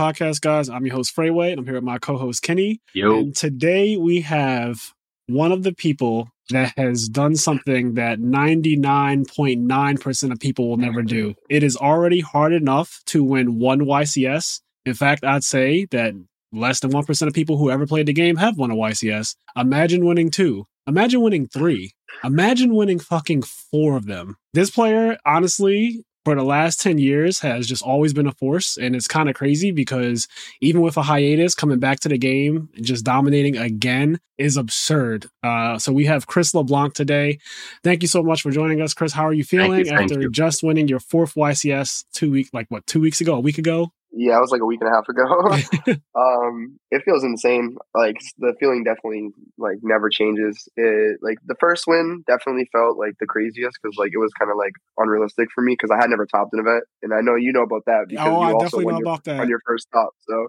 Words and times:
podcast, 0.00 0.40
guys. 0.40 0.70
I'm 0.70 0.86
your 0.86 0.96
host, 0.96 1.12
Freeway, 1.12 1.50
and 1.50 1.58
I'm 1.58 1.66
here 1.66 1.74
with 1.74 1.84
my 1.84 1.98
co 1.98 2.16
host, 2.16 2.42
Kenny. 2.42 2.80
Yo. 2.94 3.18
And 3.18 3.36
today 3.36 3.98
we 3.98 4.22
have 4.22 4.94
one 5.26 5.52
of 5.52 5.62
the 5.62 5.74
people 5.74 6.30
that 6.48 6.72
has 6.78 7.06
done 7.06 7.36
something 7.36 7.92
that 7.94 8.18
99.9% 8.18 10.32
of 10.32 10.40
people 10.40 10.70
will 10.70 10.78
never 10.78 11.02
do. 11.02 11.34
It 11.50 11.62
is 11.62 11.76
already 11.76 12.20
hard 12.20 12.54
enough 12.54 13.02
to 13.08 13.22
win 13.22 13.58
one 13.58 13.80
YCS. 13.80 14.62
In 14.86 14.94
fact, 14.94 15.22
I'd 15.22 15.44
say 15.44 15.84
that 15.90 16.14
less 16.50 16.80
than 16.80 16.92
1% 16.92 17.26
of 17.26 17.34
people 17.34 17.58
who 17.58 17.70
ever 17.70 17.86
played 17.86 18.06
the 18.06 18.14
game 18.14 18.36
have 18.36 18.56
won 18.56 18.70
a 18.70 18.76
YCS. 18.76 19.36
Imagine 19.54 20.06
winning 20.06 20.30
two. 20.30 20.66
Imagine 20.86 21.20
winning 21.20 21.46
three. 21.46 21.92
Imagine 22.24 22.74
winning 22.74 23.00
fucking 23.00 23.42
four 23.42 23.98
of 23.98 24.06
them. 24.06 24.38
This 24.54 24.70
player, 24.70 25.18
honestly, 25.26 26.06
for 26.24 26.34
the 26.34 26.42
last 26.42 26.80
10 26.80 26.98
years 26.98 27.40
has 27.40 27.66
just 27.66 27.82
always 27.82 28.12
been 28.12 28.26
a 28.26 28.32
force. 28.32 28.76
And 28.76 28.94
it's 28.94 29.08
kind 29.08 29.28
of 29.28 29.34
crazy 29.34 29.70
because 29.70 30.28
even 30.60 30.82
with 30.82 30.96
a 30.96 31.02
hiatus, 31.02 31.54
coming 31.54 31.78
back 31.78 32.00
to 32.00 32.08
the 32.08 32.18
game 32.18 32.68
and 32.76 32.84
just 32.84 33.04
dominating 33.04 33.56
again 33.56 34.20
is 34.38 34.56
absurd. 34.56 35.26
Uh, 35.42 35.78
so 35.78 35.92
we 35.92 36.06
have 36.06 36.26
Chris 36.26 36.54
LeBlanc 36.54 36.94
today. 36.94 37.38
Thank 37.84 38.02
you 38.02 38.08
so 38.08 38.22
much 38.22 38.42
for 38.42 38.50
joining 38.50 38.80
us, 38.80 38.94
Chris. 38.94 39.12
How 39.12 39.26
are 39.26 39.32
you 39.32 39.44
feeling 39.44 39.78
you, 39.80 39.84
thank 39.86 40.10
after 40.10 40.20
you. 40.20 40.30
just 40.30 40.62
winning 40.62 40.88
your 40.88 41.00
fourth 41.00 41.34
YCS 41.34 42.04
two 42.12 42.30
week, 42.30 42.48
like 42.52 42.66
what, 42.70 42.86
two 42.86 43.00
weeks 43.00 43.20
ago, 43.20 43.34
a 43.34 43.40
week 43.40 43.58
ago? 43.58 43.92
Yeah, 44.12 44.36
it 44.38 44.40
was 44.40 44.50
like 44.50 44.60
a 44.60 44.66
week 44.66 44.80
and 44.80 44.90
a 44.90 44.94
half 44.94 45.08
ago. 45.08 45.22
um, 46.20 46.78
it 46.90 47.02
feels 47.04 47.22
insane. 47.22 47.76
Like 47.94 48.16
the 48.38 48.54
feeling 48.58 48.82
definitely 48.82 49.30
like 49.56 49.78
never 49.82 50.10
changes. 50.10 50.68
It 50.76 51.18
like 51.22 51.38
the 51.46 51.54
first 51.60 51.84
win 51.86 52.24
definitely 52.26 52.68
felt 52.72 52.98
like 52.98 53.14
the 53.20 53.26
craziest 53.26 53.78
because 53.80 53.96
like 53.96 54.10
it 54.12 54.18
was 54.18 54.32
kind 54.38 54.50
of 54.50 54.56
like 54.56 54.72
unrealistic 54.98 55.48
for 55.54 55.62
me 55.62 55.74
because 55.74 55.90
I 55.90 56.00
had 56.00 56.10
never 56.10 56.26
topped 56.26 56.52
an 56.52 56.60
event, 56.60 56.84
and 57.02 57.14
I 57.14 57.20
know 57.20 57.36
you 57.36 57.52
know 57.52 57.62
about 57.62 57.84
that 57.86 58.06
because 58.08 58.26
oh, 58.26 58.42
you 58.42 58.48
I 58.48 58.52
also 58.52 58.82
won 58.82 58.96
your, 58.96 59.02
about 59.02 59.24
that. 59.24 59.40
on 59.40 59.48
your 59.48 59.60
first 59.66 59.86
top. 59.92 60.10
So, 60.28 60.48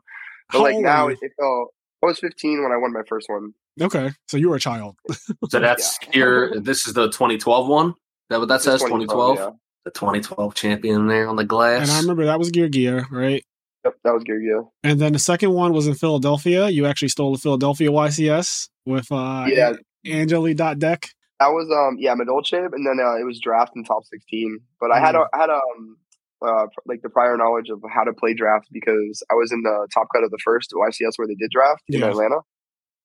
but 0.51 0.57
How 0.57 0.63
like 0.63 0.77
now 0.77 1.07
are 1.07 1.11
it, 1.11 1.19
it 1.21 1.31
felt. 1.39 1.69
I 2.03 2.07
was 2.07 2.17
15 2.17 2.63
when 2.63 2.71
I 2.71 2.77
won 2.77 2.93
my 2.93 3.03
first 3.07 3.29
one. 3.29 3.53
Okay. 3.79 4.09
So 4.27 4.37
you 4.37 4.49
were 4.49 4.55
a 4.55 4.59
child. 4.59 4.95
So 5.49 5.59
that's 5.59 5.99
your. 6.13 6.59
This 6.59 6.87
is 6.87 6.93
the 6.93 7.07
2012 7.07 7.67
one. 7.67 7.89
Is 7.89 7.93
that 8.29 8.39
what 8.39 8.47
that 8.47 8.55
It's 8.55 8.63
says? 8.63 8.81
2012. 8.81 9.37
yeah. 9.37 9.49
The 9.85 9.91
2012 9.91 10.55
champion 10.55 11.07
there 11.07 11.27
on 11.27 11.35
the 11.35 11.43
glass. 11.43 11.89
And 11.89 11.91
I 11.91 11.99
remember 12.01 12.25
that 12.25 12.39
was 12.39 12.51
Geargia, 12.51 13.05
right? 13.11 13.43
Yep, 13.85 13.95
that 14.03 14.13
was 14.13 14.23
good. 14.23 14.41
Yeah. 14.43 14.61
And 14.83 14.99
then 14.99 15.13
the 15.13 15.19
second 15.19 15.53
one 15.53 15.73
was 15.73 15.87
in 15.87 15.95
Philadelphia. 15.95 16.69
You 16.69 16.85
actually 16.85 17.07
stole 17.09 17.33
the 17.33 17.39
Philadelphia 17.39 17.89
YCS 17.89 18.69
with 18.85 19.11
uh 19.11 19.45
Yeah. 19.47 19.73
Angeli.deck. 20.05 21.09
That 21.39 21.47
was 21.47 21.67
um 21.71 21.97
yeah 21.99 22.13
Madolche, 22.13 22.53
and 22.53 22.85
then 22.85 23.03
uh, 23.03 23.15
it 23.19 23.25
was 23.25 23.39
draft 23.39 23.71
in 23.75 23.83
top 23.83 24.03
sixteen. 24.05 24.59
But 24.79 24.91
I 24.91 24.99
had 24.99 25.15
a, 25.15 25.25
I 25.33 25.37
had 25.39 25.49
um 25.49 25.97
uh 26.45 26.67
like 26.85 27.01
the 27.01 27.09
prior 27.09 27.35
knowledge 27.37 27.69
of 27.69 27.81
how 27.91 28.03
to 28.03 28.13
play 28.13 28.33
draft 28.35 28.67
because 28.71 29.23
I 29.31 29.33
was 29.33 29.51
in 29.51 29.63
the 29.63 29.87
top 29.93 30.07
cut 30.13 30.23
of 30.23 30.29
the 30.29 30.39
first 30.43 30.71
YCS 30.71 31.13
where 31.17 31.27
they 31.27 31.35
did 31.35 31.49
draft 31.51 31.81
in 31.87 32.03
Atlanta. 32.03 32.39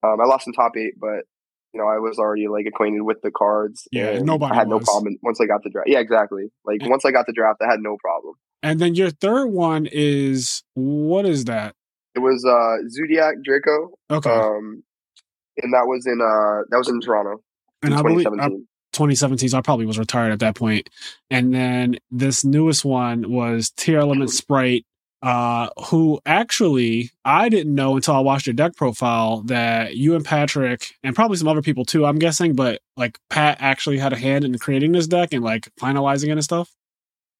Um, 0.02 0.20
I 0.20 0.24
lost 0.26 0.46
in 0.46 0.52
top 0.52 0.72
eight, 0.76 0.94
but 1.00 1.24
you 1.72 1.80
know 1.80 1.86
I 1.86 1.98
was 1.98 2.18
already 2.18 2.48
like 2.48 2.66
acquainted 2.66 3.02
with 3.02 3.22
the 3.22 3.30
cards. 3.30 3.88
Yeah, 3.90 4.08
and 4.10 4.26
nobody 4.26 4.52
I 4.52 4.56
had 4.56 4.68
no 4.68 4.80
problem 4.80 5.16
once 5.22 5.40
I 5.40 5.46
got 5.46 5.62
the 5.64 5.70
draft. 5.70 5.88
Yeah, 5.88 6.00
exactly. 6.00 6.44
Like 6.66 6.82
And- 6.82 6.90
once 6.90 7.06
I 7.06 7.12
got 7.12 7.24
the 7.26 7.32
draft, 7.32 7.60
I 7.66 7.70
had 7.70 7.80
no 7.80 7.96
problem. 8.02 8.34
And 8.62 8.80
then 8.80 8.94
your 8.94 9.10
third 9.10 9.46
one 9.46 9.86
is 9.90 10.62
what 10.74 11.26
is 11.26 11.44
that? 11.44 11.74
It 12.14 12.20
was 12.20 12.44
uh 12.44 12.88
Zoodiac 12.88 13.36
Draco, 13.44 13.90
Okay. 14.10 14.30
um, 14.30 14.82
and 15.58 15.72
that 15.74 15.86
was 15.86 16.06
in 16.06 16.20
uh 16.20 16.64
that 16.70 16.78
was 16.78 16.88
in 16.88 17.00
Toronto 17.00 17.42
in 17.82 17.92
and 17.92 17.94
I 17.94 18.02
believe 18.02 18.26
uh, 18.26 18.30
2017. 18.30 18.68
2017, 18.92 19.48
so 19.50 19.58
I 19.58 19.60
probably 19.60 19.84
was 19.84 19.98
retired 19.98 20.32
at 20.32 20.38
that 20.38 20.54
point. 20.54 20.88
And 21.30 21.52
then 21.54 21.98
this 22.10 22.44
newest 22.44 22.82
one 22.84 23.30
was 23.30 23.70
Tearlament 23.76 24.30
Spright, 24.30 24.86
uh, 25.20 25.68
who 25.88 26.18
actually 26.24 27.10
I 27.22 27.50
didn't 27.50 27.74
know 27.74 27.96
until 27.96 28.14
I 28.14 28.20
watched 28.20 28.46
your 28.46 28.54
deck 28.54 28.74
profile 28.74 29.42
that 29.42 29.96
you 29.96 30.14
and 30.14 30.24
Patrick 30.24 30.94
and 31.02 31.14
probably 31.14 31.36
some 31.36 31.48
other 31.48 31.60
people 31.60 31.84
too, 31.84 32.06
I'm 32.06 32.18
guessing, 32.18 32.54
but 32.54 32.80
like 32.96 33.18
Pat 33.28 33.58
actually 33.60 33.98
had 33.98 34.14
a 34.14 34.16
hand 34.16 34.44
in 34.46 34.56
creating 34.58 34.92
this 34.92 35.06
deck 35.06 35.34
and 35.34 35.44
like 35.44 35.68
finalizing 35.78 36.28
it 36.28 36.32
and 36.32 36.44
stuff. 36.44 36.70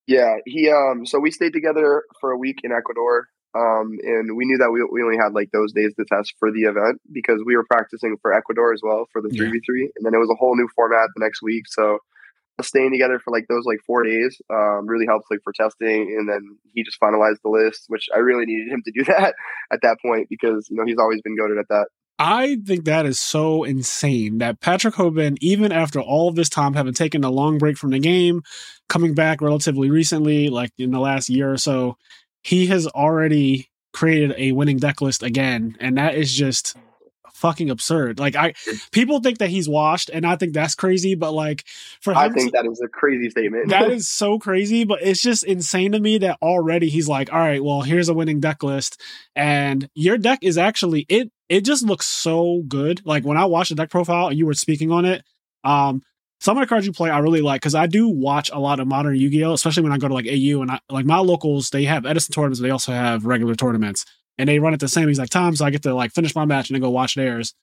Yeah, 0.06 0.36
he 0.46 0.70
um 0.70 1.04
so 1.04 1.18
we 1.18 1.30
stayed 1.30 1.52
together 1.52 2.04
for 2.20 2.30
a 2.30 2.38
week 2.38 2.60
in 2.62 2.72
Ecuador. 2.72 3.28
Um 3.54 3.98
and 4.02 4.36
we 4.36 4.44
knew 4.46 4.58
that 4.58 4.70
we 4.70 4.86
we 4.90 5.02
only 5.02 5.16
had 5.16 5.32
like 5.32 5.50
those 5.52 5.72
days 5.72 5.94
to 5.96 6.04
test 6.04 6.34
for 6.38 6.52
the 6.52 6.62
event 6.62 7.00
because 7.12 7.42
we 7.44 7.56
were 7.56 7.64
practicing 7.68 8.16
for 8.22 8.32
Ecuador 8.32 8.72
as 8.72 8.80
well 8.82 9.06
for 9.12 9.20
the 9.20 9.30
3v3 9.30 9.90
and 9.96 10.04
then 10.04 10.14
it 10.14 10.18
was 10.18 10.30
a 10.30 10.36
whole 10.38 10.56
new 10.56 10.68
format 10.76 11.08
the 11.16 11.24
next 11.24 11.42
week. 11.42 11.64
So 11.68 11.98
staying 12.62 12.92
together 12.92 13.18
for 13.18 13.32
like 13.32 13.46
those 13.48 13.64
like 13.66 13.80
4 13.86 14.04
days 14.04 14.40
um 14.50 14.86
really 14.86 15.06
helped 15.06 15.26
like 15.30 15.40
for 15.44 15.52
testing 15.52 16.14
and 16.16 16.28
then 16.28 16.56
he 16.74 16.84
just 16.84 17.00
finalized 17.00 17.42
the 17.42 17.50
list 17.50 17.84
which 17.88 18.06
I 18.14 18.18
really 18.18 18.46
needed 18.46 18.72
him 18.72 18.82
to 18.84 18.92
do 18.92 19.04
that 19.12 19.34
at 19.72 19.80
that 19.82 19.98
point 20.00 20.28
because 20.30 20.68
you 20.70 20.76
know 20.76 20.84
he's 20.86 20.98
always 20.98 21.20
been 21.22 21.36
goaded 21.36 21.58
at 21.58 21.68
that. 21.68 21.88
I 22.18 22.56
think 22.64 22.84
that 22.84 23.04
is 23.04 23.20
so 23.20 23.64
insane 23.64 24.38
that 24.38 24.60
Patrick 24.60 24.94
Hoban, 24.94 25.36
even 25.40 25.70
after 25.70 26.00
all 26.00 26.28
of 26.28 26.34
this 26.34 26.48
time, 26.48 26.74
having 26.74 26.94
taken 26.94 27.24
a 27.24 27.30
long 27.30 27.58
break 27.58 27.76
from 27.76 27.90
the 27.90 27.98
game, 27.98 28.42
coming 28.88 29.14
back 29.14 29.42
relatively 29.42 29.90
recently, 29.90 30.48
like 30.48 30.70
in 30.78 30.92
the 30.92 31.00
last 31.00 31.28
year 31.28 31.52
or 31.52 31.58
so, 31.58 31.98
he 32.42 32.68
has 32.68 32.86
already 32.86 33.68
created 33.92 34.34
a 34.38 34.52
winning 34.52 34.78
deck 34.78 35.00
list 35.00 35.22
again. 35.22 35.76
And 35.78 35.98
that 35.98 36.14
is 36.14 36.32
just 36.32 36.76
fucking 37.36 37.68
absurd. 37.68 38.18
Like 38.18 38.34
I 38.34 38.54
people 38.92 39.20
think 39.20 39.38
that 39.38 39.50
he's 39.50 39.68
washed, 39.68 40.10
and 40.12 40.26
I 40.26 40.36
think 40.36 40.54
that's 40.54 40.74
crazy, 40.74 41.14
but 41.14 41.32
like 41.32 41.64
for 42.00 42.12
him 42.12 42.18
I 42.18 42.28
to- 42.28 42.34
think 42.34 42.52
that 42.52 42.64
is 42.66 42.80
a 42.82 42.88
crazy 42.88 43.28
statement. 43.30 43.68
that 43.68 43.90
is 43.90 44.08
so 44.08 44.38
crazy, 44.38 44.84
but 44.84 45.02
it's 45.02 45.20
just 45.20 45.44
insane 45.44 45.92
to 45.92 46.00
me 46.00 46.18
that 46.18 46.38
already 46.40 46.88
he's 46.88 47.08
like, 47.08 47.32
all 47.32 47.38
right, 47.38 47.62
well, 47.62 47.82
here's 47.82 48.08
a 48.08 48.14
winning 48.14 48.40
deck 48.40 48.62
list. 48.62 49.00
And 49.34 49.88
your 49.94 50.16
deck 50.16 50.38
is 50.42 50.56
actually 50.56 51.04
it 51.10 51.30
it 51.48 51.64
just 51.64 51.84
looks 51.84 52.06
so 52.06 52.62
good. 52.66 53.02
Like 53.04 53.24
when 53.24 53.36
I 53.36 53.44
watched 53.44 53.70
the 53.70 53.76
deck 53.76 53.90
profile 53.90 54.28
and 54.28 54.38
you 54.38 54.46
were 54.46 54.54
speaking 54.54 54.90
on 54.90 55.04
it, 55.04 55.24
um, 55.64 56.02
some 56.40 56.56
of 56.56 56.60
the 56.60 56.66
cards 56.66 56.86
you 56.86 56.92
play 56.92 57.10
I 57.10 57.18
really 57.18 57.40
like 57.40 57.60
because 57.60 57.74
I 57.74 57.86
do 57.86 58.08
watch 58.08 58.50
a 58.52 58.58
lot 58.58 58.80
of 58.80 58.86
modern 58.86 59.16
Yu-Gi-Oh, 59.16 59.52
especially 59.52 59.84
when 59.84 59.92
I 59.92 59.98
go 59.98 60.08
to 60.08 60.14
like 60.14 60.26
AU 60.26 60.60
and 60.60 60.70
I 60.70 60.80
like 60.90 61.06
my 61.06 61.18
locals, 61.18 61.70
they 61.70 61.84
have 61.84 62.04
Edison 62.04 62.32
tournaments, 62.32 62.60
but 62.60 62.66
they 62.66 62.70
also 62.70 62.92
have 62.92 63.24
regular 63.24 63.54
tournaments. 63.54 64.04
And 64.38 64.48
they 64.48 64.58
run 64.58 64.74
it 64.74 64.80
the 64.80 64.88
same 64.88 65.08
exact 65.08 65.32
time. 65.32 65.56
So 65.56 65.64
I 65.64 65.70
get 65.70 65.82
to 65.84 65.94
like 65.94 66.12
finish 66.12 66.34
my 66.34 66.44
match 66.44 66.68
and 66.68 66.74
then 66.74 66.82
go 66.82 66.90
watch 66.90 67.14
theirs. 67.14 67.54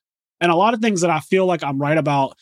And 0.42 0.52
a 0.52 0.56
lot 0.56 0.74
of 0.74 0.82
things 0.82 1.02
that 1.02 1.12
I 1.12 1.20
feel 1.20 1.46
like 1.46 1.64
I'm 1.64 1.80
right 1.80 1.98
about 1.98 2.36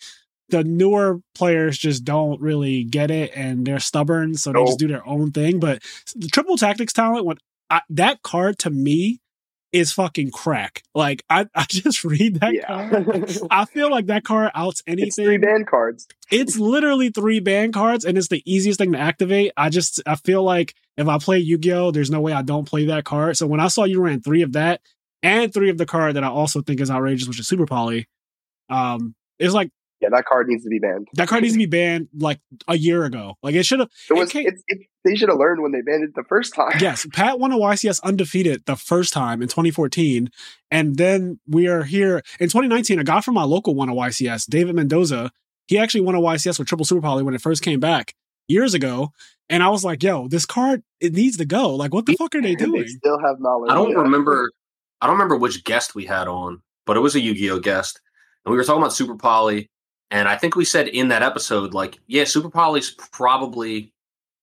the 0.51 0.63
newer 0.63 1.21
players 1.33 1.77
just 1.77 2.03
don't 2.05 2.39
really 2.39 2.83
get 2.83 3.09
it 3.09 3.31
and 3.35 3.65
they're 3.65 3.79
stubborn 3.79 4.35
so 4.35 4.51
they 4.51 4.63
just 4.65 4.79
do 4.79 4.87
their 4.87 5.07
own 5.07 5.31
thing 5.31 5.59
but 5.59 5.81
the 6.13 6.27
triple 6.27 6.57
tactics 6.57 6.91
talent 6.91 7.25
when 7.25 7.37
I, 7.69 7.81
that 7.89 8.21
card 8.21 8.59
to 8.59 8.69
me 8.69 9.21
is 9.71 9.91
fucking 9.91 10.31
crack. 10.31 10.83
Like 10.93 11.23
i, 11.29 11.47
I 11.55 11.65
just 11.67 12.03
read 12.05 12.39
that 12.41 12.53
yeah. 12.53 12.89
card. 12.89 13.37
I 13.51 13.65
feel 13.65 13.89
like 13.89 14.07
that 14.07 14.23
card 14.23 14.51
outs 14.53 14.83
it's 14.85 15.15
three 15.15 15.37
band 15.37 15.67
cards. 15.67 16.07
it's 16.31 16.57
literally 16.57 17.09
three 17.09 17.39
band 17.39 17.73
cards 17.73 18.05
and 18.05 18.17
it's 18.17 18.27
the 18.27 18.43
easiest 18.45 18.79
thing 18.79 18.91
to 18.93 18.99
activate. 18.99 19.51
I 19.57 19.69
just 19.69 20.01
i 20.05 20.15
feel 20.15 20.43
like 20.43 20.75
if 20.97 21.07
i 21.07 21.17
play 21.17 21.39
yu-gi-oh 21.39 21.91
there's 21.91 22.11
no 22.11 22.21
way 22.21 22.33
i 22.33 22.41
don't 22.41 22.65
play 22.67 22.85
that 22.85 23.05
card. 23.05 23.37
So 23.37 23.47
when 23.47 23.59
i 23.59 23.67
saw 23.67 23.83
you 23.83 24.01
ran 24.01 24.21
three 24.21 24.41
of 24.41 24.53
that 24.53 24.81
and 25.23 25.53
three 25.53 25.69
of 25.69 25.77
the 25.77 25.85
card 25.85 26.15
that 26.15 26.23
i 26.23 26.27
also 26.27 26.61
think 26.61 26.81
is 26.81 26.91
outrageous 26.91 27.27
which 27.27 27.39
is 27.39 27.47
super 27.47 27.65
poly 27.65 28.07
um 28.69 29.15
it's 29.39 29.53
like 29.53 29.71
Yeah, 30.01 30.09
that 30.09 30.25
card 30.25 30.47
needs 30.47 30.63
to 30.63 30.69
be 30.69 30.79
banned. 30.79 31.07
that 31.13 31.27
card 31.27 31.43
needs 31.43 31.53
to 31.53 31.59
be 31.59 31.67
banned 31.67 32.07
like 32.17 32.39
a 32.67 32.75
year 32.77 33.03
ago. 33.05 33.35
Like 33.43 33.53
it 33.55 33.63
should 33.65 33.79
have. 33.81 33.89
It 34.09 34.13
was. 34.13 34.29
came- 34.31 34.47
It's, 34.47 34.63
it, 34.67 34.79
they 35.05 35.15
should 35.15 35.29
have 35.29 35.37
learned 35.37 35.61
when 35.61 35.71
they 35.71 35.81
banned 35.81 36.03
it 36.03 36.15
the 36.15 36.23
first 36.27 36.53
time. 36.55 36.73
Yes, 36.79 37.05
Pat 37.13 37.39
won 37.39 37.51
a 37.51 37.57
YCS 37.57 38.01
undefeated 38.03 38.65
the 38.65 38.75
first 38.75 39.13
time 39.13 39.41
in 39.41 39.47
2014, 39.47 40.29
and 40.69 40.95
then 40.97 41.39
we 41.47 41.67
are 41.67 41.83
here 41.83 42.17
in 42.39 42.49
2019. 42.49 42.99
A 42.99 43.03
guy 43.03 43.21
from 43.21 43.33
my 43.35 43.43
local 43.43 43.73
won 43.75 43.89
a 43.89 43.93
YCS, 43.93 44.47
David 44.47 44.75
Mendoza. 44.75 45.31
He 45.67 45.77
actually 45.77 46.01
won 46.01 46.15
a 46.15 46.19
YCS 46.21 46.59
with 46.59 46.67
Triple 46.67 46.85
Super 46.85 47.01
Poly 47.01 47.23
when 47.23 47.33
it 47.33 47.41
first 47.41 47.61
came 47.63 47.79
back 47.79 48.13
years 48.47 48.73
ago, 48.73 49.09
and 49.49 49.61
I 49.63 49.69
was 49.69 49.83
like, 49.85 50.03
"Yo, 50.03 50.27
this 50.27 50.45
card 50.45 50.83
it 50.99 51.13
needs 51.13 51.37
to 51.37 51.45
go. 51.45 51.75
Like, 51.75 51.93
what 51.93 52.05
the 52.05 52.15
fuck 52.15 52.33
are 52.35 52.41
they 52.41 52.51
And 52.51 52.59
they 52.59 52.65
doing?" 52.65 52.87
still 52.87 53.19
have 53.19 53.39
knowledge. 53.39 53.71
I 53.71 53.75
don't 53.75 53.95
remember. 53.95 54.51
I 54.99 55.07
don't 55.07 55.15
remember 55.15 55.37
which 55.37 55.63
guest 55.63 55.95
we 55.95 56.05
had 56.05 56.27
on, 56.27 56.61
but 56.85 56.95
it 56.97 56.99
was 56.99 57.15
a 57.15 57.19
Yu-Gi-Oh 57.21 57.59
guest, 57.59 57.99
and 58.45 58.51
we 58.51 58.57
were 58.57 58.63
talking 58.63 58.81
about 58.83 58.93
Super 58.93 59.15
Poly. 59.15 59.69
And 60.11 60.27
I 60.27 60.35
think 60.35 60.55
we 60.55 60.65
said 60.65 60.89
in 60.89 61.07
that 61.07 61.23
episode, 61.23 61.73
like, 61.73 61.97
yeah, 62.07 62.25
Super 62.25 62.49
Poly's 62.49 62.91
probably 62.91 63.93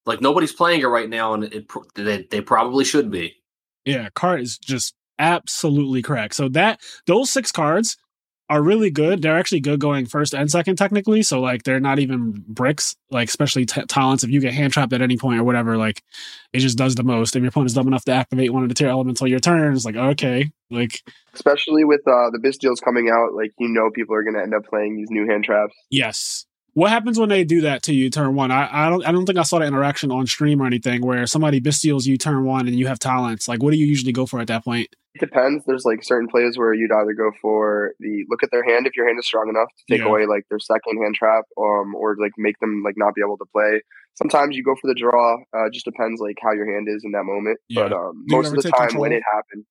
like 0.07 0.23
nobody's 0.23 0.53
playing 0.53 0.81
it 0.81 0.87
right 0.87 1.09
now, 1.09 1.35
and 1.35 1.45
it 1.45 1.71
they 1.95 2.23
they 2.23 2.41
probably 2.41 2.85
should 2.85 3.11
be. 3.11 3.37
Yeah, 3.85 4.09
card 4.15 4.41
is 4.41 4.59
just 4.59 4.95
absolutely 5.19 6.03
correct. 6.03 6.35
So 6.35 6.49
that 6.51 6.81
those 7.07 7.31
six 7.31 7.53
cards 7.53 7.99
are 8.51 8.63
really 8.63 8.91
good. 8.91 9.21
They're 9.23 9.39
actually 9.39 9.61
good 9.61 9.81
going 9.81 10.07
first 10.07 10.35
and 10.35 10.51
second 10.51 10.77
technically. 10.77 11.23
So 11.23 11.41
like 11.41 11.65
they're 11.65 11.81
not 11.81 11.99
even 11.99 12.45
bricks. 12.49 12.97
Like 13.11 13.29
especially 13.29 13.67
t- 13.67 13.83
talents. 13.87 14.25
If 14.25 14.31
you 14.31 14.41
get 14.41 14.55
hand 14.55 14.73
trapped 14.73 14.93
at 14.93 15.03
any 15.03 15.17
point 15.17 15.41
or 15.41 15.45
whatever, 15.45 15.77
like 15.77 16.03
it 16.53 16.61
just 16.61 16.79
does 16.79 16.95
the 16.95 17.03
most. 17.03 17.37
If 17.37 17.43
your 17.43 17.51
opponent's 17.51 17.75
dumb 17.75 17.87
enough 17.89 18.05
to 18.07 18.13
activate 18.13 18.53
one 18.53 18.63
of 18.63 18.69
the 18.69 18.75
Tearlaments 18.75 19.21
on 19.23 19.29
your 19.29 19.41
turn, 19.41 19.75
it's 19.75 19.85
like 19.85 19.97
okay, 19.97 20.51
like 20.71 21.03
Especially 21.35 21.85
with 21.85 22.01
uh, 22.01 22.31
the 22.31 22.39
Bystials 22.43 22.83
coming 22.83 23.11
out, 23.11 23.35
like 23.35 23.53
you 23.59 23.69
know, 23.69 23.91
people 23.95 24.15
are 24.15 24.23
going 24.23 24.35
to 24.35 24.43
end 24.43 24.55
up 24.55 24.65
playing 24.65 24.97
these 24.97 25.11
new 25.11 25.27
hand 25.27 25.45
traps. 25.45 25.75
yes. 25.91 26.47
What 26.79 26.91
happens 26.91 27.19
when 27.19 27.29
they 27.29 27.43
do 27.43 27.63
that 27.63 27.83
to 27.85 27.93
you 27.93 28.09
turn 28.09 28.37
one? 28.37 28.53
I, 28.53 28.87
I 28.87 28.89
don't 28.89 29.05
I 29.05 29.11
don't 29.11 29.27
think 29.27 29.37
I 29.37 29.43
saw 29.43 29.59
the 29.59 29.67
interaction 29.67 30.13
on 30.13 30.29
stream 30.29 30.63
or 30.63 30.67
anything 30.67 31.05
where 31.05 31.27
somebody 31.27 31.61
Bystials 31.61 32.07
you 32.07 32.17
turn 32.17 32.45
one 32.45 32.69
and 32.69 32.79
you 32.79 32.87
have 32.87 33.01
talents. 33.01 33.49
Like 33.49 33.61
what 33.65 33.73
do 33.73 33.77
you 33.77 33.85
usually 33.85 34.13
go 34.13 34.27
for 34.27 34.39
at 34.39 34.47
that 34.47 34.65
point? 34.65 34.87
It 35.15 35.19
depends. 35.19 35.65
There's 35.67 35.85
like 35.85 36.05
certain 36.05 36.29
plays 36.29 36.57
where 36.57 36.73
you'd 36.73 36.93
either 36.93 37.15
go 37.15 37.33
for 37.43 37.95
the 37.99 38.25
look 38.31 38.45
at 38.45 38.53
their 38.53 38.63
hand 38.63 38.87
if 38.87 38.97
your 38.97 39.09
hand 39.09 39.19
is 39.19 39.27
strong 39.27 39.49
enough 39.49 39.67
to 39.77 39.95
take 39.97 40.05
Yeah. 40.05 40.09
away 40.09 40.27
like 40.27 40.45
their 40.51 40.61
second 40.61 41.03
hand 41.03 41.17
trap, 41.17 41.47
um, 41.59 41.97
or 41.97 42.15
like 42.21 42.31
make 42.39 42.57
them 42.61 42.83
like 42.85 42.95
not 42.97 43.13
be 43.17 43.23
able 43.27 43.39
to 43.39 43.47
play. 43.53 43.83
Sometimes 44.15 44.57
you 44.57 44.63
go 44.63 44.77
for 44.81 44.87
the 44.87 44.95
draw. 44.95 45.37
Uh, 45.53 45.69
just 45.73 45.85
depends 45.85 46.21
like 46.21 46.37
how 46.41 46.53
your 46.53 46.73
hand 46.73 46.87
is 46.89 47.03
in 47.05 47.11
that 47.11 47.25
moment. 47.25 47.59
Yeah. 47.69 47.89
But 47.89 47.93
um, 47.95 48.23
most 48.29 48.55
of 48.55 48.63
the 48.63 48.71
time 48.71 48.95
when 48.95 49.11
it 49.11 49.25
happens, 49.27 49.67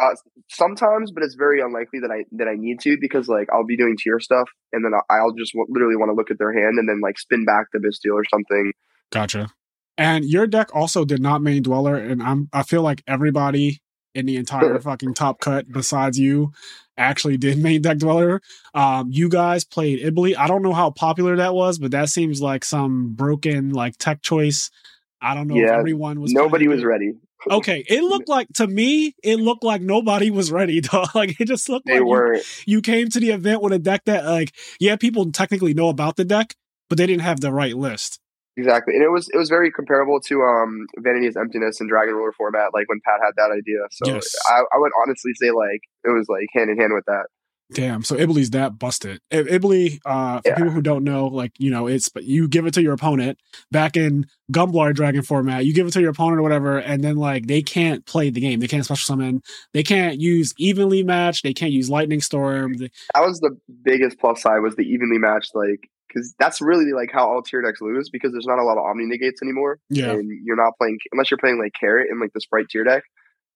uh, 0.00 0.14
sometimes, 0.48 1.10
but 1.12 1.22
it's 1.22 1.34
very 1.34 1.60
unlikely 1.60 2.00
that 2.00 2.10
I 2.10 2.24
that 2.32 2.48
I 2.48 2.54
need 2.56 2.80
to 2.80 2.96
because 3.00 3.28
like 3.28 3.48
I'll 3.52 3.64
be 3.66 3.76
doing 3.76 3.96
tier 3.98 4.20
stuff 4.20 4.48
and 4.72 4.84
then 4.84 4.92
I'll- 4.94 5.06
I'll 5.10 5.32
just 5.32 5.52
w- 5.52 5.66
literally 5.68 5.96
want 5.96 6.10
to 6.10 6.14
look 6.14 6.30
at 6.30 6.38
their 6.38 6.52
hand 6.52 6.78
and 6.78 6.88
then 6.88 7.00
like 7.00 7.18
spin 7.18 7.44
back 7.44 7.66
the 7.72 7.78
Bystial 7.78 8.14
or 8.14 8.24
something. 8.30 8.72
Gotcha. 9.10 9.48
And 9.96 10.24
your 10.24 10.46
deck 10.46 10.74
also 10.74 11.04
did 11.04 11.20
not 11.20 11.42
main 11.42 11.62
dweller, 11.62 11.96
and 11.96 12.22
I'm 12.22 12.48
I 12.52 12.62
feel 12.62 12.82
like 12.82 13.02
everybody 13.06 13.80
in 14.14 14.26
the 14.26 14.36
entire 14.36 14.78
fucking 14.80 15.14
top 15.14 15.40
cut 15.40 15.70
besides 15.70 16.18
you 16.18 16.52
actually 16.96 17.36
did 17.36 17.58
main 17.62 17.82
deck 17.82 17.98
dweller. 17.98 18.40
Um, 18.74 19.08
you 19.10 19.28
guys 19.28 19.64
played 19.64 20.00
Ibly. 20.00 20.36
I 20.36 20.46
don't 20.46 20.62
know 20.62 20.72
how 20.72 20.90
popular 20.90 21.36
that 21.36 21.54
was, 21.54 21.78
but 21.78 21.90
that 21.90 22.08
seems 22.08 22.40
like 22.40 22.64
some 22.64 23.14
broken 23.14 23.70
like 23.70 23.96
tech 23.98 24.22
choice. 24.22 24.70
I 25.20 25.34
don't 25.34 25.48
know 25.48 25.56
if 25.56 25.68
everyone 25.68 26.20
was 26.20 26.32
Nobody 26.32 26.68
was 26.68 26.84
ready. 26.84 27.12
Okay, 27.50 27.84
it 27.88 28.02
looked 28.02 28.28
like 28.28 28.48
to 28.54 28.66
me, 28.66 29.14
it 29.22 29.36
looked 29.36 29.62
like 29.62 29.80
nobody 29.80 30.30
was 30.30 30.50
ready. 30.50 30.80
Dog. 30.80 31.08
Like 31.14 31.40
it 31.40 31.46
just 31.46 31.68
looked 31.68 31.86
They 31.86 31.94
like 31.94 32.00
you, 32.00 32.06
were 32.06 32.40
you 32.66 32.80
came 32.82 33.08
to 33.10 33.20
the 33.20 33.30
event 33.30 33.62
with 33.62 33.72
a 33.72 33.78
deck 33.78 34.04
that 34.06 34.24
like 34.24 34.54
yeah, 34.80 34.96
people 34.96 35.30
technically 35.30 35.74
know 35.74 35.88
about 35.88 36.16
the 36.16 36.24
deck, 36.24 36.54
but 36.88 36.98
they 36.98 37.06
didn't 37.06 37.22
have 37.22 37.40
the 37.40 37.52
right 37.52 37.76
list. 37.76 38.20
Exactly, 38.56 38.94
and 38.94 39.04
it 39.04 39.10
was 39.10 39.28
it 39.32 39.36
was 39.36 39.48
very 39.48 39.70
comparable 39.70 40.20
to 40.20 40.42
um 40.42 40.86
Vanity's 40.98 41.36
Emptiness 41.36 41.80
and 41.80 41.88
Dragon 41.88 42.14
Ruler 42.14 42.32
format, 42.32 42.74
like 42.74 42.88
when 42.88 43.00
Pat 43.04 43.20
had 43.24 43.32
that 43.36 43.52
idea. 43.52 43.86
So 43.92 44.14
Yes. 44.14 44.34
I, 44.48 44.62
I 44.74 44.78
would 44.78 44.92
honestly 45.00 45.32
say 45.34 45.50
like 45.52 45.80
it 46.04 46.10
was 46.10 46.26
like 46.28 46.48
hand 46.52 46.70
in 46.70 46.76
hand 46.76 46.92
with 46.92 47.04
that. 47.06 47.26
Damn. 47.72 48.02
So 48.02 48.16
Ibly's 48.16 48.50
that 48.50 48.78
busted. 48.78 49.20
I- 49.32 49.36
Ibly, 49.44 50.00
uh, 50.06 50.40
for 50.40 50.48
Yeah. 50.48 50.54
people 50.56 50.70
who 50.70 50.80
don't 50.80 51.04
know, 51.04 51.26
like, 51.26 51.52
you 51.58 51.70
know, 51.70 51.86
it's, 51.86 52.08
but 52.08 52.24
you 52.24 52.48
give 52.48 52.66
it 52.66 52.74
to 52.74 52.82
your 52.82 52.94
opponent 52.94 53.38
back 53.70 53.96
in 53.96 54.26
Gumblar 54.52 54.94
Dragon 54.94 55.22
format, 55.22 55.66
you 55.66 55.74
give 55.74 55.86
it 55.86 55.90
to 55.92 56.00
your 56.00 56.10
opponent 56.10 56.38
or 56.40 56.42
whatever, 56.42 56.78
and 56.78 57.04
then 57.04 57.16
like 57.16 57.46
they 57.46 57.60
can't 57.60 58.06
play 58.06 58.30
the 58.30 58.40
game. 58.40 58.60
They 58.60 58.68
can't 58.68 58.84
special 58.84 59.04
summon. 59.04 59.42
They 59.74 59.82
can't 59.82 60.18
use 60.18 60.54
evenly 60.58 61.02
match. 61.02 61.42
They 61.42 61.52
can't 61.52 61.72
use 61.72 61.90
lightning 61.90 62.20
storm. 62.22 62.74
They- 62.74 62.90
That 63.14 63.24
was 63.26 63.40
the 63.40 63.56
biggest 63.82 64.18
plus 64.18 64.40
side 64.42 64.60
was 64.60 64.74
the 64.76 64.82
evenly 64.82 65.18
matched 65.18 65.54
like 65.54 65.88
because 66.08 66.34
that's 66.38 66.62
really 66.62 66.92
like 66.94 67.10
how 67.12 67.28
all 67.28 67.42
tier 67.42 67.60
decks 67.60 67.82
lose 67.82 68.08
because 68.08 68.32
there's 68.32 68.46
not 68.46 68.58
a 68.58 68.62
lot 68.64 68.78
of 68.78 68.84
omni 68.84 69.04
negates 69.04 69.42
anymore. 69.42 69.78
yeah. 69.90 70.12
and 70.12 70.30
you're 70.42 70.56
not 70.56 70.72
playing 70.78 70.96
unless 71.12 71.30
you're 71.30 71.36
playing 71.36 71.58
like 71.58 71.72
carrot 71.78 72.08
in 72.10 72.18
like 72.18 72.32
the 72.32 72.40
spright 72.40 72.66
tier 72.70 72.82
deck. 72.84 73.02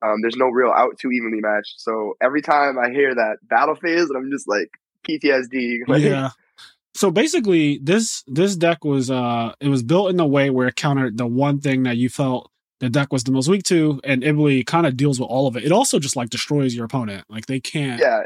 Um, 0.03 0.21
there's 0.21 0.37
no 0.37 0.47
real 0.47 0.71
out 0.71 0.99
too 0.99 1.11
evenly 1.11 1.41
matched. 1.41 1.81
So 1.81 2.15
every 2.21 2.43
time 2.43 2.79
I 2.79 2.91
hear 2.91 3.15
that 3.15 3.37
battle 3.43 3.75
phase, 3.75 4.11
I'm 4.11 4.31
just 4.31 4.49
like 4.49 4.71
PTSD. 5.09 5.81
Like, 5.89 6.03
yeah. 6.03 6.31
So 6.95 7.11
basically 7.11 7.79
this, 7.83 8.23
this 8.27 8.57
deck 8.57 8.85
was, 8.85 9.11
uh, 9.11 9.55
it 9.61 9.69
was 9.69 9.83
built 9.83 10.11
in 10.11 10.21
a 10.21 10.27
way 10.27 10.51
where 10.51 10.69
it 10.69 10.77
countered 10.77 11.17
the 11.17 11.27
one 11.27 11.61
thing 11.61 11.85
that 11.85 11.97
you 11.97 12.09
felt 12.09 12.53
the 12.83 12.91
deck 12.91 13.13
was 13.13 13.23
the 13.23 13.31
most 13.31 13.49
weak 13.49 13.63
to, 13.63 14.01
and 14.03 14.25
Ibly 14.25 14.65
kind 14.65 14.89
of 14.89 14.97
deals 14.97 15.21
with 15.21 15.29
all 15.29 15.47
of 15.47 15.57
it. 15.57 15.65
It 15.65 15.71
also 15.71 16.01
just 16.01 16.17
like 16.17 16.31
destroys 16.31 16.75
your 16.75 16.85
opponent. 16.85 17.25
Like 17.29 17.47
they 17.47 17.61
can't. 17.61 18.01
yeah, 18.01 18.23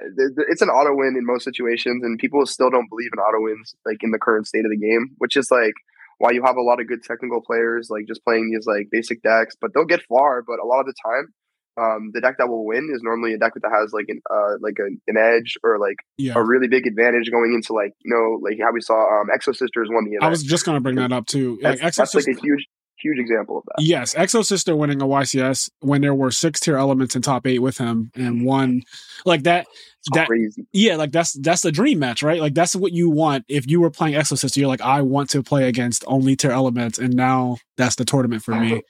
it's 0.48 0.62
an 0.62 0.70
auto 0.70 0.96
win 0.96 1.14
in 1.14 1.26
most 1.26 1.44
situations, 1.44 2.02
and 2.02 2.18
people 2.18 2.44
still 2.46 2.70
don't 2.70 2.88
believe 2.88 3.10
in 3.12 3.18
auto 3.18 3.44
wins 3.44 3.74
like 3.84 3.98
in 4.02 4.12
the 4.12 4.18
current 4.18 4.46
state 4.46 4.64
of 4.64 4.70
the 4.70 4.78
game, 4.78 5.10
which 5.18 5.36
is 5.36 5.50
like 5.50 5.74
why 6.18 6.30
you 6.30 6.42
have 6.42 6.56
a 6.56 6.62
lot 6.62 6.80
of 6.80 6.88
good 6.88 7.02
technical 7.04 7.42
players 7.42 7.90
like 7.90 8.06
just 8.06 8.24
playing 8.24 8.50
these 8.50 8.66
like 8.66 8.88
basic 8.90 9.20
decks, 9.22 9.54
but 9.60 9.74
they'll 9.74 9.84
get 9.84 10.02
far. 10.08 10.40
But 10.40 10.58
a 10.58 10.64
lot 10.64 10.80
of 10.80 10.86
the 10.86 10.94
time, 11.04 11.34
um, 11.78 12.10
the 12.14 12.20
deck 12.20 12.36
that 12.38 12.48
will 12.48 12.64
win 12.64 12.90
is 12.94 13.00
normally 13.02 13.34
a 13.34 13.38
deck 13.38 13.52
that 13.54 13.70
has 13.70 13.92
like 13.92 14.06
an 14.08 14.20
uh 14.30 14.54
like 14.60 14.74
an, 14.78 15.00
an 15.08 15.16
edge 15.16 15.56
or 15.62 15.78
like 15.78 15.96
Yeah. 16.18 16.32
a 16.36 16.42
really 16.42 16.68
big 16.68 16.86
advantage 16.86 17.30
going 17.30 17.52
into 17.54 17.72
like 17.72 17.92
you 18.04 18.12
know 18.14 18.38
like 18.42 18.58
how 18.62 18.72
we 18.72 18.80
saw 18.80 18.94
um 18.94 19.28
Exosisters 19.36 19.86
won 19.90 20.04
the 20.04 20.12
event. 20.12 20.22
I 20.24 20.28
was 20.28 20.42
just 20.42 20.64
gonna 20.64 20.80
bring 20.80 20.96
that 20.96 21.12
up 21.12 21.26
too. 21.26 21.58
Like 21.62 21.80
that's 21.80 21.98
like 22.14 22.26
a 22.28 22.40
huge 22.40 22.66
huge 22.98 23.18
example 23.18 23.58
of 23.58 23.64
that. 23.66 23.84
yes, 23.84 24.14
Exosister 24.14 24.74
winning 24.76 25.02
a 25.02 25.06
YCS 25.06 25.68
when 25.80 26.00
there 26.00 26.14
were 26.14 26.30
six 26.30 26.60
Tearlaments 26.60 27.14
in 27.14 27.20
top 27.20 27.46
eight 27.46 27.58
with 27.58 27.76
him 27.76 28.10
and 28.14 28.46
one 28.46 28.80
like 29.26 29.42
that. 29.42 29.66
That 30.14 30.28
crazy. 30.28 30.66
yeah, 30.72 30.96
like 30.96 31.10
that's 31.12 31.34
that's 31.42 31.60
the 31.62 31.72
dream 31.72 31.98
match, 31.98 32.22
right? 32.22 32.40
Like 32.40 32.54
that's 32.54 32.74
what 32.74 32.92
you 32.92 33.10
want. 33.10 33.44
If 33.48 33.68
you 33.68 33.80
were 33.80 33.90
playing 33.90 34.14
Exosister, 34.14 34.56
you're 34.56 34.68
like, 34.68 34.80
I 34.80 35.02
want 35.02 35.28
to 35.30 35.42
play 35.42 35.68
against 35.68 36.04
only 36.06 36.36
Tearlaments, 36.36 36.98
and 36.98 37.12
now 37.14 37.58
that's 37.76 37.96
the 37.96 38.04
tournament 38.06 38.42
for 38.44 38.54
me. 38.54 38.80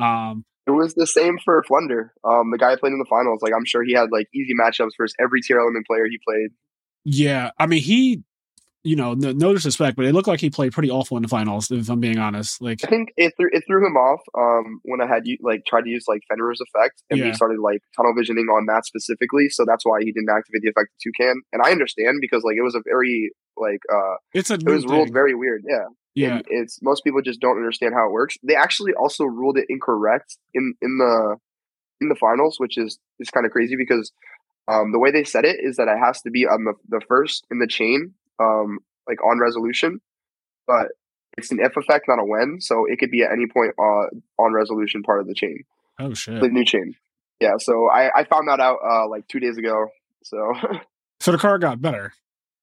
Um, 0.00 0.44
It 0.66 0.70
was 0.70 0.94
the 0.94 1.06
same 1.06 1.38
for 1.44 1.62
Flunder. 1.64 2.12
Um, 2.24 2.50
the 2.50 2.58
guy 2.58 2.76
played 2.76 2.92
in 2.92 2.98
the 2.98 3.06
finals. 3.08 3.40
Like 3.42 3.52
I'm 3.56 3.64
sure 3.66 3.84
he 3.84 3.92
had 3.92 4.10
like 4.10 4.28
easy 4.34 4.54
matchups 4.58 4.92
versus 4.98 5.14
every 5.20 5.40
Tearlament 5.42 5.86
player 5.86 6.06
he 6.06 6.18
played. 6.26 6.50
yeah, 7.04 7.50
I 7.58 7.66
mean 7.66 7.82
he, 7.82 8.22
you 8.82 8.96
know, 8.96 9.14
no, 9.14 9.32
no 9.32 9.52
disrespect, 9.54 9.96
but 9.96 10.04
it 10.06 10.12
looked 10.14 10.28
like 10.28 10.40
he 10.40 10.50
played 10.50 10.72
pretty 10.72 10.90
awful 10.90 11.16
in 11.16 11.22
the 11.22 11.28
finals. 11.28 11.70
If 11.70 11.88
I'm 11.90 12.00
being 12.00 12.18
honest, 12.18 12.60
like 12.62 12.84
I 12.84 12.88
think 12.88 13.12
it 13.16 13.32
threw 13.36 13.48
it 13.52 13.64
threw 13.66 13.86
him 13.86 13.96
off. 13.96 14.20
Um, 14.36 14.80
when 14.84 15.00
I 15.00 15.06
had 15.06 15.26
u- 15.26 15.38
like 15.42 15.64
tried 15.66 15.82
to 15.82 15.90
use 15.90 16.04
like 16.08 16.20
Fenrir's 16.30 16.60
effect, 16.60 17.02
and 17.10 17.18
Yeah. 17.18 17.26
we 17.26 17.32
started 17.34 17.58
like 17.60 17.80
tunnel 17.96 18.14
visioning 18.16 18.46
on 18.46 18.66
that 18.66 18.84
specifically. 18.86 19.48
So 19.50 19.64
that's 19.66 19.84
why 19.84 20.00
he 20.00 20.12
didn't 20.12 20.28
activate 20.30 20.62
the 20.62 20.68
effect 20.68 20.88
of 20.92 20.98
Toucan. 21.02 21.42
And 21.52 21.62
I 21.64 21.72
understand 21.72 22.18
because 22.20 22.42
like 22.42 22.56
it 22.56 22.62
was 22.62 22.74
a 22.74 22.82
very 22.84 23.32
like 23.56 23.80
uh, 23.92 24.16
it's 24.34 24.50
a 24.50 24.54
it 24.54 24.64
was 24.66 24.84
ruled 24.86 25.12
very 25.12 25.34
weird. 25.34 25.62
Yeah. 25.68 25.84
Yeah, 26.14 26.36
And 26.36 26.44
it's 26.48 26.80
most 26.82 27.04
people 27.04 27.22
just 27.22 27.40
don't 27.40 27.56
understand 27.56 27.94
how 27.94 28.06
it 28.06 28.12
works. 28.12 28.36
They 28.42 28.54
actually 28.56 28.92
also 28.94 29.24
ruled 29.24 29.58
it 29.58 29.66
incorrect 29.68 30.36
in 30.52 30.74
in 30.80 30.98
the 30.98 31.36
in 32.00 32.08
the 32.08 32.14
finals, 32.14 32.56
which 32.58 32.78
is 32.78 32.98
is 33.18 33.30
kind 33.30 33.46
of 33.46 33.52
crazy 33.52 33.76
because 33.76 34.12
um, 34.68 34.92
the 34.92 34.98
way 34.98 35.10
they 35.10 35.24
said 35.24 35.44
it 35.44 35.56
is 35.60 35.76
that 35.76 35.88
it 35.88 35.98
has 35.98 36.22
to 36.22 36.30
be 36.30 36.46
on 36.46 36.64
the 36.64 36.74
the 36.88 37.04
first 37.06 37.46
in 37.50 37.58
the 37.58 37.66
chain, 37.66 38.14
um, 38.40 38.78
like 39.08 39.18
on 39.24 39.38
resolution, 39.38 40.00
but 40.66 40.88
it's 41.36 41.50
an 41.50 41.58
if 41.60 41.76
effect, 41.76 42.06
not 42.08 42.20
a 42.20 42.24
when, 42.24 42.60
so 42.60 42.84
it 42.88 42.98
could 42.98 43.10
be 43.10 43.22
at 43.22 43.32
any 43.32 43.46
point 43.46 43.72
uh, 43.78 44.06
on 44.42 44.52
resolution 44.52 45.02
part 45.02 45.20
of 45.20 45.26
the 45.26 45.34
chain, 45.34 45.64
oh 45.98 46.14
shit. 46.14 46.40
the 46.40 46.48
new 46.48 46.64
chain. 46.64 46.94
Yeah, 47.40 47.54
so 47.58 47.90
I, 47.90 48.20
I 48.20 48.24
found 48.24 48.48
that 48.48 48.60
out 48.60 48.78
uh, 48.88 49.08
like 49.08 49.26
two 49.26 49.40
days 49.40 49.58
ago. 49.58 49.88
So 50.22 50.52
So 51.20 51.32
the 51.32 51.38
car 51.38 51.58
got 51.58 51.80
better. 51.80 52.12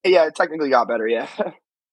yeah, 0.04 0.26
it 0.26 0.34
technically 0.34 0.70
got 0.70 0.88
better. 0.88 1.06
Yeah, 1.06 1.28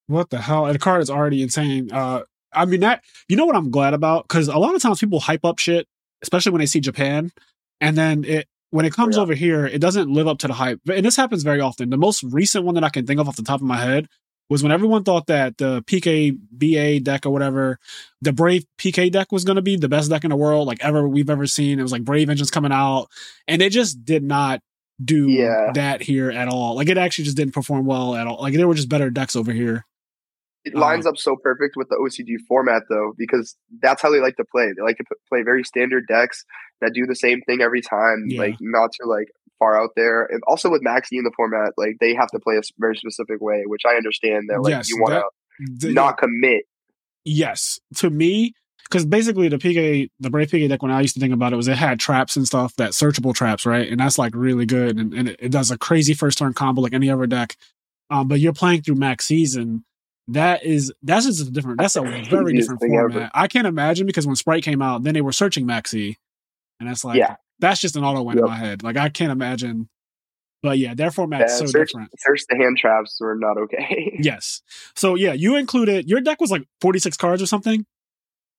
What 0.10 0.30
the 0.32 0.42
hell? 0.42 0.66
And 0.66 0.74
the 0.76 0.80
card 0.80 1.02
is 1.04 1.10
already 1.10 1.44
insane. 1.44 1.92
Uh, 1.92 2.22
I 2.52 2.66
mean 2.66 2.80
that 2.80 3.04
you 3.28 3.36
know 3.36 3.46
what 3.46 3.56
I'm 3.56 3.70
glad 3.70 3.94
about 3.94 4.28
because 4.28 4.48
a 4.48 4.58
lot 4.58 4.74
of 4.74 4.82
times 4.82 5.00
people 5.00 5.20
hype 5.20 5.46
up 5.46 5.60
shit, 5.60 5.88
especially 6.24 6.52
when 6.52 6.60
they 6.62 6.66
see 6.66 6.80
Japan, 6.80 7.32
and 7.80 7.96
then 7.96 8.24
it 8.26 8.48
when 8.72 8.86
it 8.86 8.94
comes 8.94 9.16
Yeah. 9.18 9.22
over 9.22 9.34
here, 9.36 9.66
it 9.68 9.80
doesn't 9.80 10.10
live 10.12 10.28
up 10.28 10.40
to 10.40 10.48
the 10.48 10.54
hype. 10.54 10.80
And 10.92 11.06
this 11.06 11.16
happens 11.16 11.44
very 11.44 11.60
often. 11.62 11.90
The 11.92 11.98
most 11.98 12.24
recent 12.24 12.66
one 12.66 12.76
that 12.76 12.84
I 12.84 12.90
can 12.90 13.06
think 13.06 13.20
of 13.20 13.28
off 13.28 13.36
the 13.36 13.44
top 13.44 13.62
of 13.62 13.68
my 13.68 13.78
head 13.78 14.08
was 14.50 14.64
when 14.64 14.72
everyone 14.72 15.04
thought 15.04 15.28
that 15.28 15.58
the 15.58 15.84
PKBA 15.84 17.04
deck 17.04 17.26
or 17.26 17.30
whatever, 17.30 17.78
the 18.22 18.34
Brave 18.34 18.66
PK 18.80 19.12
deck 19.12 19.32
was 19.32 19.44
going 19.44 19.58
to 19.58 19.62
be 19.62 19.76
the 19.76 19.90
best 19.90 20.10
deck 20.10 20.24
in 20.24 20.30
the 20.32 20.36
world, 20.36 20.68
like 20.68 20.84
ever 20.84 21.08
we've 21.08 21.30
ever 21.30 21.46
seen. 21.48 21.80
It 21.80 21.84
was 21.84 21.92
like 21.92 22.04
Brave 22.04 22.30
engines 22.30 22.50
coming 22.52 22.72
out, 22.72 23.08
and 23.48 23.62
it 23.62 23.72
just 23.72 24.04
did 24.06 24.24
not 24.24 24.62
do 25.04 25.30
Yeah. 25.30 25.72
that 25.76 26.02
here 26.02 26.30
at 26.32 26.48
all. 26.48 26.76
Like 26.76 26.90
it 26.90 26.98
actually 26.98 27.26
just 27.26 27.38
didn't 27.38 27.54
perform 27.54 27.86
well 27.86 28.16
at 28.16 28.28
all. 28.28 28.42
Like 28.42 28.54
there 28.56 28.68
were 28.68 28.74
just 28.74 28.90
better 28.90 29.10
decks 29.10 29.36
over 29.36 29.52
here. 29.52 29.86
It 30.66 30.76
Uh-huh. 30.76 30.82
lines 30.82 31.06
up 31.06 31.18
so 31.18 31.36
perfect 31.42 31.76
with 31.78 31.88
the 31.90 31.96
OCG 31.96 32.36
format 32.48 32.84
though, 32.90 33.14
because 33.18 33.56
that's 33.82 34.02
how 34.02 34.12
they 34.12 34.20
like 34.20 34.36
to 34.38 34.46
play. 34.52 34.72
They 34.76 34.82
like 34.84 34.98
to 34.98 35.04
p- 35.06 35.16
play 35.30 35.42
very 35.44 35.64
standard 35.64 36.06
decks 36.08 36.44
that 36.82 36.94
do 36.94 37.06
the 37.06 37.16
same 37.16 37.42
thing 37.48 37.62
every 37.62 37.82
time, 37.82 38.26
Yeah. 38.28 38.42
like 38.42 38.56
not 38.60 38.92
to 39.00 39.08
like 39.08 39.28
far 39.58 39.82
out 39.82 39.92
there. 39.96 40.26
And 40.26 40.42
also 40.48 40.70
with 40.70 40.82
Maxx 40.82 41.10
C 41.10 41.18
in 41.18 41.24
the 41.24 41.32
format, 41.36 41.72
like 41.78 41.96
they 42.00 42.14
have 42.14 42.30
to 42.32 42.40
play 42.40 42.58
a 42.58 42.62
very 42.78 42.96
specific 42.98 43.42
way, 43.42 43.64
which 43.66 43.84
I 43.88 43.96
understand 43.96 44.50
that 44.50 44.62
like 44.62 44.72
Yes, 44.72 44.90
you 44.90 44.98
want 45.02 45.24
to 45.82 45.92
not 45.94 46.18
commit. 46.18 46.64
yes 47.26 47.80
to 47.96 48.10
me 48.10 48.54
because 48.84 49.06
basically 49.06 49.50
the 49.50 49.58
PK 49.58 50.10
the 50.20 50.30
Brave 50.30 50.50
PK 50.50 50.68
deck 50.70 50.82
when 50.82 50.92
I 50.92 51.02
used 51.02 51.14
to 51.16 51.20
think 51.20 51.34
about 51.34 51.54
it 51.54 51.58
was 51.58 51.68
it 51.68 51.78
had 51.78 52.00
traps 52.00 52.36
and 52.38 52.46
stuff 52.48 52.76
that 52.78 52.92
searchable 52.92 53.34
traps 53.36 53.66
right 53.66 53.90
and 53.90 54.00
that's 54.00 54.18
like 54.18 54.34
really 54.36 54.66
good 54.66 54.98
and, 54.98 55.14
and 55.14 55.30
it, 55.30 55.36
it 55.40 55.50
does 55.52 55.70
a 55.72 55.78
crazy 55.78 56.14
first 56.14 56.38
turn 56.38 56.54
combo 56.54 56.82
like 56.82 56.94
any 56.94 57.10
other 57.10 57.28
deck 57.28 57.56
um 58.10 58.28
but 58.30 58.40
you're 58.40 58.54
playing 58.54 58.82
through 58.82 58.96
max 58.96 59.26
season 59.26 59.84
that 60.34 60.64
is 60.66 60.94
that's 61.04 61.26
just 61.26 61.48
a 61.48 61.52
different 61.52 61.80
that's 61.80 61.96
a 61.96 62.02
very 62.30 62.54
different 62.54 62.80
thing 62.82 62.96
ever. 62.96 63.10
format 63.10 63.32
I 63.34 63.48
can't 63.48 63.68
imagine 63.68 64.06
because 64.06 64.26
when 64.28 64.36
Spright 64.36 64.64
came 64.64 64.82
out 64.82 65.04
then 65.04 65.14
they 65.14 65.22
were 65.22 65.32
searching 65.32 65.66
Maxx 65.66 65.92
C 65.92 66.18
and 66.80 66.88
that's 66.90 67.04
like 67.04 67.18
Yeah. 67.18 67.36
that's 67.60 67.80
just 67.82 67.96
an 67.96 68.04
auto 68.04 68.22
win 68.24 68.38
Yep. 68.38 68.44
in 68.46 68.50
my 68.52 68.58
head 68.58 68.84
like 68.84 68.98
I 68.98 69.10
can't 69.10 69.32
imagine 69.32 69.90
but 70.62 70.78
yeah 70.78 70.94
their 70.94 71.08
Yeah, 71.08 71.12
format's 71.12 71.58
so 71.58 71.66
search, 71.66 71.90
different 71.90 72.12
search 72.20 72.44
the 72.50 72.56
hand 72.58 72.78
traps 72.78 73.18
were 73.20 73.36
not 73.36 73.58
okay. 73.58 74.18
yes 74.22 74.62
so 74.96 75.16
yeah 75.16 75.34
you 75.34 75.56
included 75.56 76.10
your 76.10 76.22
deck 76.22 76.40
was 76.42 76.52
like 76.52 76.66
46 76.82 77.18
cards 77.18 77.42
or 77.42 77.46
something 77.46 77.86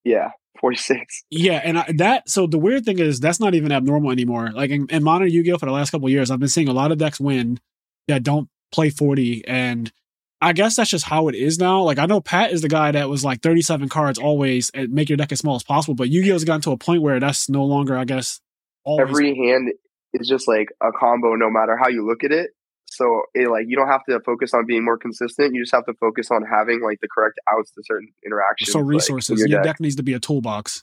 yeah, 0.03 0.31
forty 0.59 0.79
six. 0.79 1.25
Yeah, 1.31 1.61
and 1.63 1.79
I, 1.79 1.93
that 1.99 2.27
so 2.29 2.47
the 2.47 2.59
weird 2.59 2.87
thing 2.87 2.99
is 2.99 3.21
that's 3.21 3.39
not 3.39 3.55
even 3.55 3.71
abnormal 3.71 4.11
anymore. 4.11 4.51
Like 4.51 4.71
in, 4.71 4.87
in 4.89 5.03
modern 5.05 5.29
Yu-Gi-Oh 5.31 5.59
for 5.59 5.67
the 5.67 5.73
last 5.73 5.91
couple 5.91 6.07
of 6.07 6.11
years, 6.13 6.31
I've 6.31 6.39
been 6.41 6.49
seeing 6.49 6.69
a 6.69 6.73
lot 6.73 6.91
of 6.91 6.97
decks 6.97 7.21
win 7.21 7.61
that 8.09 8.23
don't 8.23 8.49
play 8.73 8.89
forty, 8.89 9.47
and 9.47 9.93
I 10.41 10.53
guess 10.53 10.77
that's 10.77 10.91
just 10.91 11.05
how 11.05 11.29
it 11.29 11.35
is 11.35 11.59
now. 11.59 11.83
Like 11.83 11.99
I 11.99 12.07
know 12.07 12.21
Pat 12.21 12.53
is 12.53 12.63
the 12.63 12.69
guy 12.69 12.93
that 12.93 13.09
was 13.09 13.25
like 13.25 13.43
37 13.43 13.89
cards 13.89 14.19
always 14.19 14.71
and 14.71 14.91
make 14.91 15.09
your 15.09 15.17
deck 15.17 15.33
as 15.33 15.41
small 15.41 15.57
as 15.57 15.63
possible, 15.63 15.95
but 15.95 16.09
Yu-Gi-Oh's 16.09 16.45
gotten 16.45 16.63
to 16.63 16.71
a 16.73 16.79
point 16.79 17.03
where 17.03 17.21
that's 17.21 17.49
no 17.51 17.65
longer, 17.65 17.97
I 17.97 18.05
guess, 18.05 18.41
always. 18.85 19.09
Every 19.09 19.37
hand 19.37 19.73
is 20.15 20.27
just 20.29 20.49
like 20.49 20.69
a 20.83 20.93
combo, 20.99 21.35
no 21.35 21.51
matter 21.51 21.77
how 21.77 21.89
you 21.89 22.07
look 22.07 22.25
at 22.25 22.33
it. 22.33 22.51
So 22.87 23.23
it 23.35 23.49
like 23.49 23.67
you 23.69 23.77
don't 23.77 23.89
have 23.89 24.05
to 24.09 24.19
focus 24.27 24.53
on 24.53 24.67
being 24.67 24.85
more 24.85 24.99
consistent. 24.99 25.55
You 25.55 25.63
just 25.63 25.75
have 25.75 25.87
to 25.87 25.95
focus 26.01 26.31
on 26.31 26.43
having 26.43 26.81
like 26.83 26.99
the 27.01 27.09
correct 27.09 27.39
outs 27.49 27.71
to 27.73 27.83
certain 27.85 28.09
interactions. 28.27 28.73
so 28.73 28.81
like, 28.81 28.89
resources. 28.89 29.39
your 29.39 29.49
your 29.49 29.59
deck. 29.59 29.75
deck 29.77 29.81
needs 29.81 29.97
to 29.97 30.03
be 30.03 30.13
a 30.15 30.19
toolbox. 30.19 30.83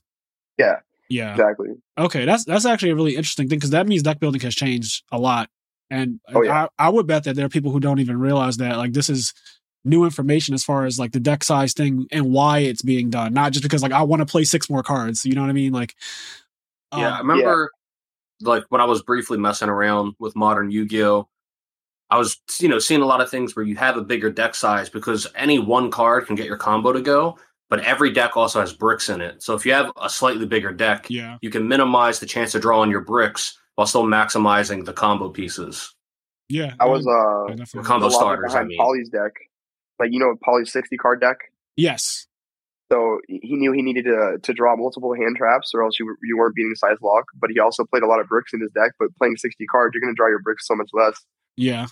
Yeah, 0.58 0.78
Yeah. 1.10 1.32
exactly. 1.32 1.70
Okay, 1.98 2.26
that's 2.26 2.46
that's 2.46 2.66
actually 2.66 2.92
a 2.92 2.96
really 2.96 3.16
interesting 3.16 3.50
thing 3.50 3.58
because 3.60 3.72
that 3.72 3.88
means 3.88 4.04
deck 4.04 4.20
building 4.20 4.40
has 4.42 4.56
changed 4.56 5.04
a 5.12 5.20
lot, 5.20 5.50
and 5.90 6.20
Oh, 6.34 6.44
yeah. 6.44 6.68
I, 6.78 6.88
I 6.88 6.90
would 6.90 7.08
bet 7.08 7.24
that 7.26 7.36
there 7.36 7.46
are 7.46 7.50
people 7.50 7.72
who 7.72 7.80
don't 7.80 8.00
even 8.00 8.20
realize 8.20 8.58
that 8.58 8.78
like 8.78 8.94
this 8.94 9.10
is 9.10 9.34
new 9.88 10.04
information 10.04 10.54
as 10.54 10.64
far 10.64 10.86
as 10.86 11.00
like 11.00 11.14
the 11.14 11.20
deck 11.20 11.44
size 11.44 11.74
thing 11.74 12.08
and 12.12 12.32
why 12.32 12.60
it's 12.60 12.82
being 12.82 13.10
done, 13.10 13.34
not 13.34 13.54
just 13.54 13.64
because 13.64 13.82
like 13.82 13.92
I 13.92 14.04
want 14.04 14.20
to 14.22 14.26
play 14.26 14.44
six 14.44 14.70
more 14.70 14.84
cards. 14.84 15.26
You 15.26 15.34
know 15.34 15.42
what 15.42 15.50
I 15.50 15.54
mean? 15.54 15.74
Like, 15.74 15.96
Yeah, 16.96 17.10
I 17.10 17.20
um, 17.20 17.30
remember 17.30 17.72
like 18.42 18.66
when 18.70 18.82
I 18.82 18.86
was 18.86 19.02
briefly 19.02 19.38
messing 19.38 19.70
around 19.70 20.14
with 20.20 20.36
modern 20.36 20.70
Yu-Gi-Oh, 20.70 21.28
I 22.10 22.18
was 22.18 22.40
you 22.60 22.68
know 22.68 22.80
seeing 22.80 23.02
a 23.02 23.06
lot 23.06 23.22
of 23.22 23.30
things 23.30 23.56
where 23.56 23.66
you 23.66 23.76
have 23.78 23.98
a 23.98 24.04
bigger 24.04 24.30
deck 24.30 24.56
size 24.56 24.90
because 24.90 25.28
any 25.36 25.60
one 25.60 25.90
card 25.92 26.28
can 26.28 26.36
get 26.36 26.46
your 26.46 26.58
combo 26.58 26.94
to 26.94 27.02
go, 27.02 27.38
but 27.70 27.80
every 27.82 28.12
deck 28.12 28.38
also 28.38 28.60
has 28.60 28.74
bricks 28.74 29.10
in 29.10 29.22
it. 29.22 29.42
So 29.42 29.56
if 29.56 29.66
you 29.66 29.74
have 29.74 29.92
a 30.02 30.10
slightly 30.10 30.46
bigger 30.46 30.72
deck, 30.72 31.08
yeah, 31.10 31.38
you 31.42 31.50
can 31.50 31.68
minimize 31.68 32.20
the 32.20 32.26
chance 32.26 32.56
of 32.56 32.62
drawing 32.62 32.92
your 32.92 33.02
bricks 33.02 33.58
while 33.78 33.88
still 33.88 34.04
maximizing 34.06 34.84
the 34.86 34.92
combo 34.94 35.30
pieces. 35.30 35.96
yeah. 36.50 36.74
I 36.80 36.86
was 36.88 37.06
yeah, 37.08 37.14
uh 37.14 37.56
definitely. 37.56 37.88
Combo 37.88 38.10
starters, 38.10 38.52
I 38.52 38.66
behind 38.66 38.68
mean. 38.70 38.78
Polly's 38.78 39.10
deck. 39.10 39.32
Like 40.00 40.10
you 40.12 40.20
know 40.20 40.36
Polly's 40.44 40.72
sixty 40.74 40.98
card 40.98 41.22
deck. 41.22 41.38
yes, 41.78 42.28
So 42.92 43.20
he 43.28 43.56
knew 43.56 43.72
he 43.72 43.82
needed 43.82 44.06
to 44.06 44.38
to 44.44 44.54
draw 44.54 44.76
multiple 44.76 45.14
hand 45.16 45.38
traps, 45.38 45.72
or 45.74 45.84
else 45.84 46.00
you 46.00 46.06
you 46.24 46.38
weren't 46.38 46.56
beating 46.56 46.76
size 46.76 46.98
lock. 47.02 47.26
But 47.40 47.50
he 47.54 47.60
also 47.60 47.86
played 47.86 48.04
a 48.04 48.08
lot 48.08 48.20
of 48.20 48.28
bricks 48.28 48.52
in 48.54 48.62
his 48.62 48.72
deck. 48.72 48.92
But 49.00 49.16
playing 49.18 49.38
sixty 49.38 49.66
cards, 49.66 49.94
you're 49.94 50.02
going 50.02 50.14
to 50.14 50.18
draw 50.18 50.28
your 50.30 50.42
bricks 50.42 50.68
so 50.68 50.76
much 50.76 50.90
less. 50.94 51.16
yeah. 51.56 51.88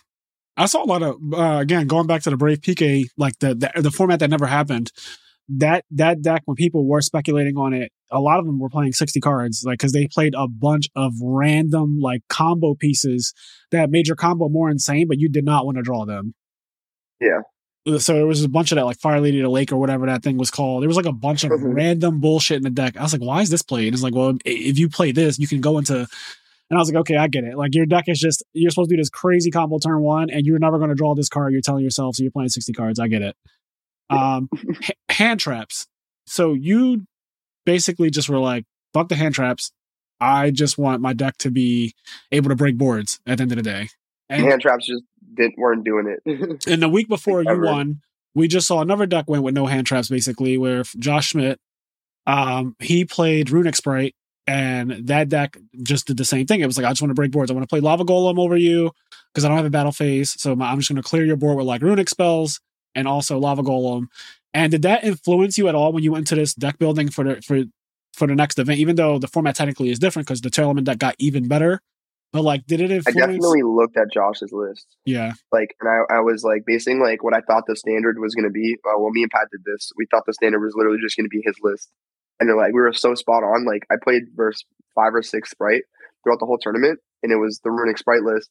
I 0.58 0.68
saw 0.68 0.84
a 0.84 0.88
lot 0.88 1.04
of 1.04 1.16
uh, 1.34 1.60
again 1.62 1.86
going 1.88 2.08
back 2.08 2.22
to 2.24 2.30
the 2.30 2.38
Brave 2.38 2.62
PK, 2.62 3.10
like 3.18 3.38
the, 3.40 3.54
the 3.56 3.82
the 3.82 3.92
format 3.92 4.20
that 4.22 4.30
never 4.30 4.46
happened. 4.46 4.92
That 5.48 5.86
that 5.92 6.22
deck 6.22 6.42
when 6.46 6.56
people 6.56 6.88
were 6.88 7.02
speculating 7.02 7.56
on 7.58 7.74
it, 7.74 7.92
a 8.12 8.20
lot 8.20 8.40
of 8.40 8.46
them 8.46 8.60
were 8.60 8.70
playing 8.70 8.94
sixty 8.94 9.20
cards, 9.20 9.64
like 9.66 9.78
because 9.78 9.92
they 9.92 10.08
played 10.08 10.34
a 10.36 10.48
bunch 10.48 10.88
of 10.96 11.14
random 11.22 12.00
like 12.02 12.22
combo 12.30 12.74
pieces 12.74 13.32
that 13.72 13.92
made 13.92 14.08
your 14.08 14.16
combo 14.16 14.50
more 14.50 14.70
insane, 14.72 15.08
but 15.08 15.20
you 15.20 15.30
did 15.30 15.46
not 15.46 15.66
want 15.66 15.78
to 15.78 15.84
draw 15.84 16.06
them. 16.06 16.34
Yeah. 17.22 17.42
So 18.00 18.14
there 18.16 18.26
was 18.26 18.44
a 18.44 18.50
bunch 18.50 18.72
of 18.72 18.78
that, 18.78 18.86
like 18.86 18.98
Fire 18.98 19.22
Lady 19.22 19.40
to 19.42 19.50
Lake 19.50 19.72
or 19.72 19.78
whatever 19.78 20.08
that 20.08 20.24
thing 20.24 20.38
was 20.38 20.50
called. 20.50 20.82
There 20.82 20.88
was 20.88 20.98
like 20.98 21.06
a 21.06 21.14
bunch 21.14 21.44
of 21.44 21.52
Mhm. 21.52 21.76
random 21.76 22.20
bullshit 22.20 22.58
in 22.58 22.64
the 22.64 22.72
deck. 22.72 22.98
I 22.98 23.04
was 23.04 23.14
like, 23.14 23.22
why 23.22 23.42
is 23.42 23.52
this 23.52 23.62
played? 23.62 23.94
It's 23.94 24.02
like, 24.02 24.16
well, 24.16 24.36
if 24.44 24.80
you 24.80 24.90
play 24.90 25.12
this, 25.12 25.38
you 25.38 25.48
can 25.48 25.62
go 25.62 25.78
into. 25.78 26.00
And 26.00 26.78
I 26.78 26.78
was 26.78 26.90
like, 26.92 27.02
okay, 27.02 27.16
I 27.18 27.28
get 27.28 27.44
it. 27.44 27.56
Like 27.56 27.76
your 27.76 27.86
deck 27.86 28.06
is 28.08 28.20
just 28.20 28.44
you're 28.54 28.72
supposed 28.72 28.90
to 28.90 28.96
do 28.96 29.00
this 29.00 29.12
crazy 29.12 29.52
combo 29.52 29.78
turn 29.78 30.02
one, 30.02 30.32
and 30.32 30.48
you're 30.48 30.58
never 30.58 30.80
going 30.80 30.90
to 30.90 30.96
draw 30.96 31.14
this 31.14 31.30
card. 31.30 31.54
You're 31.54 31.62
telling 31.62 31.84
yourself, 31.84 32.16
so 32.16 32.24
you're 32.24 32.32
playing 32.32 32.50
sixty 32.50 32.74
cards. 32.74 33.00
I 33.00 33.08
get 33.08 33.22
it. 33.22 33.36
Um, 34.10 34.50
ha- 34.82 34.94
hand 35.10 35.40
traps. 35.40 35.88
So 36.26 36.54
you 36.54 37.06
basically 37.66 38.10
just 38.10 38.30
were 38.30 38.40
like, 38.40 38.66
fuck 38.94 39.10
the 39.10 39.16
hand 39.16 39.36
traps. 39.36 39.72
I 40.20 40.52
just 40.52 40.78
want 40.78 41.02
my 41.02 41.14
deck 41.14 41.38
to 41.40 41.52
be 41.52 41.94
able 42.32 42.50
to 42.50 42.56
break 42.56 42.78
boards 42.78 43.20
at 43.28 43.38
the 43.38 43.44
end 43.44 43.52
of 43.52 43.58
the 43.58 43.64
day. 43.64 43.90
And 44.30 44.44
hand 44.44 44.62
traps 44.62 44.88
just 44.88 45.04
didn't 45.34 45.58
weren't 45.58 45.84
doing 45.84 46.08
it. 46.08 46.66
and 46.68 46.82
the 46.82 46.90
week 46.90 47.08
before 47.08 47.44
you 47.44 47.62
won, 47.62 48.02
we 48.34 48.48
just 48.48 48.68
saw 48.68 48.82
another 48.82 49.06
deck 49.06 49.26
win 49.28 49.44
with 49.44 49.54
no 49.54 49.66
hand 49.66 49.88
traps, 49.88 50.10
basically, 50.10 50.58
where 50.58 50.84
Josh 50.98 51.30
Schmidt, 51.30 51.60
um, 52.26 52.76
he 52.80 53.06
played 53.06 53.48
Runick 53.48 53.76
Spright, 53.76 54.16
and 54.48 54.92
that 55.08 55.30
deck 55.30 55.58
just 55.84 56.08
did 56.08 56.18
the 56.18 56.26
same 56.26 56.46
thing. 56.46 56.62
It 56.62 56.66
was 56.66 56.78
like, 56.78 56.86
I 56.86 56.90
just 56.90 57.02
want 57.02 57.12
to 57.12 57.16
break 57.16 57.32
boards. 57.32 57.52
I 57.52 57.54
want 57.54 57.64
to 57.64 57.70
play 57.70 57.80
Lava 57.80 58.04
Golem 58.04 58.40
over 58.40 58.58
you 58.58 58.92
because 59.34 59.46
I 59.46 59.48
don't 59.48 59.58
have 59.58 59.66
a 59.66 59.72
battle 59.72 59.92
phase. 59.92 60.40
So 60.42 60.52
I'm 60.54 60.80
just 60.80 60.90
going 60.90 61.02
to 61.02 61.08
clear 61.08 61.26
your 61.26 61.38
board 61.38 61.58
with 61.58 61.66
like 61.66 61.82
Runic 61.82 62.10
spells 62.10 62.60
and 62.96 63.08
also 63.08 63.38
Lava 63.38 63.62
Golem. 63.64 64.08
And 64.54 64.72
did 64.72 64.84
that 64.84 65.04
influence 65.04 65.58
you 65.58 65.68
at 65.68 65.76
all 65.76 65.92
when 65.92 66.04
you 66.04 66.12
went 66.12 66.28
to 66.28 66.36
this 66.36 66.54
deck 66.54 66.80
building 66.80 67.10
for 67.10 67.24
the 67.26 67.42
for 67.42 67.64
for 68.14 68.28
the 68.28 68.36
next 68.36 68.58
event? 68.58 68.80
Even 68.80 68.96
though 68.96 69.20
the 69.20 69.28
format 69.28 69.56
technically 69.56 69.90
is 69.90 70.00
different 70.00 70.28
because 70.28 70.42
the 70.42 70.50
Tearlament 70.50 70.86
deck 70.86 70.98
got 70.98 71.16
even 71.20 71.48
better, 71.48 71.82
but 72.32 72.44
like, 72.44 72.66
did 72.66 72.82
it 72.82 72.92
I 72.92 72.96
influence? 72.96 73.18
definitely 73.18 73.64
looked 73.64 73.98
at 73.98 74.12
Josh's 74.14 74.52
list. 74.52 74.88
yeah, 75.06 75.34
Like, 75.52 75.76
and 75.80 75.90
I, 75.90 76.18
I 76.18 76.20
was 76.22 76.44
like 76.44 76.64
basing 76.66 77.00
like 77.00 77.24
what 77.24 77.36
I 77.36 77.42
thought 77.42 77.64
the 77.68 77.76
standard 77.76 78.18
was 78.20 78.34
going 78.34 78.46
to 78.46 78.50
be. 78.52 78.78
Uh, 78.86 79.00
well, 79.00 79.12
me 79.12 79.24
and 79.24 79.32
Pat 79.32 79.48
did 79.52 79.62
this. 79.66 79.92
We 79.98 80.06
thought 80.10 80.24
the 80.26 80.34
standard 80.34 80.60
was 80.62 80.74
literally 80.76 81.00
just 81.02 81.18
going 81.18 81.26
to 81.26 81.30
be 81.30 81.42
his 81.46 81.56
list, 81.62 81.90
and 82.40 82.50
they're 82.50 82.58
like 82.58 82.74
we 82.74 82.82
were 82.82 82.94
so 82.94 83.16
spot 83.16 83.44
on. 83.44 83.66
Like 83.66 83.86
I 83.92 83.96
played 84.02 84.24
verse 84.36 84.64
five 84.96 85.14
or 85.14 85.22
six 85.22 85.52
spright 85.52 85.84
throughout 86.24 86.40
the 86.40 86.46
whole 86.46 86.58
tournament, 86.58 87.00
and 87.24 87.32
it 87.32 87.38
was 87.38 87.60
the 87.64 87.72
runic 87.72 87.98
spright 87.98 88.24
list. 88.24 88.50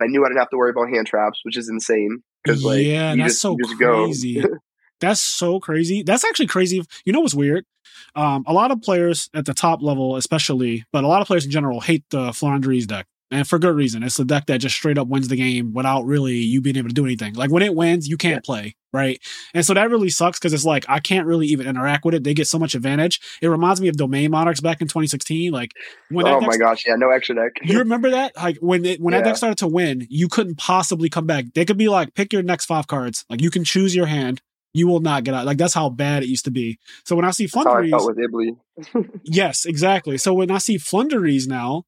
I 0.00 0.06
knew 0.06 0.24
I 0.24 0.28
didn't 0.28 0.40
have 0.40 0.50
to 0.50 0.56
worry 0.56 0.70
about 0.70 0.90
hand 0.90 1.06
traps, 1.06 1.40
which 1.42 1.56
is 1.56 1.68
insane 1.68 2.22
because 2.46 2.64
like 2.64 2.84
yeah, 2.84 3.14
that's 3.16 3.34
just, 3.34 3.40
so 3.40 3.56
crazy. 3.56 4.42
That's 4.98 5.20
so 5.20 5.60
crazy. 5.60 6.02
That's 6.02 6.24
actually 6.24 6.46
crazy. 6.46 6.82
You 7.04 7.12
know 7.12 7.20
what's 7.20 7.34
weird? 7.34 7.66
Um, 8.14 8.44
a 8.46 8.54
lot 8.54 8.70
of 8.70 8.80
players 8.80 9.28
at 9.34 9.44
the 9.44 9.52
top 9.52 9.82
level, 9.82 10.16
especially, 10.16 10.86
but 10.90 11.04
a 11.04 11.06
lot 11.06 11.20
of 11.20 11.26
players 11.26 11.44
in 11.44 11.50
general 11.50 11.80
hate 11.80 12.04
the 12.08 12.30
Flandres 12.30 12.86
deck. 12.86 13.06
And 13.30 13.46
for 13.46 13.58
good 13.58 13.74
reason. 13.74 14.04
It's 14.04 14.16
the 14.16 14.24
deck 14.24 14.46
that 14.46 14.58
just 14.58 14.76
straight 14.76 14.98
up 14.98 15.08
wins 15.08 15.26
the 15.26 15.36
game 15.36 15.72
without 15.72 16.04
really 16.04 16.36
you 16.36 16.60
being 16.60 16.76
able 16.76 16.88
to 16.88 16.94
do 16.94 17.04
anything. 17.04 17.34
Like 17.34 17.50
when 17.50 17.62
it 17.62 17.74
wins, 17.74 18.06
you 18.06 18.16
can't 18.16 18.44
play, 18.44 18.76
right? 18.92 19.20
And 19.52 19.66
so 19.66 19.74
that 19.74 19.90
really 19.90 20.10
sucks 20.10 20.38
because 20.38 20.52
it's 20.52 20.64
like 20.64 20.84
I 20.88 21.00
can't 21.00 21.26
really 21.26 21.48
even 21.48 21.66
interact 21.66 22.04
with 22.04 22.14
it. 22.14 22.22
They 22.22 22.34
get 22.34 22.46
so 22.46 22.58
much 22.58 22.76
advantage. 22.76 23.20
It 23.42 23.48
reminds 23.48 23.80
me 23.80 23.88
of 23.88 23.96
Domain 23.96 24.30
Monarchs 24.30 24.60
back 24.60 24.80
in 24.80 24.86
2016. 24.86 25.50
Like 25.52 25.72
when 26.08 26.28
oh 26.28 26.40
my 26.40 26.56
gosh, 26.56 26.84
yeah, 26.86 26.94
no 26.94 27.10
extra 27.10 27.34
deck. 27.34 27.52
you 27.64 27.80
remember 27.80 28.10
that? 28.10 28.36
Like 28.36 28.58
when 28.58 28.84
it, 28.84 29.00
when 29.00 29.12
that 29.12 29.24
deck 29.24 29.36
started 29.36 29.58
to 29.58 29.68
win, 29.68 30.06
you 30.08 30.28
couldn't 30.28 30.56
possibly 30.58 31.08
come 31.08 31.26
back. 31.26 31.46
They 31.54 31.64
could 31.64 31.78
be 31.78 31.88
like, 31.88 32.14
pick 32.14 32.32
your 32.32 32.44
next 32.44 32.66
five 32.66 32.86
cards. 32.86 33.24
Like 33.28 33.42
you 33.42 33.50
can 33.50 33.64
choose 33.64 33.94
your 33.94 34.06
hand. 34.06 34.40
You 34.72 34.86
will 34.86 35.00
not 35.00 35.24
get 35.24 35.34
out. 35.34 35.46
Like 35.46 35.58
that's 35.58 35.74
how 35.74 35.88
bad 35.88 36.22
it 36.22 36.28
used 36.28 36.44
to 36.44 36.52
be. 36.52 36.78
So 37.04 37.16
when 37.16 37.24
I 37.24 37.32
see 37.32 37.46
That's 37.46 37.66
how 37.66 37.74
I 37.74 37.88
felt 37.90 38.02
Flunderies, 38.02 38.56
with 38.84 38.94
Ibley. 38.94 39.20
yes, 39.24 39.64
exactly. 39.64 40.16
So 40.16 40.32
when 40.32 40.50
I 40.52 40.58
see 40.58 40.78
Flunderies 40.78 41.48
now, 41.48 41.86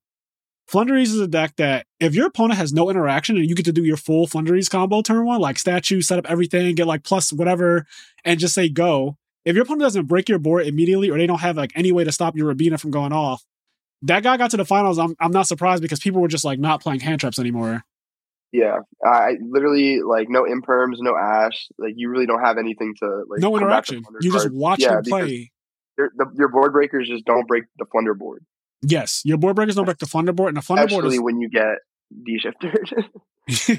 Flunderies 0.68 1.14
is 1.14 1.20
a 1.20 1.26
deck 1.26 1.56
that 1.56 1.86
if 1.98 2.14
your 2.14 2.26
opponent 2.26 2.58
has 2.58 2.74
no 2.74 2.90
interaction 2.90 3.36
and 3.38 3.48
you 3.48 3.54
get 3.54 3.64
to 3.64 3.72
do 3.72 3.84
your 3.84 3.96
full 3.96 4.26
Flunderies 4.26 4.68
combo 4.68 5.00
turn 5.00 5.24
one, 5.24 5.40
like 5.40 5.58
statue, 5.58 6.02
set 6.02 6.18
up 6.18 6.26
everything, 6.28 6.74
get 6.74 6.86
like 6.86 7.04
plus 7.04 7.32
whatever, 7.32 7.86
and 8.24 8.38
just 8.38 8.54
say 8.54 8.68
go. 8.68 9.16
If 9.46 9.54
your 9.54 9.62
opponent 9.62 9.80
doesn't 9.82 10.06
break 10.06 10.28
your 10.28 10.38
board 10.38 10.66
immediately 10.66 11.08
or 11.10 11.16
they 11.16 11.26
don't 11.26 11.40
have 11.40 11.56
like 11.56 11.72
any 11.74 11.90
way 11.90 12.04
to 12.04 12.12
stop 12.12 12.36
your 12.36 12.48
Robina 12.48 12.76
from 12.76 12.90
going 12.90 13.14
off, 13.14 13.44
that 14.02 14.22
guy 14.22 14.36
got 14.36 14.50
to 14.50 14.58
the 14.58 14.64
finals. 14.66 14.98
I'm 14.98 15.16
I'm 15.18 15.32
not 15.32 15.46
surprised 15.46 15.80
because 15.80 16.00
people 16.00 16.20
were 16.20 16.28
just 16.28 16.44
like 16.44 16.58
not 16.58 16.82
playing 16.82 17.00
hand 17.00 17.20
traps 17.20 17.38
anymore. 17.38 17.82
Yeah, 18.52 18.76
I 19.04 19.36
literally 19.40 20.00
like 20.02 20.28
no 20.28 20.44
imperms, 20.46 20.98
no 21.00 21.16
ash. 21.16 21.66
Like 21.78 21.94
you 21.96 22.10
really 22.10 22.26
don't 22.26 22.44
have 22.44 22.58
anything 22.58 22.94
to 22.98 23.06
like. 23.28 23.40
no 23.40 23.50
come 23.58 23.68
back 23.68 23.86
to 23.86 23.96
interaction. 23.96 24.04
You 24.20 24.32
just 24.32 24.50
watch 24.52 24.80
Yeah, 24.80 24.96
them 24.96 25.04
play. 25.04 25.50
your- 25.96 26.10
the, 26.14 26.26
your 26.36 26.48
board 26.48 26.72
breakers 26.72 27.08
just 27.08 27.24
don't 27.24 27.46
break 27.48 27.64
the 27.78 27.86
Flunder 27.90 28.14
board, 28.14 28.44
Yes, 28.82 29.22
your 29.24 29.38
board 29.38 29.56
breakers 29.56 29.74
don't 29.74 29.84
break 29.84 29.98
the 29.98 30.06
Flunder 30.06 30.32
board, 30.32 30.48
and 30.48 30.56
the 30.56 30.62
Flunder 30.62 30.86
board 30.86 31.04
especially 31.04 31.18
when 31.18 31.40
you 31.40 31.48
get 31.50 31.78
D 32.24 32.38
shifter. 32.38 32.72
is. 33.48 33.68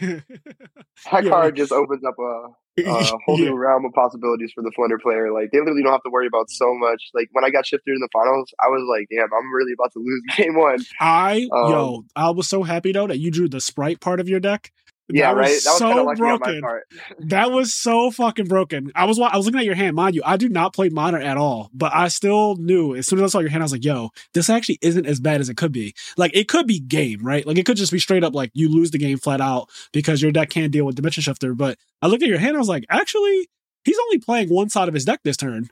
that 1.12 1.24
Yeah. 1.24 1.29
card 1.29 1.56
just 1.56 1.72
opens 1.72 2.03
up 2.03 2.15
a, 2.20 2.84
a 2.86 3.18
whole 3.25 3.38
Yeah. 3.38 3.46
new 3.50 3.56
realm 3.56 3.86
of 3.86 3.94
possibilities 3.94 4.51
for 4.53 4.62
the 4.63 4.72
Flunder 4.75 4.98
player. 5.00 5.32
Like 5.32 5.50
they 5.51 5.60
literally 5.60 5.84
don't 5.84 5.91
have 5.94 6.03
to 6.03 6.10
worry 6.12 6.27
about 6.27 6.50
so 6.50 6.74
much. 6.75 7.01
Like 7.13 7.29
when 7.32 7.44
I 7.46 7.50
got 7.50 7.65
shifted 7.65 7.91
in 7.94 8.00
the 8.01 8.10
finals, 8.12 8.51
I 8.62 8.68
was 8.68 8.86
like, 8.89 9.08
damn, 9.12 9.29
I'm 9.34 9.53
really 9.53 9.74
about 9.74 9.94
to 9.94 10.00
lose 10.00 10.22
game 10.38 10.56
one. 10.58 10.79
I 11.00 11.48
Um, 11.53 11.70
yo, 11.70 12.06
I 12.15 12.29
was 12.32 12.48
so 12.48 12.63
happy 12.63 12.91
though 12.91 13.08
that 13.08 13.20
you 13.20 13.32
drew 13.32 13.48
the 13.48 13.62
spright 13.62 14.00
part 14.01 14.20
of 14.20 14.27
your 14.27 14.39
deck. 14.39 14.72
Yeah, 15.11 15.33
that 15.33 15.37
right. 15.39 15.49
Was 15.49 15.63
That 15.63 15.69
was 15.71 15.79
so 15.79 15.99
of 15.99 16.05
lucky 16.05 16.21
on 16.21 16.27
my 16.29 16.37
broken. 16.37 16.61
part. 16.61 16.83
That 17.19 17.51
was 17.51 17.73
so 17.73 18.11
fucking 18.11 18.45
broken. 18.45 18.91
I 18.95 19.05
was 19.05 19.19
I 19.19 19.35
was 19.35 19.45
looking 19.45 19.59
at 19.59 19.65
your 19.65 19.75
hand, 19.75 19.95
mind 19.95 20.15
you. 20.15 20.21
I 20.25 20.37
do 20.37 20.49
not 20.49 20.73
play 20.73 20.89
modern 20.89 21.21
at 21.23 21.37
all, 21.37 21.69
but 21.73 21.93
I 21.95 22.07
still 22.09 22.55
knew 22.57 22.95
as 22.95 23.07
soon 23.07 23.19
as 23.19 23.23
I 23.23 23.27
saw 23.27 23.39
your 23.39 23.49
hand, 23.49 23.63
I 23.63 23.65
was 23.65 23.71
like, 23.71 23.83
"Yo, 23.85 24.11
this 24.33 24.49
actually 24.49 24.79
isn't 24.81 25.05
as 25.05 25.19
bad 25.19 25.41
as 25.41 25.49
it 25.49 25.57
could 25.57 25.71
be. 25.71 25.93
Like, 26.17 26.35
it 26.35 26.47
could 26.47 26.67
be 26.67 26.79
game, 26.79 27.21
right? 27.23 27.45
Like, 27.45 27.57
it 27.57 27.65
could 27.65 27.77
just 27.77 27.91
be 27.91 27.99
straight 27.99 28.23
up 28.23 28.35
like 28.35 28.51
you 28.53 28.69
lose 28.69 28.91
the 28.91 28.97
game 28.99 29.17
flat 29.17 29.41
out 29.41 29.69
because 29.93 30.21
your 30.21 30.31
deck 30.31 30.49
can't 30.49 30.71
deal 30.71 30.85
with 30.85 30.95
Dimension 30.95 31.23
Shifter." 31.23 31.53
But 31.55 31.77
I 32.01 32.07
looked 32.07 32.23
at 32.23 32.29
your 32.29 32.39
hand, 32.39 32.55
I 32.55 32.59
was 32.59 32.69
like, 32.69 32.85
"Actually, 32.89 33.47
he's 33.83 33.97
only 33.99 34.19
playing 34.19 34.49
one 34.49 34.69
side 34.69 34.87
of 34.87 34.93
his 34.93 35.05
deck 35.05 35.21
this 35.23 35.37
turn." 35.37 35.69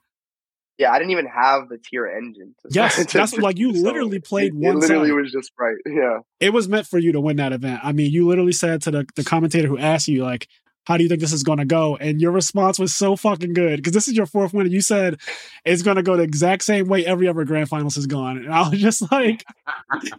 Yeah, 0.78 0.92
I 0.92 1.00
didn't 1.00 1.12
even 1.12 1.26
have 1.28 1.70
the 1.70 1.78
tier 1.78 2.06
engine. 2.08 2.54
to- 2.62 2.70
Yes, 2.72 2.96
to- 3.06 3.18
that's 3.18 3.32
to- 3.34 3.42
like 3.42 3.58
you 3.58 3.74
so 3.76 3.82
literally 3.82 4.20
played 4.20 4.54
it, 4.54 4.56
one 4.56 4.76
It 4.78 4.80
literally 4.80 5.10
side. 5.10 5.16
was 5.16 5.32
just 5.32 5.52
right. 5.60 5.76
Yeah. 5.86 6.20
it 6.40 6.54
was 6.54 6.68
meant 6.70 6.86
for 6.88 7.00
you 7.00 7.12
to 7.14 7.20
win 7.22 7.38
that 7.38 7.52
event. 7.54 7.82
I 7.84 7.92
mean, 7.94 8.12
you 8.12 8.28
literally 8.28 8.52
said 8.52 8.82
to 8.84 8.92
the, 8.92 9.06
the 9.16 9.24
commentator 9.24 9.68
who 9.68 9.78
asked 9.78 10.08
you, 10.08 10.24
like, 10.24 10.48
how 10.86 10.96
do 10.96 11.04
you 11.04 11.10
think 11.10 11.20
this 11.20 11.34
is 11.34 11.44
going 11.44 11.58
to 11.58 11.66
go? 11.66 11.98
And 11.98 12.22
your 12.22 12.32
response 12.32 12.80
was 12.80 12.96
so 12.96 13.18
fucking 13.18 13.52
good 13.54 13.76
because 13.76 13.92
this 13.92 14.08
is 14.08 14.14
your 14.14 14.26
fourth 14.26 14.54
win. 14.54 14.68
And 14.68 14.74
you 14.74 14.80
said 14.80 15.18
it's 15.66 15.82
going 15.84 15.98
to 15.98 16.02
go 16.04 16.16
the 16.16 16.24
exact 16.24 16.64
same 16.64 16.88
way 16.88 17.06
every 17.06 17.28
other 17.28 17.44
grand 17.44 17.68
finals 17.68 17.96
has 17.96 18.06
gone. 18.08 18.38
And 18.38 18.54
I 18.54 18.70
was 18.70 18.80
just 18.80 19.02
like, 19.12 19.44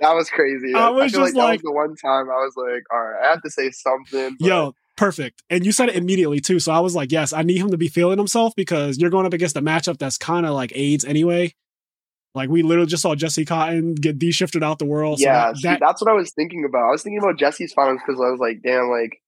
That 0.01 0.15
was 0.15 0.29
crazy. 0.29 0.75
I 0.75 0.91
was 0.91 1.13
feel 1.13 1.23
just 1.25 1.35
like, 1.35 1.43
like- 1.43 1.63
that 1.63 1.65
was 1.65 1.71
the 1.71 1.73
one 1.73 1.97
time 1.97 2.31
I 2.31 2.45
was 2.45 2.53
like, 2.57 2.83
all 2.93 3.01
right, 3.01 3.25
I 3.25 3.31
have 3.31 3.43
to 3.43 3.51
say 3.51 3.71
something. 3.71 4.37
but 4.39 4.47
yo, 4.47 4.75
Perfect. 4.99 5.45
And 5.49 5.65
you 5.65 5.71
said 5.71 5.91
it 5.91 5.95
immediately 5.95 6.41
too. 6.41 6.59
So 6.59 6.73
I 6.73 6.81
was 6.81 6.97
like, 6.97 7.13
yes, 7.13 7.33
I 7.33 7.43
need 7.43 7.59
him 7.59 7.71
to 7.71 7.77
be 7.79 7.87
feeling 7.87 8.19
himself 8.19 8.55
because 8.57 8.99
you're 8.99 9.11
going 9.11 9.27
up 9.27 9.33
against 9.33 9.57
a 9.57 9.63
matchup 9.63 9.97
that's 9.97 10.19
kind 10.19 10.45
of 10.45 10.55
like 10.55 10.73
AIDS 10.75 11.05
anyway. 11.05 11.55
Like 12.35 12.51
we 12.51 12.63
literally 12.63 12.89
just 12.89 13.03
saw 13.03 13.15
Jesse 13.15 13.45
Cotton 13.45 13.95
get 13.95 14.19
de-shifted 14.19 14.65
out 14.65 14.81
the 14.81 14.87
world. 14.87 15.21
yeah, 15.21 15.53
so 15.53 15.61
that, 15.63 15.75
see, 15.75 15.79
that's 15.81 16.03
what 16.03 16.11
I 16.11 16.15
was 16.15 16.33
thinking 16.33 16.65
about. 16.69 16.89
I 16.89 16.91
was 16.91 17.05
thinking 17.05 17.21
about 17.21 17.39
Jesse's 17.39 17.73
finals 17.73 18.01
because 18.05 18.21
I 18.21 18.29
was 18.29 18.41
like, 18.41 18.61
damn, 18.61 18.91
like 18.91 19.23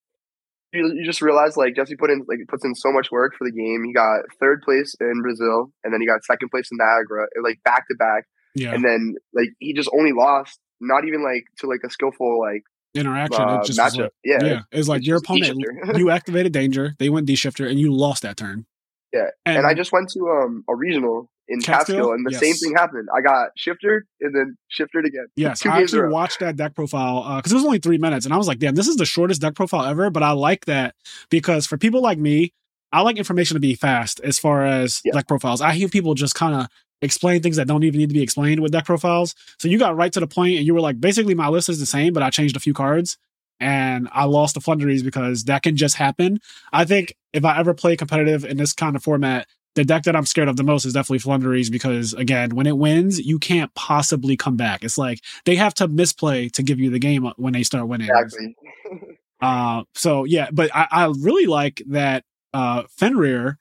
you, 0.73 0.91
you 0.93 1.05
just 1.05 1.21
realize 1.21 1.55
like 1.55 1.73
Jesse 1.73 1.95
put 1.95 2.09
in 2.09 2.25
like 2.27 2.39
puts 2.49 2.65
in 2.65 2.75
so 2.75 2.91
much 2.91 3.09
work 3.09 3.35
for 3.37 3.45
the 3.45 3.51
game. 3.51 3.85
He 3.85 3.93
got 3.93 4.23
third 4.41 4.61
place 4.63 4.93
in 4.99 5.21
Brazil, 5.21 5.71
and 5.85 5.93
then 5.93 6.01
he 6.01 6.07
got 6.07 6.23
second 6.25 6.49
place 6.49 6.67
in 6.69 6.77
Niagara, 6.77 7.27
like 7.41 7.63
back 7.63 7.87
to 7.87 7.95
back, 7.97 8.25
yeah, 8.55 8.73
and 8.73 8.83
then 8.83 9.15
like 9.33 9.49
he 9.59 9.73
just 9.73 9.89
only 9.97 10.11
lost, 10.11 10.59
not 10.81 11.05
even 11.07 11.23
like 11.23 11.45
to 11.59 11.67
like 11.67 11.81
a 11.85 11.89
skillful 11.89 12.39
like 12.41 12.63
interaction. 12.93 13.41
uh, 13.41 13.59
it 13.59 13.65
just 13.65 13.79
matchup. 13.79 14.03
like, 14.03 14.11
yeah, 14.23 14.43
yeah, 14.43 14.61
it's 14.71 14.87
like 14.87 14.99
it's 14.99 15.07
your 15.07 15.17
opponent. 15.17 15.63
you 15.95 16.09
activated 16.11 16.51
danger. 16.51 16.95
They 16.99 17.09
went 17.09 17.25
D-shifter, 17.25 17.65
and 17.65 17.79
you 17.79 17.93
lost 17.93 18.23
that 18.23 18.37
turn. 18.37 18.65
Yeah, 19.13 19.27
and, 19.45 19.65
I 19.65 19.73
just 19.73 19.91
went 19.91 20.09
to 20.11 20.19
um 20.29 20.63
a 20.69 20.75
regional 20.75 21.29
in 21.47 21.59
Catskill? 21.61 21.95
Catskill, 21.95 22.13
and 22.13 22.25
the 22.25 22.33
same 22.33 22.55
thing 22.55 22.73
happened. 22.73 23.09
I 23.13 23.21
got 23.21 23.49
shifted 23.57 24.03
and 24.21 24.33
then 24.33 24.57
shifted 24.69 25.05
again. 25.05 25.27
Yes, 25.35 25.59
Two 25.59 25.69
I 25.69 25.79
games 25.79 25.93
actually 25.93 26.09
watched 26.09 26.39
that 26.39 26.55
deck 26.55 26.75
profile 26.75 27.37
because 27.37 27.51
it 27.51 27.55
was 27.55 27.65
only 27.65 27.79
three 27.79 27.97
minutes, 27.97 28.25
and 28.25 28.33
I 28.33 28.37
was 28.37 28.47
like, 28.47 28.59
"Damn, 28.59 28.75
this 28.75 28.87
is 28.87 28.95
the 28.95 29.05
shortest 29.05 29.41
deck 29.41 29.55
profile 29.55 29.85
ever." 29.85 30.09
But 30.09 30.23
I 30.23 30.31
like 30.31 30.65
that 30.65 30.95
because 31.29 31.67
for 31.67 31.77
people 31.77 32.01
like 32.01 32.17
me, 32.17 32.53
I 32.91 33.01
like 33.01 33.17
information 33.17 33.55
to 33.55 33.59
be 33.59 33.75
fast 33.75 34.19
as 34.21 34.39
far 34.39 34.65
as 34.65 35.01
Yeah. 35.03 35.13
deck 35.13 35.27
profiles. 35.27 35.61
I 35.61 35.73
hear 35.73 35.89
people 35.89 36.13
just 36.13 36.35
kind 36.35 36.55
of 36.55 36.67
explain 37.01 37.41
things 37.41 37.57
that 37.57 37.67
don't 37.67 37.83
even 37.83 37.99
need 37.99 38.09
to 38.09 38.13
be 38.13 38.21
explained 38.21 38.59
with 38.61 38.71
deck 38.71 38.85
profiles. 38.85 39.35
So 39.59 39.67
you 39.67 39.77
got 39.79 39.95
right 39.95 40.11
to 40.13 40.19
the 40.19 40.27
point, 40.27 40.57
and 40.57 40.65
you 40.65 40.73
were 40.73 40.81
like, 40.81 40.99
basically, 40.99 41.35
my 41.35 41.47
list 41.47 41.69
is 41.69 41.79
the 41.79 41.85
same, 41.85 42.13
but 42.13 42.23
I 42.23 42.29
changed 42.29 42.55
a 42.55 42.59
few 42.59 42.73
cards, 42.73 43.17
and 43.59 44.07
I 44.11 44.25
lost 44.25 44.55
the 44.55 44.61
Flunderies 44.61 45.03
because 45.03 45.45
that 45.45 45.63
can 45.63 45.75
just 45.75 45.95
happen. 45.95 46.39
I 46.71 46.85
think 46.85 47.15
if 47.33 47.45
I 47.45 47.59
ever 47.59 47.73
play 47.73 47.95
competitive 47.95 48.45
in 48.45 48.57
this 48.57 48.73
kind 48.73 48.95
of 48.95 49.03
format. 49.03 49.47
The 49.73 49.85
deck 49.85 50.03
that 50.03 50.17
I'm 50.17 50.25
scared 50.25 50.49
of 50.49 50.57
the 50.57 50.65
most 50.65 50.83
is 50.83 50.91
definitely 50.91 51.19
Flunderies 51.19 51.69
because 51.69 52.11
again, 52.11 52.55
when 52.55 52.67
it 52.67 52.77
wins, 52.77 53.25
you 53.25 53.39
can't 53.39 53.73
possibly 53.73 54.35
come 54.35 54.57
back. 54.57 54.83
It's 54.83 54.97
like 54.97 55.21
they 55.45 55.55
have 55.55 55.73
to 55.75 55.87
misplay 55.87 56.49
to 56.49 56.61
give 56.61 56.77
you 56.77 56.89
the 56.89 56.99
game 56.99 57.31
when 57.37 57.53
they 57.53 57.63
start 57.63 57.87
winning. 57.87 58.09
Exactly. 58.09 58.53
Uh, 59.41 59.83
so 59.95 60.23
yeah, 60.23 60.49
but 60.51 60.69
I, 60.73 60.87
I 60.91 61.13
really 61.19 61.47
like 61.47 61.81
that 61.87 62.23
uh, 62.53 62.83
Fenrir 62.95 63.57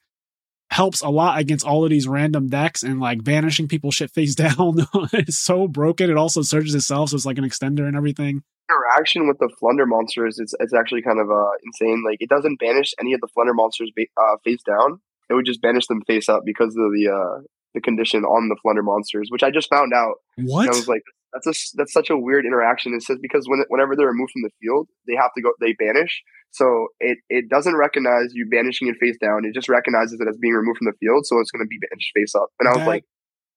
helps 0.71 1.01
a 1.01 1.09
lot 1.09 1.39
against 1.39 1.67
all 1.67 1.85
of 1.85 1.91
these 1.91 2.07
random 2.07 2.49
decks 2.49 2.83
and 2.83 3.01
like 3.01 3.25
banishing 3.25 3.69
people 3.69 3.91
shit 3.91 4.11
face 4.11 4.35
down. 4.37 4.87
it's 5.13 5.39
so 5.39 5.69
broken. 5.69 6.11
It 6.11 6.17
also 6.17 6.43
surges 6.43 6.75
itself, 6.75 7.11
so 7.11 7.17
it's 7.17 7.27
like 7.27 7.39
an 7.39 7.45
extender 7.45 7.87
and 7.87 7.97
everything. 7.97 8.43
Interaction 8.71 9.27
with 9.27 9.39
the 9.39 9.51
Flunder 9.59 9.85
monsters 9.85 10.39
is 10.39 10.55
it's 10.61 10.73
actually 10.75 11.03
kind 11.03 11.19
of 11.19 11.31
uh 11.31 11.51
insane. 11.65 12.03
Like 12.07 12.19
it 12.21 12.29
doesn't 12.29 12.61
banish 12.61 12.93
any 13.01 13.15
of 13.15 13.21
the 13.21 13.29
Flunder 13.35 13.55
monsters 13.55 13.91
ba- 13.97 14.07
uh, 14.17 14.37
face 14.45 14.63
down. 14.63 15.01
It 15.29 15.35
would 15.35 15.47
just 15.47 15.61
banish 15.61 15.87
them 15.89 16.03
face 16.07 16.29
up 16.29 16.43
because 16.45 16.77
of 16.77 16.93
the 16.93 17.11
uh 17.13 17.43
the 17.75 17.81
condition 17.81 18.25
on 18.25 18.49
the 18.49 18.57
Flunder 18.63 18.83
monsters, 18.83 19.29
which 19.31 19.43
I 19.43 19.51
just 19.51 19.69
found 19.71 19.93
out. 19.93 20.15
What? 20.37 20.67
I 20.67 20.71
was 20.71 20.89
like, 20.89 21.03
that's 21.33 21.47
a 21.47 21.77
that's 21.77 21.93
such 21.93 22.11
a 22.11 22.17
weird 22.19 22.45
interaction. 22.47 22.95
It 22.95 23.03
says 23.03 23.19
because 23.21 23.47
when 23.49 23.63
whenever 23.69 23.95
they're 23.97 24.09
removed 24.09 24.33
from 24.33 24.43
the 24.43 24.51
field, 24.61 24.89
they 25.07 25.15
have 25.15 25.31
to 25.37 25.43
go 25.43 25.53
they 25.61 25.73
banish. 25.79 26.23
So 26.51 26.89
it 27.01 27.19
it 27.29 27.49
doesn't 27.49 27.77
recognize 27.77 28.31
you 28.35 28.49
banishing 28.51 28.89
it 28.89 28.97
face 29.01 29.17
down. 29.21 29.45
It 29.45 29.55
just 29.55 29.69
recognizes 29.69 30.21
it 30.21 30.27
as 30.29 30.37
being 30.39 30.55
removed 30.55 30.79
from 30.79 30.87
the 30.87 30.97
field, 31.01 31.27
so 31.27 31.39
it's 31.41 31.51
going 31.51 31.65
to 31.65 31.69
be 31.69 31.79
banished 31.91 32.11
face 32.15 32.35
up. 32.35 32.49
And 32.59 32.69
I 32.69 32.73
was 32.73 32.79
That- 32.81 32.87
like, 32.89 33.05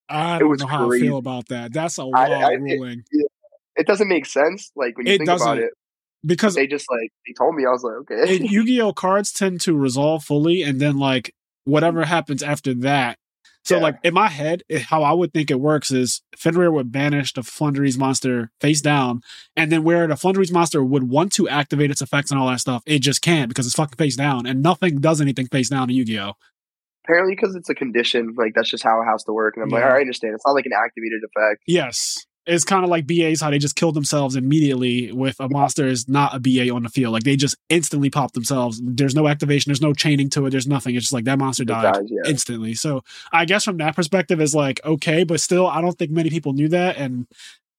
I 0.10 0.40
don't 0.40 0.60
know 0.60 0.68
how 0.68 0.92
I 0.92 1.00
feel 1.00 1.18
about 1.18 1.48
that. 1.48 1.74
That's 1.74 1.98
a 1.98 2.04
I- 2.04 2.06
wild 2.06 2.32
I- 2.44 2.54
it- 2.54 2.60
ruling 2.60 3.04
it 3.76 3.88
doesn't 3.88 4.08
make 4.08 4.28
sense. 4.28 4.72
Like 4.76 4.96
when 4.98 5.08
you 5.08 5.14
It 5.14 5.18
think 5.20 5.30
about 5.30 5.40
doesn't. 5.40 5.64
it, 5.64 5.70
because 6.24 6.54
they 6.54 6.68
just 6.68 6.86
like 6.92 7.10
they 7.26 7.34
told 7.38 7.56
me. 7.56 7.64
I 7.68 7.72
was 7.72 7.84
like, 7.84 8.12
okay. 8.20 8.38
Yu-Gi-Oh 8.46 8.94
cards 8.94 9.32
tend 9.32 9.62
to 9.62 9.76
resolve 9.76 10.24
fully, 10.24 10.62
and 10.62 10.80
then 10.80 10.98
like 11.00 11.34
whatever 11.66 12.06
happens 12.06 12.44
after 12.44 12.74
that. 12.76 13.18
So 13.66 13.78
Yeah. 13.78 13.84
like 13.84 13.96
in 14.04 14.14
my 14.14 14.28
head, 14.28 14.64
it- 14.68 14.84
how 14.84 15.04
I 15.04 15.14
would 15.14 15.34
think 15.34 15.50
it 15.50 15.60
works 15.60 15.90
is 15.92 16.22
Fenrir 16.38 16.72
would 16.72 16.92
banish 16.92 17.34
the 17.34 17.44
Flunderies 17.44 17.98
monster 17.98 18.52
face 18.60 18.82
down, 18.82 19.22
and 19.56 19.72
then 19.72 19.84
where 19.84 20.06
the 20.08 20.16
Flunderies 20.18 20.52
monster 20.52 20.84
would 20.84 21.04
want 21.10 21.32
to 21.34 21.48
activate 21.48 21.90
its 21.92 22.02
effects 22.02 22.30
and 22.32 22.40
all 22.40 22.48
that 22.50 22.60
stuff, 22.60 22.84
it 22.86 23.00
just 23.00 23.22
can't 23.22 23.48
because 23.50 23.66
it's 23.66 23.76
fucking 23.76 23.98
face 23.98 24.16
down, 24.18 24.46
and 24.46 24.62
nothing 24.62 25.00
does 25.00 25.22
anything 25.22 25.48
face 25.48 25.70
down 25.70 25.90
in 25.90 25.96
Yu-Gi-Oh. 25.96 26.34
Apparently, 27.06 27.36
because 27.36 27.56
it's 27.56 27.70
a 27.70 27.76
condition, 27.76 28.34
like 28.38 28.54
that's 28.56 28.70
just 28.70 28.84
how 28.84 29.02
it 29.02 29.06
has 29.06 29.24
to 29.26 29.34
work. 29.34 29.56
And 29.58 29.64
I'm 29.64 29.70
like, 29.70 29.80
Yeah. 29.82 29.86
all 29.88 29.92
right, 29.94 29.98
I 30.00 30.02
understand. 30.02 30.34
It's 30.36 30.46
not 30.46 30.54
like 30.54 30.66
an 30.66 30.72
activated 30.74 31.22
effect. 31.24 31.62
Yes. 31.68 32.26
It's 32.46 32.66
kind 32.66 32.84
of 32.84 32.90
like 32.90 33.08
BAs 33.08 33.40
how 33.40 33.50
they 33.50 33.58
just 33.58 33.76
killed 33.76 33.96
themselves 33.96 34.36
immediately 34.36 35.12
with 35.12 35.40
a 35.40 35.48
monster 35.48 35.88
is 35.88 36.10
not 36.10 36.36
a 36.36 36.40
BA 36.40 36.70
on 36.74 36.84
the 36.84 36.90
field. 36.90 37.14
Like 37.14 37.24
they 37.24 37.36
just 37.36 37.56
instantly 37.70 38.10
pop 38.10 38.34
themselves. 38.34 38.82
There's 38.84 39.16
no 39.16 39.28
activation, 39.28 39.70
there's 39.70 39.82
no 39.82 39.94
chaining 39.94 40.30
to 40.32 40.46
it, 40.46 40.50
there's 40.50 40.68
nothing. 40.68 40.96
It's 40.96 41.06
just 41.06 41.14
like 41.14 41.26
that 41.26 41.40
monster 41.40 41.64
died. 41.64 41.94
dies, 41.94 42.04
yeah. 42.08 42.30
instantly. 42.30 42.74
So 42.74 43.04
I 43.32 43.46
guess 43.46 43.64
from 43.64 43.78
that 43.78 43.96
perspective, 43.96 44.42
is 44.42 44.54
like 44.54 44.80
okay, 44.86 45.24
but 45.24 45.40
still, 45.40 45.68
I 45.68 45.82
don't 45.82 45.98
think 45.98 46.12
many 46.12 46.30
people 46.30 46.54
knew 46.54 46.70
that. 46.70 46.98
And 46.98 47.28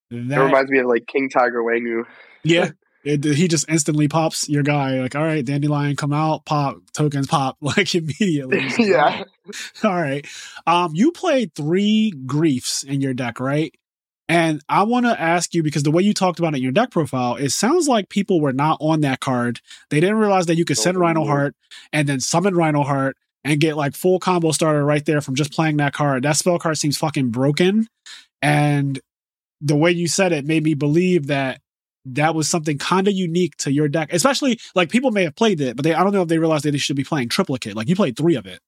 It 0.09 0.29
that, 0.29 0.39
reminds 0.39 0.71
me 0.71 0.79
of 0.79 0.87
like 0.87 1.05
King 1.07 1.29
Tiger 1.29 1.61
Wangu. 1.61 2.05
yeah, 2.43 2.69
it, 3.03 3.23
he 3.23 3.47
just 3.47 3.69
instantly 3.69 4.07
pops 4.07 4.49
your 4.49 4.63
guy. 4.63 4.99
Like, 4.99 5.15
all 5.15 5.23
right, 5.23 5.45
dandelion, 5.45 5.95
come 5.95 6.11
out, 6.11 6.43
pop 6.45 6.77
tokens, 6.93 7.27
pop 7.27 7.57
like 7.61 7.93
immediately. 7.93 8.65
Yeah. 8.79 9.23
all 9.83 9.93
right. 9.93 10.25
Um, 10.65 10.91
you 10.95 11.11
played 11.11 11.53
three 11.53 12.11
griefs 12.25 12.83
in 12.83 13.01
your 13.01 13.13
deck, 13.13 13.39
right? 13.39 13.73
And 14.27 14.61
I 14.67 14.83
want 14.83 15.05
to 15.05 15.19
ask 15.19 15.53
you 15.53 15.61
because 15.61 15.83
the 15.83 15.91
way 15.91 16.01
you 16.01 16.13
talked 16.13 16.39
about 16.39 16.53
it 16.53 16.57
in 16.57 16.63
your 16.63 16.71
deck 16.71 16.89
profile, 16.89 17.35
it 17.35 17.51
sounds 17.51 17.87
like 17.87 18.09
people 18.09 18.41
were 18.41 18.53
not 18.53 18.77
on 18.81 19.01
that 19.01 19.19
card. 19.19 19.61
They 19.89 19.99
didn't 19.99 20.17
realize 20.17 20.47
that 20.47 20.55
you 20.55 20.65
could 20.65 20.77
send 20.79 20.97
Reinoheart 20.97 21.51
and 21.93 22.09
then 22.09 22.19
summon 22.19 22.55
Reinoheart 22.55 23.13
and 23.43 23.61
get 23.61 23.77
like 23.77 23.95
full 23.95 24.19
combo 24.19 24.51
starter 24.51 24.83
right 24.83 25.05
there 25.05 25.21
from 25.21 25.35
just 25.35 25.53
playing 25.53 25.77
that 25.77 25.93
card. 25.93 26.23
That 26.23 26.37
spell 26.37 26.57
card 26.57 26.79
seems 26.79 26.97
fucking 26.97 27.29
broken. 27.29 27.87
And 28.41 28.99
the 29.61 29.75
way 29.75 29.91
you 29.91 30.07
said 30.07 30.31
it 30.31 30.45
made 30.45 30.63
me 30.63 30.73
believe 30.73 31.27
that 31.27 31.61
that 32.05 32.35
was 32.35 32.49
something 32.49 32.77
kind 32.77 33.07
of 33.07 33.13
unique 33.13 33.55
to 33.57 33.71
your 33.71 33.87
deck, 33.87 34.11
especially 34.11 34.59
like 34.73 34.89
people 34.89 35.11
may 35.11 35.23
have 35.23 35.35
played 35.35 35.61
it, 35.61 35.75
but 35.75 35.83
they 35.83 35.93
I 35.93 36.03
don't 36.03 36.13
know 36.13 36.21
if 36.23 36.27
they 36.27 36.39
realized 36.39 36.65
that 36.65 36.71
they 36.71 36.77
should 36.77 36.95
be 36.95 37.03
playing 37.03 37.29
triplicate. 37.29 37.75
Like 37.75 37.89
you 37.89 37.95
played 37.95 38.17
three 38.17 38.35
of 38.35 38.45
it. 38.45 38.59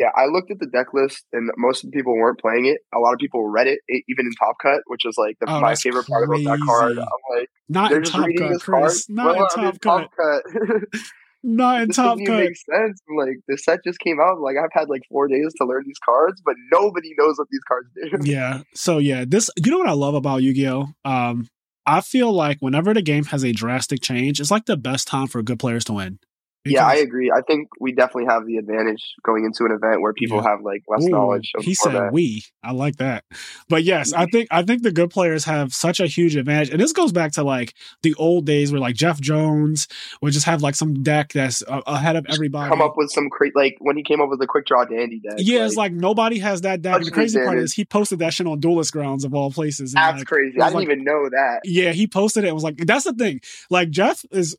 Yeah, 0.00 0.08
I 0.16 0.26
looked 0.26 0.50
at 0.50 0.58
the 0.58 0.66
deck 0.66 0.88
list, 0.94 1.24
and 1.34 1.50
most 1.58 1.84
of 1.84 1.90
the 1.90 1.94
people 1.96 2.14
weren't 2.16 2.40
playing 2.40 2.64
it. 2.66 2.78
A 2.94 2.98
lot 2.98 3.12
of 3.12 3.18
people 3.20 3.46
read 3.48 3.66
it, 3.68 3.80
even 4.08 4.24
in 4.26 4.32
Top 4.32 4.56
Cut, 4.62 4.80
which 4.86 5.02
was 5.04 5.14
like 5.18 5.36
the, 5.40 5.46
Oh, 5.48 5.60
my 5.60 5.74
favorite 5.76 6.06
part 6.06 6.24
about 6.24 6.38
that 6.42 6.58
card. 6.66 6.94
crazy. 6.96 7.00
I'm 7.02 7.38
like, 7.38 7.48
Not 7.68 7.92
in 7.92 8.02
Top 8.04 8.26
Cut, 8.38 8.48
this 8.48 8.62
card. 8.64 8.82
Chris. 8.84 9.10
Not 9.10 9.36
Well, 9.36 9.46
in 9.58 9.64
I'm 9.66 9.72
Top 9.78 10.08
Cut. 10.16 10.42
Cut. 10.48 11.00
Not 11.42 11.80
in 11.82 11.88
this 11.88 11.96
Top 11.96 12.18
Cut. 12.18 12.38
make 12.38 12.56
sense. 12.56 13.00
Like, 13.14 13.36
the 13.46 13.58
set 13.58 13.80
just 13.84 13.98
came 14.00 14.18
out. 14.20 14.40
Like, 14.40 14.56
I've 14.56 14.70
had 14.72 14.88
like 14.88 15.02
four 15.10 15.28
days 15.28 15.52
to 15.58 15.66
learn 15.66 15.82
these 15.86 15.98
cards, 16.04 16.40
but 16.44 16.54
nobody 16.72 17.10
knows 17.18 17.36
what 17.38 17.48
these 17.50 17.60
cards 17.68 17.88
do. 17.94 18.18
Yeah. 18.30 18.62
So 18.74 18.96
yeah, 18.98 19.24
this 19.28 19.50
you 19.62 19.70
know 19.70 19.78
what 19.78 19.88
I 19.88 19.92
love 19.92 20.14
about 20.14 20.42
Yu-Gi-Oh? 20.42 20.86
Um, 21.04 21.46
I 21.86 22.00
feel 22.00 22.32
like 22.32 22.58
whenever 22.60 22.94
the 22.94 23.02
game 23.02 23.24
has 23.26 23.44
a 23.44 23.52
drastic 23.52 24.00
change, 24.02 24.40
it's 24.40 24.50
like 24.50 24.66
the 24.66 24.76
best 24.76 25.08
time 25.08 25.26
for 25.26 25.42
good 25.42 25.58
players 25.58 25.84
to 25.86 25.92
win. 25.94 26.18
Yeah, 26.64 26.86
I 26.86 26.96
agree. 26.96 27.30
I 27.34 27.40
think 27.40 27.68
we 27.80 27.92
definitely 27.92 28.26
have 28.26 28.46
the 28.46 28.58
advantage 28.58 29.14
going 29.24 29.44
into 29.44 29.64
an 29.64 29.72
event 29.72 30.02
where 30.02 30.12
people 30.12 30.38
Yeah. 30.38 30.50
have 30.50 30.60
like 30.62 30.82
less 30.88 31.04
Ooh, 31.04 31.08
knowledge 31.10 31.52
of 31.56 31.64
he 31.64 31.74
said 31.74 32.12
we. 32.12 32.42
I 32.62 32.72
like 32.72 32.96
that. 32.96 33.24
But 33.68 33.82
yes, 33.84 34.12
I 34.12 34.26
think 34.26 34.48
I 34.50 34.62
think 34.62 34.82
the 34.82 34.92
good 34.92 35.10
players 35.10 35.44
have 35.46 35.72
such 35.72 36.00
a 36.00 36.06
huge 36.06 36.36
advantage. 36.36 36.68
And 36.70 36.80
this 36.80 36.92
goes 36.92 37.12
back 37.12 37.32
to 37.32 37.42
like 37.42 37.74
the 38.02 38.14
old 38.14 38.44
days 38.44 38.72
where 38.72 38.80
like 38.80 38.94
Jeff 38.94 39.20
Jones 39.20 39.88
would 40.20 40.32
just 40.32 40.46
have 40.46 40.60
like 40.62 40.74
some 40.74 41.02
deck 41.02 41.32
that's 41.32 41.62
uh, 41.66 41.80
ahead 41.86 42.16
of 42.16 42.26
everybody. 42.28 42.68
Come 42.68 42.82
up 42.82 42.94
with 42.96 43.10
some 43.10 43.30
cra- 43.30 43.50
like 43.54 43.76
when 43.80 43.96
he 43.96 44.02
came 44.02 44.20
up 44.20 44.28
with 44.28 44.38
the 44.40 44.46
quick 44.46 44.66
draw 44.66 44.84
dandy 44.84 45.20
deck. 45.20 45.34
yeah, 45.38 45.64
it's 45.64 45.76
like 45.76 45.92
nobody 45.92 46.38
has 46.40 46.60
that 46.62 46.82
deck. 46.82 47.02
The 47.02 47.10
crazy 47.10 47.38
part 47.42 47.58
is 47.58 47.72
he 47.72 47.84
posted 47.86 48.18
that 48.18 48.34
shit 48.34 48.46
on 48.46 48.60
Duelist 48.60 48.92
Grounds 48.92 49.24
of 49.24 49.34
all 49.34 49.50
places. 49.50 49.94
And, 49.94 50.02
that's 50.02 50.18
like, 50.18 50.26
crazy. 50.26 50.56
it 50.58 50.62
I 50.62 50.66
didn't 50.66 50.74
like- 50.74 50.84
even 50.84 51.04
know 51.04 51.28
that. 51.30 51.60
yeah, 51.64 51.92
he 51.92 52.06
posted 52.06 52.44
it 52.44 52.48
and 52.48 52.54
was 52.54 52.64
like, 52.64 52.76
that's 52.78 53.04
the 53.04 53.14
thing. 53.14 53.40
Like 53.70 53.90
Jeff 53.90 54.24
is 54.30 54.56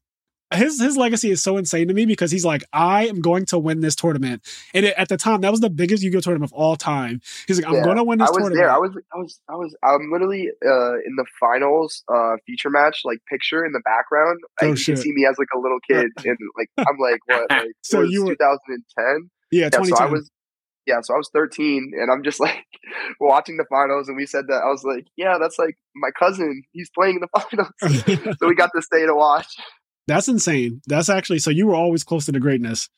his 0.53 0.79
his 0.81 0.97
legacy 0.97 1.31
is 1.31 1.41
so 1.41 1.57
insane 1.57 1.87
to 1.87 1.93
me 1.93 2.05
because 2.05 2.31
he's 2.31 2.45
like, 2.45 2.63
I 2.73 3.07
am 3.07 3.21
going 3.21 3.45
to 3.47 3.59
win 3.59 3.81
this 3.81 3.95
tournament. 3.95 4.41
And 4.73 4.85
it, 4.85 4.93
at 4.97 5.09
the 5.09 5.17
time, 5.17 5.41
that 5.41 5.51
was 5.51 5.59
the 5.61 5.69
biggest 5.69 6.03
Yu-Gi-Oh 6.03 6.21
tournament 6.21 6.51
of 6.51 6.53
all 6.53 6.75
time. 6.75 7.21
He's 7.47 7.57
like, 7.59 7.67
I'm 7.67 7.75
Yeah, 7.75 7.83
going 7.83 7.97
to 7.97 8.03
win 8.03 8.19
this 8.19 8.27
I 8.27 8.31
was 8.31 8.37
tournament. 8.39 8.55
there. 8.57 8.71
I 8.71 8.77
was, 8.77 8.91
I 9.13 9.17
was, 9.17 9.39
I 9.49 9.55
was, 9.55 9.75
I'm 9.83 10.11
literally 10.11 10.49
uh, 10.65 10.93
in 10.95 11.15
the 11.17 11.25
finals 11.39 12.03
uh, 12.13 12.35
feature 12.45 12.69
match, 12.69 13.01
like 13.05 13.19
picture 13.29 13.65
in 13.65 13.71
the 13.71 13.81
background. 13.85 14.39
Oh, 14.61 14.67
and 14.67 14.69
you 14.77 14.83
shit. 14.83 14.95
can 14.95 15.01
see 15.03 15.11
me 15.13 15.25
as 15.25 15.37
like 15.39 15.47
a 15.55 15.59
little 15.59 15.79
kid, 15.87 16.07
and 16.25 16.37
like 16.57 16.69
I'm 16.79 16.97
like 16.99 17.19
what, 17.27 17.49
like 17.49 17.71
So 17.81 18.01
you 18.01 18.23
were- 18.25 18.31
2010. 18.35 19.29
yeah, 19.51 19.63
Yeah, 19.65 19.69
2010. 19.69 19.95
so 19.97 20.03
I 20.03 20.07
was, 20.11 20.29
yeah, 20.87 20.99
so 21.01 21.13
I 21.13 21.17
was 21.17 21.29
13, 21.33 21.91
and 21.99 22.11
I'm 22.11 22.23
just 22.23 22.39
like 22.47 22.65
watching 23.19 23.57
the 23.57 23.65
finals, 23.69 24.07
and 24.07 24.17
we 24.17 24.25
said 24.25 24.45
that 24.47 24.61
I 24.63 24.67
was 24.69 24.83
like, 24.83 25.05
yeah, 25.15 25.37
that's 25.39 25.57
like 25.59 25.75
my 25.95 26.09
cousin. 26.17 26.63
He's 26.71 26.89
playing 26.93 27.15
in 27.15 27.21
the 27.21 27.41
finals, 27.41 28.35
so 28.39 28.47
we 28.47 28.55
got 28.55 28.71
to 28.75 28.81
stay 28.81 29.05
to 29.05 29.15
watch. 29.15 29.47
That's 30.07 30.27
insane. 30.27 30.81
That's 30.87 31.09
actually 31.09 31.39
so 31.39 31.49
you 31.49 31.67
were 31.67 31.75
always 31.75 32.03
close 32.03 32.25
to 32.25 32.31
the 32.31 32.39
greatness. 32.39 32.89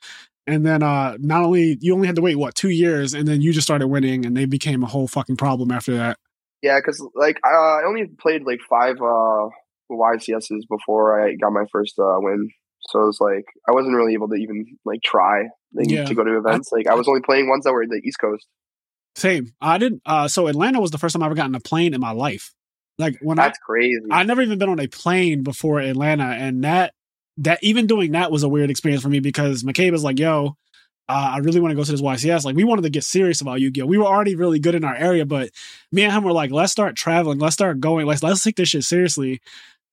And 0.48 0.66
then 0.66 0.84
uh 0.84 1.18
not 1.20 1.44
only 1.44 1.78
you 1.80 1.94
only 1.94 2.08
had 2.08 2.16
to 2.18 2.22
wait 2.22 2.36
what 2.36 2.56
two 2.56 2.70
years 2.70 3.13
and 3.13 3.28
then 3.28 3.42
you 3.42 3.54
just 3.54 3.66
started 3.68 3.88
winning 3.88 4.26
and 4.26 4.36
they 4.36 4.46
became 4.46 4.84
a 4.84 4.88
whole 4.88 5.08
fucking 5.08 5.38
problem 5.38 5.72
after 5.72 5.96
that. 5.96 6.18
Yeah, 6.62 6.80
because 6.80 7.06
like 7.16 7.39
I, 7.44 7.50
I 7.50 7.82
only 7.88 8.08
played 8.20 8.44
like 8.46 8.60
five 8.70 8.96
uh 8.98 9.50
YCSs 9.92 10.62
before 10.70 11.24
I 11.24 11.36
got 11.36 11.52
my 11.52 11.66
first 11.72 12.00
uh, 12.00 12.16
win. 12.18 12.50
so 12.89 13.02
it 13.04 13.06
was 13.06 13.20
like 13.22 13.46
I 13.68 13.74
wasn't 13.74 13.96
really 13.96 14.13
able 14.13 14.30
to 14.30 14.36
even 14.36 14.66
like 14.86 15.02
try 15.04 15.44
like, 15.74 15.89
Yeah. 15.89 16.06
to 16.06 16.16
go 16.16 16.24
to 16.24 16.38
events. 16.38 16.72
like 16.72 16.88
I 16.88 16.96
was 16.96 17.08
only 17.08 17.22
playing 17.22 17.48
ones 17.50 17.66
that 17.66 17.74
were 17.74 17.86
the 17.88 18.02
East 18.06 18.18
Coast. 18.20 18.48
Same. 19.16 19.54
I 19.62 19.78
didn't. 19.78 20.02
Uh, 20.06 20.28
so 20.28 20.48
Atlanta 20.48 20.80
was 20.80 20.89
the 20.92 20.98
first 20.98 21.13
time 21.13 21.22
I 21.22 21.28
ever 21.28 21.36
gotten 21.36 21.54
a 21.54 21.60
plane 21.60 21.94
in 21.94 22.02
my 22.02 22.12
life. 22.12 22.54
Like 22.97 23.17
when 23.21 23.38
That's 23.38 23.58
crazy. 23.60 23.99
I, 24.12 24.19
I 24.19 24.23
never 24.23 24.41
even 24.41 24.60
been 24.60 24.69
on 24.69 24.79
a 24.79 24.88
plane 24.88 25.43
before 25.43 25.79
Atlanta, 25.79 26.25
and 26.25 26.63
that 26.63 26.93
that 27.38 27.60
even 27.63 27.88
doing 27.88 28.12
that 28.12 28.32
was 28.32 28.43
a 28.43 28.49
weird 28.49 28.69
experience 28.69 29.01
for 29.01 29.10
me 29.10 29.19
because 29.19 29.63
McCabe 29.63 29.91
was 29.91 30.03
like, 30.03 30.19
"Yo, 30.19 30.56
uh, 31.10 31.32
I 31.34 31.38
really 31.39 31.60
want 31.60 31.71
to 31.71 31.75
go 31.75 31.84
to 31.84 31.91
this 31.91 32.01
YCS." 32.01 32.45
Like 32.45 32.56
we 32.56 32.63
wanted 32.63 32.84
to 32.84 32.91
get 32.91 33.03
serious 33.03 33.41
about 33.41 33.60
Yu-Gi-Oh. 33.60 33.88
We 33.88 33.97
were 33.97 34.06
already 34.06 34.36
really 34.36 34.60
good 34.60 34.75
in 34.75 34.84
our 34.84 34.95
area, 34.95 35.25
but 35.25 35.49
me 35.91 36.03
and 36.03 36.13
him 36.13 36.23
were 36.23 36.32
like, 36.32 36.51
"Let's 36.51 36.71
start 36.71 36.95
traveling. 36.95 37.39
Let's 37.39 37.56
start 37.56 37.79
going. 37.79 38.06
Let's 38.06 38.21
let's 38.21 38.43
take 38.43 38.58
this 38.58 38.69
shit 38.69 38.84
seriously." 38.84 39.41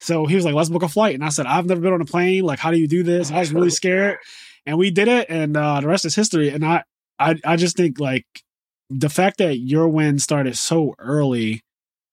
So 0.02 0.26
he 0.26 0.34
was 0.34 0.44
like, 0.44 0.54
"Let's 0.54 0.68
book 0.68 0.82
a 0.82 0.88
flight," 0.88 1.14
and 1.14 1.24
I 1.24 1.30
said, 1.30 1.46
"I've 1.46 1.66
never 1.66 1.80
been 1.80 1.94
on 1.94 2.02
a 2.02 2.06
plane. 2.06 2.44
Like, 2.44 2.58
how 2.58 2.70
do 2.70 2.78
you 2.78 2.88
do 2.88 3.02
this?" 3.02 3.30
I 3.30 3.38
was 3.38 3.52
really 3.52 3.70
scared, 3.70 4.18
and 4.66 4.76
we 4.76 4.90
did 4.90 5.08
it, 5.08 5.26
and 5.30 5.56
uh, 5.56 5.80
the 5.80 5.88
rest 5.88 6.04
is 6.04 6.14
history. 6.14 6.50
And 6.50 6.64
I 6.64 6.84
I 7.18 7.36
I 7.44 7.56
just 7.56 7.78
think 7.78 7.98
like 7.98 8.26
the 8.90 9.08
fact 9.08 9.38
that 9.38 9.58
your 9.58 9.88
win 9.88 10.18
started 10.18 10.56
so 10.56 10.94
early 10.98 11.62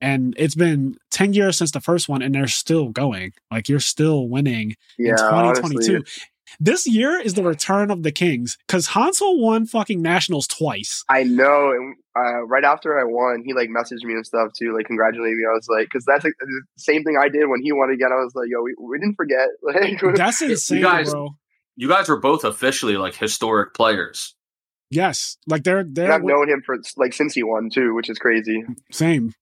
and 0.01 0.33
it's 0.37 0.55
been 0.55 0.95
10 1.11 1.33
years 1.33 1.57
since 1.57 1.71
the 1.71 1.81
first 1.81 2.07
one 2.07 2.21
and 2.21 2.35
they're 2.35 2.47
still 2.47 2.89
going 2.89 3.33
like 3.51 3.67
you're 3.69 3.79
still 3.79 4.27
winning 4.27 4.75
yeah, 4.97 5.11
in 5.11 5.17
2022 5.17 5.95
honestly, 5.95 6.23
this 6.59 6.87
year 6.87 7.19
is 7.19 7.33
the 7.33 7.43
return 7.43 7.91
of 7.91 8.03
the 8.03 8.11
kings 8.11 8.57
because 8.67 8.87
hansel 8.87 9.39
won 9.41 9.65
fucking 9.65 10.01
nationals 10.01 10.47
twice 10.47 11.03
I 11.09 11.23
know. 11.23 11.71
And 11.71 11.95
uh, 12.15 12.43
right 12.45 12.63
after 12.63 12.99
I 12.99 13.03
won, 13.03 13.43
he 13.45 13.53
like 13.53 13.69
messaged 13.69 14.03
me 14.03 14.13
and 14.13 14.25
stuff 14.25 14.51
too, 14.57 14.73
like 14.75 14.87
congratulating 14.87 15.37
me. 15.37 15.43
I 15.49 15.53
was 15.53 15.67
like, 15.69 15.85
because 15.85 16.03
that's 16.05 16.23
like, 16.23 16.33
the 16.39 16.61
same 16.77 17.03
thing 17.03 17.15
I 17.21 17.29
did 17.29 17.47
when 17.47 17.61
he 17.61 17.71
won 17.71 17.91
again. 17.91 18.09
I 18.11 18.15
was 18.15 18.33
like, 18.33 18.47
yo, 18.49 18.61
we, 18.61 18.75
we 18.79 18.97
didn't 18.97 19.15
forget. 19.15 19.47
Like, 19.63 20.15
that's 20.15 20.41
insane 20.41 20.81
guys- 20.81 21.11
bro 21.11 21.35
You 21.75 21.87
guys 21.87 22.09
were 22.09 22.19
both 22.19 22.43
officially 22.43 22.97
like 22.97 23.15
historic 23.15 23.73
players. 23.73 24.35
yes 24.89 25.37
like 25.47 25.63
they're 25.63 25.83
they're 25.83 26.11
I've 26.11 26.23
known 26.23 26.49
him 26.49 26.63
for 26.65 26.77
like 26.95 27.13
since 27.13 27.33
he 27.33 27.43
won 27.43 27.69
too, 27.69 27.93
which 27.93 28.09
is 28.09 28.17
crazy. 28.17 28.63
Same. 28.91 29.33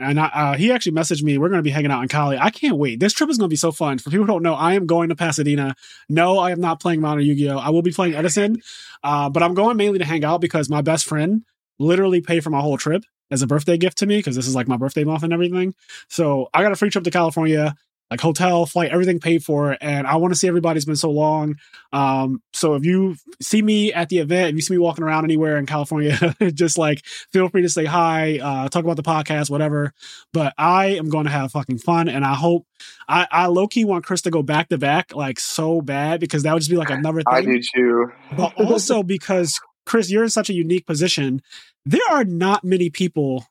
And 0.00 0.18
I, 0.18 0.26
uh, 0.26 0.56
he 0.56 0.72
actually 0.72 0.92
messaged 0.92 1.22
me. 1.22 1.36
We're 1.36 1.48
going 1.48 1.58
to 1.58 1.62
be 1.62 1.70
hanging 1.70 1.90
out 1.90 2.02
in 2.02 2.08
Cali. 2.08 2.38
I 2.38 2.50
can't 2.50 2.78
wait. 2.78 3.00
This 3.00 3.12
trip 3.12 3.28
is 3.28 3.36
going 3.36 3.48
to 3.48 3.52
be 3.52 3.56
so 3.56 3.70
fun. 3.70 3.98
For 3.98 4.10
people 4.10 4.24
who 4.24 4.32
don't 4.32 4.42
know, 4.42 4.54
I 4.54 4.74
am 4.74 4.86
going 4.86 5.10
to 5.10 5.16
Pasadena. 5.16 5.76
No, 6.08 6.38
I 6.38 6.52
am 6.52 6.60
not 6.60 6.80
playing 6.80 7.00
Modern 7.00 7.24
Yu-Gi-Oh. 7.24 7.58
I 7.58 7.68
will 7.70 7.82
be 7.82 7.92
playing 7.92 8.14
Edison, 8.14 8.62
uh, 9.04 9.28
but 9.28 9.42
I'm 9.42 9.54
going 9.54 9.76
mainly 9.76 9.98
to 9.98 10.04
hang 10.04 10.24
out 10.24 10.40
because 10.40 10.70
my 10.70 10.80
best 10.80 11.04
friend 11.06 11.42
literally 11.78 12.20
paid 12.20 12.42
for 12.42 12.50
my 12.50 12.60
whole 12.60 12.78
trip 12.78 13.04
as 13.30 13.42
a 13.42 13.46
birthday 13.46 13.76
gift 13.76 13.98
to 13.98 14.06
me 14.06 14.18
because 14.18 14.36
this 14.36 14.46
is 14.46 14.54
like 14.54 14.68
my 14.68 14.76
birthday 14.76 15.04
month 15.04 15.22
and 15.22 15.32
everything. 15.32 15.74
So 16.08 16.48
I 16.52 16.62
got 16.62 16.72
a 16.72 16.76
free 16.76 16.90
trip 16.90 17.04
to 17.04 17.10
California, 17.10 17.76
like 18.10 18.20
hotel, 18.20 18.66
flight, 18.66 18.90
everything 18.90 19.20
paid 19.20 19.44
for, 19.44 19.76
and 19.80 20.06
I 20.06 20.16
want 20.16 20.32
to 20.34 20.38
see 20.38 20.48
everybody. 20.48 20.78
It's 20.78 20.86
been 20.86 20.96
so 20.96 21.10
long. 21.10 21.56
Um, 21.92 22.42
so 22.52 22.74
if 22.74 22.84
you 22.84 23.16
see 23.40 23.62
me 23.62 23.92
at 23.92 24.08
the 24.08 24.18
event, 24.18 24.50
if 24.50 24.54
you 24.56 24.62
see 24.62 24.74
me 24.74 24.78
walking 24.78 25.04
around 25.04 25.24
anywhere 25.24 25.58
in 25.58 25.66
California, 25.66 26.34
just 26.54 26.76
like 26.76 27.04
feel 27.04 27.48
free 27.48 27.62
to 27.62 27.68
say 27.68 27.84
hi, 27.84 28.38
uh, 28.38 28.68
talk 28.68 28.84
about 28.84 28.96
the 28.96 29.02
podcast, 29.02 29.48
whatever. 29.48 29.92
But 30.32 30.54
I 30.58 30.86
am 30.96 31.08
going 31.08 31.26
to 31.26 31.30
have 31.30 31.52
fucking 31.52 31.78
fun, 31.78 32.08
and 32.08 32.24
I 32.24 32.34
hope 32.34 32.66
I, 33.08 33.28
I 33.30 33.46
low 33.46 33.68
key 33.68 33.84
want 33.84 34.04
Chris 34.04 34.22
to 34.22 34.30
go 34.30 34.42
back 34.42 34.68
to 34.70 34.78
back 34.78 35.14
like 35.14 35.38
so 35.38 35.80
bad 35.80 36.20
because 36.20 36.42
that 36.42 36.52
would 36.52 36.60
just 36.60 36.70
be 36.70 36.76
like 36.76 36.90
another 36.90 37.22
I 37.26 37.42
thing. 37.42 37.52
do 37.52 37.62
too. 37.74 38.12
But 38.36 38.54
also 38.60 39.02
because 39.02 39.60
Chris, 39.86 40.10
you're 40.10 40.24
in 40.24 40.30
such 40.30 40.50
a 40.50 40.54
unique 40.54 40.86
position. 40.86 41.42
There 41.84 42.00
are 42.10 42.24
not 42.24 42.64
many 42.64 42.90
people. 42.90 43.46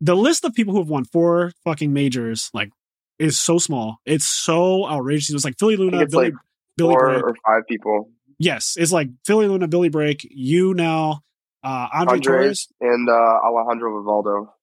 The 0.00 0.16
list 0.16 0.44
of 0.44 0.54
people 0.54 0.72
who 0.72 0.80
have 0.80 0.88
won 0.88 1.04
four 1.04 1.52
fucking 1.64 1.92
majors 1.92 2.50
like 2.54 2.70
is 3.20 3.38
so 3.38 3.58
small. 3.58 3.98
It's 4.04 4.24
so 4.24 4.88
outrageous. 4.88 5.30
It 5.30 5.34
was 5.34 5.44
like 5.44 5.58
Philly 5.58 5.76
Luna, 5.76 6.06
Billy, 6.06 6.24
like 6.30 6.34
Billy 6.76 6.94
Four 6.94 7.10
Break. 7.10 7.22
or 7.22 7.36
five 7.46 7.66
people. 7.68 8.10
Yes, 8.38 8.76
it's 8.78 8.90
like 8.90 9.10
Philly 9.26 9.46
Luna, 9.46 9.68
Billy 9.68 9.90
Brake, 9.90 10.26
you 10.30 10.72
now, 10.72 11.20
uh, 11.62 11.88
Andre 11.92 12.16
Andres 12.16 12.24
Torres. 12.24 12.68
and 12.80 13.08
uh, 13.08 13.12
Alejandro 13.12 14.00
Vivaldo. 14.00 14.54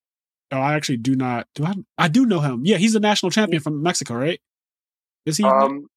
Oh, 0.52 0.58
I 0.58 0.74
actually 0.74 0.98
do 0.98 1.16
not. 1.16 1.48
Do 1.56 1.66
I? 1.66 1.74
I 1.98 2.08
do 2.08 2.26
know 2.26 2.40
him. 2.40 2.62
Yeah, 2.66 2.78
he's 2.78 2.96
a 2.96 3.00
national 3.00 3.30
champion 3.32 3.62
from 3.62 3.84
Mexico, 3.84 4.16
right? 4.16 4.40
Is 5.26 5.38
he? 5.38 5.44
Um, 5.44 5.88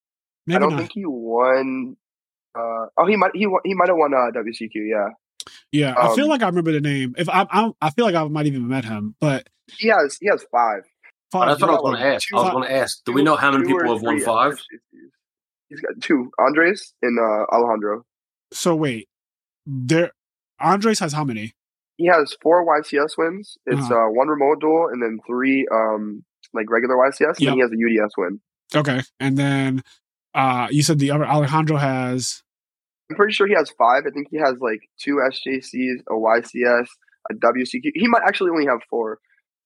Maybe 0.47 0.57
I 0.57 0.59
don't 0.59 0.71
not. 0.71 0.79
think 0.81 0.93
he 0.95 1.05
won. 1.07 1.97
Uh, 2.55 2.87
oh, 2.99 3.07
he 3.07 3.17
might. 3.17 3.31
He 3.35 3.47
won, 3.47 3.61
he 3.65 3.75
might 3.75 3.89
have 3.89 3.97
won 3.97 4.13
uh, 4.13 4.31
WCQ. 4.39 4.71
Yeah, 4.75 5.09
yeah, 5.73 5.95
I 5.97 6.15
feel 6.15 6.25
um, 6.25 6.31
like 6.31 6.43
I 6.43 6.47
remember 6.47 6.73
the 6.73 6.81
name. 6.81 7.15
If 7.17 7.29
I, 7.29 7.47
I, 7.49 7.71
I 7.81 7.91
feel 7.91 8.05
like 8.05 8.15
I 8.15 8.25
might 8.25 8.47
even 8.47 8.69
met 8.69 8.85
him. 8.85 9.15
But 9.21 9.49
he 9.79 9.89
has. 9.89 10.19
He 10.21 10.29
has 10.29 10.45
five. 10.51 10.83
Oh, 11.33 11.47
that's 11.47 11.61
what 11.61 11.71
I 11.71 11.75
was 11.75 11.81
going 11.83 11.97
to 11.97 12.07
ask. 12.07 12.29
I 12.35 12.37
was 12.37 12.51
going 12.53 12.65
to 12.69 12.75
ask. 12.75 13.05
Do 13.05 13.13
we 13.13 13.23
know 13.23 13.37
how 13.37 13.51
many 13.53 13.65
people 13.65 13.93
have 13.93 14.03
won 14.03 14.17
three 14.17 14.25
five? 14.25 14.59
He's 15.69 15.81
got 15.81 15.93
two. 16.01 16.31
Andres 16.39 16.93
and 17.03 17.19
uh, 17.19 17.45
Alejandro. 17.55 18.05
So 18.53 18.75
wait, 18.75 19.09
there. 19.67 20.11
Andres 20.59 20.99
has 20.99 21.13
how 21.13 21.25
many? 21.25 21.55
He 21.97 22.07
has 22.07 22.37
four 22.43 22.67
YCS 22.67 23.17
wins. 23.17 23.57
It's 23.67 23.91
Uh-huh. 23.91 24.07
uh, 24.07 24.11
one 24.11 24.29
remote 24.29 24.61
duel 24.61 24.89
and 24.93 25.03
then 25.03 25.19
three 25.27 25.67
um 25.73 26.25
like 26.53 26.69
regular 26.71 26.97
YCS. 26.97 27.37
And 27.39 27.41
Yep. 27.41 27.49
then 27.51 27.55
he 27.55 27.61
has 27.61 27.71
a 27.71 28.05
UDS 28.05 28.15
win. 28.19 28.41
Okay, 28.75 29.01
and 29.21 29.37
then 29.39 29.83
uh 30.35 30.67
you 30.71 30.83
said 30.83 30.99
the 30.99 31.11
other 31.13 31.25
Alejandro 31.27 31.77
has. 31.77 32.43
I'm 33.11 33.17
pretty 33.17 33.33
sure 33.33 33.47
he 33.47 33.55
has 33.55 33.71
five. 33.71 34.05
I 34.07 34.11
think 34.11 34.29
he 34.31 34.37
has 34.39 34.55
like 34.61 34.81
two 34.99 35.17
SJCs, 35.17 36.01
a 36.09 36.13
YCS, 36.13 36.87
a 37.31 37.35
WCQ. 37.35 37.91
He 37.95 38.07
might 38.09 38.23
actually 38.27 38.51
only 38.51 38.67
have 38.67 38.81
four. 38.91 39.19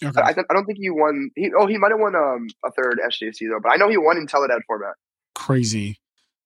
Okay, 0.08 0.20
I, 0.22 0.32
th- 0.32 0.46
I 0.50 0.54
don't 0.54 0.64
think 0.66 0.78
he 0.78 0.90
won. 0.90 1.30
He, 1.36 1.50
oh, 1.58 1.66
he 1.66 1.78
might 1.78 1.90
have 1.90 2.00
won 2.00 2.14
um, 2.14 2.46
a 2.64 2.70
third 2.72 2.98
SJC 3.08 3.48
though, 3.50 3.60
but 3.62 3.72
I 3.72 3.76
know 3.76 3.88
he 3.88 3.96
won 3.96 4.16
in 4.16 4.26
Teledad 4.26 4.60
format. 4.66 4.94
crazy. 5.34 5.98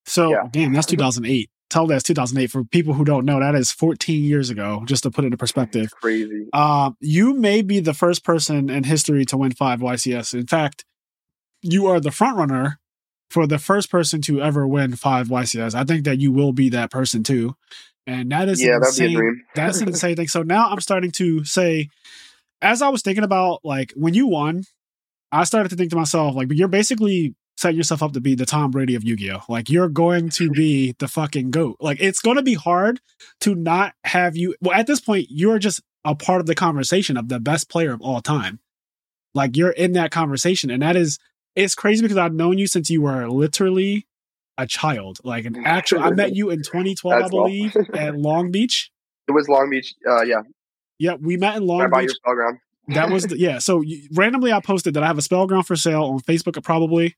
So 0.06 0.30
Yeah. 0.30 0.48
damn, 0.50 0.72
that's 0.72 0.86
2008. 0.86 1.50
Tell 1.70 1.86
that's 1.86 2.02
2008 2.04 2.50
for 2.50 2.64
people 2.64 2.94
who 2.94 3.04
don't 3.04 3.26
know. 3.26 3.40
That 3.40 3.54
is 3.54 3.70
14 3.72 4.22
years 4.24 4.48
ago. 4.48 4.82
Just 4.86 5.02
to 5.02 5.10
put 5.10 5.24
it 5.24 5.32
in 5.32 5.36
perspective. 5.36 5.90
Crazy. 6.00 6.46
Um, 6.54 6.96
you 7.00 7.34
may 7.34 7.60
be 7.60 7.80
the 7.80 7.92
first 7.92 8.24
person 8.24 8.70
in 8.70 8.84
history 8.84 9.26
to 9.26 9.36
win 9.36 9.52
five 9.52 9.80
YCS. 9.80 10.32
In 10.32 10.46
fact, 10.46 10.86
you 11.60 11.86
are 11.86 12.00
the 12.00 12.10
front 12.10 12.38
runner 12.38 12.78
for 13.30 13.46
the 13.46 13.58
first 13.58 13.90
person 13.90 14.22
to 14.22 14.40
ever 14.40 14.66
win 14.66 14.96
five 14.96 15.28
YCS. 15.28 15.74
I 15.74 15.84
think 15.84 16.04
that 16.04 16.18
you 16.18 16.32
will 16.32 16.52
be 16.52 16.70
that 16.70 16.90
person 16.90 17.22
too. 17.22 17.54
And 18.06 18.32
that 18.32 18.48
is 18.48 18.62
Yeah, 18.62 18.76
an 18.76 18.80
that'd 18.80 18.96
be 18.96 19.04
a 19.04 19.08
insane, 19.08 19.16
dream. 19.18 19.42
that's 19.54 19.80
an 19.82 19.88
insane 19.88 20.16
thing. 20.16 20.28
So 20.28 20.42
now 20.42 20.70
I'm 20.70 20.80
starting 20.80 21.10
to 21.12 21.44
say, 21.44 21.90
as 22.62 22.82
I 22.82 22.88
was 22.88 23.02
thinking 23.02 23.24
about 23.24 23.60
like 23.64 23.92
when 23.96 24.14
you 24.14 24.26
won, 24.26 24.64
I 25.32 25.44
started 25.44 25.68
to 25.70 25.76
think 25.76 25.90
to 25.90 25.96
myself, 25.96 26.34
like, 26.34 26.48
you're 26.50 26.68
basically 26.68 27.34
setting 27.56 27.76
yourself 27.76 28.02
up 28.02 28.12
to 28.12 28.20
be 28.20 28.34
the 28.34 28.46
Tom 28.46 28.70
Brady 28.70 28.94
of 28.94 29.02
Yu-Gi-Oh! 29.04 29.40
Like 29.48 29.68
you're 29.68 29.88
going 29.88 30.28
to 30.30 30.50
be 30.50 30.94
the 30.98 31.08
fucking 31.08 31.50
GOAT. 31.50 31.76
Like 31.80 32.00
it's 32.00 32.20
gonna 32.20 32.42
be 32.42 32.54
hard 32.54 33.00
to 33.40 33.54
not 33.54 33.94
have 34.04 34.36
you 34.36 34.54
well 34.60 34.78
at 34.78 34.86
this 34.86 35.00
point, 35.00 35.26
you're 35.30 35.58
just 35.58 35.82
a 36.04 36.14
part 36.14 36.40
of 36.40 36.46
the 36.46 36.54
conversation 36.54 37.16
of 37.16 37.28
the 37.28 37.40
best 37.40 37.68
player 37.68 37.92
of 37.92 38.00
all 38.00 38.20
time. 38.20 38.60
Like 39.34 39.56
you're 39.56 39.70
in 39.70 39.92
that 39.92 40.10
conversation. 40.10 40.70
And 40.70 40.82
that 40.82 40.96
is 40.96 41.18
it's 41.56 41.74
crazy 41.74 42.02
because 42.02 42.16
I've 42.16 42.34
known 42.34 42.58
you 42.58 42.66
since 42.66 42.88
you 42.90 43.02
were 43.02 43.28
literally 43.28 44.06
a 44.56 44.66
child. 44.66 45.18
Like 45.24 45.44
an 45.44 45.64
actual 45.66 46.00
I 46.00 46.10
met 46.10 46.34
you 46.34 46.50
in 46.50 46.58
2012, 46.58 47.12
I 47.12 47.20
That's 47.20 47.32
all. 47.32 47.44
believe, 47.44 47.76
at 47.94 48.16
Long 48.18 48.50
Beach. 48.50 48.90
It 49.26 49.32
was 49.32 49.48
Long 49.48 49.68
Beach. 49.70 49.94
Uh, 50.08 50.22
yeah, 50.22 50.42
Yeah, 50.98 51.14
we 51.14 51.36
met 51.36 51.56
in 51.56 51.66
Long 51.66 51.90
Beach. 51.90 52.12
your 52.26 52.34
ground. 52.34 52.58
That 52.88 53.10
was 53.10 53.24
the, 53.28 53.38
yeah. 53.38 53.58
So 53.58 53.80
you, 53.80 54.08
randomly, 54.12 54.52
I 54.52 54.60
posted 54.60 54.94
that 54.94 55.02
I 55.02 55.06
have 55.06 55.18
a 55.18 55.22
spell 55.22 55.46
ground 55.46 55.66
for 55.66 55.76
sale 55.76 56.04
on 56.04 56.20
Facebook, 56.20 56.62
probably, 56.62 57.16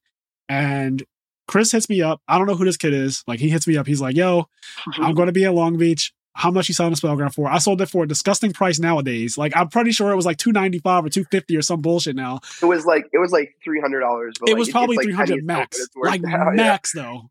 and 0.49 1.03
Chris 1.49 1.73
hits 1.73 1.89
me 1.89 2.03
up. 2.03 2.21
I 2.29 2.39
don't 2.39 2.47
know 2.47 2.55
who 2.55 2.65
this 2.65 2.77
kid 2.77 2.93
is. 2.93 3.25
Like 3.27 3.41
he 3.41 3.49
hits 3.49 3.67
me 3.67 3.77
up. 3.77 3.87
He's 3.87 4.01
like, 4.01 4.17
"Yo, 4.17 4.43
mm-hmm. 4.43 5.03
I'm 5.03 5.15
going 5.15 5.27
to 5.27 5.33
be 5.33 5.45
in 5.45 5.55
Long 5.55 5.77
Beach. 5.79 6.13
How 6.35 6.51
much 6.51 6.69
you 6.69 6.75
selling 6.75 6.93
a 6.93 6.97
spell 6.97 7.17
ground 7.17 7.35
for?" 7.35 7.51
I 7.51 7.59
sold 7.59 7.81
it 7.81 7.87
for 7.87 8.05
a 8.05 8.09
disgusting 8.09 8.53
price 8.53 8.79
nowadays. 8.79 9.37
Like 9.37 9.57
I'm 9.57 9.69
pretty 9.69 9.93
sure 9.93 10.11
it 10.11 10.17
was 10.17 10.27
like 10.27 10.37
two 10.37 10.53
ninety 10.53 10.79
five 10.79 11.05
or 11.05 11.09
two 11.09 11.25
fifty 11.25 11.57
or 11.57 11.63
some 11.63 11.81
bullshit 11.81 12.17
now. 12.17 12.41
It 12.63 12.67
was 12.67 12.85
like 12.85 13.07
it 13.13 13.19
was 13.19 13.33
like 13.33 13.57
three 13.65 13.81
hundred 13.81 14.01
dollars. 14.01 14.35
it 14.47 14.57
was 14.57 14.71
probably 14.71 14.97
three 14.99 15.13
hundred 15.13 15.45
max, 15.45 15.79
like 15.97 16.23
max 16.23 16.93
though. 16.93 17.31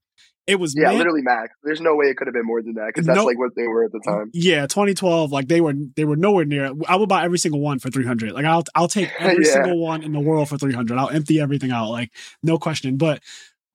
It 0.49 0.59
was 0.59 0.73
Yeah, 0.75 0.89
man- 0.89 0.97
literally 0.97 1.21
max. 1.21 1.49
There's 1.63 1.79
no 1.81 1.95
way 1.95 2.07
it 2.07 2.17
could 2.17 2.27
have 2.27 2.33
been 2.33 2.45
more 2.45 2.61
than 2.61 2.73
that 2.75 2.87
because 2.87 3.05
that's 3.05 3.17
No- 3.17 3.25
like 3.25 3.37
what 3.37 3.51
they 3.55 3.67
were 3.67 3.83
at 3.85 3.91
the 3.91 4.01
time. 4.05 4.29
Yeah, 4.33 4.67
2012, 4.67 5.31
like 5.31 5.47
they 5.47 5.61
were 5.61 5.73
they 5.95 6.05
were 6.05 6.15
nowhere 6.17 6.45
near. 6.45 6.71
I 6.87 6.95
would 6.95 7.09
buy 7.09 7.23
every 7.23 7.37
single 7.39 7.61
one 7.61 7.79
for 7.79 7.89
300. 7.89 8.31
Like 8.33 8.45
I'll 8.45 8.63
I'll 8.75 8.87
take 8.87 9.09
every 9.19 9.45
Yeah. 9.45 9.51
single 9.53 9.79
one 9.79 10.03
in 10.03 10.11
the 10.11 10.19
world 10.19 10.49
for 10.49 10.57
300. 10.57 10.97
I'll 10.97 11.09
empty 11.09 11.39
everything 11.39 11.71
out, 11.71 11.89
like 11.89 12.11
no 12.43 12.57
question. 12.57 12.97
But 12.97 13.21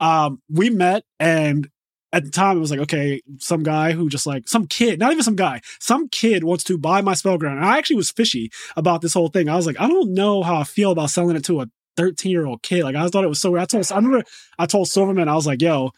um, 0.00 0.40
we 0.50 0.70
met 0.70 1.04
and. 1.18 1.68
At 2.12 2.22
the 2.24 2.30
time, 2.30 2.56
it 2.56 2.60
was 2.60 2.70
like, 2.70 2.78
okay, 2.78 3.20
some 3.40 3.64
guy 3.64 3.90
who 3.90 4.08
just 4.08 4.24
like 4.24 4.48
some 4.48 4.68
kid, 4.68 5.00
not 5.00 5.10
even 5.10 5.24
some 5.24 5.34
guy, 5.34 5.60
some 5.80 6.06
kid 6.08 6.44
wants 6.44 6.62
to 6.62 6.78
buy 6.78 7.00
my 7.00 7.12
spell 7.14 7.38
ground. 7.38 7.58
And 7.58 7.66
I 7.66 7.76
actually 7.76 7.96
was 7.96 8.12
fishy 8.12 8.52
about 8.76 9.00
this 9.00 9.14
whole 9.14 9.26
thing. 9.30 9.48
I 9.48 9.56
was 9.56 9.66
like, 9.66 9.80
I 9.80 9.88
don't 9.88 10.14
know 10.14 10.44
how 10.44 10.54
I 10.54 10.62
feel 10.62 10.92
about 10.92 11.10
selling 11.10 11.34
it 11.34 11.44
to 11.46 11.62
a 11.62 11.66
13 11.96 12.30
year 12.30 12.46
old 12.46 12.62
kid. 12.62 12.84
Like 12.84 12.94
I 12.94 13.08
thought 13.08 13.24
it 13.24 13.28
was 13.28 13.40
so 13.40 13.50
weird. 13.50 13.62
I 13.62 13.64
told, 13.64 13.90
I 13.90 13.96
remember 13.96 14.22
I 14.60 14.66
told 14.66 14.86
Silverman, 14.86 15.28
I 15.28 15.34
was 15.34 15.44
like, 15.44 15.60
yo, 15.60 15.90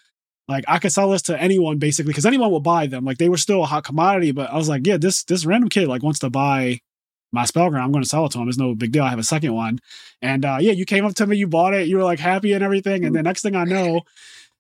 like 0.49 0.65
I 0.69 0.79
could 0.79 0.93
sell 0.93 1.11
this 1.11 1.23
to 1.23 1.41
anyone 1.41 1.79
basically 1.79 2.11
because 2.11 2.27
anyone 2.27 2.51
will 2.51 2.61
buy 2.61 2.87
them. 2.87 3.05
Like 3.05 3.19
they 3.19 3.29
were 3.29 3.37
still 3.37 3.63
a 3.63 3.67
hot 3.67 3.85
commodity, 3.85 4.33
but 4.33 4.51
I 4.51 4.57
was 4.57 4.69
like, 4.69 4.87
yeah, 4.87 4.97
this 4.97 5.25
this 5.25 5.45
random 5.45 5.69
kid 5.69 5.89
like 5.89 6.03
wants 6.03 6.21
to 6.21 6.31
buy 6.31 6.81
my 7.33 7.45
spell 7.45 7.69
ground. 7.71 7.85
I'm 7.85 7.93
going 7.93 8.05
to 8.05 8.09
sell 8.09 8.27
it 8.27 8.33
to 8.33 8.39
him. 8.39 8.49
It's 8.49 8.59
no 8.59 8.75
big 8.75 8.93
deal. 8.93 9.03
I 9.03 9.11
have 9.11 9.19
a 9.19 9.25
second 9.25 9.55
one, 9.55 9.81
and 10.23 10.45
uh, 10.45 10.59
yeah, 10.61 10.73
you 10.73 10.85
came 10.85 11.05
up 11.05 11.15
to 11.17 11.27
me, 11.27 11.37
you 11.37 11.49
bought 11.49 11.75
it, 11.75 11.89
you 11.89 11.97
were 11.97 12.05
like 12.05 12.21
happy 12.21 12.53
and 12.53 12.63
everything, 12.63 13.05
and 13.05 13.15
the 13.15 13.23
next 13.23 13.43
thing 13.43 13.57
I 13.57 13.65
know, 13.65 14.03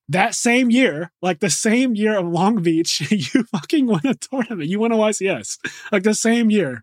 that 0.08 0.34
same 0.34 0.70
year, 0.70 1.12
like 1.22 1.40
the 1.40 1.50
same 1.50 1.94
year 1.94 2.18
of 2.18 2.26
Long 2.26 2.62
Beach, 2.62 3.00
you 3.10 3.44
fucking 3.44 3.86
won 3.86 4.00
a 4.04 4.14
tournament. 4.14 4.68
You 4.68 4.80
won 4.80 4.92
a 4.92 4.96
YCS. 4.96 5.58
Like 5.92 6.02
the 6.02 6.14
same 6.14 6.50
year. 6.50 6.82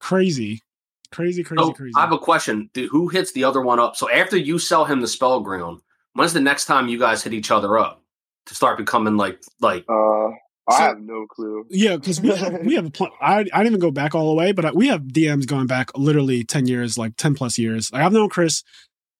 Crazy. 0.00 0.62
Crazy, 1.10 1.42
crazy, 1.42 1.62
So 1.62 1.72
crazy. 1.72 1.92
I 1.96 2.02
have 2.02 2.12
a 2.12 2.18
question. 2.18 2.68
Dude, 2.74 2.90
who 2.90 3.08
hits 3.08 3.32
the 3.32 3.44
other 3.44 3.62
one 3.62 3.80
up? 3.80 3.96
So 3.96 4.10
after 4.10 4.36
you 4.36 4.58
sell 4.58 4.84
him 4.84 5.00
the 5.00 5.06
Spellground, 5.06 5.80
when's 6.12 6.34
the 6.34 6.40
next 6.40 6.66
time 6.66 6.88
you 6.88 6.98
guys 6.98 7.22
hit 7.22 7.32
each 7.32 7.50
other 7.50 7.78
up 7.78 8.02
to 8.48 8.54
start 8.54 8.76
becoming 8.78 9.16
like 9.16 9.40
like? 9.60 9.84
Uh, 9.88 10.28
I 10.70 10.72
So- 10.76 10.82
have 10.82 11.00
no 11.00 11.24
clue. 11.26 11.64
Yeah, 11.70 11.96
because 11.96 12.20
we 12.20 12.28
have, 12.28 12.60
we 12.64 12.74
have 12.74 12.84
a 12.86 12.90
pl- 12.90 13.08
I, 13.22 13.38
I 13.38 13.42
didn't 13.44 13.66
even 13.68 13.80
go 13.80 13.90
back 13.90 14.14
all 14.14 14.28
the 14.28 14.34
way, 14.34 14.52
but 14.52 14.74
we 14.74 14.88
have 14.88 15.00
DMs 15.02 15.46
going 15.46 15.66
back 15.66 15.96
literally 15.96 16.44
10 16.44 16.66
years, 16.66 16.98
like 16.98 17.16
10 17.16 17.34
plus 17.34 17.56
years. 17.56 17.90
Like, 17.90 18.02
I've 18.02 18.12
known 18.12 18.28
Chris 18.28 18.62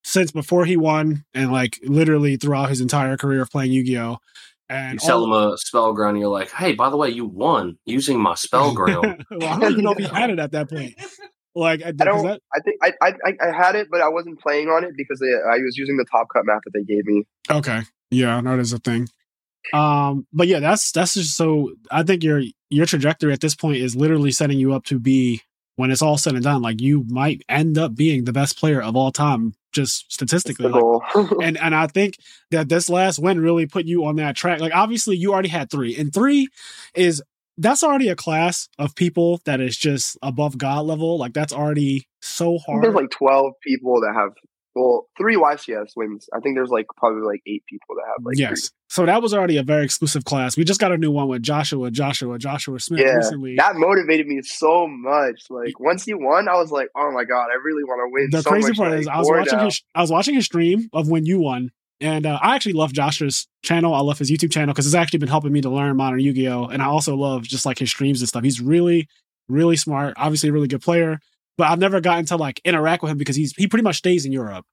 since 0.05 0.31
before 0.31 0.67
he 0.67 0.77
won 0.77 1.25
and 1.33 1.51
like 1.51 1.79
literally 1.85 2.37
throughout 2.37 2.69
his 2.69 2.83
entire 2.83 3.17
career 3.17 3.41
of 3.41 3.51
playing 3.51 3.73
Yu 3.73 3.83
Gi 3.85 3.99
Oh! 3.99 4.19
And 4.69 4.95
You 5.01 5.07
sell 5.07 5.25
him 5.25 5.33
a 5.33 5.55
Spellground, 5.57 6.11
and 6.11 6.19
you're 6.19 6.29
like, 6.29 6.51
"Hey, 6.51 6.75
by 6.75 6.91
the 6.91 6.99
way, 6.99 7.09
you 7.09 7.25
won 7.25 7.79
using 7.87 8.21
my 8.21 8.35
Spellground." 8.47 9.25
well, 9.31 9.49
I 9.49 9.59
don't 9.59 9.73
even 9.73 9.85
know 9.85 9.93
if 9.93 9.99
he 9.99 10.05
had 10.05 10.29
it 10.29 10.39
at 10.39 10.53
that 10.53 10.69
point. 10.69 10.95
Like, 11.55 11.83
I, 11.83 11.89
I 11.89 11.93
don't. 11.93 12.25
that, 12.25 12.41
I 12.55 12.61
think 12.61 12.77
I, 12.83 12.93
I 13.03 13.13
I- 13.25 13.49
I 13.49 13.57
had 13.57 13.75
it, 13.75 13.89
but 13.91 14.01
I 14.01 14.09
wasn't 14.11 14.39
playing 14.39 14.69
on 14.69 14.85
it 14.85 14.91
because 14.97 15.19
they, 15.19 15.27
I 15.33 15.57
was 15.65 15.77
using 15.77 15.97
the 15.97 16.05
top 16.05 16.29
cut 16.33 16.45
map 16.45 16.61
that 16.65 16.71
they 16.73 16.85
gave 16.85 17.05
me. 17.07 17.25
okay, 17.51 17.81
yeah, 18.11 18.41
that 18.43 18.59
is 18.61 18.73
a 18.75 18.79
thing. 18.79 19.09
Um, 19.73 20.27
but 20.33 20.49
yeah, 20.49 20.61
that's 20.61 20.93
that's 20.93 21.15
just 21.15 21.37
so. 21.37 21.73
I 21.91 22.03
think 22.03 22.23
your 22.23 22.43
your 22.71 22.87
trajectory 22.87 23.33
at 23.33 23.41
this 23.41 23.55
point 23.55 23.79
is 23.79 23.97
literally 23.97 24.33
setting 24.33 24.59
you 24.59 24.73
up 24.73 24.85
to 24.87 24.99
be 24.99 25.43
when 25.77 25.91
it's 25.91 26.03
all 26.03 26.19
said 26.19 26.35
and 26.35 26.43
done. 26.43 26.63
Like 26.63 26.81
you 26.81 27.05
might 27.09 27.43
end 27.49 27.79
up 27.79 27.95
being 27.95 28.25
the 28.25 28.33
best 28.33 28.59
player 28.59 28.83
of 28.83 28.97
all 28.97 29.13
time, 29.13 29.55
just 29.73 30.11
statistically. 30.13 30.69
Like, 30.69 30.85
and 31.43 31.59
and 31.59 31.75
I 31.75 31.87
think 31.87 32.17
that 32.51 32.69
this 32.69 32.89
last 32.89 33.19
win 33.19 33.41
really 33.41 33.67
put 33.67 33.85
you 33.85 34.05
on 34.07 34.17
that 34.17 34.37
track. 34.37 34.61
Like 34.61 34.75
obviously 34.75 35.17
you 35.17 35.33
already 35.33 35.49
had 35.49 35.71
three, 35.71 35.97
and 35.97 36.13
three 36.13 36.49
is 36.95 37.23
that's 37.59 37.83
already 37.83 38.09
a 38.09 38.17
class 38.17 38.69
of 38.79 38.95
people 38.95 39.41
that 39.45 39.61
is 39.61 39.77
just 39.77 40.17
above 40.23 40.57
God 40.57 40.87
level. 40.87 41.19
Like 41.19 41.35
that's 41.35 41.53
already 41.53 42.07
so 42.21 42.59
hard. 42.59 42.85
there's 42.85 42.95
like 42.95 43.11
12 43.11 43.53
people 43.63 44.01
that 44.01 44.15
have 44.15 44.33
well 44.79 45.07
three 45.17 45.37
YCS 45.37 45.91
wins. 45.97 46.29
I 46.35 46.41
think 46.41 46.57
there's 46.57 46.71
like 46.71 46.87
probably 46.97 47.23
like 47.23 47.41
eight 47.47 47.65
people 47.69 47.97
that 47.97 48.05
have 48.07 48.25
like 48.25 48.39
yes. 48.39 48.71
So 48.89 49.05
that 49.05 49.21
was 49.21 49.35
already 49.35 49.59
a 49.59 49.63
very 49.63 49.85
exclusive 49.85 50.25
class. 50.25 50.57
We 50.57 50.65
just 50.65 50.81
got 50.81 50.93
a 50.93 50.97
new 50.97 51.11
one 51.11 51.29
with 51.29 51.43
Joshua, 51.43 51.91
Joshua, 51.91 52.39
Joshua 52.39 52.79
Schmidt 52.79 53.01
Yeah, 53.01 53.17
recently. 53.17 53.57
That 53.57 53.77
motivated 53.77 54.27
me 54.27 54.41
so 54.43 54.87
much. 54.89 55.43
Like 55.51 55.79
once 55.79 56.05
he 56.05 56.15
won, 56.15 56.49
I 56.49 56.55
was 56.55 56.71
like, 56.71 56.89
oh 56.97 57.11
my 57.13 57.25
god, 57.25 57.49
I 57.51 57.57
really 57.63 57.85
want 57.85 58.09
to 58.09 58.13
win. 58.13 58.29
the 58.31 58.43
so 58.43 58.51
crazy 58.51 58.69
much, 58.69 58.77
part 58.79 58.91
like, 58.93 59.01
is 59.01 59.09
I 59.09 59.19
was 59.19 59.29
watching 59.29 59.59
now. 59.59 59.65
his 59.67 59.83
I 59.95 60.01
was 60.01 60.11
watching 60.11 60.35
his 60.35 60.47
stream 60.47 60.89
of 60.93 61.09
when 61.09 61.27
you 61.27 61.41
won. 61.41 61.71
And 62.01 62.27
uh, 62.27 62.39
I 62.41 62.55
actually 62.55 62.75
love 62.75 62.93
Joshua's 62.93 63.49
channel. 63.63 63.93
I 63.93 64.01
love 64.01 64.19
his 64.19 64.31
YouTube 64.31 64.53
channel 64.53 64.73
because 64.73 64.87
it's 64.87 64.95
actually 64.95 65.19
been 65.19 65.29
helping 65.29 65.53
me 65.53 65.61
to 65.63 65.69
learn 65.71 65.97
modern 65.97 66.21
Yu-Gi-Oh! 66.21 66.67
And 66.67 66.81
I 66.81 66.87
also 66.87 67.17
love 67.17 67.43
just 67.43 67.67
like 67.67 67.79
his 67.79 67.91
streams 67.91 68.21
and 68.21 68.29
stuff. 68.29 68.45
He's 68.45 68.61
really, 68.61 69.09
really 69.49 69.75
smart. 69.75 70.15
Obviously, 70.17 70.49
a 70.49 70.53
really 70.53 70.69
good 70.69 70.81
player. 70.81 71.19
But 71.59 71.71
I've 71.71 71.79
never 71.79 72.01
gotten 72.01 72.25
to 72.27 72.37
like 72.37 72.63
interact 72.65 73.03
with 73.03 73.13
him 73.13 73.19
because 73.19 73.37
he's 73.37 73.53
he 73.55 73.67
pretty 73.67 73.83
much 73.83 73.97
stays 73.97 74.25
in 74.25 74.33
Europe. 74.33 74.65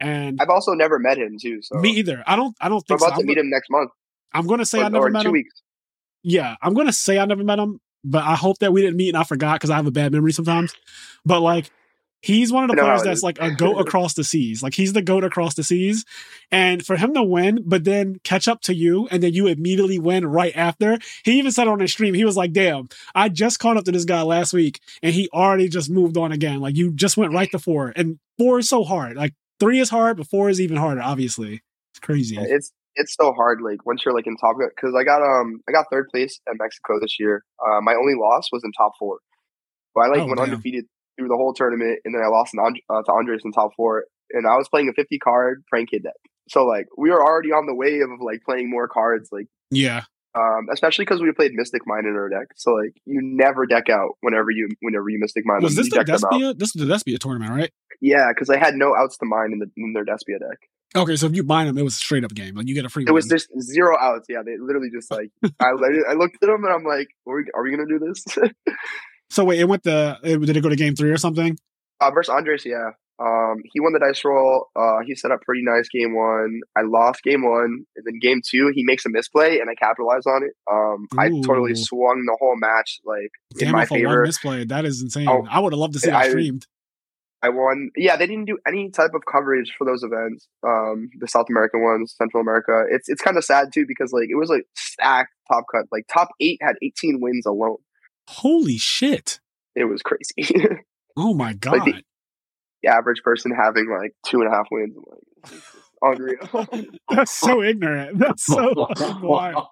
And 0.00 0.38
I've 0.40 0.48
also 0.48 0.72
never 0.72 0.98
met 0.98 1.18
him 1.18 1.36
too. 1.38 1.60
So 1.60 1.78
me 1.78 1.90
either. 1.90 2.24
I 2.26 2.36
don't. 2.36 2.56
I 2.60 2.70
don't 2.70 2.80
think. 2.86 2.92
I'm 2.92 2.98
think 2.98 3.00
so. 3.00 3.06
about 3.06 3.14
I'm, 3.16 3.20
to 3.20 3.26
meet 3.26 3.34
go- 3.34 3.40
him 3.42 3.50
next 3.50 3.68
month 3.68 3.90
I'm 4.32 4.46
going 4.46 4.60
to 4.60 4.66
say 4.66 4.80
or, 4.80 4.84
I 4.84 4.88
never 4.88 5.10
met 5.10 5.22
two 5.22 5.28
him. 5.28 5.32
weeks. 5.32 5.62
Yeah, 6.22 6.56
I'm 6.62 6.72
going 6.72 6.86
to 6.86 6.92
say 6.92 7.18
I 7.18 7.26
never 7.26 7.44
met 7.44 7.58
him. 7.58 7.80
But 8.02 8.24
I 8.24 8.34
hope 8.34 8.60
that 8.60 8.72
we 8.72 8.80
didn't 8.80 8.96
meet 8.96 9.10
and 9.10 9.18
I 9.18 9.24
forgot 9.24 9.56
because 9.56 9.68
I 9.68 9.76
have 9.76 9.86
a 9.86 9.90
bad 9.90 10.12
memory 10.12 10.32
sometimes. 10.32 10.74
But 11.26 11.40
like. 11.40 11.70
He's 12.22 12.52
one 12.52 12.64
of 12.64 12.68
the 12.70 12.76
players 12.82 13.00
that's 13.04 13.22
like 13.22 13.38
a 13.40 13.50
goat 13.56 13.78
across 13.78 14.14
the 14.14 14.24
seas. 14.24 14.62
Like 14.62 14.74
he's 14.74 14.92
the 14.92 15.02
goat 15.02 15.24
across 15.24 15.54
the 15.54 15.62
seas. 15.62 16.04
And 16.50 16.84
for 16.84 16.96
him 16.96 17.14
to 17.14 17.22
win, 17.22 17.60
but 17.64 17.84
then 17.84 18.20
catch 18.24 18.46
up 18.48 18.60
to 18.62 18.74
you, 18.74 19.08
and 19.10 19.22
then 19.22 19.32
you 19.32 19.46
immediately 19.46 19.98
win 19.98 20.26
right 20.26 20.54
after. 20.56 20.98
He 21.24 21.38
even 21.38 21.52
said 21.52 21.68
on 21.68 21.80
his 21.80 21.92
stream, 21.92 22.12
he 22.14 22.24
was 22.24 22.36
like, 22.36 22.52
damn, 22.52 22.88
I 23.14 23.28
just 23.28 23.58
caught 23.58 23.76
up 23.76 23.84
to 23.84 23.92
this 23.92 24.04
guy 24.04 24.22
last 24.22 24.52
week, 24.52 24.80
and 25.02 25.14
he 25.14 25.28
already 25.32 25.68
just 25.68 25.88
moved 25.90 26.16
on 26.16 26.32
again. 26.32 26.60
Like 26.60 26.76
you 26.76 26.92
just 26.92 27.16
went 27.16 27.32
right 27.32 27.50
to 27.52 27.58
four. 27.58 27.92
And 27.96 28.18
four 28.38 28.58
is 28.58 28.68
so 28.68 28.84
hard. 28.84 29.16
Like 29.16 29.34
three 29.58 29.80
is 29.80 29.90
hard, 29.90 30.16
but 30.16 30.26
four 30.26 30.50
is 30.50 30.60
even 30.60 30.76
harder, 30.76 31.02
obviously. 31.02 31.62
It's 31.92 32.00
crazy. 32.00 32.36
It's 32.38 32.72
it's 32.96 33.14
so 33.14 33.32
hard. 33.32 33.60
Like 33.62 33.86
once 33.86 34.02
you're 34.04 34.14
like 34.14 34.26
in 34.26 34.36
top, 34.36 34.56
because 34.58 34.94
I 34.94 35.04
got 35.04 35.22
um 35.22 35.60
I 35.68 35.72
got 35.72 35.86
third 35.90 36.08
place 36.10 36.40
at 36.48 36.54
Mexico 36.58 36.98
this 37.00 37.18
year. 37.18 37.44
Uh, 37.64 37.80
my 37.80 37.94
only 37.94 38.14
loss 38.14 38.48
was 38.52 38.62
in 38.64 38.72
top 38.72 38.92
four. 38.98 39.18
But 39.94 40.00
I 40.02 40.06
like 40.08 40.20
Oh, 40.22 40.26
went 40.26 40.38
damn. 40.38 40.50
undefeated 40.50 40.84
through 41.20 41.28
the 41.28 41.36
whole 41.36 41.52
tournament, 41.52 42.00
and 42.06 42.14
then 42.14 42.22
I 42.24 42.28
lost 42.28 42.54
And- 42.54 42.80
uh, 42.88 43.02
to 43.02 43.12
Andres 43.12 43.42
in 43.44 43.52
top 43.52 43.72
four. 43.76 44.04
And 44.32 44.46
I 44.46 44.56
was 44.56 44.68
playing 44.68 44.88
a 44.88 44.92
50 44.94 45.18
card 45.18 45.64
prank 45.68 45.90
kid 45.90 46.02
deck. 46.04 46.14
So 46.48 46.64
like 46.64 46.86
we 46.96 47.10
were 47.10 47.22
already 47.22 47.50
on 47.50 47.66
the 47.66 47.74
wave 47.74 48.02
of 48.10 48.20
like 48.20 48.40
playing 48.44 48.70
more 48.70 48.88
cards. 48.88 49.28
Like 49.30 49.46
Yeah. 49.70 50.04
um, 50.34 50.66
especially 50.72 51.04
because 51.04 51.20
we 51.20 51.30
played 51.32 51.52
Mystic 51.54 51.82
Mine 51.84 52.06
in 52.06 52.14
our 52.16 52.28
deck. 52.28 52.46
So 52.56 52.70
like 52.72 52.94
you 53.04 53.20
never 53.22 53.66
deck 53.66 53.88
out 53.90 54.12
whenever 54.20 54.50
you 54.50 54.68
whenever 54.80 55.08
you 55.10 55.18
Mystic 55.20 55.44
Mine. 55.44 55.62
Was 55.62 55.76
this 55.76 55.90
the 55.90 55.96
deck 55.96 56.06
them 56.06 56.14
out. 56.24 56.32
Despia? 56.32 56.58
This 56.58 56.74
is 56.74 56.86
the 56.86 56.92
Despia 56.92 57.18
tournament, 57.18 57.50
right? 57.52 57.70
Yeah, 58.00 58.28
because 58.32 58.48
they 58.48 58.58
had 58.58 58.74
no 58.76 58.94
outs 58.96 59.18
to 59.18 59.26
mine 59.26 59.50
in 59.52 59.58
the 59.58 59.70
in 59.76 59.92
their 59.92 60.04
Despia 60.04 60.38
deck. 60.38 60.58
Okay, 60.96 61.14
so 61.16 61.26
if 61.26 61.34
you 61.36 61.42
bind 61.44 61.68
them, 61.68 61.78
it 61.78 61.82
was 61.84 61.94
a 61.94 61.98
straight 61.98 62.24
up 62.24 62.34
game. 62.34 62.54
Like 62.56 62.66
you 62.66 62.74
get 62.74 62.84
a 62.84 62.88
free 62.88 63.04
It 63.06 63.12
was 63.12 63.28
just 63.28 63.48
zero 63.60 63.96
outs. 64.00 64.26
Yeah, 64.28 64.42
they 64.44 64.56
literally 64.58 64.90
just 64.92 65.10
like 65.10 65.30
I, 65.60 65.70
I 66.08 66.14
looked 66.14 66.36
at 66.42 66.46
them 66.48 66.64
and 66.64 66.72
I'm 66.72 66.84
like, 66.84 67.08
are 67.28 67.36
we, 67.36 67.44
are 67.54 67.62
we 67.62 67.70
gonna 67.70 67.86
do 67.86 67.98
this? 68.00 68.24
So 69.30 69.44
wait, 69.44 69.60
it 69.60 69.64
went 69.68 69.82
the 69.84 70.18
it- 70.22 70.40
did 70.44 70.56
it 70.56 70.60
go 70.62 70.68
to 70.68 70.76
game 70.76 70.94
three 70.96 71.10
or 71.10 71.16
something? 71.18 71.56
uh, 72.00 72.10
versus 72.10 72.30
Andres, 72.34 72.64
yeah. 72.64 72.90
Um, 73.22 73.56
he 73.70 73.80
won 73.80 73.92
the 73.92 73.98
dice 73.98 74.24
roll. 74.24 74.68
Uh, 74.74 75.00
he 75.06 75.14
set 75.14 75.30
up 75.30 75.42
pretty 75.42 75.60
nice 75.62 75.88
game 75.90 76.14
one. 76.16 76.60
I 76.74 76.80
lost 76.80 77.22
game 77.22 77.44
one, 77.44 77.84
and 77.94 78.06
then 78.06 78.18
game 78.18 78.40
two, 78.42 78.72
he 78.74 78.82
makes 78.82 79.04
a 79.04 79.10
misplay, 79.10 79.58
and 79.60 79.68
I 79.68 79.74
capitalize 79.74 80.24
on 80.26 80.42
it. 80.42 80.52
Um, 80.72 81.06
I 81.18 81.28
totally 81.46 81.74
swung 81.74 82.24
the 82.26 82.36
whole 82.40 82.56
match 82.56 82.98
like 83.04 83.28
in 83.60 83.66
Damn 83.66 83.72
my 83.72 83.82
off 83.82 83.90
a 83.90 83.94
one 83.94 84.00
favor. 84.00 84.22
misplay. 84.24 84.64
That 84.64 84.86
is 84.86 85.02
insane. 85.02 85.28
Oh, 85.28 85.46
I 85.50 85.60
would 85.60 85.74
have 85.74 85.78
loved 85.80 85.92
to 85.94 86.00
see 86.00 86.08
that 86.10 86.16
I- 86.16 86.28
streamed. 86.30 86.66
I 87.42 87.48
won. 87.50 87.90
Yeah, 87.96 88.16
they 88.16 88.26
didn't 88.26 88.44
do 88.46 88.58
any 88.66 88.90
type 88.90 89.12
of 89.14 89.22
coverage 89.30 89.72
for 89.78 89.86
those 89.86 90.02
events. 90.02 90.46
Um, 90.66 91.08
the 91.18 91.26
South 91.28 91.46
American 91.50 91.82
ones, 91.82 92.14
Central 92.18 92.42
America. 92.42 92.84
It's 92.90 93.08
it's 93.08 93.22
kind 93.22 93.36
of 93.38 93.44
sad 93.44 93.68
too 93.72 93.84
because 93.88 94.12
like 94.12 94.28
it 94.30 94.34
was 94.36 94.50
like 94.50 94.64
stacked 94.76 95.30
top 95.50 95.64
cut. 95.74 95.86
Like 95.92 96.04
top 96.12 96.28
eight 96.40 96.58
had 96.62 96.76
18 96.82 97.18
wins 97.20 97.46
alone. 97.46 97.76
Holy 98.30 98.78
shit. 98.78 99.40
It 99.74 99.84
was 99.84 100.02
crazy. 100.02 100.54
Oh 101.16 101.34
my 101.34 101.52
god. 101.54 101.72
Like 101.80 101.84
the- 101.86 102.02
the 102.82 102.88
average 102.88 103.22
person 103.22 103.50
having 103.50 103.90
like 103.90 104.14
two 104.24 104.40
and 104.40 104.46
a 104.46 104.56
half 104.56 104.68
wins. 104.70 104.94
Like, 104.96 105.60
unreal. 106.00 106.86
That's 107.10 107.32
so 107.32 107.62
ignorant. 107.62 108.18
That's 108.18 108.46
so 108.46 108.86
wild. 109.20 109.66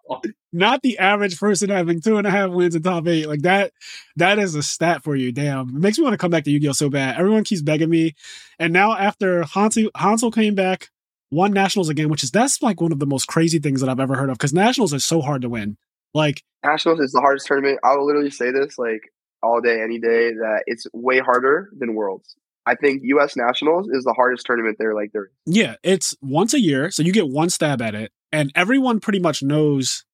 Not 0.52 0.82
the 0.82 0.98
average 0.98 1.38
person 1.38 1.70
having 1.70 2.00
two 2.02 2.18
and 2.18 2.26
a 2.26 2.30
half 2.30 2.50
wins 2.50 2.74
in 2.74 2.82
top 2.82 3.06
eight. 3.06 3.26
Like 3.28 3.42
that, 3.42 3.72
that 4.16 4.38
is 4.38 4.56
a 4.56 4.62
stat 4.62 5.04
for 5.04 5.14
you. 5.16 5.30
Damn. 5.32 5.68
It 5.68 5.74
makes 5.74 5.96
me 5.96 6.04
want 6.04 6.14
to 6.14 6.18
come 6.18 6.30
back 6.32 6.44
to 6.44 6.50
Yu-Gi-Oh! 6.50 6.72
so 6.72 6.90
bad. 6.90 7.16
Everyone 7.18 7.44
keeps 7.44 7.62
begging 7.62 7.88
me. 7.88 8.14
And 8.58 8.72
now 8.72 8.92
after 8.94 9.44
Hansel, 9.44 9.90
Hansel 9.96 10.30
came 10.32 10.54
back, 10.56 10.88
won 11.30 11.52
Nationals 11.52 11.88
again, 11.88 12.08
which 12.10 12.24
is 12.24 12.30
that's 12.32 12.60
like 12.62 12.80
one 12.80 12.92
of 12.92 12.98
the 12.98 13.06
most 13.06 13.26
crazy 13.26 13.58
things 13.60 13.80
that 13.80 13.88
I've 13.88 14.00
ever 14.00 14.16
heard 14.16 14.28
of 14.28 14.36
because 14.36 14.52
Nationals 14.52 14.92
are 14.92 14.98
so 14.98 15.22
hard 15.22 15.42
to 15.42 15.48
win. 15.48 15.78
Like, 16.14 16.42
Nationals 16.64 17.00
is 17.00 17.12
the 17.12 17.20
hardest 17.20 17.46
tournament. 17.46 17.78
I 17.84 17.96
will 17.96 18.06
literally 18.06 18.30
say 18.30 18.50
this 18.50 18.78
like 18.78 19.12
all 19.42 19.60
day, 19.60 19.80
any 19.82 19.98
day, 19.98 20.32
that 20.32 20.64
it's 20.66 20.86
way 20.92 21.20
harder 21.20 21.70
than 21.78 21.94
Worlds. 21.94 22.34
I 22.66 22.74
think 22.74 23.00
U.S. 23.04 23.34
Nationals 23.36 23.88
is 23.88 24.04
the 24.04 24.12
hardest 24.12 24.44
tournament 24.44 24.76
there. 24.78 24.94
Like 24.94 25.12
there, 25.12 25.30
yeah, 25.46 25.76
it's 25.82 26.14
once 26.20 26.52
a 26.52 26.60
year. 26.60 26.90
So 26.90 27.02
you 27.02 27.12
get 27.12 27.28
one 27.28 27.50
stab 27.50 27.80
at 27.80 27.94
it. 27.94 28.12
And 28.30 28.52
everyone 28.54 29.00
pretty 29.00 29.20
much 29.20 29.42
knows 29.42 30.04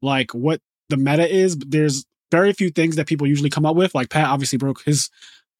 like 0.00 0.32
what 0.32 0.60
the 0.90 0.96
meta 0.96 1.28
is. 1.28 1.56
But 1.56 1.72
there's 1.72 2.04
very 2.30 2.52
few 2.52 2.70
things 2.70 2.96
that 2.96 3.08
people 3.08 3.26
usually 3.26 3.50
come 3.50 3.66
up 3.66 3.74
with. 3.74 3.94
Like 3.94 4.10
Pat 4.10 4.28
obviously 4.28 4.58
broke 4.58 4.82
his 4.84 5.10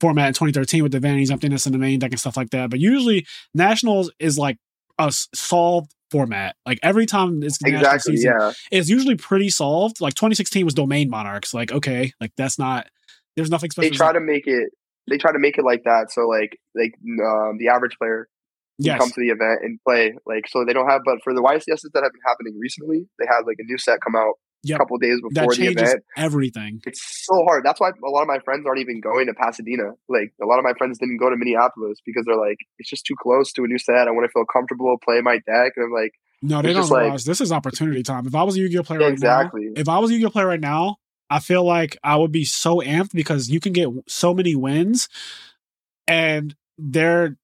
format 0.00 0.28
in 0.28 0.34
2013 0.34 0.82
with 0.82 0.92
the 0.92 1.00
Vanity 1.00 1.32
emptiness 1.32 1.66
in 1.66 1.72
the 1.72 1.78
main 1.78 1.98
deck 1.98 2.12
and 2.12 2.20
stuff 2.20 2.36
like 2.36 2.50
that. 2.50 2.70
But 2.70 2.78
usually 2.78 3.26
Nationals 3.52 4.12
is 4.20 4.38
like 4.38 4.58
a 4.98 5.10
solved 5.10 5.92
format. 6.14 6.54
Like 6.64 6.78
every 6.82 7.06
time 7.06 7.42
it's 7.42 7.58
the 7.58 7.72
national 7.72 7.94
exactly. 7.94 8.16
season, 8.16 8.34
Yeah, 8.38 8.52
it's 8.70 8.88
usually 8.88 9.16
pretty 9.16 9.50
solved. 9.50 10.00
Like 10.00 10.14
2016 10.14 10.64
was 10.64 10.74
Domain 10.74 11.10
Monarchs. 11.10 11.52
Like 11.52 11.72
okay, 11.72 12.12
like 12.20 12.32
that's 12.36 12.58
not. 12.58 12.86
There's 13.36 13.50
nothing 13.50 13.70
special. 13.70 13.90
they 13.90 13.96
try 13.96 14.12
to 14.12 14.20
make 14.20 14.46
it. 14.46 14.70
They 15.08 15.18
try 15.18 15.32
to 15.32 15.40
make 15.40 15.58
it 15.58 15.64
like 15.64 15.82
that. 15.84 16.12
So 16.12 16.28
like 16.28 16.56
like 16.74 16.94
um, 17.20 17.58
the 17.58 17.68
average 17.68 17.96
player 17.98 18.28
yes. 18.78 18.98
come 18.98 19.10
to 19.10 19.20
the 19.20 19.28
event 19.28 19.60
and 19.62 19.80
play. 19.86 20.14
Like 20.24 20.46
so 20.48 20.64
they 20.64 20.72
don't 20.72 20.88
have. 20.88 21.02
But 21.04 21.18
for 21.24 21.34
the 21.34 21.42
YCSs 21.42 21.90
that 21.92 22.02
have 22.02 22.12
been 22.12 22.26
happening 22.26 22.56
recently, 22.58 23.08
they 23.18 23.26
had 23.26 23.42
like 23.46 23.56
a 23.58 23.64
new 23.64 23.78
set 23.78 24.00
come 24.00 24.14
out 24.14 24.34
Yep. 24.64 24.76
a 24.76 24.78
couple 24.78 24.98
days 24.98 25.20
that 25.22 25.30
before 25.34 25.52
the 25.52 25.56
changes 25.56 25.82
event. 25.90 26.04
everything. 26.16 26.80
It's 26.86 27.02
so 27.26 27.44
hard. 27.44 27.64
That's 27.64 27.80
why 27.80 27.90
a 27.90 28.10
lot 28.10 28.22
of 28.22 28.28
my 28.28 28.38
friends 28.40 28.66
aren't 28.66 28.80
even 28.80 29.00
going 29.00 29.26
to 29.26 29.34
Pasadena. 29.34 29.92
Like 30.08 30.32
a 30.42 30.46
lot 30.46 30.58
of 30.58 30.64
my 30.64 30.72
friends 30.78 30.98
didn't 30.98 31.18
go 31.18 31.30
to 31.30 31.36
Minneapolis 31.36 31.98
because 32.04 32.24
they're 32.26 32.36
like, 32.38 32.58
it's 32.78 32.88
just 32.90 33.04
too 33.06 33.14
close 33.20 33.52
to 33.52 33.64
a 33.64 33.66
new 33.66 33.78
set. 33.78 34.08
I 34.08 34.10
want 34.10 34.24
to 34.24 34.32
feel 34.32 34.44
comfortable 34.44 34.96
playing 35.04 35.24
my 35.24 35.36
deck. 35.46 35.72
And 35.76 35.84
I'm 35.86 35.92
like, 35.92 36.12
No, 36.42 36.62
they 36.62 36.72
don't 36.72 36.82
just 36.82 36.92
like- 36.92 37.22
this 37.22 37.40
is 37.40 37.52
opportunity 37.52 38.02
time. 38.02 38.26
If 38.26 38.34
I 38.34 38.42
was 38.42 38.56
a 38.56 38.60
Yu-Gi-Oh 38.60 38.82
player 38.82 39.00
right 39.00 39.12
exactly. 39.12 39.66
now, 39.66 39.80
if 39.80 39.88
I 39.88 39.98
was 39.98 40.10
a 40.10 40.14
Yu-Gi-Oh 40.14 40.30
player 40.30 40.46
right 40.46 40.60
now, 40.60 40.96
I 41.30 41.40
feel 41.40 41.64
like 41.64 41.96
I 42.04 42.16
would 42.16 42.32
be 42.32 42.44
so 42.44 42.76
amped 42.80 43.12
because 43.12 43.48
you 43.50 43.58
can 43.58 43.72
get 43.72 43.88
so 44.06 44.34
many 44.34 44.54
wins, 44.54 45.08
and 46.06 46.54
they're 46.78 47.36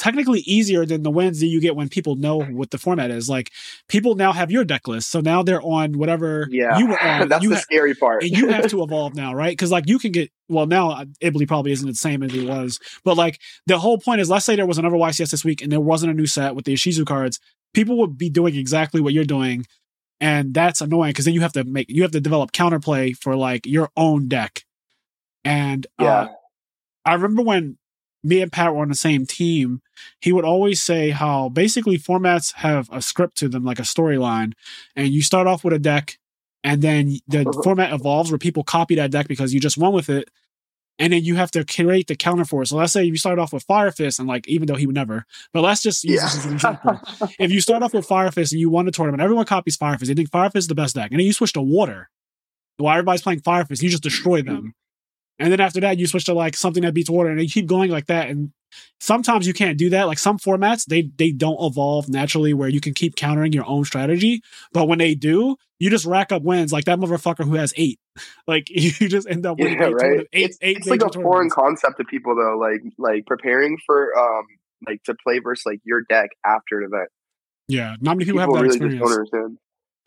technically 0.00 0.40
easier 0.40 0.86
than 0.86 1.02
the 1.02 1.10
wins 1.10 1.40
that 1.40 1.46
you 1.46 1.60
get 1.60 1.76
when 1.76 1.88
people 1.90 2.16
know 2.16 2.40
what 2.42 2.70
the 2.70 2.78
format 2.78 3.10
is. 3.10 3.28
Like 3.28 3.50
people 3.86 4.14
now 4.14 4.32
have 4.32 4.50
your 4.50 4.64
deck 4.64 4.88
list, 4.88 5.10
so 5.10 5.20
now 5.20 5.42
they're 5.42 5.62
on 5.62 5.98
whatever 5.98 6.48
Yeah, 6.50 6.78
you 6.78 6.86
were 6.88 7.00
on. 7.02 7.28
that's 7.28 7.42
you 7.44 7.50
the 7.50 7.56
ha- 7.56 7.60
scary 7.60 7.94
part. 7.94 8.22
and 8.22 8.32
you 8.32 8.48
have 8.48 8.66
to 8.68 8.82
evolve 8.82 9.14
now, 9.14 9.34
right? 9.34 9.52
Because 9.52 9.70
like 9.70 9.86
you 9.86 9.98
can 9.98 10.10
get 10.10 10.30
well 10.48 10.66
now, 10.66 10.90
uh, 10.90 11.04
Ibley 11.20 11.46
probably 11.46 11.70
isn't 11.72 11.86
the 11.86 11.94
same 11.94 12.22
as 12.22 12.32
he 12.32 12.44
was, 12.46 12.80
but 13.04 13.16
like 13.16 13.38
the 13.66 13.78
whole 13.78 13.98
point 13.98 14.20
is, 14.22 14.30
let's 14.30 14.46
say 14.46 14.56
there 14.56 14.66
was 14.66 14.78
another 14.78 14.96
YCS 14.96 15.30
this 15.30 15.44
week 15.44 15.60
and 15.62 15.70
there 15.70 15.80
wasn't 15.80 16.10
a 16.10 16.14
new 16.14 16.26
set 16.26 16.54
with 16.56 16.64
the 16.64 16.72
Ishizu 16.74 17.04
cards, 17.06 17.38
people 17.74 17.98
would 17.98 18.16
be 18.16 18.30
doing 18.30 18.56
exactly 18.56 19.00
what 19.02 19.12
you're 19.12 19.24
doing, 19.24 19.66
and 20.18 20.54
that's 20.54 20.80
annoying 20.80 21.10
because 21.10 21.26
then 21.26 21.34
you 21.34 21.42
have 21.42 21.52
to 21.52 21.64
make 21.64 21.86
you 21.90 22.02
have 22.02 22.12
to 22.12 22.20
develop 22.20 22.52
counterplay 22.52 23.14
for 23.14 23.36
like 23.36 23.66
your 23.66 23.90
own 23.98 24.28
deck, 24.28 24.64
and 25.44 25.86
uh, 25.98 26.04
yeah, 26.04 26.26
I 27.04 27.14
remember 27.14 27.42
when 27.42 27.76
me 28.22 28.42
and 28.42 28.52
Pat 28.52 28.74
were 28.74 28.82
on 28.82 28.88
the 28.88 28.94
same 28.94 29.26
team, 29.26 29.80
he 30.20 30.32
would 30.32 30.44
always 30.44 30.82
say 30.82 31.10
how 31.10 31.48
basically 31.48 31.98
formats 31.98 32.54
have 32.54 32.88
a 32.92 33.00
script 33.00 33.36
to 33.38 33.48
them, 33.48 33.64
like 33.64 33.78
a 33.78 33.82
storyline, 33.82 34.52
and 34.96 35.08
you 35.08 35.22
start 35.22 35.46
off 35.46 35.64
with 35.64 35.72
a 35.72 35.78
deck, 35.78 36.18
and 36.62 36.82
then 36.82 37.18
the 37.26 37.44
format 37.64 37.92
evolves 37.92 38.30
where 38.30 38.38
people 38.38 38.62
copy 38.62 38.94
that 38.96 39.10
deck 39.10 39.28
because 39.28 39.54
you 39.54 39.60
just 39.60 39.78
won 39.78 39.92
with 39.92 40.08
it, 40.08 40.28
and 40.98 41.12
then 41.12 41.24
you 41.24 41.36
have 41.36 41.50
to 41.52 41.64
create 41.64 42.06
the 42.06 42.14
counter 42.14 42.44
for 42.44 42.62
it. 42.62 42.66
So 42.66 42.76
let's 42.76 42.92
say 42.92 43.04
you 43.04 43.16
start 43.16 43.38
off 43.38 43.52
with 43.52 43.62
Fire 43.64 43.90
Fist, 43.90 44.18
and 44.18 44.28
like 44.28 44.46
even 44.48 44.66
though 44.66 44.76
he 44.76 44.86
would 44.86 44.94
never, 44.94 45.24
but 45.52 45.62
let's 45.62 45.82
just 45.82 46.04
use 46.04 46.20
this 46.20 46.36
as 46.36 46.46
an 46.46 46.52
example. 46.52 47.00
if 47.38 47.50
you 47.50 47.60
start 47.60 47.82
off 47.82 47.94
with 47.94 48.06
Fire 48.06 48.30
Fist 48.30 48.52
and 48.52 48.60
you 48.60 48.68
won 48.68 48.84
the 48.84 48.92
tournament, 48.92 49.22
everyone 49.22 49.46
copies 49.46 49.76
Fire 49.76 49.96
Fist. 49.98 50.08
They 50.08 50.14
think 50.14 50.30
Fire 50.30 50.50
Fist 50.50 50.64
is 50.64 50.68
the 50.68 50.74
best 50.74 50.94
deck, 50.94 51.10
and 51.10 51.18
then 51.18 51.26
you 51.26 51.32
switch 51.32 51.54
to 51.54 51.62
Water. 51.62 52.10
While 52.76 52.94
everybody's 52.94 53.22
playing 53.22 53.40
Fire 53.40 53.64
Fist, 53.64 53.82
you 53.82 53.90
just 53.90 54.02
destroy 54.02 54.42
them. 54.42 54.74
And 55.40 55.50
then 55.50 55.60
after 55.60 55.80
that, 55.80 55.98
you 55.98 56.06
switch 56.06 56.26
to 56.26 56.34
like 56.34 56.56
something 56.56 56.82
that 56.82 56.94
beats 56.94 57.10
water, 57.10 57.30
and 57.30 57.40
you 57.40 57.48
keep 57.48 57.66
going 57.66 57.90
like 57.90 58.06
that. 58.06 58.28
And 58.28 58.52
sometimes 59.00 59.46
you 59.46 59.54
can't 59.54 59.78
do 59.78 59.90
that. 59.90 60.04
Like 60.06 60.18
some 60.18 60.38
formats, 60.38 60.84
they 60.84 61.10
they 61.16 61.32
don't 61.32 61.58
evolve 61.60 62.08
naturally 62.08 62.52
where 62.54 62.68
you 62.68 62.80
can 62.80 62.94
keep 62.94 63.16
countering 63.16 63.52
your 63.52 63.66
own 63.66 63.84
strategy. 63.84 64.42
But 64.72 64.86
when 64.86 64.98
they 64.98 65.14
do, 65.14 65.56
you 65.78 65.90
just 65.90 66.04
rack 66.04 66.30
up 66.30 66.42
wins. 66.42 66.72
Like 66.72 66.84
that 66.84 66.98
motherfucker 66.98 67.44
who 67.44 67.54
has 67.54 67.72
eight. 67.76 67.98
Like 68.46 68.66
you 68.70 68.90
just 69.08 69.28
end 69.28 69.46
up 69.46 69.58
winning 69.58 69.78
Yeah, 69.80 69.86
eight, 69.88 69.94
right. 69.94 70.26
eight, 70.32 70.44
it's 70.44 70.58
eight 70.60 70.76
it's 70.78 70.88
like 70.88 71.02
a 71.02 71.12
foreign 71.12 71.48
concept 71.48 71.96
to 71.98 72.04
people 72.04 72.34
though. 72.36 72.58
Like 72.58 72.82
like 72.98 73.26
preparing 73.26 73.78
for 73.86 74.16
um 74.18 74.44
like 74.86 75.02
to 75.04 75.14
play 75.14 75.38
versus 75.38 75.64
like 75.64 75.80
your 75.84 76.02
deck 76.02 76.30
after 76.44 76.80
an 76.80 76.86
event. 76.92 77.08
Yeah, 77.68 77.96
not 78.00 78.16
many 78.16 78.24
people, 78.26 78.40
People, 78.40 78.56
have 78.56 78.64
that 78.64 78.78
really 78.78 78.96
experience. 78.98 79.58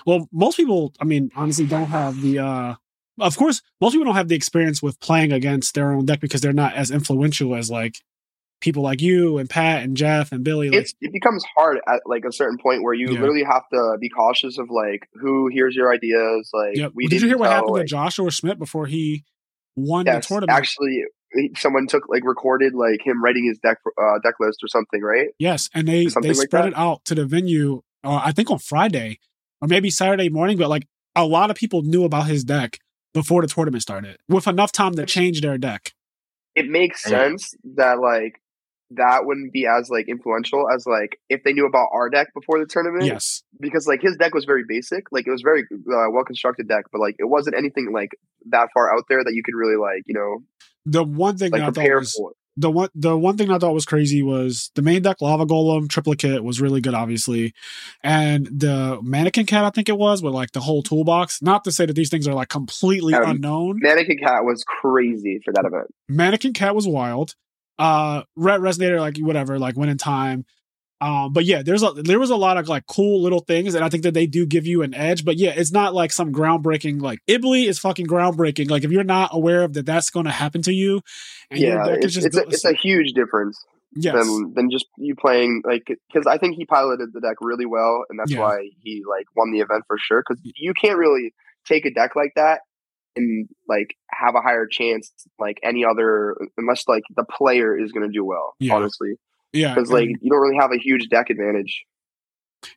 Well, 0.05 0.27
most 0.31 0.57
people, 0.57 0.93
I 0.99 1.05
mean, 1.05 1.31
honestly, 1.35 1.65
don't 1.65 1.85
have 1.85 2.21
the. 2.21 2.39
uh 2.39 2.75
Of 3.19 3.37
course, 3.37 3.61
most 3.79 3.93
people 3.93 4.05
don't 4.05 4.15
have 4.15 4.27
the 4.27 4.35
experience 4.35 4.81
with 4.81 4.99
playing 4.99 5.31
against 5.31 5.75
their 5.75 5.91
own 5.91 6.05
deck 6.05 6.19
because 6.19 6.41
they're 6.41 6.53
not 6.53 6.73
as 6.73 6.89
influential 6.91 7.55
as 7.55 7.69
like 7.69 7.97
people 8.59 8.81
like 8.81 9.01
you 9.01 9.37
and 9.37 9.49
Pat 9.49 9.83
and 9.83 9.95
Jeff 9.95 10.31
and 10.31 10.43
Billy. 10.43 10.69
Like, 10.69 10.81
It's 10.81 10.93
it 11.01 11.11
becomes 11.11 11.43
hard 11.55 11.77
at 11.87 12.01
like 12.05 12.23
a 12.25 12.31
certain 12.31 12.57
point 12.57 12.81
where 12.81 12.93
you 12.93 13.07
Yeah. 13.11 13.19
literally 13.19 13.43
have 13.43 13.63
to 13.71 13.97
be 13.99 14.09
cautious 14.09 14.57
of 14.57 14.69
like 14.71 15.07
who 15.13 15.47
hears 15.49 15.75
your 15.75 15.93
ideas. 15.93 16.49
Like 16.53 16.77
yep. 16.77 16.91
we 16.95 17.07
Did 17.07 17.21
you 17.21 17.27
hear 17.27 17.37
what 17.37 17.49
happened 17.51 17.73
like, 17.73 17.81
to 17.83 17.87
Joshua 17.87 18.31
Schmidt 18.31 18.57
before 18.57 18.87
he 18.87 19.25
won 19.75 20.05
Yes, 20.05 20.25
the 20.25 20.29
tournament? 20.29 20.57
actually, 20.57 21.03
someone 21.57 21.87
took 21.87 22.07
like 22.09 22.23
recorded 22.25 22.73
like 22.73 23.05
him 23.05 23.23
writing 23.23 23.45
his 23.45 23.59
deck 23.59 23.77
uh, 24.01 24.19
deck 24.23 24.35
list 24.39 24.63
or 24.63 24.67
something, 24.67 25.01
right? 25.01 25.27
yes, 25.37 25.69
and 25.73 25.87
they 25.87 26.05
they 26.05 26.29
like 26.29 26.47
spread 26.47 26.63
that? 26.63 26.69
it 26.69 26.77
out 26.77 27.03
to 27.05 27.15
the 27.15 27.25
venue. 27.25 27.81
Uh, 28.03 28.21
I 28.23 28.31
think 28.31 28.49
on 28.49 28.59
Friday 28.59 29.19
or 29.61 29.67
maybe 29.67 29.89
Saturday 29.89 30.29
morning, 30.29 30.57
but 30.57 30.69
like 30.69 30.87
a 31.15 31.25
lot 31.25 31.51
of 31.51 31.55
people 31.57 31.83
knew 31.83 32.05
about 32.05 32.27
his 32.27 32.43
deck 32.43 32.79
before 33.13 33.41
the 33.41 33.47
tournament 33.47 33.81
started, 33.81 34.17
with 34.27 34.47
enough 34.47 34.71
time 34.71 34.95
to 34.95 35.05
change 35.05 35.41
their 35.41 35.57
deck. 35.57 35.93
It 36.55 36.67
makes 36.67 37.03
Yeah. 37.09 37.29
sense 37.29 37.53
that 37.75 37.99
like 37.99 38.39
that 38.91 39.25
wouldn't 39.25 39.51
be 39.51 39.65
as 39.65 39.89
like 39.89 40.07
influential 40.07 40.65
as 40.69 40.85
like 40.85 41.17
if 41.29 41.41
they 41.43 41.53
knew 41.53 41.65
about 41.65 41.87
our 41.93 42.09
deck 42.09 42.27
before 42.35 42.59
the 42.59 42.65
tournament. 42.67 43.05
Yes, 43.05 43.41
because 43.59 43.87
like 43.87 44.01
his 44.01 44.17
deck 44.17 44.33
was 44.35 44.45
very 44.45 44.63
basic. 44.67 45.05
Like 45.11 45.25
it 45.25 45.31
was 45.31 45.41
very 45.41 45.61
uh, 45.63 46.11
well 46.11 46.23
constructed 46.23 46.67
deck, 46.67 46.85
but 46.91 47.01
like 47.01 47.15
it 47.17 47.27
wasn't 47.27 47.55
anything 47.57 47.91
like 47.91 48.09
that 48.49 48.69
far 48.73 48.93
out 48.95 49.05
there 49.09 49.23
that 49.23 49.33
you 49.33 49.41
could 49.43 49.55
really 49.55 49.77
like 49.77 50.03
you 50.05 50.13
know 50.13 50.43
the 50.85 51.03
one 51.03 51.37
thing 51.37 51.51
like 51.51 51.61
that 51.61 51.63
I 51.63 51.67
thought 51.67 51.73
prepare 51.75 51.99
was 51.99 52.13
for. 52.13 52.33
The 52.55 52.69
one 52.69 52.89
the 52.93 53.17
one 53.17 53.37
thing 53.37 53.49
I 53.49 53.57
thought 53.57 53.73
was 53.73 53.85
crazy 53.85 54.21
was 54.21 54.71
the 54.75 54.81
main 54.81 55.01
deck 55.01 55.21
lava 55.21 55.45
golem 55.45 55.89
triplicate 55.89 56.43
was 56.43 56.61
really 56.61 56.81
good, 56.81 56.93
obviously, 56.93 57.53
and 58.03 58.45
the 58.47 58.99
mannequin 59.01 59.45
cat 59.45 59.65
I 59.65 59.69
think 59.69 59.89
it 59.89 59.97
was 59.97 60.21
with 60.21 60.33
like 60.33 60.51
the 60.51 60.59
whole 60.61 60.83
toolbox. 60.83 61.41
Not 61.41 61.63
to 61.63 61.71
say 61.71 61.85
that 61.85 61.93
these 61.93 62.09
things 62.09 62.27
are 62.27 62.33
like 62.33 62.49
completely 62.49 63.13
Um, 63.13 63.31
unknown. 63.31 63.79
Mannequin 63.81 64.17
Cat 64.19 64.43
was 64.43 64.63
crazy 64.63 65.39
for 65.43 65.51
that 65.53 65.65
event. 65.65 65.87
Mannequin 66.07 66.53
cat 66.53 66.75
was 66.75 66.87
wild. 66.87 67.35
Uh, 67.79 68.23
Red 68.35 68.61
Resonator 68.61 68.99
like 68.99 69.17
whatever 69.17 69.57
like 69.57 69.75
went 69.75 69.91
in 69.91 69.97
time. 69.97 70.45
Um, 71.01 71.33
but 71.33 71.43
yeah, 71.43 71.63
there's 71.63 71.83
a 71.83 71.91
there 71.91 72.19
was 72.19 72.29
a 72.29 72.35
lot 72.35 72.57
of 72.57 72.69
like 72.69 72.85
cool 72.87 73.21
little 73.21 73.41
things, 73.41 73.75
and 73.75 73.83
I 73.83 73.89
think 73.89 74.03
that 74.03 74.13
they 74.13 74.25
do 74.25 74.45
give 74.45 74.65
you 74.65 74.83
an 74.83 74.93
edge. 74.93 75.25
But 75.25 75.37
yeah, 75.37 75.51
it's 75.55 75.71
not 75.71 75.93
like 75.93 76.13
some 76.13 76.31
groundbreaking. 76.31 77.01
Like 77.01 77.19
Ibley 77.27 77.67
is 77.67 77.77
fucking 77.79 78.07
groundbreaking. 78.07 78.69
Like 78.69 78.83
if 78.83 78.91
you're 78.91 79.03
not 79.03 79.31
aware 79.33 79.63
of 79.63 79.73
that, 79.73 79.85
that's 79.85 80.09
going 80.09 80.25
to 80.25 80.31
happen 80.31 80.61
to 80.61 80.73
you. 80.73 81.01
And 81.51 81.59
yeah, 81.59 81.85
it's, 81.87 82.13
just 82.13 82.27
it's, 82.27 82.37
a, 82.37 82.41
built- 82.41 82.53
it's 82.53 82.65
a 82.65 82.73
huge 82.73 83.11
difference 83.13 83.61
yes, 83.95 84.13
than 84.13 84.53
than 84.55 84.71
just 84.71 84.85
you 84.97 85.15
playing 85.15 85.61
like 85.65 85.83
because 85.85 86.25
I 86.25 86.37
think 86.37 86.55
he 86.55 86.65
piloted 86.65 87.09
the 87.11 87.19
deck 87.21 87.37
really 87.41 87.65
well, 87.65 88.05
and 88.09 88.17
that's 88.17 88.31
Yeah. 88.31 88.39
why 88.39 88.69
he 88.81 89.03
like 89.09 89.25
won 89.35 89.51
the 89.51 89.59
event 89.59 89.83
for 89.87 89.97
sure. 89.99 90.23
Because 90.27 90.41
you 90.55 90.73
can't 90.73 90.97
really 90.97 91.33
take 91.65 91.85
a 91.85 91.91
deck 91.93 92.15
like 92.15 92.31
that 92.35 92.61
and 93.15 93.47
like 93.67 93.95
have 94.09 94.35
a 94.35 94.41
higher 94.41 94.67
chance 94.67 95.11
like 95.39 95.59
any 95.63 95.83
other 95.85 96.35
unless 96.57 96.87
like 96.87 97.03
the 97.15 97.23
player 97.25 97.77
is 97.77 97.91
going 97.91 98.07
to 98.07 98.13
do 98.13 98.23
well. 98.23 98.53
Yeah. 98.59 98.75
Honestly, 98.75 99.15
yeah, 99.53 99.75
because 99.75 99.91
like 99.91 100.09
you 100.09 100.29
don't 100.29 100.41
really 100.41 100.57
have 100.59 100.71
a 100.71 100.77
huge 100.77 101.07
deck 101.09 101.29
advantage. 101.29 101.85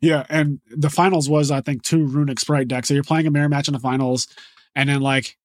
Yeah, 0.01 0.25
and 0.29 0.61
the 0.71 0.91
finals 0.91 1.29
was 1.29 1.51
I 1.51 1.61
think 1.61 1.83
two 1.83 2.07
Runick 2.07 2.39
Spright 2.39 2.69
decks. 2.69 2.89
So 2.89 2.95
you're 2.95 3.03
playing 3.03 3.27
a 3.27 3.31
mirror 3.31 3.49
match 3.49 3.69
in 3.69 3.75
the 3.75 3.81
finals, 3.81 4.29
and 4.75 4.89
then 4.89 5.01
like, 5.01 5.37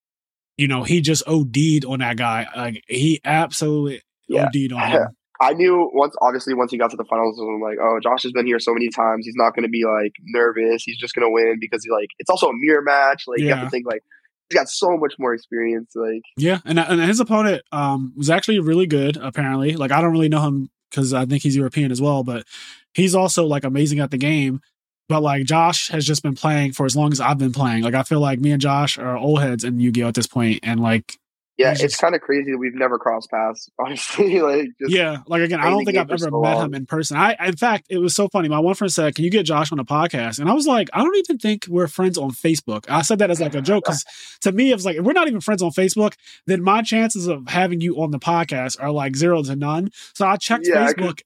you 0.57 0.67
know, 0.67 0.83
he 0.83 1.01
just 1.01 1.23
OD'd 1.27 1.85
on 1.85 1.99
that 1.99 2.17
guy. 2.17 2.47
Like 2.55 2.83
he 2.87 3.21
absolutely 3.23 4.01
Yeah. 4.27 4.45
OD'd 4.45 4.73
on 4.73 4.91
him. 4.91 5.07
I 5.41 5.53
knew 5.53 5.89
once, 5.91 6.15
obviously, 6.21 6.53
once 6.53 6.69
he 6.71 6.77
got 6.77 6.91
to 6.91 6.97
the 6.97 7.05
finals, 7.05 7.39
I'm 7.39 7.59
like, 7.59 7.79
oh, 7.81 7.99
Josh 7.99 8.21
has 8.23 8.31
been 8.31 8.45
here 8.45 8.59
so 8.59 8.75
many 8.75 8.89
times. 8.89 9.25
He's 9.25 9.33
not 9.35 9.55
going 9.55 9.63
to 9.63 9.69
be 9.69 9.83
like 9.85 10.13
nervous. 10.23 10.83
He's 10.83 10.99
just 10.99 11.15
going 11.15 11.27
to 11.27 11.31
win 11.31 11.57
because 11.59 11.83
he 11.83 11.89
like 11.89 12.09
it's 12.19 12.29
also 12.29 12.47
a 12.47 12.53
mirror 12.53 12.83
match. 12.83 13.23
Like 13.25 13.39
you 13.39 13.49
have 13.49 13.63
to 13.63 13.69
think 13.71 13.87
like 13.87 14.03
he's 14.49 14.59
got 14.59 14.69
so 14.69 14.97
much 14.97 15.15
more 15.17 15.33
experience. 15.33 15.93
Like 15.95 16.21
Yeah, 16.37 16.59
and 16.63 16.77
and 16.79 17.01
his 17.01 17.19
opponent 17.19 17.63
um 17.71 18.13
was 18.15 18.29
actually 18.29 18.59
really 18.59 18.85
good. 18.85 19.17
Apparently, 19.17 19.75
like 19.75 19.91
I 19.91 19.99
don't 19.99 20.11
really 20.11 20.29
know 20.29 20.41
him 20.41 20.69
because 20.91 21.13
I 21.13 21.25
think 21.25 21.41
he's 21.41 21.55
European 21.55 21.91
as 21.91 22.01
well, 22.01 22.23
but 22.23 22.45
he's 22.93 23.15
also 23.15 23.45
like 23.45 23.63
amazing 23.63 23.99
at 23.99 24.11
the 24.11 24.17
game. 24.17 24.61
But 25.09 25.23
like 25.23 25.45
Josh 25.45 25.89
has 25.89 26.05
just 26.05 26.23
been 26.23 26.35
playing 26.35 26.73
for 26.73 26.85
as 26.85 26.95
long 26.95 27.11
as 27.11 27.19
I've 27.19 27.37
been 27.37 27.51
playing. 27.51 27.83
Like 27.83 27.95
I 27.95 28.03
feel 28.03 28.19
like 28.19 28.39
me 28.39 28.51
and 28.51 28.61
Josh 28.61 28.97
are 28.97 29.17
old 29.17 29.41
heads 29.41 29.63
in 29.63 29.79
Yu 29.79 29.91
Gi 29.91 30.03
Oh 30.03 30.07
at 30.09 30.13
this 30.13 30.27
point, 30.27 30.59
and 30.63 30.79
like 30.79 31.17
yeah, 31.57 31.75
it's 31.77 31.97
kind 31.97 32.15
of 32.15 32.21
crazy 32.21 32.51
that 32.51 32.57
we've 32.57 32.73
never 32.73 32.97
crossed 32.97 33.29
paths. 33.29 33.69
Honestly, 33.79 34.41
like 34.41 34.69
just, 34.79 34.93
yeah, 34.93 35.17
like 35.27 35.41
again, 35.41 35.59
I 35.59 35.69
don't 35.69 35.85
think 35.85 35.97
I've 35.97 36.09
ever 36.09 36.17
so 36.17 36.41
met 36.41 36.55
long. 36.55 36.65
him 36.65 36.73
in 36.73 36.85
person. 36.85 37.17
I, 37.17 37.35
in 37.45 37.55
fact, 37.55 37.87
it 37.89 37.99
was 37.99 38.15
so 38.15 38.27
funny. 38.29 38.49
My 38.49 38.59
one 38.59 38.75
friend 38.75 38.91
said, 38.91 39.15
"Can 39.15 39.25
you 39.25 39.31
get 39.31 39.45
Josh 39.45 39.71
on 39.71 39.79
a 39.79 39.85
podcast?" 39.85 40.39
And 40.39 40.49
I 40.49 40.53
was 40.53 40.65
like, 40.65 40.89
"I 40.93 41.03
don't 41.03 41.15
even 41.17 41.37
think 41.37 41.65
we're 41.67 41.87
friends 41.87 42.17
on 42.17 42.31
Facebook." 42.31 42.85
I 42.89 43.01
said 43.01 43.19
that 43.19 43.29
as 43.29 43.39
like 43.39 43.55
a 43.55 43.61
joke 43.61 43.83
because 43.85 44.03
to 44.41 44.51
me, 44.51 44.71
it 44.71 44.75
was 44.75 44.85
like, 44.85 44.97
if 44.97 45.03
we're 45.03 45.13
not 45.13 45.27
even 45.27 45.41
friends 45.41 45.61
on 45.61 45.71
Facebook, 45.71 46.13
then 46.47 46.61
my 46.61 46.81
chances 46.81 47.27
of 47.27 47.47
having 47.47 47.81
you 47.81 48.01
on 48.01 48.11
the 48.11 48.19
podcast 48.19 48.81
are 48.81 48.91
like 48.91 49.15
zero 49.15 49.43
to 49.43 49.55
none. 49.55 49.89
So 50.13 50.27
I 50.27 50.37
checked 50.37 50.67
Yeah, 50.67 50.85
I 50.85 50.93
Facebook. 50.93 51.21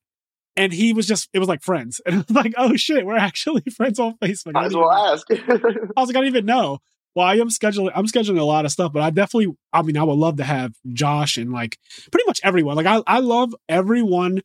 And 0.57 0.71
he 0.71 0.93
was 0.93 1.05
just, 1.05 1.27
it 1.33 1.39
was 1.39 1.49
like 1.49 1.61
friends. 1.61 1.99
And 2.05 2.15
I 2.15 2.17
was 2.19 2.32
like, 2.32 2.53
oh 2.57 2.76
shit, 2.76 3.05
we're 3.05 3.17
actually 3.30 3.63
friends 3.76 3.99
on 3.99 4.17
Facebook. 4.21 4.51
I 4.55 4.61
might 4.61 4.65
as 4.67 4.76
well 4.76 4.91
ask. 4.91 5.28
I 5.32 5.36
was 5.36 6.07
like, 6.07 6.15
I 6.15 6.21
didn't 6.21 6.28
even 6.28 6.45
know. 6.45 6.80
Well, 7.16 7.26
I 7.26 7.36
am 7.36 7.47
scheduling. 7.47 7.91
I'm 7.95 8.05
scheduling 8.05 8.39
a 8.39 8.43
lot 8.43 8.66
of 8.66 8.72
stuff, 8.72 8.91
but 8.91 9.01
I 9.01 9.09
definitely. 9.09 9.55
I 9.72 9.82
mean, 9.82 9.97
I 9.97 10.03
would 10.03 10.18
love 10.18 10.38
to 10.38 10.43
have 10.43 10.74
Josh 10.91 11.38
and 11.38 11.51
like 11.51 11.80
pretty 12.11 12.26
much 12.28 12.41
everyone. 12.43 12.76
Like, 12.76 12.86
I 12.86 13.01
I 13.07 13.20
love 13.20 13.55
everyone 13.70 14.41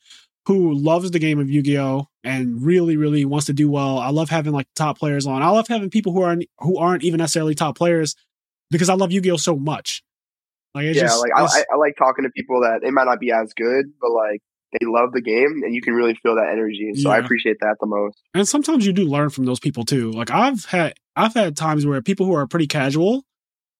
who 0.47 0.73
loves 0.75 1.11
the 1.11 1.19
game 1.19 1.39
of 1.39 1.51
Yu-Gi-Oh 1.51 2.07
and 2.25 2.63
really, 2.63 2.97
really 2.97 3.25
wants 3.25 3.47
to 3.47 3.53
do 3.53 3.71
well. 3.71 3.99
I 3.99 4.11
love 4.11 4.31
having 4.31 4.53
like 4.53 4.69
top 4.75 4.99
players 4.99 5.27
on. 5.27 5.43
I 5.43 5.49
love 5.51 5.69
having 5.69 5.91
people 5.91 6.13
who 6.13 6.23
aren't 6.23 6.45
who 6.61 6.79
aren't 6.79 7.05
even 7.05 7.19
necessarily 7.19 7.55
top 7.55 7.77
players 7.77 8.15
because 8.71 8.89
I 8.89 8.95
love 8.95 9.13
Yu-Gi-Oh 9.13 9.37
so 9.37 9.57
much. 9.57 10.03
Like, 10.75 10.85
it's 10.87 10.97
yeah, 10.97 11.03
just, 11.05 11.21
like 11.21 11.33
I, 11.35 11.43
I 11.73 11.77
like 11.77 11.97
talking 11.99 12.23
to 12.25 12.31
people 12.31 12.61
that 12.61 12.81
they 12.83 12.91
might 12.91 13.05
not 13.05 13.19
be 13.19 13.33
as 13.33 13.53
good, 13.55 13.87
but 14.01 14.13
like 14.13 14.41
they 14.79 14.87
love 14.87 15.13
the 15.13 15.21
game, 15.23 15.63
and 15.65 15.75
you 15.75 15.83
can 15.83 15.95
really 15.95 16.15
feel 16.23 16.37
that 16.37 16.49
energy. 16.53 16.93
So 16.95 17.11
I 17.11 17.19
appreciate 17.19 17.59
that 17.61 17.77
the 17.81 17.87
most. 17.87 18.19
and 18.35 18.47
sometimes 18.47 18.87
you 18.87 18.93
do 18.93 19.05
learn 19.05 19.31
from 19.31 19.45
those 19.45 19.61
people 19.61 19.85
too. 19.85 20.11
Like 20.13 20.31
I've 20.31 20.65
had 20.67 20.95
I've 21.17 21.35
had 21.35 21.57
times 21.57 21.85
where 21.87 22.01
people 22.03 22.27
who 22.27 22.35
are 22.35 22.47
pretty 22.47 22.67
casual 22.67 23.25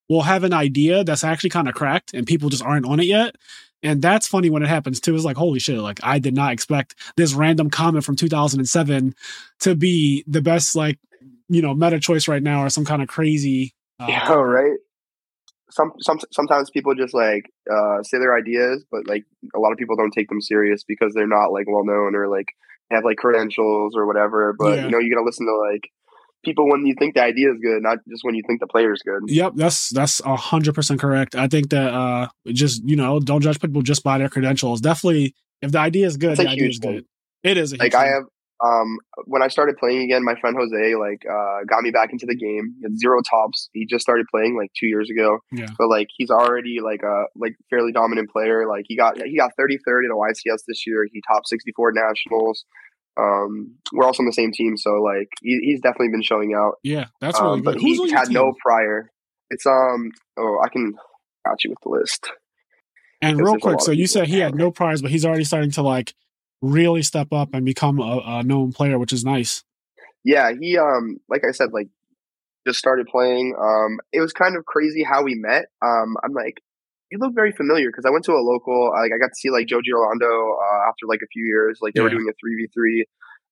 will 0.09 0.23
have 0.23 0.43
an 0.43 0.53
idea 0.53 1.05
that's 1.05 1.23
actually 1.23 1.51
kind 1.51 1.69
of 1.69 1.75
cracked 1.75 2.13
and 2.15 2.27
people 2.27 2.49
just 2.49 2.65
aren't 2.65 2.85
on 2.87 2.99
it 2.99 3.07
yet. 3.07 3.37
And 3.83 4.03
that's 4.03 4.27
funny 4.27 4.51
when 4.51 4.63
it 4.63 4.69
happens 4.69 5.01
too. 5.01 5.15
It's 5.15 5.25
like, 5.25 5.37
holy 5.37 5.61
shit, 5.61 5.79
like 5.79 6.01
I 6.03 6.19
did 6.19 6.35
not 6.35 6.53
expect 6.53 6.97
this 7.17 7.33
random 7.33 7.71
comment 7.71 8.05
from 8.05 8.17
2007 8.17 9.15
to 9.61 9.75
be 9.77 10.25
the 10.27 10.43
best, 10.43 10.75
like, 10.77 10.99
you 11.49 11.63
know, 11.63 11.73
meta 11.75 11.99
choice 12.01 12.27
right 12.29 12.43
now 12.43 12.65
or 12.65 12.71
some 12.71 12.85
kind 12.85 13.01
of 13.01 13.09
crazy. 13.09 13.73
Uh, 13.99 14.07
Yeah, 14.09 14.33
right. 14.33 14.79
Some 15.71 15.93
some 16.01 16.19
sometimes 16.33 16.71
people 16.71 16.95
just 16.95 17.15
like 17.15 17.45
uh, 17.71 18.03
say 18.03 18.19
their 18.19 18.37
ideas, 18.37 18.85
but 18.91 19.07
like 19.07 19.25
a 19.55 19.59
lot 19.59 19.73
of 19.73 19.79
people 19.79 19.97
don't 19.97 20.13
take 20.13 20.29
them 20.29 20.41
serious 20.41 20.85
because 20.87 21.13
they're 21.15 21.27
not 21.27 21.49
like 21.53 21.67
well 21.69 21.85
known 21.85 22.15
or 22.15 22.29
like 22.29 22.47
have 22.91 23.05
like 23.05 23.17
credentials 23.19 23.95
or 23.97 24.07
whatever. 24.07 24.55
But 24.59 24.77
Yeah. 24.77 24.85
you 24.87 24.91
know, 24.91 24.99
you 24.99 25.15
gotta 25.15 25.25
listen 25.25 25.47
to 25.47 25.57
like 25.73 25.91
people 26.45 26.69
when 26.69 26.87
you 26.87 26.95
think 26.99 27.15
the 27.15 27.23
idea 27.23 27.51
is 27.53 27.59
good, 27.63 27.83
not 27.83 27.99
just 28.09 28.25
when 28.25 28.35
you 28.35 28.43
think 28.47 28.61
the 28.61 28.67
player 28.67 28.93
is 28.93 29.03
good. 29.05 29.23
Yep, 29.27 29.53
that's 29.57 29.91
that's 29.91 30.21
a 30.21 30.37
hundred 30.37 30.75
percent 30.75 31.01
correct. 31.01 31.35
I 31.35 31.47
think 31.49 31.71
that 31.71 31.93
uh 31.93 32.29
just 32.47 32.83
you 32.85 32.97
know 32.97 33.21
don't 33.21 33.43
judge 33.43 33.61
people 33.61 33.83
just 33.83 34.03
by 34.03 34.19
their 34.19 34.29
credentials. 34.29 34.81
Definitely, 34.81 35.35
if 35.63 35.73
the 35.73 35.79
idea 35.79 36.07
is 36.07 36.17
good, 36.17 36.33
It's 36.33 36.41
the 36.41 36.49
idea 36.49 36.69
is 36.69 36.79
thing. 36.79 36.93
good. 36.97 37.05
It 37.43 37.57
is 37.59 37.73
a 37.73 37.77
Like 37.77 37.95
I 37.95 38.07
have 38.07 38.25
um 38.65 38.99
when 39.27 39.43
I 39.43 39.49
started 39.49 39.77
playing 39.79 40.03
again, 40.03 40.25
my 40.25 40.35
friend 40.41 40.57
Jose 40.59 40.95
like 40.97 41.23
uh 41.31 41.65
got 41.69 41.83
me 41.83 41.91
back 41.91 42.11
into 42.13 42.27
the 42.27 42.35
game. 42.37 42.75
He 42.79 42.83
had 42.85 42.99
zero 42.99 43.21
tops. 43.23 43.69
He 43.73 43.87
just 43.87 44.03
started 44.03 44.27
playing 44.31 44.57
like 44.57 44.71
two 44.79 44.87
years 44.87 45.09
ago. 45.11 45.39
Yeah. 45.53 45.69
But 45.79 45.89
like 45.89 46.09
he's 46.17 46.31
already 46.31 46.79
like 46.83 47.03
a 47.03 47.25
like 47.37 47.55
fairly 47.71 47.93
dominant 47.93 48.31
player. 48.31 48.69
Like 48.69 48.85
he 48.87 48.97
got 48.97 49.17
he 49.23 49.37
got 49.39 49.53
30 49.57 49.79
30 49.87 50.07
at 50.07 50.11
the 50.11 50.51
YCS 50.51 50.63
this 50.69 50.87
year. 50.87 51.07
He 51.13 51.23
topped 51.31 51.49
64 51.49 51.93
nationals. 51.93 52.65
Um 53.17 53.77
we're 53.93 54.05
also 54.05 54.23
on 54.23 54.27
the 54.27 54.33
same 54.33 54.53
team, 54.53 54.77
so 54.77 55.03
like 55.03 55.29
he, 55.43 55.59
he's 55.63 55.81
definitely 55.81 56.11
been 56.11 56.23
showing 56.23 56.55
out. 56.55 56.75
Yeah, 56.83 57.07
that's 57.21 57.41
really 57.41 57.53
Um, 57.55 57.63
good. 57.63 57.65
but 57.65 57.75
Who's 57.81 57.97
he 57.97 58.01
on 58.03 58.09
your 58.09 58.19
had 58.19 58.25
team? 58.27 58.35
no 58.35 58.53
prior. 58.65 59.11
It's 59.51 59.67
um 59.67 60.11
oh 60.39 60.59
I 60.65 60.69
can 60.69 60.95
got 61.47 61.65
you 61.65 61.71
with 61.71 61.79
the 61.83 61.89
list. 61.89 62.31
and 63.23 63.39
real 63.41 63.59
quick, 63.59 63.81
so 63.81 63.91
you 63.91 64.07
said 64.07 64.29
he 64.29 64.39
had 64.39 64.55
no 64.55 64.71
prize, 64.71 65.03
but 65.03 65.11
he's 65.11 65.25
already 65.27 65.45
starting 65.45 65.71
to 65.73 65.83
like 65.83 66.15
really 66.63 67.03
step 67.03 67.33
up 67.33 67.51
and 67.53 67.65
become 67.65 67.99
a, 68.01 68.23
a 68.25 68.43
known 68.43 68.73
player, 68.73 68.99
which 68.99 69.13
is 69.13 69.25
nice. 69.25 69.65
Yeah, 70.25 70.53
he 70.59 70.77
um 70.77 71.19
like 71.29 71.43
I 71.49 71.53
said, 71.53 71.73
like 71.73 71.89
just 72.67 72.79
started 72.79 73.07
playing. 73.07 73.55
Um 73.59 73.99
it 74.13 74.21
was 74.21 74.33
kind 74.33 74.57
of 74.57 74.65
crazy 74.67 75.03
how 75.03 75.23
we 75.23 75.35
met. 75.35 75.67
Um 75.83 76.17
I'm 76.23 76.33
like, 76.33 76.61
you 77.11 77.19
look 77.19 77.35
very 77.35 77.53
familiar 77.53 77.89
because 77.89 78.05
I 78.05 78.11
went 78.11 78.25
to 78.27 78.33
a 78.33 78.45
local 78.45 78.93
like 78.93 79.13
I 79.15 79.19
got 79.19 79.29
to 79.29 79.41
see 79.41 79.51
like 79.51 79.67
Joe 79.67 79.81
Giorlando 79.81 80.57
uh 80.57 80.89
after 80.89 81.07
like 81.09 81.21
a 81.23 81.31
few 81.33 81.45
years. 81.45 81.79
Like 81.81 81.95
they 81.95 82.01
were 82.03 82.11
doing 82.11 82.29
a 82.29 82.35
three 82.39 82.57
v 82.57 82.69
three. 82.73 83.07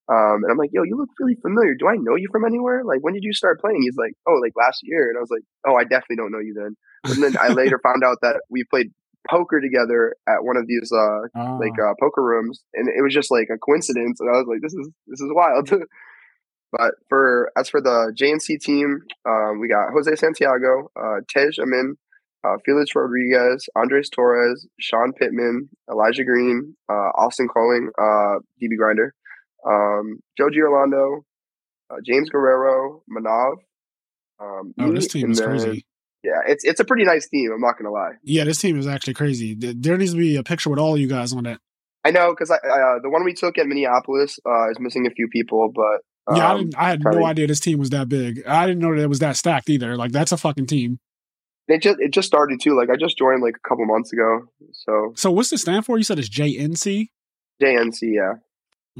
Um 0.07 0.43
and 0.43 0.51
I'm 0.51 0.57
like, 0.57 0.69
yo, 0.71 0.83
you 0.83 0.95
look 0.95 1.09
really 1.19 1.37
familiar. 1.41 1.73
Do 1.73 1.87
I 1.87 1.95
know 1.95 2.15
you 2.15 2.27
from 2.31 2.45
anywhere? 2.45 2.83
Like 2.85 2.99
when 3.01 3.13
did 3.13 3.23
you 3.23 3.33
start 3.33 3.59
playing? 3.59 3.81
He's 3.81 3.97
like, 3.97 4.13
Oh, 4.27 4.35
like 4.35 4.53
last 4.55 4.81
year. 4.83 5.09
And 5.09 5.17
I 5.17 5.21
was 5.21 5.31
like, 5.31 5.43
Oh, 5.65 5.75
I 5.75 5.83
definitely 5.83 6.17
don't 6.17 6.31
know 6.31 6.39
you 6.39 6.53
then. 6.53 6.77
And 7.05 7.23
then 7.23 7.35
I 7.41 7.49
later 7.49 7.79
found 7.81 8.03
out 8.03 8.17
that 8.21 8.41
we 8.49 8.63
played 8.63 8.91
poker 9.27 9.59
together 9.61 10.15
at 10.27 10.43
one 10.43 10.57
of 10.57 10.67
these 10.67 10.91
uh 10.91 11.27
Ah, 11.35 11.57
like 11.57 11.73
uh, 11.79 11.93
poker 11.99 12.23
rooms, 12.23 12.61
and 12.73 12.87
it 12.87 13.01
was 13.01 13.13
just 13.13 13.31
like 13.31 13.49
a 13.53 13.57
coincidence. 13.57 14.19
And 14.19 14.29
I 14.29 14.33
was 14.39 14.47
like, 14.47 14.61
"This 14.61 14.73
is 14.73 14.89
this 15.07 15.19
is 15.21 15.29
wild." 15.31 15.69
but 16.71 16.91
for 17.09 17.51
as 17.57 17.69
for 17.69 17.81
the 17.81 18.13
JNC 18.19 18.59
team, 18.61 18.99
um, 19.27 19.59
we 19.59 19.67
got 19.67 19.91
Jose 19.93 20.15
Santiago, 20.15 20.89
uh, 20.95 21.21
Tej 21.29 21.49
Amin, 21.61 21.95
uh, 22.43 22.55
Felix 22.65 22.91
Rodriguez, 22.95 23.67
Andres 23.75 24.09
Torres, 24.09 24.67
Sean 24.79 25.13
Pittman, 25.13 25.69
Elijah 25.91 26.23
Green, 26.23 26.75
uh, 26.89 27.11
Austin 27.17 27.47
Calling, 27.47 27.89
uh, 27.97 28.39
DB 28.61 28.77
Grinder, 28.77 29.13
um, 29.67 30.19
Joe 30.37 30.47
Giorlando, 30.49 31.21
uh, 31.91 31.97
James 32.05 32.29
Guerrero, 32.29 33.03
Manav. 33.11 33.57
Um, 34.41 34.73
oh, 34.79 34.87
me, 34.87 34.95
this 34.95 35.07
team 35.07 35.31
is 35.31 35.39
then- 35.39 35.49
crazy. 35.49 35.85
Yeah, 36.23 36.41
it's 36.47 36.63
it's 36.65 36.79
a 36.79 36.85
pretty 36.85 37.05
nice 37.05 37.29
team. 37.29 37.51
I'm 37.53 37.61
not 37.61 37.77
gonna 37.77 37.91
lie. 37.91 38.13
Yeah, 38.23 38.43
this 38.43 38.59
team 38.59 38.77
is 38.77 38.87
actually 38.87 39.13
crazy. 39.13 39.55
There 39.55 39.97
needs 39.97 40.11
to 40.11 40.17
be 40.17 40.35
a 40.35 40.43
picture 40.43 40.69
with 40.69 40.79
all 40.79 40.97
you 40.97 41.07
guys 41.07 41.31
on 41.33 41.45
it. 41.45 41.59
I 42.03 42.11
know 42.11 42.31
because 42.31 42.51
I, 42.51 42.55
uh, 42.55 42.99
the 43.01 43.09
one 43.09 43.23
we 43.23 43.33
took 43.33 43.57
at 43.57 43.67
Minneapolis 43.67 44.39
uh, 44.45 44.69
is 44.71 44.79
missing 44.79 45.05
a 45.05 45.11
few 45.11 45.27
people, 45.27 45.71
but 45.73 46.01
um, 46.31 46.37
Yeah, 46.37 46.51
I, 46.51 46.57
didn't, 46.57 46.75
I 46.77 46.89
had 46.89 47.03
no 47.03 47.25
idea 47.25 47.47
this 47.47 47.59
team 47.59 47.79
was 47.79 47.89
that 47.91 48.09
big. 48.09 48.45
I 48.45 48.67
didn't 48.67 48.81
know 48.81 48.95
that 48.95 49.01
it 49.01 49.09
was 49.09 49.19
that 49.19 49.35
stacked 49.37 49.69
either. 49.69 49.95
Like 49.95 50.11
that's 50.11 50.31
a 50.31 50.37
fucking 50.37 50.67
team. 50.67 50.99
it 51.67 51.81
just 51.81 51.99
it 51.99 52.11
just 52.11 52.27
started 52.27 52.59
too. 52.61 52.75
Like 52.77 52.89
I 52.89 52.95
just 52.97 53.17
joined 53.17 53.41
like 53.41 53.55
a 53.55 53.67
couple 53.67 53.85
months 53.85 54.11
ago, 54.13 54.43
so 54.73 55.13
So 55.15 55.31
what's 55.31 55.49
this 55.49 55.61
stand 55.61 55.85
for? 55.85 55.97
You 55.97 56.03
said 56.03 56.19
it's 56.19 56.29
JNC. 56.29 57.07
JNC. 57.61 57.97
Yeah, 58.01 58.33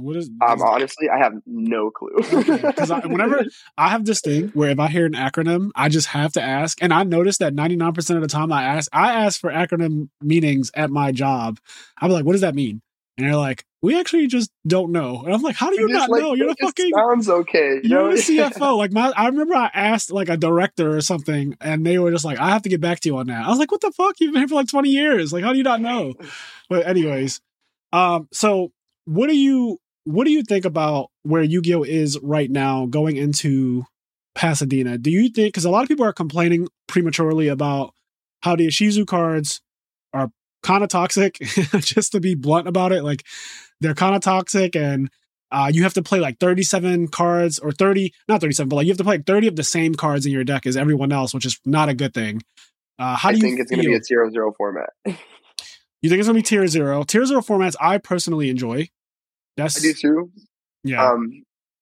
What 0.01 0.15
is? 0.15 0.29
um, 0.47 0.61
honestly, 0.61 1.09
I 1.09 1.17
have 1.17 1.33
no 1.45 1.91
clue. 1.91 2.15
Because 2.17 2.91
I, 2.91 2.99
whenever 3.05 3.45
I 3.77 3.89
have 3.89 4.05
this 4.05 4.21
thing 4.21 4.49
where 4.49 4.69
if 4.69 4.79
I 4.79 4.87
hear 4.87 5.05
an 5.05 5.13
acronym, 5.13 5.71
I 5.75 5.89
just 5.89 6.07
have 6.07 6.33
to 6.33 6.41
ask. 6.41 6.81
And 6.81 6.93
I 6.93 7.03
noticed 7.03 7.39
that 7.39 7.53
99% 7.53 8.15
of 8.15 8.21
the 8.21 8.27
time 8.27 8.51
I 8.51 8.63
ask, 8.63 8.89
I 8.93 9.13
ask 9.25 9.39
for 9.39 9.51
acronym 9.51 10.09
meanings 10.21 10.71
at 10.73 10.89
my 10.89 11.11
job. 11.11 11.59
I'm 11.97 12.11
like, 12.11 12.25
what 12.25 12.33
does 12.33 12.41
that 12.41 12.55
mean? 12.55 12.81
And 13.17 13.27
they're 13.27 13.35
like, 13.35 13.65
we 13.81 13.99
actually 13.99 14.27
just 14.27 14.49
don't 14.65 14.91
know. 14.91 15.23
And 15.23 15.33
I'm 15.33 15.41
like, 15.41 15.55
how 15.55 15.69
do 15.69 15.75
you 15.75 15.89
You're 15.89 15.97
not 15.97 16.09
like, 16.09 16.21
know? 16.21 16.33
You're 16.33 16.47
the 16.47 16.55
fucking 16.61 16.91
sounds 16.93 17.29
okay. 17.29 17.75
You 17.75 17.81
you're 17.83 18.09
know? 18.09 18.15
the 18.15 18.21
CFO. 18.21 18.77
Like 18.77 18.93
my, 18.93 19.11
I 19.15 19.27
remember 19.27 19.55
I 19.55 19.69
asked 19.73 20.11
like 20.11 20.29
a 20.29 20.37
director 20.37 20.95
or 20.95 21.01
something, 21.01 21.55
and 21.59 21.85
they 21.85 21.99
were 21.99 22.11
just 22.11 22.23
like, 22.23 22.39
"I 22.39 22.49
have 22.49 22.61
to 22.63 22.69
get 22.69 22.79
back 22.81 23.01
to 23.01 23.09
you 23.09 23.17
on 23.17 23.27
that." 23.27 23.45
I 23.45 23.49
was 23.49 23.59
like, 23.59 23.71
"What 23.71 23.81
the 23.81 23.91
fuck? 23.91 24.19
You've 24.19 24.33
been 24.33 24.41
here 24.41 24.47
for 24.47 24.55
like 24.55 24.67
20 24.67 24.89
years. 24.89 25.33
Like, 25.33 25.43
how 25.43 25.51
do 25.51 25.57
you 25.57 25.63
not 25.63 25.81
know?" 25.81 26.13
But 26.69 26.87
anyways, 26.87 27.41
um, 27.91 28.27
so 28.31 28.71
what 29.05 29.27
do 29.27 29.35
you 29.37 29.79
what 30.05 30.25
do 30.25 30.31
you 30.31 30.43
think 30.43 30.65
about 30.65 31.09
where 31.23 31.43
Yu-Gi-Oh 31.43 31.83
is 31.83 32.17
right 32.21 32.49
now 32.49 32.85
going 32.85 33.17
into 33.17 33.85
Pasadena? 34.35 34.97
Do 34.97 35.11
you 35.11 35.29
think 35.29 35.53
because 35.53 35.65
a 35.65 35.69
lot 35.69 35.83
of 35.83 35.89
people 35.89 36.05
are 36.05 36.13
complaining 36.13 36.67
prematurely 36.87 37.47
about 37.47 37.93
how 38.41 38.55
the 38.55 38.67
Ishizu 38.67 39.05
cards 39.05 39.61
are 40.13 40.31
kind 40.63 40.83
of 40.83 40.89
toxic, 40.89 41.35
just 41.79 42.11
to 42.13 42.19
be 42.19 42.35
blunt 42.35 42.67
about 42.67 42.91
it, 42.91 43.03
like 43.03 43.25
they're 43.81 43.95
kind 43.95 44.15
of 44.15 44.21
toxic 44.21 44.75
and 44.75 45.09
uh, 45.51 45.69
you 45.73 45.83
have 45.83 45.93
to 45.95 46.03
play 46.03 46.19
like 46.19 46.37
37 46.39 47.07
cards 47.07 47.59
or 47.59 47.71
30, 47.71 48.13
not 48.27 48.41
37, 48.41 48.69
but 48.69 48.75
like 48.77 48.85
you 48.85 48.91
have 48.91 48.97
to 48.97 49.03
play 49.03 49.17
like 49.17 49.25
30 49.25 49.47
of 49.47 49.55
the 49.55 49.63
same 49.63 49.95
cards 49.95 50.25
in 50.25 50.31
your 50.31 50.43
deck 50.43 50.65
as 50.65 50.77
everyone 50.77 51.11
else, 51.11 51.33
which 51.33 51.45
is 51.45 51.59
not 51.65 51.89
a 51.89 51.93
good 51.93 52.13
thing. 52.13 52.41
Uh, 52.99 53.15
how 53.15 53.29
I 53.29 53.31
do 53.31 53.37
you 53.37 53.43
think 53.43 53.59
it's 53.59 53.71
going 53.71 53.81
to 53.81 53.87
be 53.87 53.95
a 53.95 54.03
zero 54.03 54.29
zero 54.29 54.53
format. 54.57 54.89
you 55.05 56.09
think 56.09 56.19
it's 56.19 56.27
gonna 56.27 56.37
be 56.37 56.43
tier 56.43 56.67
zero? 56.67 57.03
Tier 57.03 57.25
zero 57.25 57.41
formats 57.41 57.75
I 57.79 57.97
personally 57.97 58.49
enjoy. 58.49 58.89
That's 59.59 59.77
I 59.77 59.81
do 59.81 59.93
too. 59.93 60.31
yeah, 60.83 61.05
Um, 61.05 61.29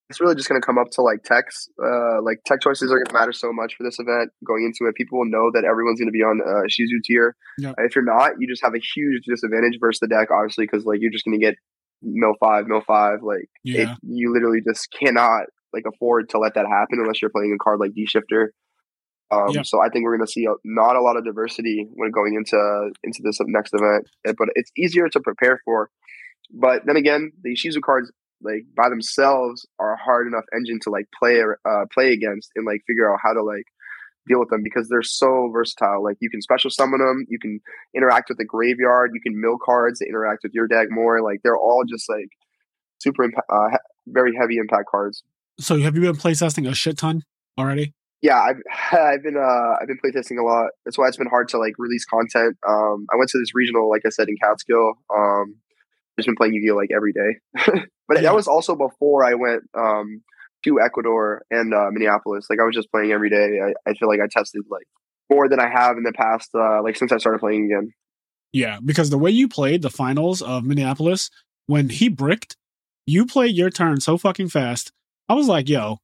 it's 0.10 0.22
really 0.22 0.36
just 0.36 0.48
going 0.48 0.60
to 0.60 0.66
come 0.66 0.78
up 0.78 0.90
to 0.92 1.02
like 1.02 1.24
techs. 1.24 1.68
Uh, 1.84 2.22
like 2.22 2.40
tech 2.46 2.62
choices 2.62 2.92
are 2.92 2.96
going 2.96 3.08
to 3.08 3.14
matter 3.14 3.34
so 3.34 3.52
much 3.52 3.76
for 3.76 3.84
this 3.84 4.00
event. 4.00 4.32
Going 4.46 4.64
into 4.64 4.90
it, 4.90 4.96
people 4.96 5.20
will 5.20 5.30
know 5.30 5.52
that 5.54 5.66
everyone's 5.66 6.00
going 6.00 6.08
to 6.08 6.14
be 6.14 6.24
on 6.24 6.40
uh, 6.42 6.64
Shizu 6.68 7.04
tier. 7.04 7.36
Yep. 7.60 7.76
If 7.80 7.96
you're 7.96 8.06
not, 8.06 8.34
you 8.40 8.48
just 8.48 8.64
have 8.64 8.74
a 8.74 8.80
huge 8.80 9.24
disadvantage 9.28 9.78
versus 9.82 10.00
the 10.00 10.08
deck, 10.08 10.30
obviously, 10.32 10.66
because 10.66 10.86
like 10.86 11.00
you're 11.02 11.12
just 11.12 11.26
going 11.26 11.38
to 11.38 11.46
get 11.46 11.56
mill 12.02 12.36
five, 12.40 12.68
mill 12.68 12.84
five. 12.88 13.20
Like 13.22 13.50
it, 13.82 13.90
you 14.04 14.34
literally 14.34 14.62
just 14.66 14.88
cannot 14.92 15.48
like 15.74 15.84
afford 15.86 16.30
to 16.30 16.40
let 16.40 16.54
that 16.56 16.68
happen 16.68 17.00
unless 17.00 17.22
you're 17.22 17.32
playing 17.32 17.54
a 17.54 17.62
card 17.62 17.80
like 17.80 17.94
D 17.94 18.06
Shifter. 18.08 18.54
Um, 19.30 19.50
Yep. 19.50 19.66
So 19.66 19.82
I 19.82 19.90
think 19.90 20.06
we're 20.06 20.16
going 20.16 20.26
to 20.26 20.32
see 20.32 20.46
a, 20.46 20.54
not 20.64 20.96
a 20.96 21.02
lot 21.02 21.18
of 21.18 21.26
diversity 21.26 21.86
when 21.96 22.12
going 22.12 22.36
into 22.36 22.92
into 23.04 23.20
this 23.24 23.40
next 23.46 23.74
event, 23.74 24.08
but 24.24 24.48
it's 24.56 24.72
easier 24.78 25.10
to 25.10 25.20
prepare 25.20 25.60
for. 25.66 25.90
But 26.52 26.86
then 26.86 26.96
again, 26.96 27.32
the 27.44 27.56
Shizu 27.56 27.82
cards 27.82 28.12
like 28.42 28.66
by 28.76 28.90
themselves 28.90 29.66
are 29.80 29.94
a 29.94 29.98
hard 29.98 30.28
enough 30.28 30.46
engine 30.56 30.80
to 30.84 30.90
like 30.90 31.08
play 31.18 31.42
uh, 31.42 31.86
play 31.94 32.14
against 32.14 32.52
and 32.56 32.66
like 32.66 32.82
figure 32.88 33.12
out 33.12 33.20
how 33.22 33.34
to 33.34 33.44
like 33.44 33.66
deal 34.28 34.40
with 34.40 34.50
them 34.50 34.62
because 34.64 34.90
they're 34.90 35.04
so 35.04 35.50
versatile. 35.52 36.04
Like 36.04 36.18
you 36.20 36.30
can 36.30 36.42
special 36.42 36.70
summon 36.70 37.00
them, 37.00 37.26
you 37.30 37.40
can 37.40 37.60
interact 37.96 38.30
with 38.30 38.38
the 38.38 38.46
graveyard, 38.46 39.12
you 39.14 39.22
can 39.22 39.40
mill 39.40 39.58
cards 39.64 40.00
that 40.00 40.08
interact 40.08 40.44
with 40.44 40.54
your 40.54 40.68
deck 40.68 40.88
more. 40.90 41.22
Like 41.22 41.42
they're 41.44 41.58
all 41.58 41.84
just 41.88 42.10
like 42.10 42.30
super 43.00 43.28
impa- 43.28 43.50
uh, 43.50 43.78
very 44.08 44.36
heavy 44.36 44.58
impact 44.58 44.86
cards. 44.90 45.24
So 45.60 45.80
have 45.80 45.96
you 45.96 46.02
been 46.02 46.16
playtesting 46.16 46.70
a 46.70 46.76
shit 46.76 46.98
ton 46.98 47.24
already? 47.58 47.94
Yeah, 48.22 48.40
I've 48.40 48.62
I've 48.92 49.24
been 49.24 49.38
uh 49.38 49.76
I've 49.82 49.88
been 49.88 50.00
playtesting 50.04 50.40
a 50.40 50.44
lot. 50.44 50.70
That's 50.86 50.98
why 50.98 51.08
it's 51.08 51.18
been 51.18 51.28
hard 51.28 51.48
to 51.50 51.58
like 51.58 51.74
release 51.78 52.06
content. 52.06 52.58
Um, 52.68 53.08
I 53.12 53.18
went 53.18 53.30
to 53.32 53.40
this 53.40 53.56
regional, 53.56 53.90
like 53.90 54.04
I 54.06 54.10
said, 54.10 54.28
in 54.30 54.38
Catskill. 54.38 54.94
Um, 55.16 55.56
just 56.18 56.28
been 56.28 56.36
playing 56.36 56.54
Yu-Gi-Oh 56.56 56.76
like 56.76 56.90
every 56.96 57.14
day. 57.14 57.40
but 58.08 58.18
Yeah. 58.18 58.22
that 58.24 58.36
was 58.36 58.48
also 58.48 58.76
before 58.76 59.24
I 59.26 59.36
went 59.36 59.64
um 59.74 60.22
to 60.66 60.80
Ecuador 60.82 61.44
and 61.52 61.74
uh, 61.74 61.90
Minneapolis. 61.92 62.48
Like 62.50 62.60
I 62.60 62.64
was 62.64 62.76
just 62.76 62.92
playing 62.92 63.12
every 63.12 63.30
day. 63.30 63.60
I, 63.64 63.74
I 63.90 63.94
feel 63.94 64.10
like 64.10 64.20
I 64.20 64.28
tested 64.30 64.64
like 64.70 64.88
more 65.30 65.48
than 65.48 65.60
I 65.60 65.70
have 65.70 65.98
in 65.98 66.04
the 66.04 66.14
past. 66.14 66.50
Uh, 66.54 66.82
like 66.82 66.96
since 66.96 67.12
I 67.12 67.18
started 67.18 67.40
playing 67.40 67.66
again. 67.66 67.92
Yeah, 68.54 68.80
because 68.84 69.10
the 69.10 69.18
way 69.18 69.30
you 69.30 69.48
played 69.48 69.82
the 69.82 69.90
finals 69.90 70.42
of 70.42 70.64
Minneapolis, 70.64 71.30
when 71.68 71.90
he 71.90 72.08
bricked, 72.10 72.56
you 73.06 73.26
played 73.26 73.56
your 73.56 73.70
turn 73.70 74.00
so 74.02 74.18
fucking 74.18 74.50
fast. 74.50 74.92
I 75.30 75.34
was 75.34 75.48
like, 75.48 75.68
yo, 75.70 75.98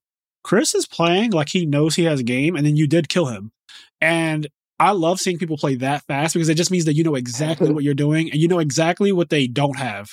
Chris 0.43 0.75
is 0.75 0.85
playing 0.85 1.31
like 1.31 1.49
he 1.49 1.65
knows 1.65 1.95
he 1.95 2.03
has 2.03 2.19
a 2.19 2.23
game, 2.23 2.55
and 2.55 2.65
then 2.65 2.75
you 2.75 2.85
did 2.85 3.09
kill 3.09 3.27
him. 3.27 3.51
And 4.01 4.47
I 4.83 4.91
love 4.91 5.19
seeing 5.19 5.37
people 5.37 5.57
play 5.57 5.75
that 5.75 6.03
fast 6.03 6.33
because 6.33 6.49
it 6.49 6.55
just 6.55 6.71
means 6.71 6.85
that 6.85 6.93
you 6.95 7.03
know 7.03 7.15
exactly 7.15 7.71
what 7.71 7.83
you're 7.83 7.93
doing 7.93 8.31
and 8.31 8.39
you 8.41 8.47
know 8.47 8.59
exactly 8.59 9.11
what 9.11 9.29
they 9.29 9.47
don't 9.47 9.77
have. 9.77 10.09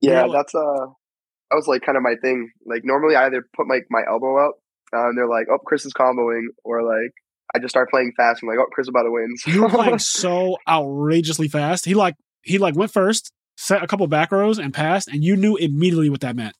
Yeah, 0.00 0.26
Yeah. 0.26 0.32
that's 0.32 0.54
uh 0.54 0.86
that 1.50 1.56
was 1.56 1.66
like 1.66 1.82
kind 1.82 1.96
of 1.96 2.02
my 2.02 2.14
thing. 2.22 2.50
Like 2.64 2.82
normally 2.84 3.16
I 3.16 3.26
either 3.26 3.44
put 3.56 3.66
my 3.66 3.80
my 3.90 4.02
elbow 4.08 4.36
up 4.46 4.54
uh, 4.94 5.08
and 5.08 5.18
they're 5.18 5.28
like, 5.28 5.46
"Oh, 5.50 5.58
Chris 5.58 5.84
is 5.84 5.92
comboing," 5.92 6.44
or 6.64 6.82
like 6.82 7.12
I 7.54 7.58
just 7.58 7.70
start 7.72 7.90
playing 7.90 8.12
fast. 8.16 8.42
and 8.42 8.48
like, 8.48 8.58
"Oh, 8.60 8.66
Chris 8.72 8.88
about 8.88 9.02
to 9.02 9.10
win." 9.10 9.34
You 9.46 9.62
were 9.62 9.68
playing 9.68 9.98
so 9.98 10.56
outrageously 10.68 11.48
fast. 11.48 11.84
He 11.84 11.94
like 11.94 12.14
he 12.42 12.58
like 12.58 12.76
went 12.76 12.92
first, 12.92 13.32
set 13.56 13.82
a 13.82 13.86
couple 13.86 14.06
back 14.06 14.30
rows 14.32 14.58
and 14.58 14.72
passed, 14.72 15.08
and 15.08 15.22
you 15.24 15.36
knew 15.36 15.56
immediately 15.56 16.08
what 16.10 16.20
that 16.20 16.36
meant. 16.36 16.54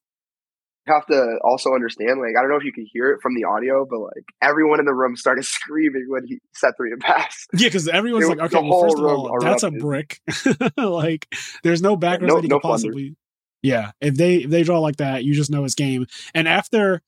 Have 0.86 1.06
to 1.06 1.38
also 1.44 1.72
understand, 1.74 2.20
like, 2.20 2.36
I 2.38 2.40
don't 2.42 2.50
know 2.50 2.56
if 2.56 2.64
you 2.64 2.72
can 2.72 2.86
hear 2.92 3.12
it 3.12 3.20
from 3.22 3.34
the 3.34 3.44
audio, 3.44 3.86
but 3.88 4.00
like 4.00 4.24
everyone 4.42 4.80
in 4.80 4.86
the 4.86 4.94
room 4.94 5.14
started 5.16 5.44
screaming 5.46 6.06
when 6.08 6.26
he 6.26 6.38
set 6.54 6.74
three 6.76 6.90
and 6.92 7.00
pass. 7.00 7.46
Yeah, 7.52 7.68
because 7.68 7.86
everyone's 7.88 8.26
It- 8.26 8.38
like, 8.38 8.52
okay, 8.54 8.68
well, 8.68 8.82
first 8.82 8.98
of 8.98 9.04
all, 9.04 9.38
that's 9.40 9.62
a 9.62 9.70
brick. 9.70 10.20
like, 10.76 11.26
there's 11.62 11.82
no 11.82 11.96
background 11.96 12.28
no- 12.30 12.36
that 12.36 12.42
he 12.42 12.48
no 12.48 12.56
could 12.60 12.62
possibly. 12.68 13.16
Yeah, 13.62 13.90
if 14.00 14.14
they 14.16 14.36
if 14.36 14.50
they 14.50 14.62
draw 14.62 14.78
like 14.80 14.96
that, 14.96 15.22
you 15.24 15.34
just 15.34 15.50
know 15.50 15.64
it's 15.64 15.74
game. 15.74 16.06
And 16.34 16.48
after 16.48 17.02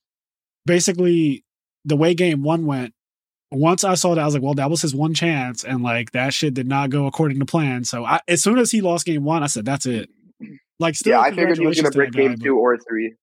basically 0.65 1.43
the 1.85 1.97
way 1.97 2.13
game 2.13 2.43
one 2.43 2.65
went, 2.65 2.93
once 3.51 3.83
I 3.83 3.95
saw 3.95 4.15
that, 4.15 4.21
I 4.21 4.25
was 4.25 4.33
like, 4.33 4.43
well, 4.43 4.53
that 4.55 4.69
was 4.69 4.81
his 4.81 4.95
one 4.95 5.13
chance, 5.13 5.63
and 5.63 5.83
like 5.83 6.11
that 6.11 6.33
shit 6.33 6.53
did 6.53 6.67
not 6.67 6.89
go 6.89 7.05
according 7.07 7.39
to 7.39 7.45
plan. 7.45 7.83
So 7.83 8.03
I, 8.05 8.19
as 8.27 8.41
soon 8.41 8.57
as 8.57 8.71
he 8.71 8.81
lost 8.81 9.05
game 9.05 9.23
one, 9.23 9.43
I 9.43 9.47
said, 9.47 9.65
that's 9.65 9.85
it. 9.85 10.09
Like, 10.79 10.95
still, 10.95 11.11
yeah, 11.13 11.19
I 11.21 11.29
figured 11.29 11.59
he 11.59 11.67
was 11.67 11.77
gonna 11.79 11.91
to 11.91 11.97
break 11.97 12.11
game 12.11 12.35
two 12.37 12.57
or 12.57 12.77
three. 12.77 13.13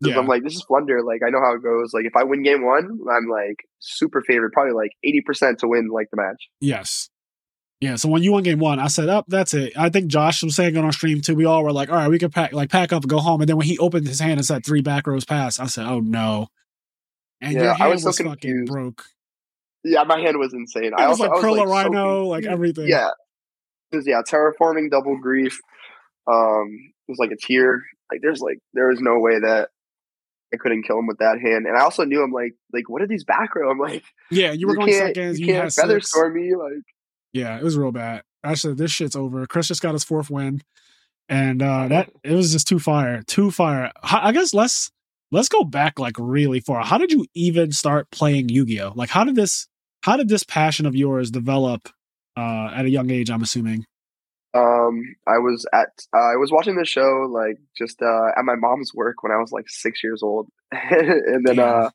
Yeah, 0.00 0.18
I'm 0.18 0.26
like, 0.26 0.42
this 0.42 0.54
is 0.54 0.62
Flunder. 0.62 1.02
Like, 1.02 1.22
I 1.26 1.30
know 1.30 1.40
how 1.40 1.54
it 1.54 1.62
goes. 1.62 1.92
Like, 1.94 2.04
if 2.04 2.14
I 2.16 2.24
win 2.24 2.42
game 2.42 2.64
one, 2.64 2.84
I'm 2.84 3.28
like 3.28 3.64
super 3.78 4.22
favorite, 4.26 4.52
probably 4.52 4.74
like 4.74 4.90
80% 5.04 5.58
to 5.58 5.68
win 5.68 5.88
like 5.88 6.08
the 6.10 6.16
match. 6.16 6.48
Yes. 6.60 7.08
Yeah. 7.80 7.96
So 7.96 8.08
when 8.08 8.22
you 8.22 8.32
won 8.32 8.42
game 8.42 8.58
one, 8.58 8.78
I 8.78 8.86
said, 8.88 9.08
"Up, 9.08 9.26
that's 9.28 9.52
it." 9.52 9.72
I 9.76 9.90
think 9.90 10.06
Josh 10.08 10.42
was 10.42 10.56
saying 10.56 10.74
it 10.76 10.84
on 10.84 10.92
stream 10.92 11.20
too. 11.20 11.34
We 11.34 11.44
all 11.44 11.62
were 11.64 11.72
like, 11.72 11.90
"All 11.90 11.96
right, 11.96 12.08
we 12.08 12.18
could 12.18 12.32
pack 12.32 12.52
like 12.52 12.70
pack 12.70 12.92
up 12.92 13.02
and 13.02 13.10
go 13.10 13.18
home." 13.18 13.40
And 13.40 13.48
then 13.48 13.56
when 13.56 13.66
he 13.66 13.76
opened 13.78 14.06
his 14.06 14.20
hand 14.20 14.38
and 14.38 14.44
said 14.46 14.64
three 14.64 14.80
back 14.80 15.06
rows 15.06 15.24
pass, 15.24 15.58
I 15.60 15.66
said, 15.66 15.86
"Oh 15.86 16.00
no!" 16.00 16.48
And 17.40 17.52
Yeah, 17.52 17.62
your 17.62 17.72
I 17.72 17.76
hand 17.76 17.90
was 17.92 18.04
was, 18.04 18.16
so 18.16 18.24
fucking 18.24 18.36
confused. 18.40 18.72
broke. 18.72 19.04
Yeah, 19.84 20.04
my 20.04 20.18
hand 20.18 20.38
was 20.38 20.54
insane. 20.54 20.84
It 20.84 20.94
I 20.96 21.08
was 21.08 21.20
also 21.20 21.24
like 21.24 21.30
I 21.30 21.34
was, 21.34 21.42
curl 21.42 21.54
a 21.54 21.56
like, 21.56 21.68
so 21.68 21.72
rhino, 21.72 22.24
like 22.26 22.44
everything. 22.46 22.88
Yeah. 22.88 23.10
Because 23.90 24.06
yeah, 24.06 24.22
terraforming, 24.26 24.90
double 24.90 25.18
grief. 25.18 25.60
Um, 26.26 26.68
it 27.06 27.10
was 27.12 27.18
like 27.18 27.32
a 27.32 27.36
tier. 27.36 27.82
Like 28.10 28.20
there's 28.22 28.40
like 28.40 28.60
there 28.72 28.88
was 28.88 29.00
no 29.00 29.18
way 29.18 29.40
that 29.40 29.68
I 30.54 30.56
couldn't 30.56 30.84
kill 30.84 30.98
him 30.98 31.06
with 31.06 31.18
that 31.18 31.38
hand. 31.40 31.66
And 31.66 31.76
I 31.76 31.80
also 31.82 32.04
knew 32.04 32.22
I'm 32.22 32.32
like 32.32 32.54
like 32.72 32.88
what 32.88 33.02
are 33.02 33.06
these 33.06 33.24
back 33.24 33.54
row? 33.54 33.70
I'm 33.72 33.78
like 33.78 34.04
Yeah, 34.30 34.52
you 34.52 34.66
were 34.68 34.76
going 34.76 34.92
seconds. 34.92 35.38
You 35.40 35.46
You, 35.46 35.52
can't 35.54 35.72
feather 35.72 36.00
six. 36.00 36.10
storm 36.10 36.34
me. 36.34 36.54
Like 36.54 36.82
Yeah, 37.32 37.58
it 37.58 37.64
was 37.64 37.76
real 37.76 37.92
bad. 37.92 38.22
Actually, 38.44 38.74
"This 38.74 38.90
shit's 38.90 39.16
over." 39.16 39.46
Chris 39.46 39.68
just 39.68 39.82
got 39.82 39.92
his 39.94 40.04
fourth 40.04 40.30
win, 40.30 40.60
and 41.28 41.62
uh 41.62 41.88
that 41.88 42.10
it 42.22 42.32
was 42.32 42.52
just 42.52 42.68
too 42.68 42.78
fire, 42.78 43.22
too 43.26 43.50
fire. 43.50 43.90
I 44.02 44.32
guess 44.32 44.52
let's 44.54 44.90
let's 45.32 45.48
go 45.48 45.64
back 45.64 45.98
like 45.98 46.16
really 46.18 46.60
far. 46.60 46.84
How 46.84 46.98
did 46.98 47.10
you 47.10 47.26
even 47.34 47.72
start 47.72 48.10
playing 48.10 48.50
Yu 48.50 48.66
Gi 48.66 48.80
Oh? 48.82 48.92
Like, 48.94 49.10
how 49.10 49.24
did 49.24 49.34
this 49.34 49.66
how 50.02 50.16
did 50.18 50.28
this 50.28 50.44
passion 50.44 50.84
of 50.86 50.94
yours 50.94 51.30
develop 51.30 51.88
uh 52.36 52.70
at 52.74 52.84
a 52.84 52.90
young 52.90 53.10
age? 53.10 53.30
I'm 53.30 53.42
assuming. 53.42 53.86
Um, 54.54 55.02
I 55.26 55.38
was 55.38 55.66
at 55.72 55.88
uh, 56.14 56.32
I 56.32 56.36
was 56.36 56.52
watching 56.52 56.76
the 56.76 56.84
show 56.84 57.26
like 57.30 57.58
just 57.76 58.00
uh 58.00 58.28
at 58.36 58.44
my 58.44 58.54
mom's 58.54 58.92
work 58.94 59.22
when 59.22 59.32
I 59.32 59.36
was 59.36 59.52
like 59.52 59.68
six 59.68 60.02
years 60.02 60.22
old, 60.22 60.48
and 60.72 61.46
then 61.46 61.56
Damn. 61.56 61.86
uh 61.86 61.90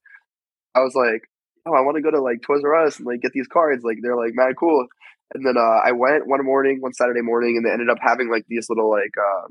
I 0.76 0.82
was 0.82 0.94
like, 0.96 1.24
oh, 1.66 1.74
I 1.74 1.82
want 1.82 1.96
to 1.96 2.02
go 2.02 2.12
to 2.12 2.22
like 2.22 2.42
Toys 2.42 2.62
R 2.64 2.86
Us 2.86 2.98
and 2.98 3.08
like 3.08 3.22
get 3.22 3.32
these 3.34 3.48
cards. 3.48 3.84
Like 3.84 3.98
they're 4.02 4.16
like 4.16 4.34
mad 4.34 4.56
cool. 4.58 4.88
And 5.34 5.46
then 5.46 5.58
uh, 5.58 5.80
I 5.86 5.92
went 5.92 6.28
one 6.28 6.44
morning, 6.44 6.78
one 6.82 6.94
Saturday 6.94 7.22
morning, 7.22 7.56
and 7.56 7.66
they 7.66 7.72
ended 7.72 7.90
up 7.90 8.00
having 8.02 8.30
like 8.30 8.46
these 8.48 8.68
little 8.70 8.90
like 8.90 9.14
uh, 9.18 9.48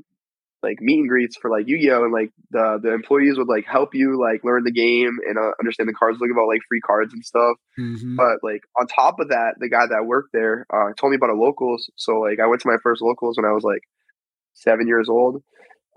like 0.61 0.81
meet 0.81 0.99
and 0.99 1.09
greets 1.09 1.37
for 1.37 1.49
like 1.49 1.67
Yu-Gi-Oh! 1.67 2.03
and 2.03 2.13
like 2.13 2.31
the 2.51 2.79
the 2.81 2.93
employees 2.93 3.37
would 3.37 3.47
like 3.47 3.65
help 3.65 3.93
you 3.93 4.19
like 4.19 4.43
learn 4.43 4.63
the 4.63 4.71
game 4.71 5.17
and 5.27 5.37
uh, 5.37 5.51
understand 5.59 5.87
the 5.87 5.93
cards, 5.93 6.19
look 6.19 6.31
about 6.31 6.47
like 6.47 6.61
free 6.67 6.81
cards 6.81 7.13
and 7.13 7.23
stuff. 7.23 7.55
Mhm. 7.79 8.15
But 8.17 8.43
like 8.43 8.61
on 8.79 8.87
top 8.87 9.19
of 9.19 9.29
that, 9.29 9.55
the 9.59 9.69
guy 9.69 9.87
that 9.87 10.05
worked 10.05 10.29
there 10.33 10.65
uh, 10.73 10.93
told 10.97 11.11
me 11.11 11.17
about 11.17 11.29
a 11.29 11.39
locals. 11.39 11.89
So 11.95 12.19
like 12.19 12.39
I 12.39 12.47
went 12.47 12.61
to 12.61 12.67
my 12.67 12.77
first 12.83 13.01
locals 13.01 13.37
when 13.37 13.45
I 13.45 13.53
was 13.53 13.63
like 13.63 13.83
seven 14.53 14.87
years 14.87 15.07
old, 15.09 15.41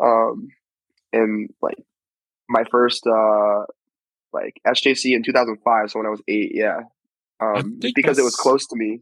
um, 0.03 0.49
and 1.13 1.51
like 1.61 1.79
my 2.49 2.65
first 2.71 3.05
uh, 3.07 3.65
like 4.33 4.61
SJC 4.67 5.15
in 5.17 5.23
2005. 5.25 5.91
So 5.91 5.99
when 5.99 6.07
I 6.07 6.11
was 6.11 6.23
eight, 6.29 6.53
yeah, 6.55 6.83
um, 7.41 7.81
because 7.81 8.19
it 8.19 8.23
was 8.23 8.37
close 8.37 8.67
to 8.69 8.77
me. 8.77 9.01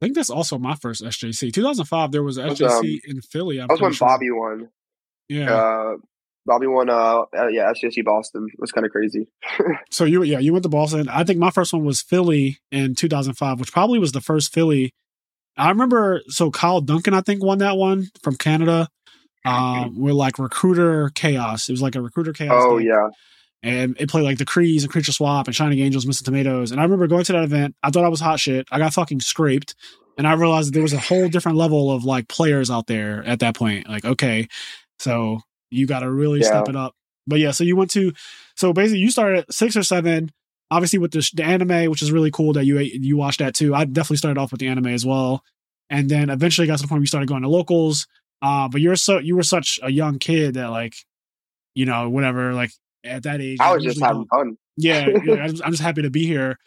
I 0.00 0.06
think 0.06 0.16
that's 0.16 0.30
also 0.30 0.58
my 0.58 0.74
first 0.74 1.02
SJC. 1.02 1.52
2005, 1.52 2.12
there 2.12 2.22
was 2.22 2.36
a 2.36 2.48
was, 2.48 2.60
SJC 2.60 2.68
um, 2.68 3.00
in 3.06 3.20
Philly. 3.22 3.60
I'm 3.60 3.68
That 3.68 3.74
was 3.74 3.80
when 3.80 3.92
sure. 3.92 4.08
Bobby 4.08 4.30
won. 4.30 4.68
Yeah. 5.28 5.54
Uh, 5.54 5.96
Bobby 6.46 6.66
won. 6.66 6.90
Uh, 6.90 7.24
uh, 7.36 7.48
yeah, 7.48 7.72
SJC 7.72 8.04
Boston. 8.04 8.46
It 8.52 8.60
was 8.60 8.72
kind 8.72 8.84
of 8.84 8.92
crazy. 8.92 9.28
So 9.90 10.04
you, 10.04 10.24
yeah, 10.24 10.40
you 10.40 10.52
went 10.52 10.64
to 10.64 10.68
Boston. 10.68 11.08
I 11.08 11.22
think 11.22 11.38
my 11.38 11.50
first 11.50 11.72
one 11.72 11.84
was 11.84 12.02
Philly 12.02 12.58
in 12.72 12.96
2005, 12.96 13.60
which 13.60 13.72
probably 13.72 14.00
was 14.00 14.10
the 14.10 14.20
first 14.20 14.52
Philly. 14.52 14.92
I 15.56 15.68
remember. 15.68 16.22
So 16.26 16.50
Kyle 16.50 16.80
Duncan, 16.80 17.14
I 17.14 17.20
think, 17.20 17.42
won 17.44 17.58
that 17.58 17.76
one 17.76 18.08
from 18.22 18.36
Canada. 18.36 18.88
Um, 19.44 19.94
with 20.00 20.14
like 20.14 20.38
recruiter 20.38 21.10
chaos. 21.14 21.68
It 21.68 21.72
was 21.72 21.82
like 21.82 21.94
a 21.94 22.00
recruiter 22.00 22.32
chaos. 22.32 22.62
Oh 22.66 22.78
deck. 22.78 22.88
yeah, 22.88 23.08
and 23.64 23.96
it 23.98 24.10
played 24.10 24.24
like 24.24 24.38
the 24.38 24.44
Crees 24.44 24.82
and 24.82 24.92
Creature 24.92 25.12
Swap 25.12 25.46
and 25.46 25.54
Shining 25.54 25.78
Angels, 25.78 26.06
Mystic 26.06 26.26
Tomatoes. 26.26 26.70
And 26.70 26.80
I 26.80 26.84
remember 26.84 27.06
going 27.06 27.24
to 27.24 27.32
that 27.32 27.44
event. 27.44 27.74
I 27.82 27.90
thought 27.90 28.04
I 28.04 28.08
was 28.08 28.20
hot 28.20 28.40
shit. 28.40 28.66
I 28.70 28.78
got 28.78 28.92
fucking 28.92 29.20
scraped, 29.20 29.74
and 30.18 30.26
I 30.26 30.34
realized 30.34 30.68
that 30.68 30.72
there 30.74 30.82
was 30.82 30.92
a 30.92 30.98
whole 30.98 31.28
different 31.28 31.56
level 31.56 31.90
of 31.90 32.04
like 32.04 32.28
players 32.28 32.70
out 32.70 32.86
there 32.88 33.24
at 33.24 33.40
that 33.40 33.54
point. 33.54 33.88
Like, 33.88 34.04
okay, 34.04 34.48
so 34.98 35.40
you 35.70 35.86
got 35.86 36.00
to 36.00 36.10
really 36.10 36.40
Yeah. 36.40 36.46
step 36.48 36.68
it 36.68 36.76
up. 36.76 36.94
But 37.26 37.38
yeah, 37.40 37.52
so 37.52 37.64
you 37.64 37.74
went 37.76 37.90
to, 37.92 38.12
so 38.56 38.72
basically 38.72 39.00
you 39.00 39.10
started 39.10 39.40
at 39.40 39.52
six 39.52 39.76
or 39.76 39.82
seven. 39.82 40.30
Obviously 40.70 40.98
with 40.98 41.12
the, 41.12 41.28
the 41.34 41.44
anime, 41.44 41.90
which 41.90 42.02
is 42.02 42.10
really 42.10 42.30
cool 42.30 42.52
that 42.54 42.64
you 42.64 42.78
you 42.78 43.16
watched 43.16 43.38
that 43.38 43.54
too. 43.54 43.74
I 43.74 43.84
definitely 43.84 44.16
started 44.16 44.40
off 44.40 44.50
with 44.50 44.60
the 44.60 44.66
anime 44.68 44.86
as 44.88 45.04
well, 45.06 45.42
and 45.90 46.08
then 46.08 46.30
eventually 46.30 46.66
got 46.66 46.78
to 46.78 46.82
the 46.82 46.88
point 46.88 46.98
where 46.98 47.02
you 47.02 47.06
started 47.06 47.28
going 47.28 47.42
to 47.42 47.48
locals. 47.48 48.06
Uh, 48.42 48.68
but 48.68 48.80
you're 48.80 48.96
so 48.96 49.18
you 49.18 49.36
were 49.36 49.42
such 49.42 49.78
a 49.82 49.90
young 49.90 50.18
kid 50.18 50.54
that 50.54 50.70
like, 50.70 50.94
you 51.74 51.86
know, 51.86 52.08
whatever. 52.10 52.54
Like 52.54 52.70
at 53.04 53.22
that 53.24 53.40
age, 53.40 53.58
I 53.60 53.74
was 53.74 53.84
just 53.84 54.02
having 54.02 54.26
fun. 54.26 54.56
yeah, 54.76 55.06
yeah 55.24 55.34
I'm, 55.34 55.48
just, 55.50 55.64
I'm 55.64 55.70
just 55.70 55.82
happy 55.82 56.02
to 56.02 56.10
be 56.10 56.26
here. 56.26 56.58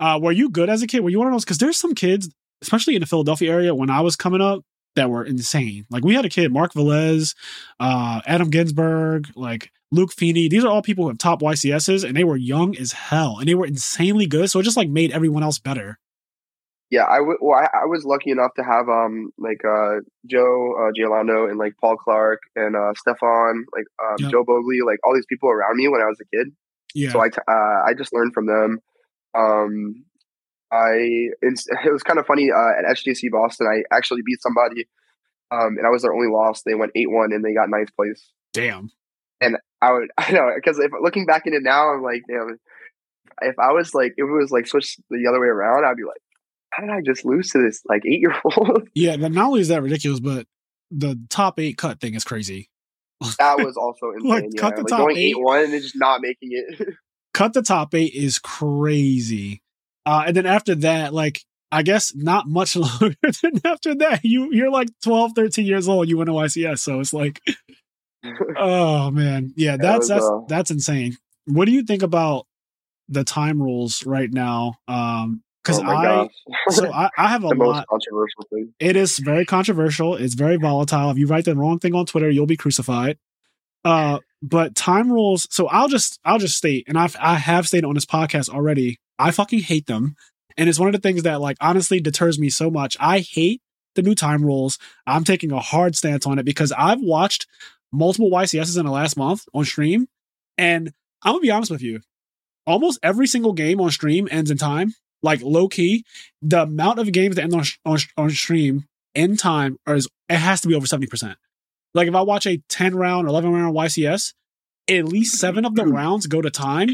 Uh, 0.00 0.18
were 0.22 0.32
you 0.32 0.50
good 0.50 0.68
as 0.68 0.82
a 0.82 0.86
kid? 0.86 1.00
Were 1.00 1.10
you 1.10 1.18
one 1.18 1.28
of 1.28 1.32
those? 1.32 1.44
Because 1.44 1.58
there's 1.58 1.78
some 1.78 1.94
kids, 1.94 2.28
especially 2.62 2.94
in 2.96 3.00
the 3.00 3.06
Philadelphia 3.06 3.50
area, 3.50 3.74
when 3.74 3.88
I 3.90 4.00
was 4.00 4.14
coming 4.16 4.40
up, 4.40 4.62
that 4.98 5.10
were 5.10 5.24
insane. 5.24 5.86
Like 5.90 6.04
we 6.04 6.14
had 6.14 6.24
a 6.24 6.28
kid, 6.28 6.52
Mark 6.52 6.74
Velez, 6.74 7.34
uh, 7.80 8.20
Adam 8.26 8.50
Ginsberg, 8.50 9.28
like 9.34 9.72
Luke 9.90 10.12
Feeney. 10.12 10.48
These 10.48 10.64
are 10.64 10.68
all 10.68 10.82
people 10.82 11.04
who 11.04 11.08
have 11.08 11.18
top 11.18 11.40
YCSs, 11.40 12.04
and 12.06 12.16
they 12.16 12.24
were 12.24 12.36
young 12.36 12.76
as 12.76 12.92
hell, 12.92 13.38
and 13.38 13.48
they 13.48 13.54
were 13.54 13.66
insanely 13.66 14.26
good. 14.26 14.50
So 14.50 14.60
it 14.60 14.64
just 14.64 14.76
like 14.76 14.88
made 14.90 15.12
everyone 15.12 15.42
else 15.42 15.58
better. 15.58 15.98
Yeah, 16.90 17.04
I, 17.04 17.18
w- 17.18 17.36
well, 17.40 17.58
I, 17.58 17.82
I 17.82 17.84
was 17.84 18.04
lucky 18.06 18.30
enough 18.30 18.52
to 18.56 18.62
have 18.62 18.88
um 18.88 19.30
like 19.38 19.60
uh 19.64 20.00
Joe 20.26 20.74
uh, 20.78 20.92
Giorlando 20.92 21.48
and 21.48 21.58
like 21.58 21.74
Paul 21.80 21.96
Clark 21.96 22.40
and 22.56 22.74
uh 22.76 22.92
Stefan 22.96 23.66
like 23.74 23.84
um, 24.02 24.16
Yep. 24.20 24.30
Joe 24.30 24.44
Bogley 24.44 24.84
like 24.84 24.98
all 25.04 25.14
these 25.14 25.26
people 25.28 25.50
around 25.50 25.76
me 25.76 25.88
when 25.88 26.00
I 26.00 26.06
was 26.06 26.18
a 26.20 26.36
kid. 26.36 26.48
Yeah, 26.94 27.12
So 27.12 27.20
I 27.20 27.28
t- 27.28 27.38
uh, 27.46 27.82
I 27.86 27.92
just 27.96 28.12
learned 28.14 28.32
from 28.32 28.46
them. 28.46 28.78
Um, 29.34 30.04
I 30.72 31.30
it 31.40 31.92
was 31.92 32.02
kind 32.02 32.18
of 32.18 32.26
funny 32.26 32.50
uh, 32.50 32.78
at 32.78 32.96
SJC 32.96 33.30
Boston. 33.30 33.66
I 33.66 33.82
actually 33.94 34.22
beat 34.24 34.42
somebody, 34.42 34.86
um, 35.50 35.76
and 35.78 35.86
I 35.86 35.90
was 35.90 36.02
their 36.02 36.12
only 36.12 36.28
loss. 36.30 36.62
They 36.62 36.74
went 36.74 36.92
eight 36.94 37.10
one 37.10 37.32
and 37.32 37.44
they 37.44 37.54
got 37.54 37.70
ninth 37.70 37.94
place. 37.96 38.30
damn. 38.52 38.90
And 39.40 39.56
I 39.80 39.92
would 39.92 40.10
I 40.18 40.32
know 40.32 40.50
because 40.54 40.78
if 40.78 40.90
looking 41.00 41.26
back 41.26 41.46
in 41.46 41.54
it 41.54 41.62
now, 41.62 41.92
I'm 41.92 42.02
like, 42.02 42.22
damn. 42.28 42.58
If 43.40 43.54
I 43.58 43.72
was 43.72 43.94
like, 43.94 44.14
if 44.16 44.24
it 44.24 44.32
was 44.32 44.50
like 44.50 44.66
switched 44.66 45.00
the 45.10 45.26
other 45.28 45.40
way 45.40 45.46
around, 45.46 45.84
I'd 45.84 45.96
be 45.96 46.02
like, 46.02 46.20
how 46.70 46.82
did 46.82 46.90
I 46.90 47.00
just 47.00 47.24
lose 47.24 47.50
to 47.50 47.62
this 47.62 47.82
like 47.88 48.02
eight 48.04 48.20
year 48.20 48.34
old? 48.44 48.88
Yeah, 48.94 49.16
not 49.16 49.36
only 49.36 49.60
is 49.60 49.68
that 49.68 49.82
ridiculous, 49.82 50.20
but 50.20 50.46
the 50.90 51.18
top 51.30 51.60
eight 51.60 51.78
cut 51.78 52.00
thing 52.00 52.14
is 52.14 52.24
crazy. 52.24 52.68
that 53.38 53.58
was 53.58 53.76
also 53.76 54.10
insane. 54.14 54.28
Like, 54.28 54.44
yeah, 54.52 54.60
cut 54.60 54.76
the 54.76 54.82
like 54.82 54.90
top 54.90 54.98
going 54.98 55.16
eight. 55.16 55.38
one 55.38 55.64
and 55.64 55.72
just 55.72 55.96
not 55.96 56.20
making 56.20 56.50
it. 56.52 56.88
cut 57.32 57.52
the 57.52 57.62
top 57.62 57.94
eight 57.94 58.12
is 58.14 58.38
crazy. 58.38 59.62
Uh, 60.08 60.24
and 60.26 60.34
then 60.34 60.46
after 60.46 60.74
that, 60.74 61.12
like, 61.12 61.44
I 61.70 61.82
guess 61.82 62.14
not 62.14 62.48
much 62.48 62.74
longer 62.76 63.14
than 63.42 63.60
after 63.62 63.94
that, 63.96 64.20
you, 64.24 64.50
you're 64.54 64.70
like 64.70 64.88
12, 65.04 65.32
13 65.36 65.66
years 65.66 65.86
old. 65.86 66.08
You 66.08 66.16
went 66.16 66.28
to 66.28 66.32
YCS. 66.32 66.78
So 66.78 66.98
it's 67.00 67.12
like, 67.12 67.42
oh 68.58 69.10
man. 69.10 69.52
Yeah, 69.54 69.76
that's, 69.76 69.98
was, 69.98 70.08
that's, 70.08 70.24
uh, 70.24 70.40
that's 70.48 70.70
insane. 70.70 71.18
What 71.44 71.66
do 71.66 71.72
you 71.72 71.82
think 71.82 72.02
about 72.02 72.46
the 73.10 73.22
time 73.22 73.60
rules 73.60 74.06
right 74.06 74.32
now? 74.32 74.76
Um, 74.88 75.42
cause 75.62 75.78
oh 75.78 75.84
I, 75.84 76.28
so 76.70 76.90
I, 76.90 77.10
I 77.18 77.28
have 77.28 77.44
a 77.44 77.48
lot. 77.48 77.86
controversial 77.86 78.46
thing. 78.50 78.72
It 78.80 78.96
is 78.96 79.18
very 79.18 79.44
controversial. 79.44 80.14
It's 80.14 80.34
very 80.34 80.56
volatile. 80.56 81.10
If 81.10 81.18
you 81.18 81.26
write 81.26 81.44
the 81.44 81.54
wrong 81.54 81.80
thing 81.80 81.94
on 81.94 82.06
Twitter, 82.06 82.30
you'll 82.30 82.46
be 82.46 82.56
crucified. 82.56 83.18
Uh, 83.84 84.20
but 84.40 84.74
time 84.74 85.12
rules. 85.12 85.46
So 85.50 85.66
I'll 85.66 85.88
just 85.88 86.18
I'll 86.24 86.38
just 86.38 86.56
state, 86.56 86.84
and 86.88 86.98
I've 86.98 87.14
I 87.20 87.34
have 87.34 87.66
stated 87.66 87.86
on 87.86 87.94
this 87.94 88.06
podcast 88.06 88.48
already. 88.48 88.98
I 89.18 89.30
fucking 89.30 89.60
hate 89.60 89.86
them, 89.86 90.16
and 90.56 90.68
it's 90.68 90.78
one 90.78 90.88
of 90.88 90.92
the 90.92 91.00
things 91.00 91.22
that 91.24 91.40
like 91.40 91.56
honestly 91.60 92.00
deters 92.00 92.38
me 92.38 92.50
so 92.50 92.70
much. 92.70 92.96
I 93.00 93.20
hate 93.20 93.60
the 93.94 94.02
new 94.02 94.14
time 94.14 94.44
rules. 94.44 94.78
I'm 95.06 95.24
taking 95.24 95.52
a 95.52 95.60
hard 95.60 95.96
stance 95.96 96.26
on 96.26 96.38
it 96.38 96.44
because 96.44 96.72
I've 96.72 97.00
watched 97.00 97.46
multiple 97.92 98.30
YCSs 98.30 98.78
in 98.78 98.86
the 98.86 98.92
last 98.92 99.16
month 99.16 99.44
on 99.54 99.64
stream, 99.64 100.06
and 100.56 100.92
I'm 101.22 101.34
gonna 101.34 101.42
be 101.42 101.50
honest 101.50 101.70
with 101.70 101.82
you. 101.82 102.00
Almost 102.66 103.00
every 103.02 103.26
single 103.26 103.52
game 103.54 103.80
on 103.80 103.90
stream 103.90 104.28
ends 104.30 104.50
in 104.50 104.58
time. 104.58 104.94
Like 105.22 105.42
low 105.42 105.68
key, 105.68 106.04
the 106.42 106.62
amount 106.62 107.00
of 107.00 107.10
games 107.10 107.36
that 107.36 107.42
end 107.42 107.54
on 107.54 107.64
on, 107.84 107.98
on 108.16 108.30
stream 108.30 108.84
in 109.14 109.36
time 109.36 109.78
is 109.86 110.08
it 110.28 110.36
has 110.36 110.60
to 110.60 110.68
be 110.68 110.74
over 110.74 110.86
seventy 110.86 111.08
percent. 111.08 111.38
Like 111.94 112.06
if 112.06 112.14
I 112.14 112.22
watch 112.22 112.46
a 112.46 112.62
ten 112.68 112.94
round, 112.94 113.28
eleven 113.28 113.52
round 113.52 113.74
YCS, 113.74 114.34
at 114.88 115.04
least 115.04 115.38
seven 115.38 115.64
of 115.64 115.74
the 115.74 115.86
rounds 115.86 116.26
go 116.26 116.40
to 116.40 116.50
time. 116.50 116.90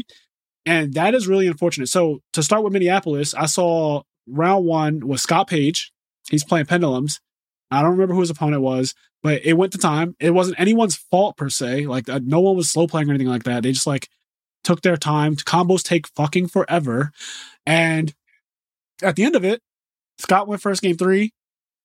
And 0.65 0.93
that 0.93 1.13
is 1.13 1.27
really 1.27 1.47
unfortunate. 1.47 1.87
So 1.89 2.21
to 2.33 2.41
start 2.41 2.63
with 2.63 2.73
Minneapolis, 2.73 3.33
I 3.33 3.45
saw 3.45 4.01
round 4.27 4.65
one 4.65 5.07
was 5.07 5.21
Scott 5.21 5.47
Page. 5.47 5.91
He's 6.29 6.43
playing 6.43 6.65
pendulums. 6.65 7.19
I 7.69 7.81
don't 7.81 7.91
remember 7.91 8.13
who 8.13 8.21
his 8.21 8.29
opponent 8.29 8.61
was, 8.61 8.95
but 9.21 9.45
it 9.45 9.53
went 9.53 9.71
to 9.73 9.77
time. 9.77 10.15
It 10.19 10.31
wasn't 10.31 10.59
anyone's 10.59 10.95
fault 10.95 11.37
per 11.37 11.49
se. 11.49 11.87
Like 11.87 12.09
uh, 12.09 12.19
no 12.23 12.39
one 12.39 12.55
was 12.55 12.69
slow 12.69 12.87
playing 12.87 13.09
or 13.09 13.11
anything 13.11 13.27
like 13.27 13.43
that. 13.43 13.63
They 13.63 13.71
just 13.71 13.87
like 13.87 14.09
took 14.63 14.81
their 14.81 14.97
time. 14.97 15.35
Combos 15.35 15.83
take 15.83 16.07
fucking 16.07 16.47
forever. 16.47 17.11
And 17.65 18.13
at 19.01 19.15
the 19.15 19.23
end 19.23 19.35
of 19.35 19.43
it, 19.43 19.61
Scott 20.17 20.47
went 20.47 20.61
first 20.61 20.81
game 20.81 20.97
three, 20.97 21.33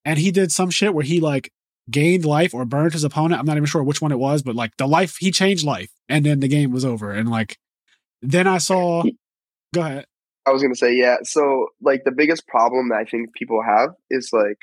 and 0.05 0.19
he 0.19 0.31
did 0.31 0.53
some 0.53 0.71
shit 0.71 0.95
where 0.95 1.05
he 1.05 1.21
like 1.21 1.53
gained 1.91 2.25
life 2.25 2.55
or 2.55 2.65
burned 2.65 2.93
his 2.93 3.05
opponent. 3.05 3.41
I'm 3.41 3.47
not 3.47 3.57
even 3.57 3.67
sure 3.67 3.83
which 3.83 4.01
one 4.01 4.13
it 4.13 4.19
was, 4.19 4.43
but 4.43 4.55
like 4.55 4.77
the 4.77 4.87
life 4.87 5.17
he 5.19 5.31
changed 5.31 5.65
life, 5.65 5.91
and 6.09 6.25
then 6.25 6.41
the 6.41 6.49
game 6.49 6.71
was 6.71 6.85
over. 6.85 7.11
And 7.11 7.29
like 7.29 7.59
then 8.23 8.47
I 8.47 8.59
saw. 8.59 9.03
Go 9.75 9.83
ahead. 9.83 10.07
I 10.47 10.51
was 10.51 10.63
gonna 10.63 10.75
say 10.75 10.95
yeah. 10.95 11.19
So 11.23 11.69
like 11.81 12.03
the 12.05 12.13
biggest 12.13 12.47
problem 12.49 12.89
that 12.89 12.97
I 12.97 13.05
think 13.05 13.35
people 13.35 13.63
have 13.63 13.91
is 14.11 14.31
like 14.33 14.59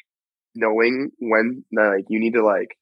knowing 0.56 1.12
when 1.20 1.64
like 1.72 2.06
you 2.10 2.20
need 2.20 2.34
to 2.34 2.44
like 2.44 2.78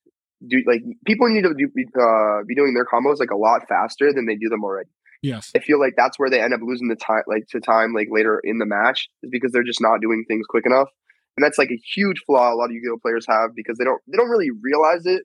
do 0.47 0.63
like 0.65 0.82
people 1.05 1.28
need 1.30 1.43
to 1.43 1.53
do, 1.53 1.69
uh, 1.99 2.43
be 2.47 2.55
doing 2.55 2.73
their 2.73 2.86
combos 2.86 3.19
like 3.19 3.32
a 3.32 3.38
lot 3.38 3.67
faster 3.67 4.11
than 4.13 4.26
they 4.26 4.36
do 4.36 4.49
them 4.49 4.63
already. 4.63 4.89
Yes. 5.21 5.51
I 5.55 5.59
feel 5.59 5.80
like 5.80 5.93
that's 5.97 6.19
where 6.19 6.30
they 6.30 6.41
end 6.41 6.53
up 6.53 6.61
losing 6.63 6.88
the 6.88 6.95
time, 6.95 7.23
like 7.28 7.47
to 7.49 7.59
time, 7.59 7.93
like 7.93 8.07
later 8.11 8.39
in 8.43 8.59
the 8.59 8.65
match, 8.65 9.09
is 9.23 9.30
because 9.32 9.51
they're 9.51 9.63
just 9.63 9.82
not 9.82 10.01
doing 10.01 10.23
things 10.28 10.45
quick 10.47 10.65
enough, 10.65 10.89
and 11.36 11.43
that's 11.43 11.57
like 11.57 11.71
a 11.71 11.82
huge 11.95 12.21
flaw 12.26 12.53
a 12.53 12.55
lot 12.55 12.65
of 12.65 12.71
Yu-Gi-Oh 12.71 12.99
players 13.01 13.26
have 13.28 13.55
because 13.55 13.78
they 13.78 13.86
don't 13.86 14.01
they 14.07 14.17
don't 14.17 14.30
really 14.30 14.51
realize 14.61 15.05
it 15.05 15.23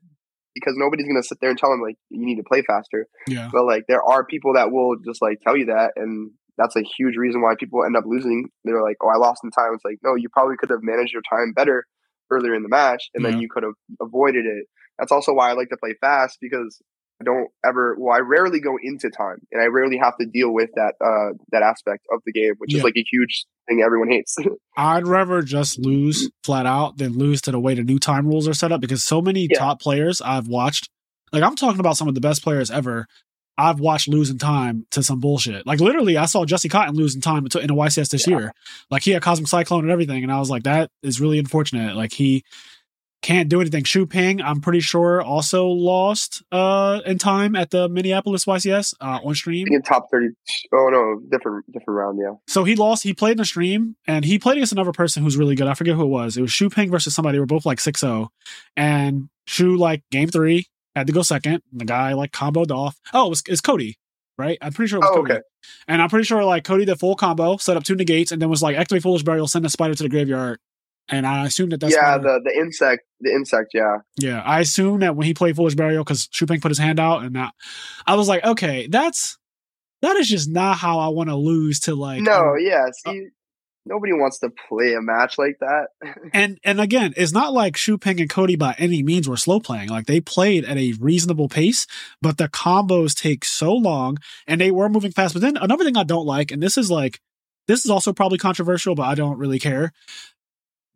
because 0.55 0.74
nobody's 0.76 1.07
gonna 1.07 1.22
sit 1.22 1.38
there 1.40 1.51
and 1.51 1.59
tell 1.59 1.70
them 1.70 1.80
like 1.80 1.96
you 2.11 2.24
need 2.26 2.36
to 2.36 2.44
play 2.44 2.62
faster. 2.62 3.07
Yeah. 3.28 3.48
But 3.53 3.64
like 3.64 3.84
there 3.88 4.03
are 4.03 4.24
people 4.24 4.55
that 4.55 4.70
will 4.72 4.96
just 5.05 5.22
like 5.22 5.40
tell 5.40 5.57
you 5.57 5.66
that, 5.66 5.92
and 5.96 6.30
that's 6.59 6.76
a 6.76 6.82
huge 6.82 7.16
reason 7.16 7.40
why 7.42 7.55
people 7.59 7.84
end 7.84 7.96
up 7.96 8.05
losing. 8.07 8.48
They're 8.64 8.82
like, 8.82 8.96
"Oh, 9.03 9.09
I 9.09 9.16
lost 9.16 9.42
in 9.44 9.51
time." 9.51 9.72
It's 9.74 9.84
like, 9.84 9.98
no, 10.03 10.14
you 10.14 10.28
probably 10.28 10.57
could 10.59 10.70
have 10.70 10.80
managed 10.82 11.12
your 11.12 11.22
time 11.30 11.53
better 11.55 11.84
earlier 12.30 12.55
in 12.55 12.62
the 12.62 12.68
match, 12.68 13.09
and 13.14 13.24
Yeah. 13.24 13.30
then 13.30 13.40
you 13.40 13.48
could 13.51 13.62
have 13.62 13.74
avoided 14.01 14.44
it. 14.46 14.66
That's 14.98 15.12
also 15.12 15.32
why 15.32 15.51
I 15.51 15.53
like 15.55 15.70
to 15.70 15.76
play 15.76 15.94
fast 16.01 16.38
because 16.40 16.80
I 17.20 17.24
don't 17.24 17.48
ever. 17.64 17.96
Well, 17.98 18.14
I 18.14 18.20
rarely 18.20 18.61
go 18.61 18.76
into 18.82 19.11
time, 19.11 19.38
and 19.53 19.62
I 19.62 19.66
rarely 19.66 19.98
have 19.98 20.16
to 20.18 20.26
deal 20.26 20.53
with 20.53 20.70
that 20.74 20.94
uh 21.05 21.34
that 21.53 21.62
aspect 21.62 22.05
of 22.12 22.20
the 22.26 22.32
game, 22.32 22.55
which 22.59 22.72
Yeah. 22.72 22.78
is 22.78 22.84
like 22.84 22.96
a 22.96 23.05
huge 23.11 23.46
thing 23.71 23.83
everyone 23.83 24.11
hates. 24.11 24.37
I'd 24.77 25.07
rather 25.07 25.41
just 25.43 25.79
lose 25.79 26.31
flat 26.45 26.66
out 26.66 26.99
than 26.99 27.12
lose 27.16 27.41
to 27.43 27.51
the 27.53 27.61
way 27.61 27.75
the 27.75 27.83
new 27.83 27.99
time 27.99 28.27
rules 28.27 28.47
are 28.49 28.55
set 28.55 28.73
up 28.73 28.81
because 28.81 29.05
so 29.05 29.23
many 29.23 29.49
Yeah. 29.51 29.59
top 29.59 29.81
players 29.81 30.21
I've 30.21 30.49
watched, 30.49 30.91
like 31.33 31.43
I'm 31.43 31.57
talking 31.57 31.81
about 31.81 31.97
some 31.97 32.09
of 32.09 32.14
the 32.14 32.21
best 32.21 32.43
players 32.43 32.71
ever. 32.71 33.07
I've 33.59 33.79
watched 33.79 34.09
losing 34.09 34.39
time 34.39 34.87
to 34.93 35.03
some 35.03 35.21
bullshit. 35.21 35.66
Like 35.66 35.81
literally, 35.81 36.16
I 36.16 36.25
saw 36.25 36.45
Jesse 36.47 36.68
Kotton 36.71 36.95
losing 36.95 37.21
time 37.21 37.47
in 37.47 37.71
a 37.71 37.75
YCS 37.75 38.09
this 38.11 38.27
Yeah. 38.27 38.39
year. 38.39 38.53
Like 38.91 39.03
he 39.03 39.11
had 39.11 39.23
Cosmic 39.23 39.49
Cyclone 39.49 39.83
and 39.85 39.91
everything, 39.91 40.23
and 40.23 40.33
I 40.33 40.39
was 40.39 40.49
like, 40.51 40.62
that 40.62 40.91
is 41.03 41.21
really 41.21 41.39
unfortunate. 41.39 41.95
Like 41.95 42.12
he 42.12 42.43
can't 43.23 43.49
do 43.49 43.61
anything. 43.61 43.85
Shu 43.85 44.07
Ping, 44.07 44.41
I'm 44.41 44.61
pretty 44.61 44.81
sure, 44.81 45.21
also 45.21 45.66
lost 45.68 46.43
uh 46.51 47.01
in 47.05 47.18
time 47.18 47.55
at 47.55 47.71
the 47.71 47.89
Minneapolis 47.89 48.45
YCS 48.47 48.95
uh, 49.01 49.21
on 49.23 49.35
stream. 49.35 49.66
in 49.71 49.83
top 49.83 50.07
thirty. 50.11 50.29
Oh 50.73 50.89
no, 50.91 51.21
different 51.31 51.66
different 51.73 51.99
round. 51.99 52.18
Yeah. 52.23 52.35
So 52.49 52.64
he 52.64 52.77
lost. 52.77 53.03
He 53.03 53.12
played 53.14 53.33
in 53.33 53.37
the 53.39 53.45
stream, 53.45 53.97
and 54.07 54.25
he 54.25 54.39
played 54.39 54.57
against 54.57 54.73
another 54.73 54.93
person 54.93 55.23
who's 55.23 55.37
really 55.37 55.55
good. 55.55 55.66
I 55.66 55.75
forget 55.75 55.95
who 55.97 56.03
it 56.03 56.07
was. 56.09 56.37
It 56.37 56.43
was 56.43 56.53
Shu 56.53 56.71
Ping 56.71 56.91
versus 56.91 57.14
somebody. 57.14 57.37
They 57.37 57.41
were 57.41 57.47
both 57.47 57.66
like 57.66 57.79
6-0. 57.79 58.29
and 58.77 59.29
Shu 59.47 59.77
like 59.77 60.03
game 60.11 60.29
three 60.29 60.66
had 60.95 61.07
to 61.07 61.12
go 61.12 61.23
second. 61.23 61.62
And 61.73 61.81
the 61.81 61.85
guy 61.85 62.12
like 62.14 62.33
comboed 62.33 62.71
off. 62.71 62.99
Oh, 63.12 63.27
it 63.27 63.31
was 63.31 63.43
it's 63.49 63.61
Cody, 63.61 63.99
right? 64.39 64.59
I'm 64.62 64.73
pretty 64.73 64.89
sure 64.89 64.99
it 64.99 65.03
was 65.03 65.11
Oh, 65.12 65.21
Cody. 65.23 65.33
okay. 65.35 65.43
And 65.89 66.01
I'm 66.01 66.09
pretty 66.09 66.25
sure 66.25 66.43
like 66.45 66.64
Cody 66.64 66.85
did 66.85 66.99
full 66.99 67.16
combo, 67.16 67.57
set 67.59 67.77
up 67.77 67.85
two 67.85 67.95
negates, 67.95 68.33
and 68.33 68.41
then 68.41 68.49
was 68.49 68.62
like 68.62 68.77
activate 68.77 69.03
Foolish 69.03 69.23
Burial, 69.25 69.47
send 69.47 69.66
a 69.66 69.68
spider 69.68 69.95
to 69.95 70.03
the 70.03 70.09
graveyard. 70.09 70.59
And 71.11 71.26
I 71.26 71.44
assume 71.44 71.70
that 71.70 71.80
that's 71.80 71.94
yeah, 71.94 72.18
the 72.18 72.40
the 72.44 72.56
insect, 72.56 73.02
the 73.20 73.32
insect. 73.32 73.72
Yeah. 73.74 73.98
yeah. 74.16 74.42
I 74.42 74.61
assume 74.61 75.00
that 75.00 75.16
when 75.16 75.26
he 75.26 75.34
played 75.34 75.56
Foolish 75.56 75.74
Burial, 75.74 76.04
because 76.04 76.28
Shu 76.30 76.46
Ping 76.46 76.61
put 76.61 76.70
his 76.70 76.78
hand 76.78 77.00
out, 77.00 77.24
and 77.24 77.34
that 77.34 77.52
I 78.06 78.14
was 78.14 78.28
like, 78.28 78.44
okay, 78.44 78.86
that's 78.86 79.36
that 80.02 80.16
is 80.16 80.28
just 80.28 80.48
not 80.48 80.78
how 80.78 81.00
I 81.00 81.08
want 81.08 81.28
to 81.28 81.36
lose 81.36 81.80
to 81.80 81.94
like 81.94 82.22
no. 82.22 82.52
um, 82.52 82.56
Yeah. 82.61 82.86
See, 82.92 83.28
nobody 83.84 84.12
wants 84.12 84.38
to 84.38 84.50
play 84.68 84.94
a 84.94 85.00
match 85.00 85.36
like 85.36 85.58
that. 85.61 85.88
and 86.32 86.58
and 86.64 86.80
again, 86.80 87.12
it's 87.16 87.32
not 87.32 87.52
like 87.52 87.76
Shu 87.76 87.98
Ping 87.98 88.20
and 88.20 88.30
Cody 88.30 88.56
by 88.56 88.74
any 88.78 89.02
means 89.02 89.28
were 89.28 89.36
slow 89.36 89.61
playing. 89.61 89.88
Like 89.88 90.06
they 90.06 90.20
played 90.20 90.64
at 90.64 90.78
a 90.78 90.94
reasonable 91.00 91.48
pace, 91.48 91.86
but 92.22 92.38
the 92.38 92.48
combos 92.48 93.14
take 93.14 93.44
so 93.44 93.72
long 93.72 94.18
and 94.46 94.61
they 94.61 94.70
were 94.70 94.88
moving 94.88 95.12
fast. 95.12 95.34
But 95.34 95.42
then 95.42 95.56
another 95.56 95.84
thing 95.84 95.96
I 95.96 96.04
don't 96.04 96.26
like, 96.26 96.50
and 96.50 96.62
this 96.62 96.78
is 96.78 96.90
like 96.90 97.20
this 97.66 97.84
is 97.84 97.90
also 97.90 98.12
probably 98.12 98.38
controversial, 98.38 98.94
but 98.94 99.04
I 99.04 99.14
don't 99.14 99.38
really 99.38 99.58
care. 99.58 99.92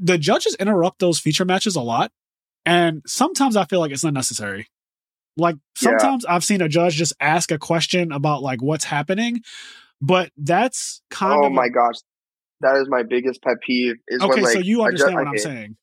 The 0.01 0.18
judges 0.18 0.55
interrupt 0.57 0.99
those 0.99 1.18
feature 1.18 1.45
matches 1.45 1.76
a 1.76 1.80
lot, 1.80 2.11
and 2.66 3.03
sometimes 3.07 3.57
I 3.57 3.64
feel 3.64 3.80
like 3.80 3.92
it's 3.92 4.05
unnecessary. 4.05 4.68
Like 5.36 5.57
Yeah. 5.80 5.90
sometimes 5.90 6.24
I've 6.24 6.45
seen 6.45 6.61
a 6.61 6.68
judge 6.68 6.95
just 6.95 7.12
ask 7.20 7.51
a 7.51 7.59
question 7.59 8.12
about 8.12 8.42
like 8.42 8.62
what's 8.62 8.84
happening, 8.84 9.40
but 10.01 10.30
that's 10.36 11.03
kind 11.11 11.40
oh 11.42 11.47
of 11.47 11.53
my 11.53 11.68
gosh, 11.68 11.97
that 12.61 12.76
is 12.76 12.88
my 12.88 13.03
biggest 13.03 13.42
pet 13.42 13.57
peeve. 13.66 13.97
Is 14.09 14.22
okay. 14.22 14.28
when 14.34 14.42
like 14.42 14.53
so 14.53 14.59
you 14.61 14.82
a 14.82 14.84
ju- 14.84 14.86
understand 14.88 15.14
what 15.14 15.28
I'm 15.28 15.38
saying? 15.38 15.76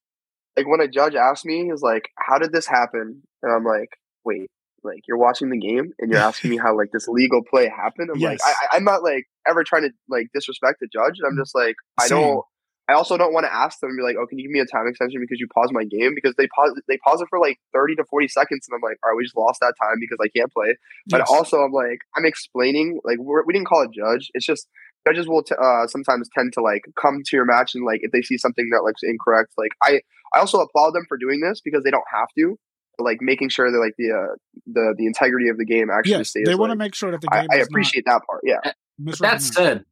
Like 0.57 0.67
when 0.67 0.81
a 0.81 0.87
judge 0.87 1.15
asks 1.15 1.45
me, 1.45 1.69
is 1.71 1.81
like, 1.81 2.09
"How 2.17 2.37
did 2.37 2.51
this 2.51 2.67
happen?" 2.67 3.23
And 3.43 3.53
I'm 3.53 3.63
like, 3.65 3.89
"Wait." 4.25 4.49
Like 4.83 5.01
you're 5.07 5.19
watching 5.19 5.51
the 5.51 5.59
game 5.59 5.93
and 5.99 6.09
you're 6.11 6.19
asking 6.19 6.49
me 6.49 6.57
how 6.63 6.75
like 6.75 6.89
this 6.91 7.07
legal 7.07 7.43
play 7.47 7.69
happened. 7.69 8.09
I'm 8.11 8.19
like, 8.19 8.39
Yes. 8.39 8.41
I, 8.43 8.49
I- 8.49 8.77
I'm 8.77 8.83
not 8.83 9.03
like 9.03 9.25
ever 9.47 9.63
trying 9.63 9.83
to 9.83 9.91
like 10.09 10.29
disrespect 10.33 10.77
the 10.81 10.87
judge. 10.91 11.19
I'm 11.23 11.35
mm. 11.35 11.39
just 11.39 11.53
like, 11.53 11.75
I 11.99 12.07
Same. 12.07 12.19
don't. 12.19 12.45
I 12.89 12.93
also 12.93 13.17
don't 13.17 13.33
want 13.33 13.45
to 13.45 13.53
ask 13.53 13.79
them 13.79 13.89
and 13.91 13.97
be 13.97 14.03
like, 14.03 14.15
"Oh, 14.19 14.25
can 14.25 14.37
you 14.37 14.45
give 14.47 14.51
me 14.51 14.59
a 14.59 14.65
time 14.65 14.87
extension 14.87 15.21
because 15.21 15.39
you 15.39 15.47
paused 15.53 15.71
my 15.71 15.83
game?" 15.83 16.13
Because 16.15 16.35
they 16.37 16.47
pause 16.47 16.73
they 16.87 16.97
pause 16.97 17.21
it 17.21 17.27
for 17.29 17.39
like 17.39 17.57
thirty 17.73 17.95
to 17.95 18.03
forty 18.05 18.27
seconds, 18.27 18.67
and 18.69 18.75
I'm 18.75 18.81
like, 18.87 18.97
"All 19.03 19.11
right, 19.11 19.17
we 19.17 19.23
just 19.23 19.37
lost 19.37 19.59
that 19.61 19.73
time 19.81 19.97
because 19.99 20.17
I 20.21 20.27
can't 20.35 20.51
play." 20.51 20.75
But 21.07 21.19
Yes. 21.19 21.29
also, 21.29 21.57
I'm 21.61 21.71
like, 21.71 21.99
I'm 22.17 22.25
explaining. 22.25 22.99
Like, 23.03 23.17
we're, 23.19 23.43
we 23.45 23.53
didn't 23.53 23.67
call 23.67 23.81
a 23.83 23.87
judge. 23.87 24.29
It's 24.33 24.45
just 24.45 24.67
judges 25.07 25.27
will 25.27 25.43
t- 25.43 25.55
uh, 25.61 25.87
sometimes 25.87 26.29
tend 26.37 26.53
to 26.53 26.61
like 26.61 26.83
come 26.99 27.21
to 27.25 27.35
your 27.35 27.45
match 27.45 27.75
and 27.75 27.85
like 27.85 28.01
if 28.03 28.11
they 28.11 28.21
see 28.21 28.37
something 28.37 28.69
that 28.71 28.83
looks 28.83 29.01
incorrect. 29.03 29.53
Like, 29.57 29.71
I 29.83 30.01
I 30.33 30.39
also 30.39 30.59
applaud 30.59 30.91
them 30.91 31.05
for 31.07 31.17
doing 31.17 31.39
this 31.39 31.61
because 31.63 31.83
they 31.83 31.91
don't 31.91 32.07
have 32.11 32.27
to. 32.37 32.57
But, 32.97 33.05
like 33.05 33.19
making 33.21 33.49
sure 33.49 33.71
that 33.71 33.77
like 33.77 33.93
the 33.97 34.11
uh, 34.11 34.35
the 34.67 34.95
the 34.97 35.05
integrity 35.05 35.47
of 35.47 35.57
the 35.57 35.65
game 35.65 35.89
actually 35.89 36.11
yes, 36.11 36.29
stays. 36.31 36.45
they 36.45 36.55
want 36.55 36.71
to 36.71 36.75
make 36.75 36.93
sure 36.93 37.11
that 37.11 37.21
the 37.21 37.27
game. 37.27 37.47
I 37.51 37.57
is 37.57 37.67
appreciate 37.67 38.03
that 38.05 38.21
part. 38.29 38.41
Yeah. 38.43 38.57
Not 38.99 39.17
But 39.17 39.19
that 39.19 39.41
said, 39.41 39.85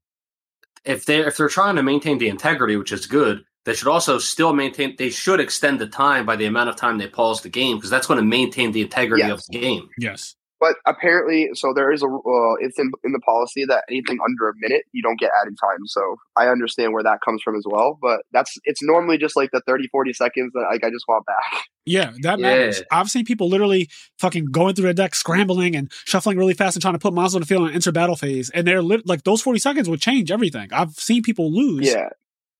if 0.85 1.05
they 1.05 1.19
if 1.19 1.37
they're 1.37 1.49
trying 1.49 1.75
to 1.75 1.83
maintain 1.83 2.17
the 2.17 2.29
integrity, 2.29 2.75
which 2.75 2.91
is 2.91 3.05
good, 3.05 3.43
they 3.65 3.73
should 3.73 3.87
also 3.87 4.17
still 4.17 4.53
maintain. 4.53 4.95
They 4.97 5.09
should 5.09 5.39
extend 5.39 5.79
the 5.79 5.87
time 5.87 6.25
by 6.25 6.35
the 6.35 6.45
amount 6.45 6.69
of 6.69 6.75
time 6.75 6.97
they 6.97 7.07
pause 7.07 7.41
the 7.41 7.49
game 7.49 7.77
because 7.77 7.89
that's 7.89 8.07
going 8.07 8.19
to 8.19 8.25
maintain 8.25 8.71
the 8.71 8.81
integrity 8.81 9.23
Yes. 9.23 9.31
of 9.31 9.43
the 9.51 9.59
game. 9.59 9.89
yes, 9.97 10.35
But 10.59 10.75
apparently, 10.85 11.49
so 11.53 11.73
there 11.73 11.91
is 11.91 12.03
a 12.03 12.07
uh, 12.07 12.53
it's 12.59 12.77
in 12.77 12.91
in 13.03 13.11
the 13.13 13.19
policy 13.19 13.65
that 13.65 13.83
anything 13.89 14.17
under 14.27 14.49
a 14.49 14.53
minute 14.59 14.83
you 14.91 15.01
don't 15.01 15.19
get 15.19 15.31
added 15.41 15.55
time. 15.59 15.85
So 15.85 16.17
I 16.35 16.47
understand 16.47 16.93
where 16.93 17.03
that 17.03 17.19
comes 17.23 17.41
from 17.41 17.55
as 17.55 17.63
well. 17.65 17.97
But 18.01 18.21
that's 18.33 18.57
it's 18.65 18.81
normally 18.83 19.17
just 19.17 19.35
like 19.35 19.51
the 19.51 19.61
30, 19.65 19.87
40 19.87 20.13
seconds 20.13 20.51
that 20.53 20.67
like 20.71 20.83
I 20.83 20.89
just 20.89 21.05
want 21.07 21.25
back. 21.25 21.63
yeah, 21.85 22.11
that 22.21 22.39
Yeah. 22.39 22.49
matters. 22.49 22.83
I've 22.91 23.09
seen 23.09 23.23
people 23.25 23.47
literally 23.47 23.89
fucking 24.19 24.45
going 24.51 24.75
through 24.75 24.83
their 24.83 24.93
deck, 24.93 25.15
scrambling 25.15 25.75
and 25.75 25.91
shuffling 26.05 26.37
really 26.37 26.53
fast 26.53 26.75
and 26.75 26.81
trying 26.81 26.93
to 26.95 26.99
put 26.99 27.13
monsters 27.13 27.35
on 27.35 27.41
the 27.41 27.47
field 27.47 27.65
and 27.67 27.75
enter 27.75 27.91
battle 27.91 28.15
phase, 28.15 28.49
and 28.49 28.67
they're 28.67 28.81
lit- 28.81 29.07
like 29.07 29.23
those 29.23 29.41
forty 29.41 29.59
seconds 29.59 29.89
would 29.89 30.01
change 30.01 30.29
everything. 30.31 30.69
I've 30.73 30.91
seen 30.91 31.21
people 31.23 31.51
lose. 31.53 31.87
Yeah. 31.87 32.09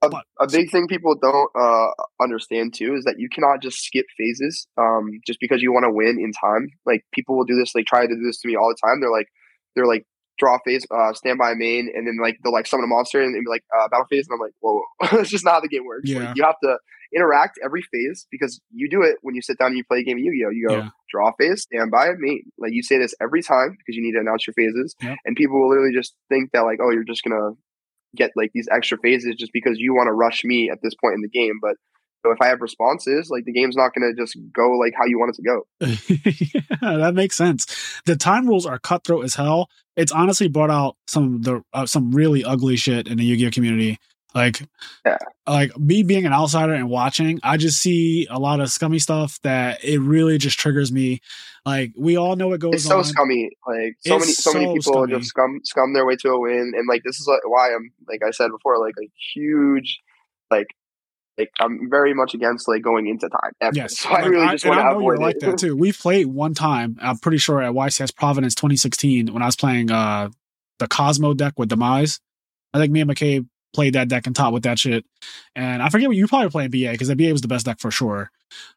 A, 0.02 0.10
a 0.40 0.48
big 0.50 0.72
thing 0.72 0.88
people 0.88 1.16
don't 1.22 1.50
uh, 1.60 1.88
understand 2.22 2.74
too 2.74 2.96
is 2.96 3.04
that 3.04 3.16
you 3.20 3.28
cannot 3.30 3.62
just 3.62 3.84
skip 3.84 4.06
phases 4.18 4.68
um, 4.78 5.10
just 5.28 5.40
because 5.42 5.62
you 5.62 5.74
want 5.74 5.84
to 5.84 5.92
win 5.92 6.18
in 6.20 6.32
time. 6.32 6.68
Like 6.86 7.04
people 7.14 7.38
will 7.38 7.46
do 7.46 7.56
this, 7.56 7.76
like 7.76 7.86
try 7.86 8.02
to 8.02 8.08
do 8.16 8.22
this 8.26 8.40
to 8.42 8.48
me 8.48 8.56
all 8.56 8.70
the 8.70 8.88
time. 8.88 9.02
They're 9.02 9.12
like, 9.12 9.28
they're 9.76 9.86
like 9.88 10.06
draw 10.38 10.58
phase, 10.66 10.86
uh, 10.90 11.12
stand 11.14 11.38
by 11.38 11.54
main, 11.54 11.92
and 11.94 12.08
then 12.08 12.18
like 12.22 12.38
they'll 12.44 12.54
like 12.54 12.66
summon 12.66 12.86
a 12.86 12.88
monster 12.88 13.22
and, 13.22 13.36
and 13.36 13.44
be 13.44 13.50
like 13.50 13.64
uh, 13.78 13.90
battle 13.90 14.06
phase, 14.10 14.26
and 14.30 14.36
I'm 14.36 14.40
like, 14.40 14.54
whoa, 14.62 14.82
it's 15.20 15.30
just 15.30 15.44
not 15.44 15.56
how 15.56 15.60
the 15.60 15.68
game 15.68 15.86
works. 15.86 16.10
Yeah. 16.10 16.20
Like, 16.28 16.38
you 16.38 16.44
have 16.44 16.56
to 16.64 16.78
interact 17.14 17.60
every 17.64 17.82
phase 17.82 18.26
because 18.32 18.62
you 18.72 18.88
do 18.90 19.02
it 19.02 19.18
when 19.22 19.36
you 19.36 19.42
sit 19.42 19.58
down 19.58 19.68
and 19.70 19.78
you 19.78 19.84
play 19.84 20.00
a 20.00 20.04
game 20.04 20.18
of 20.18 20.24
Yu-Gi-Oh. 20.24 20.50
You 20.52 20.68
go 20.70 20.76
Yeah. 20.78 20.90
draw 21.12 21.32
phase, 21.40 21.64
stand 21.64 21.92
by 21.92 22.10
main. 22.18 22.44
Like 22.58 22.72
you 22.72 22.84
say 22.84 23.00
this 23.00 23.14
every 23.22 23.42
time 23.42 23.76
because 23.78 23.98
you 23.98 24.02
need 24.04 24.14
to 24.14 24.20
announce 24.20 24.48
your 24.48 24.54
phases, 24.54 24.96
and 25.26 25.36
people 25.36 25.60
will 25.60 25.70
literally 25.70 25.94
just 25.94 26.16
think 26.30 26.52
that 26.54 26.62
like, 26.62 26.80
oh, 26.82 26.92
you're 26.92 27.04
just 27.04 27.24
gonna 27.24 27.52
get 28.16 28.32
like 28.36 28.52
these 28.54 28.68
extra 28.72 28.98
phases 28.98 29.36
just 29.38 29.54
because 29.54 29.78
you 29.80 29.94
want 29.94 30.08
to 30.08 30.14
rush 30.14 30.44
me 30.44 30.70
at 30.72 30.80
this 30.82 30.94
point 30.96 31.16
in 31.16 31.22
the 31.22 31.30
game. 31.30 31.60
But 31.62 31.76
so 32.26 32.32
if 32.32 32.38
I 32.42 32.48
have 32.48 32.62
responses, 32.62 33.30
like 33.30 33.46
the 33.46 33.54
game's 33.54 33.78
not 33.78 33.94
going 33.94 34.14
to 34.14 34.22
just 34.22 34.38
go 34.54 34.72
like 34.72 34.94
how 34.98 35.06
you 35.06 35.18
want 35.18 35.36
it 35.36 35.38
to 35.38 35.44
go. 35.44 35.66
yeah, 36.82 36.98
that 36.98 37.14
makes 37.14 37.38
sense. 37.38 37.66
The 38.06 38.18
time 38.18 38.48
rules 38.48 38.66
are 38.66 38.78
cutthroat 38.78 39.24
as 39.24 39.36
hell. 39.36 39.70
It's 39.96 40.12
honestly 40.12 40.48
brought 40.50 40.70
out 40.70 40.98
some 41.08 41.42
the 41.42 41.64
uh, 41.74 41.86
some 41.86 42.12
really 42.12 42.44
ugly 42.44 42.76
shit 42.76 43.08
in 43.08 43.18
the 43.18 43.24
Yu-Gi-Oh 43.24 43.52
community. 43.52 44.00
Like, 44.36 44.62
Yeah. 45.06 45.18
like 45.48 45.78
me 45.78 46.04
being 46.04 46.26
an 46.26 46.34
outsider 46.34 46.74
and 46.74 46.88
watching, 46.90 47.40
I 47.42 47.58
just 47.58 47.80
see 47.82 48.28
a 48.30 48.38
lot 48.40 48.60
of 48.60 48.70
scummy 48.70 49.00
stuff 49.00 49.40
that 49.44 49.84
it 49.84 50.00
really 50.00 50.38
just 50.38 50.60
triggers 50.60 50.92
me. 50.92 51.22
Like 51.66 51.94
we 51.98 52.16
all 52.18 52.36
know 52.36 52.48
what 52.50 52.60
goes 52.60 52.76
It's 52.76 52.84
so 52.86 53.00
on. 53.00 53.04
scummy. 53.04 53.50
Like 53.68 53.96
so 54.02 54.16
It's 54.18 54.26
many, 54.26 54.34
so, 54.34 54.54
many 54.54 54.66
people 54.78 54.94
scummy. 54.94 55.14
just 55.14 55.30
scum 55.30 55.60
scum 55.64 55.94
their 55.94 56.06
way 56.06 56.16
to 56.18 56.30
a 56.30 56.40
win, 56.40 56.74
and 56.76 56.88
like 56.88 57.02
this 57.04 57.20
is 57.20 57.28
like, 57.28 57.40
why 57.46 57.74
I'm 57.74 57.92
like 58.08 58.22
I 58.26 58.32
said 58.32 58.50
before, 58.52 58.80
like 58.80 58.94
a 59.02 59.10
huge, 59.34 60.00
like, 60.52 60.68
like 61.38 61.50
I'm 61.60 61.90
very 61.90 62.14
much 62.14 62.34
against 62.36 62.68
like 62.68 62.82
going 62.84 63.08
into 63.08 63.30
time. 63.30 63.52
ever. 63.62 63.76
Yes, 63.76 63.98
so 64.00 64.10
I 64.10 64.22
Like, 64.22 64.30
really 64.30 64.48
just 64.50 64.66
and 64.66 64.76
want 64.76 64.80
to 64.80 64.84
know 64.94 65.00
you're 65.02 65.14
avoid 65.16 65.26
like 65.26 65.40
that 65.40 65.58
too. 65.58 65.76
We've 65.76 65.98
played 65.98 66.28
one 66.28 66.54
time. 66.54 66.98
I'm 67.02 67.18
pretty 67.18 67.40
sure 67.40 67.62
at 67.64 67.74
YCS 67.74 68.16
Providence 68.16 68.54
2016 68.56 69.34
when 69.34 69.42
I 69.42 69.48
was 69.48 69.56
playing 69.56 69.90
uh 69.92 70.30
the 70.78 70.88
Cosmo 70.88 71.34
deck 71.34 71.54
with 71.58 71.70
Demise. 71.70 72.20
I 72.74 72.78
think 72.80 72.92
me 72.94 73.02
and 73.02 73.10
McCabe 73.10 73.48
played 73.74 73.94
that 73.94 74.08
deck 74.08 74.28
and 74.28 74.36
top 74.36 74.54
with 74.54 74.64
that 74.64 74.80
shit. 74.80 75.06
And 75.56 75.82
I 75.82 75.90
forget 75.90 76.08
what 76.08 76.18
you 76.18 76.24
were 76.24 76.28
probably 76.28 76.50
playing 76.50 76.72
BA 76.72 76.92
because 76.92 77.08
the 77.08 77.16
BA 77.16 77.32
was 77.32 77.42
the 77.42 77.48
best 77.48 77.66
deck 77.66 77.80
for 77.80 77.92
sure. 77.92 78.32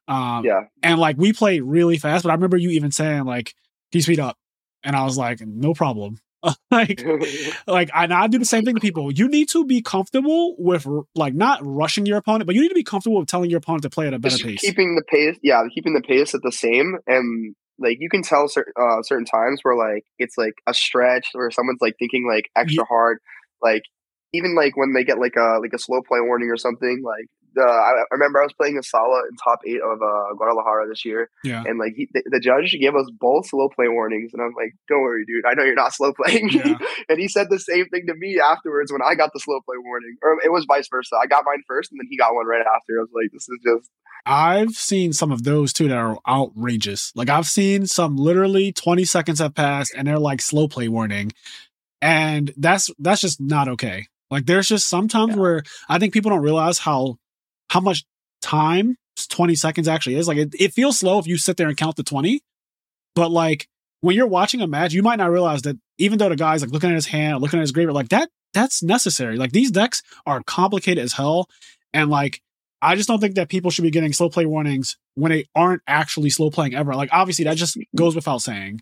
Um, 0.09 0.45
yeah, 0.45 0.64
and 0.82 0.99
like 0.99 1.16
we 1.16 1.32
played 1.32 1.62
really 1.62 1.99
fast, 1.99 2.24
but 2.24 2.30
I 2.30 2.34
remember 2.34 2.57
you 2.57 2.70
even 2.70 2.90
saying 2.90 3.24
like, 3.24 3.55
"Can 3.90 3.99
you 3.99 4.03
speed 4.03 4.20
up?" 4.20 4.36
And 4.84 4.95
I 4.95 5.05
was 5.05 5.16
like, 5.16 5.40
"No 5.40 5.74
problem." 5.74 6.18
like, 6.70 7.05
like, 7.66 7.90
and 7.95 8.12
I 8.12 8.26
do 8.26 8.38
the 8.38 8.45
same 8.45 8.64
thing 8.64 8.74
to 8.74 8.80
people. 8.80 9.12
You 9.12 9.28
need 9.28 9.49
to 9.51 9.64
be 9.64 9.80
comfortable 9.80 10.57
with 10.59 10.86
like 11.14 11.34
not 11.34 11.61
rushing 11.62 12.05
your 12.05 12.18
opponent, 12.18 12.47
but 12.47 12.55
you 12.55 12.62
need 12.62 12.68
to 12.68 12.74
be 12.74 12.82
comfortable 12.82 13.20
with 13.20 13.28
telling 13.28 13.49
your 13.49 13.59
opponent 13.59 13.84
to 13.84 13.90
play 13.90 14.09
at 14.09 14.14
a 14.14 14.18
better 14.18 14.36
just 14.36 14.45
pace. 14.45 14.61
keeping 14.61 14.97
the 14.97 15.05
pace. 15.05 15.38
Yeah, 15.43 15.62
keeping 15.72 15.95
the 15.95 16.01
pace 16.01 16.34
at 16.34 16.43
the 16.43 16.53
same, 16.53 16.99
and 17.07 17.55
like 17.78 17.99
you 18.01 18.09
can 18.11 18.22
tell 18.22 18.49
certain 18.49 18.72
uh, 18.78 19.03
certain 19.03 19.24
times 19.24 19.61
where 19.62 19.76
like 19.76 20.05
it's 20.18 20.36
like 20.36 20.55
a 20.66 20.74
stretch 20.74 21.28
where 21.32 21.51
someone's 21.51 21.80
like 21.80 21.95
thinking 21.99 22.26
like 22.28 22.51
extra 22.57 22.84
hard, 22.84 23.18
like 23.62 23.82
even 24.33 24.55
like 24.55 24.76
when 24.76 24.93
they 24.93 25.05
get 25.05 25.18
like 25.18 25.37
a 25.37 25.59
like 25.61 25.72
a 25.74 25.78
slow 25.78 26.01
play 26.03 26.20
warning 26.20 26.51
or 26.51 26.57
something. 26.57 27.03
Like 27.05 27.26
uh, 27.59 27.62
I, 27.64 28.05
remember 28.11 28.41
I 28.41 28.45
was 28.45 28.55
playing 28.55 28.78
a 28.78 28.83
Sala 28.83 29.22
in 29.28 29.37
top 29.37 29.61
eight 29.66 29.80
of 29.80 30.01
uh, 30.01 30.35
Guadalajara 30.37 30.89
this 30.89 31.05
year, 31.05 31.30
yeah. 31.45 31.62
and 31.66 31.78
like 31.78 31.93
he, 31.95 32.09
the, 32.12 32.22
the 32.26 32.41
judge 32.41 32.74
gave 32.80 32.95
us 32.95 33.11
both 33.18 33.49
slow 33.49 33.68
play 33.68 33.89
warnings, 33.89 34.33
and 34.33 34.43
I'm 34.43 34.55
like, 34.57 34.72
"Don't 34.89 35.03
worry, 35.03 35.24
dude. 35.26 35.45
I 35.47 35.55
know 35.55 35.64
you're 35.64 35.74
not 35.74 35.95
slow 35.95 36.12
playing." 36.12 36.51
Yeah. 36.51 36.78
and 37.09 37.18
he 37.18 37.28
said 37.28 37.49
the 37.51 37.59
same 37.59 37.89
thing 37.89 38.07
to 38.09 38.14
me 38.14 38.41
afterwards 38.41 38.93
when 38.93 39.03
I 39.03 39.14
got 39.14 39.30
the 39.33 39.41
slow 39.41 39.61
play 39.64 39.76
warning, 39.85 40.16
or 40.22 40.39
it 40.45 40.51
was 40.51 40.64
vice 40.66 40.89
versa. 40.89 41.16
I 41.22 41.26
got 41.26 41.45
mine 41.45 41.62
first, 41.66 41.93
and 41.93 42.01
then 42.01 42.07
he 42.11 42.16
got 42.16 42.35
one 42.35 42.47
right 42.47 42.64
after. 42.64 42.99
I 42.99 43.03
was 43.03 43.11
like, 43.14 43.30
"This 43.33 43.49
is 43.49 43.59
just." 43.64 43.91
I've 44.24 44.70
seen 44.70 45.12
some 45.12 45.33
of 45.33 45.43
those 45.43 45.72
too 45.72 45.89
that 45.89 45.99
are 45.99 46.16
outrageous. 46.28 47.12
Like 47.16 47.28
I've 47.28 47.47
seen 47.47 47.87
some 47.87 48.16
literally 48.16 48.70
20 48.70 49.05
seconds 49.05 49.41
have 49.41 49.53
passed 49.53 49.93
and 49.97 50.07
they're 50.07 50.16
like 50.16 50.41
slow 50.41 50.68
play 50.68 50.87
warning. 50.87 51.33
And 52.01 52.53
that's 52.57 52.89
that's 53.01 53.20
just 53.20 53.41
not 53.41 53.66
okay. 53.66 54.07
Like 54.33 54.47
there's 54.47 54.66
just 54.66 54.89
sometimes 54.89 55.35
Yeah. 55.35 55.41
where 55.41 55.62
I 55.89 55.99
think 55.99 56.12
people 56.12 56.30
don't 56.30 56.43
realize 56.43 56.78
how 56.78 57.18
how 57.70 57.80
much 57.80 58.05
time 58.41 58.97
20 59.28 59.55
seconds 59.55 59.87
actually 59.87 60.16
is. 60.16 60.26
Like 60.26 60.39
it, 60.39 60.55
it 60.59 60.72
feels 60.72 60.99
slow 60.99 61.18
if 61.18 61.26
you 61.26 61.37
sit 61.39 61.57
there 61.57 61.68
and 61.68 61.76
count 61.76 61.97
the 61.97 62.03
20. 62.03 62.41
But 63.14 63.30
like 63.30 63.68
when 64.01 64.16
you're 64.16 64.26
watching 64.26 64.61
a 64.62 64.66
match, 64.66 64.93
you 64.93 65.03
might 65.03 65.16
not 65.16 65.30
realize 65.30 65.62
that 65.62 65.76
even 65.99 66.18
though 66.18 66.28
the 66.30 66.37
guy's 66.37 66.62
like 66.62 66.72
looking 66.72 66.91
at 66.91 66.97
his 66.97 67.07
hand, 67.07 67.41
looking 67.41 67.59
at 67.61 67.62
his 67.62 67.72
graveyard, 67.72 67.95
like 67.95 68.09
that 68.09 68.30
that's 68.55 68.83
necessary. 68.83 69.37
Like 69.37 69.53
these 69.53 69.70
decks 69.70 70.03
are 70.26 70.43
complicated 70.47 71.05
as 71.05 71.12
hell. 71.12 71.49
And 71.93 72.11
like 72.11 72.41
I 72.80 72.97
just 72.97 73.07
don't 73.09 73.20
think 73.20 73.37
that 73.37 73.49
people 73.49 73.70
should 73.70 73.83
be 73.85 73.91
getting 73.91 74.12
slow 74.12 74.28
play 74.28 74.45
warnings 74.47 74.97
when 75.14 75.30
they 75.30 75.45
aren't 75.55 75.83
actually 75.87 76.30
slow 76.30 76.51
playing 76.51 76.74
ever. 76.74 76.95
Like 76.95 77.11
obviously 77.12 77.45
that 77.45 77.57
just 77.59 77.76
goes 77.95 78.14
without 78.16 78.39
saying. 78.43 78.80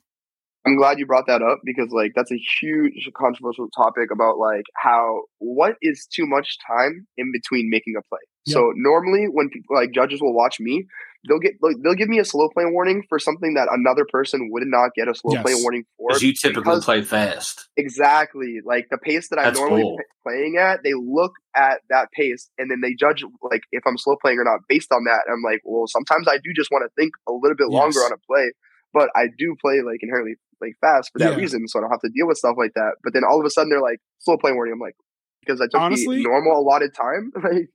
I'm 0.67 0.77
glad 0.77 0.99
you 0.99 1.07
brought 1.07 1.27
that 1.27 1.43
up 1.43 1.61
because 1.65 1.91
like 1.91 2.13
that's 2.15 2.31
a 2.31 2.37
huge 2.61 3.09
controversial 3.17 3.69
topic 3.75 4.11
about 4.13 4.39
like 4.39 4.65
how 4.77 5.23
what 5.39 5.77
is 5.81 6.07
too 6.07 6.27
much 6.27 6.59
time 6.67 7.07
in 7.17 7.33
between 7.33 7.71
making 7.71 7.95
a 7.99 8.03
play. 8.09 8.21
So 8.47 8.73
normally 8.75 9.27
when 9.31 9.49
people 9.49 9.77
like 9.77 9.93
judges 9.93 10.21
will 10.21 10.35
watch 10.35 10.59
me, 10.61 10.87
they'll 11.29 11.39
get 11.39 11.53
like, 11.61 11.77
they'll 11.83 11.95
give 11.95 12.09
me 12.09 12.19
a 12.19 12.25
slow 12.25 12.49
play 12.49 12.65
warning 12.67 13.05
for 13.09 13.19
something 13.19 13.55
that 13.55 13.69
another 13.71 14.05
person 14.11 14.49
would 14.51 14.65
not 14.67 14.91
get 14.97 15.09
a 15.09 15.15
slow 15.15 15.41
play 15.43 15.55
warning 15.55 15.85
for. 15.97 16.09
Because 16.09 16.23
you 16.23 16.35
typically 16.35 16.81
play 16.81 17.03
fast. 17.03 17.69
Exactly. 17.77 18.59
Like 18.65 18.89
the 18.91 18.99
pace 18.99 19.29
that 19.29 19.39
I'm 19.39 19.55
normally 19.55 19.83
cool. 19.83 19.97
p- 19.99 20.05
playing 20.27 20.57
at, 20.59 20.83
they 20.83 20.95
look 20.95 21.33
at 21.55 21.81
that 21.91 22.09
pace 22.13 22.51
and 22.59 22.71
then 22.71 22.81
they 22.81 22.95
judge 22.95 23.25
like 23.43 23.63
if 23.73 23.83
I'm 23.87 23.99
slow 23.99 24.17
playing 24.21 24.39
or 24.39 24.45
not 24.45 24.61
based 24.69 24.91
on 24.93 25.05
that. 25.05 25.23
I'm 25.31 25.43
like, 25.45 25.61
well, 25.65 25.87
sometimes 25.87 26.27
I 26.27 26.37
do 26.37 26.51
just 26.55 26.71
want 26.71 26.85
to 26.85 26.91
think 27.01 27.13
a 27.29 27.33
little 27.33 27.57
bit 27.57 27.69
longer 27.69 28.01
Yes. 28.01 28.07
on 28.07 28.13
a 28.13 28.19
play, 28.27 28.53
but 28.93 29.11
I 29.15 29.27
do 29.39 29.55
play 29.61 29.83
like 29.83 30.03
inherently 30.03 30.35
like 30.61 30.75
fast 30.81 31.11
for 31.13 31.19
that 31.21 31.33
Yeah. 31.33 31.39
reason, 31.39 31.67
so 31.69 31.79
I 31.79 31.83
don't 31.83 31.91
have 31.91 32.01
to 32.01 32.11
deal 32.11 32.27
with 32.27 32.39
stuff 32.39 32.57
like 32.59 32.73
that. 32.75 32.93
But 33.03 33.13
then 33.15 33.23
all 33.25 33.39
of 33.41 33.47
a 33.47 33.51
sudden 33.51 33.71
they're 33.71 33.81
like 33.81 33.99
slow 34.19 34.37
play 34.37 34.53
warning. 34.53 34.75
I'm 34.75 34.81
like, 34.81 34.97
because 35.45 35.61
I 35.61 35.65
took 35.65 35.81
Honestly- 35.81 36.19
the 36.19 36.25
normal 36.25 36.59
allotted 36.59 36.95
time. 36.95 37.33
like, 37.43 37.69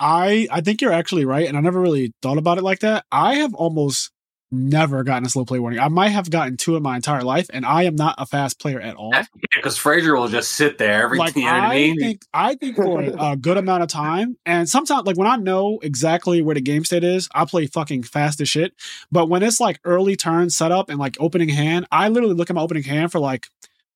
I 0.00 0.46
I 0.50 0.60
think 0.60 0.80
you're 0.80 0.92
actually 0.92 1.24
right, 1.24 1.48
and 1.48 1.56
I 1.56 1.60
never 1.60 1.80
really 1.80 2.12
thought 2.22 2.38
about 2.38 2.58
it 2.58 2.62
like 2.62 2.80
that. 2.80 3.04
I 3.10 3.36
have 3.36 3.52
almost 3.54 4.12
never 4.50 5.04
gotten 5.04 5.26
a 5.26 5.28
slow 5.28 5.44
play 5.44 5.58
warning. 5.58 5.78
I 5.80 5.88
might 5.88 6.08
have 6.08 6.30
gotten 6.30 6.56
two 6.56 6.76
in 6.76 6.82
my 6.82 6.96
entire 6.96 7.22
life, 7.22 7.46
and 7.52 7.66
I 7.66 7.84
am 7.84 7.96
not 7.96 8.14
a 8.18 8.26
fast 8.26 8.60
player 8.60 8.80
at 8.80 8.96
all. 8.96 9.12
Because 9.54 9.76
Frazier 9.76 10.16
will 10.16 10.28
just 10.28 10.52
sit 10.52 10.78
there 10.78 11.02
every 11.02 11.18
like 11.18 11.36
you 11.36 11.42
know 11.42 11.48
I 11.48 11.58
I 11.58 11.74
mean? 11.74 11.98
think 11.98 12.22
I 12.32 12.54
think 12.54 12.76
for 12.76 13.02
a 13.02 13.36
good 13.36 13.56
amount 13.56 13.82
of 13.82 13.88
time, 13.88 14.36
and 14.46 14.68
sometimes 14.68 15.06
like 15.06 15.16
when 15.16 15.26
I 15.26 15.36
know 15.36 15.78
exactly 15.82 16.42
where 16.42 16.54
the 16.54 16.60
game 16.60 16.84
state 16.84 17.04
is, 17.04 17.28
I 17.34 17.44
play 17.44 17.66
fucking 17.66 18.04
fast 18.04 18.40
as 18.40 18.48
shit. 18.48 18.74
But 19.10 19.28
when 19.28 19.42
it's 19.42 19.60
like 19.60 19.80
early 19.84 20.16
turn 20.16 20.50
setup 20.50 20.88
and 20.88 20.98
like 20.98 21.16
opening 21.20 21.48
hand, 21.48 21.86
I 21.90 22.08
literally 22.08 22.34
look 22.34 22.50
at 22.50 22.56
my 22.56 22.62
opening 22.62 22.84
hand 22.84 23.12
for 23.12 23.18
like 23.18 23.48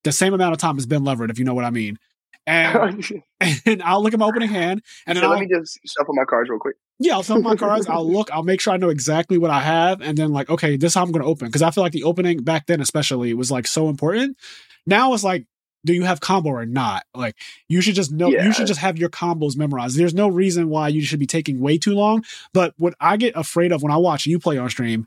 the 0.04 0.12
same 0.12 0.34
amount 0.34 0.52
of 0.52 0.58
time 0.58 0.78
as 0.78 0.86
Ben 0.86 1.04
Leverett, 1.04 1.30
if 1.30 1.38
you 1.38 1.44
know 1.44 1.54
what 1.54 1.64
I 1.64 1.70
mean. 1.70 1.98
And 2.46 3.22
and 3.66 3.82
I'll 3.82 4.02
look 4.02 4.14
at 4.14 4.18
my 4.18 4.26
opening 4.26 4.48
hand, 4.48 4.82
and 5.06 5.16
then 5.16 5.22
let 5.22 5.34
I'll, 5.34 5.40
me 5.40 5.48
just 5.48 5.78
shuffle 5.86 6.14
my 6.14 6.24
cards 6.24 6.50
real 6.50 6.58
quick. 6.58 6.76
yeah, 6.98 7.14
I'll 7.14 7.22
shuffle 7.22 7.42
my 7.42 7.54
cards. 7.54 7.86
I'll 7.86 8.08
look. 8.12 8.30
I'll 8.32 8.42
make 8.42 8.60
sure 8.60 8.72
I 8.72 8.78
know 8.78 8.88
exactly 8.88 9.38
what 9.38 9.50
I 9.50 9.60
have, 9.60 10.00
and 10.00 10.18
then 10.18 10.32
like, 10.32 10.50
okay, 10.50 10.76
this 10.76 10.92
is 10.92 10.94
how 10.94 11.02
I'm 11.02 11.12
going 11.12 11.22
to 11.22 11.28
open. 11.28 11.46
Because 11.46 11.62
I 11.62 11.70
feel 11.70 11.84
like 11.84 11.92
the 11.92 12.02
opening 12.04 12.42
back 12.42 12.66
then, 12.66 12.80
especially, 12.80 13.32
was 13.34 13.50
like 13.50 13.66
so 13.66 13.88
important. 13.88 14.36
Now 14.86 15.14
it's 15.14 15.22
like, 15.22 15.46
do 15.84 15.92
you 15.92 16.02
have 16.04 16.20
combo 16.20 16.50
or 16.50 16.66
not? 16.66 17.04
Like, 17.14 17.36
you 17.68 17.80
should 17.80 17.94
just 17.94 18.10
know. 18.10 18.28
Yeah. 18.28 18.44
You 18.44 18.52
should 18.52 18.66
just 18.66 18.80
have 18.80 18.98
your 18.98 19.08
combos 19.08 19.56
memorized. 19.56 19.96
There's 19.96 20.14
no 20.14 20.28
reason 20.28 20.68
why 20.68 20.88
you 20.88 21.02
should 21.02 21.20
be 21.20 21.26
taking 21.26 21.60
way 21.60 21.78
too 21.78 21.94
long. 21.94 22.24
But 22.52 22.74
what 22.76 22.94
I 23.00 23.16
get 23.16 23.36
afraid 23.36 23.72
of 23.72 23.82
when 23.82 23.92
I 23.92 23.96
watch 23.98 24.26
you 24.26 24.38
play 24.40 24.58
on 24.58 24.68
stream, 24.68 25.06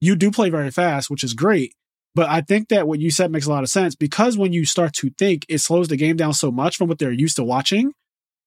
you 0.00 0.16
do 0.16 0.30
play 0.30 0.50
very 0.50 0.70
fast, 0.70 1.08
which 1.08 1.24
is 1.24 1.32
great. 1.32 1.74
But 2.14 2.28
I 2.28 2.42
think 2.42 2.68
that 2.68 2.86
what 2.86 3.00
you 3.00 3.10
said 3.10 3.30
makes 3.32 3.46
a 3.46 3.50
lot 3.50 3.64
of 3.64 3.70
sense 3.70 3.94
because 3.94 4.38
when 4.38 4.52
you 4.52 4.64
start 4.64 4.92
to 4.94 5.10
think, 5.10 5.46
it 5.48 5.58
slows 5.58 5.88
the 5.88 5.96
game 5.96 6.16
down 6.16 6.32
so 6.32 6.52
much 6.52 6.76
from 6.76 6.88
what 6.88 6.98
they're 6.98 7.10
used 7.12 7.36
to 7.36 7.44
watching 7.44 7.92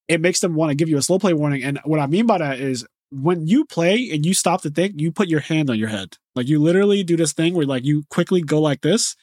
it 0.08 0.22
makes 0.22 0.40
them 0.40 0.56
want 0.56 0.70
to 0.70 0.76
give 0.76 0.90
you 0.90 0.98
a 0.98 1.02
slow 1.02 1.20
play 1.20 1.34
warning. 1.34 1.64
And 1.64 1.80
what 1.84 2.00
I 2.00 2.08
mean 2.08 2.26
by 2.26 2.38
that 2.38 2.60
is 2.60 2.86
when 3.12 3.48
you 3.48 3.66
play 3.66 4.10
and 4.12 4.26
you 4.26 4.34
stop 4.34 4.62
to 4.62 4.70
think, 4.70 4.96
you 4.98 5.12
put 5.12 5.28
your 5.28 5.40
hand 5.40 5.70
on 5.70 5.78
your 5.78 5.90
head. 5.90 6.18
Like 6.36 6.48
you 6.48 6.60
literally 6.62 7.04
do 7.04 7.18
this 7.18 7.34
thing 7.34 7.54
where 7.54 7.66
like 7.66 7.84
you 7.84 8.04
quickly 8.10 8.42
go 8.42 8.62
like 8.62 8.82
this, 8.82 9.16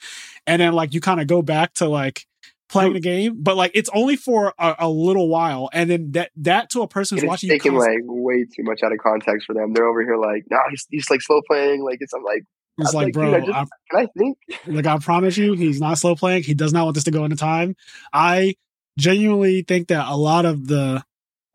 and 0.46 0.60
then 0.60 0.72
like 0.72 0.94
you 0.94 1.00
kind 1.00 1.20
of 1.20 1.26
go 1.26 1.42
back 1.42 1.74
to 1.74 1.88
like 1.88 2.26
playing 2.68 2.94
the 2.94 3.00
game, 3.00 3.40
but 3.40 3.56
like 3.56 3.70
it's 3.74 3.90
only 3.94 4.16
for 4.16 4.52
a, 4.58 4.74
a 4.80 4.88
little 4.88 5.28
while, 5.28 5.70
and 5.72 5.88
then 5.88 6.12
that 6.12 6.30
that 6.36 6.70
to 6.70 6.82
a 6.82 6.88
person 6.88 7.16
who's 7.16 7.26
watching 7.28 7.50
const- 7.58 7.86
like 7.86 8.00
way 8.02 8.44
too 8.44 8.64
much 8.64 8.82
out 8.82 8.92
of 8.92 8.98
context 8.98 9.46
for 9.46 9.54
them. 9.54 9.72
They're 9.72 9.86
over 9.86 10.02
here 10.02 10.16
like, 10.16 10.44
no, 10.50 10.58
he's, 10.70 10.86
he's 10.90 11.10
like 11.10 11.22
slow 11.22 11.40
playing. 11.46 11.84
Like 11.84 11.98
it's 12.00 12.12
I'm 12.12 12.24
like, 12.24 12.42
it's 12.78 12.92
like, 12.94 13.06
like, 13.06 13.12
bro, 13.14 13.34
I 13.34 13.40
just- 13.40 13.52
I, 13.52 13.64
can 13.90 14.00
I 14.00 14.06
think? 14.18 14.38
like 14.66 14.86
I 14.86 14.98
promise 14.98 15.36
you, 15.36 15.52
he's 15.54 15.80
not 15.80 15.98
slow 15.98 16.14
playing. 16.14 16.42
He 16.42 16.54
does 16.54 16.72
not 16.72 16.84
want 16.84 16.94
this 16.94 17.04
to 17.04 17.10
go 17.10 17.24
into 17.24 17.36
time. 17.36 17.76
I 18.12 18.54
genuinely 18.98 19.62
think 19.62 19.88
that 19.88 20.06
a 20.08 20.16
lot 20.16 20.44
of 20.46 20.66
the 20.68 21.04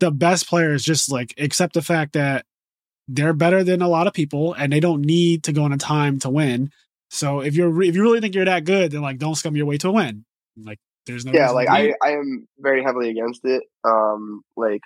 the 0.00 0.10
best 0.10 0.48
players 0.48 0.82
just 0.82 1.10
like 1.12 1.34
accept 1.38 1.74
the 1.74 1.82
fact 1.82 2.14
that 2.14 2.46
they're 3.08 3.32
better 3.34 3.62
than 3.64 3.82
a 3.82 3.88
lot 3.88 4.06
of 4.06 4.12
people 4.14 4.54
and 4.54 4.72
they 4.72 4.80
don't 4.80 5.02
need 5.02 5.42
to 5.44 5.52
go 5.52 5.64
into 5.66 5.76
time 5.76 6.18
to 6.20 6.30
win. 6.30 6.70
So 7.10 7.40
if 7.40 7.54
you're 7.54 7.68
re- 7.68 7.88
if 7.88 7.96
you 7.96 8.02
really 8.02 8.20
think 8.20 8.34
you're 8.34 8.44
that 8.44 8.64
good, 8.64 8.92
then 8.92 9.02
like 9.02 9.18
don't 9.18 9.34
scum 9.34 9.56
your 9.56 9.66
way 9.66 9.76
to 9.78 9.88
a 9.88 9.92
win. 9.92 10.24
Like 10.56 10.78
there's 11.06 11.24
no 11.26 11.32
yeah, 11.32 11.50
like 11.50 11.68
I, 11.68 11.92
I 12.04 12.10
am 12.12 12.46
very 12.58 12.82
heavily 12.82 13.10
against 13.10 13.40
it. 13.44 13.62
Um, 13.84 14.42
like 14.56 14.80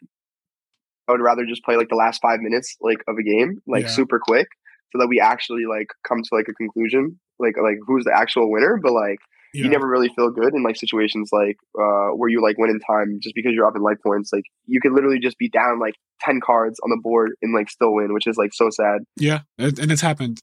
I 1.08 1.12
would 1.12 1.20
rather 1.20 1.44
just 1.44 1.62
play 1.64 1.76
like 1.76 1.90
the 1.90 1.96
last 1.96 2.20
five 2.22 2.40
minutes 2.40 2.76
like 2.80 2.98
of 3.06 3.16
a 3.18 3.22
game, 3.22 3.60
like 3.66 3.82
Yeah. 3.84 3.88
super 3.90 4.18
quick, 4.18 4.48
so 4.94 5.00
that 5.00 5.08
we 5.08 5.18
actually 5.20 5.64
like 5.68 5.88
come 6.06 6.22
to 6.22 6.28
like 6.32 6.46
a 6.48 6.54
conclusion, 6.54 7.18
like 7.38 7.54
like 7.60 7.78
who's 7.86 8.04
the 8.04 8.16
actual 8.16 8.50
winner. 8.50 8.78
But 8.80 8.92
like 8.92 9.18
yeah. 9.52 9.64
you 9.64 9.70
never 9.70 9.88
really 9.88 10.08
feel 10.14 10.30
good 10.30 10.54
in 10.54 10.62
like 10.62 10.76
situations 10.76 11.30
like 11.32 11.56
uh 11.78 12.10
where 12.14 12.28
you 12.28 12.40
like 12.42 12.58
win 12.58 12.70
in 12.70 12.78
time 12.80 13.18
just 13.22 13.34
because 13.34 13.52
you're 13.54 13.66
up 13.66 13.76
in 13.76 13.82
life 13.82 13.98
points. 14.04 14.30
Like 14.32 14.44
you 14.66 14.80
could 14.80 14.92
literally 14.92 15.18
just 15.18 15.38
be 15.38 15.48
down 15.48 15.80
like 15.80 15.94
ten 16.20 16.40
cards 16.44 16.78
on 16.84 16.90
the 16.90 17.00
board 17.02 17.32
and 17.42 17.52
like 17.52 17.68
still 17.70 17.94
win, 17.94 18.12
which 18.14 18.26
is 18.26 18.36
like 18.36 18.54
so 18.54 18.70
sad. 18.70 19.00
yeah, 19.16 19.40
and 19.58 19.90
it's 19.90 20.00
happened. 20.02 20.40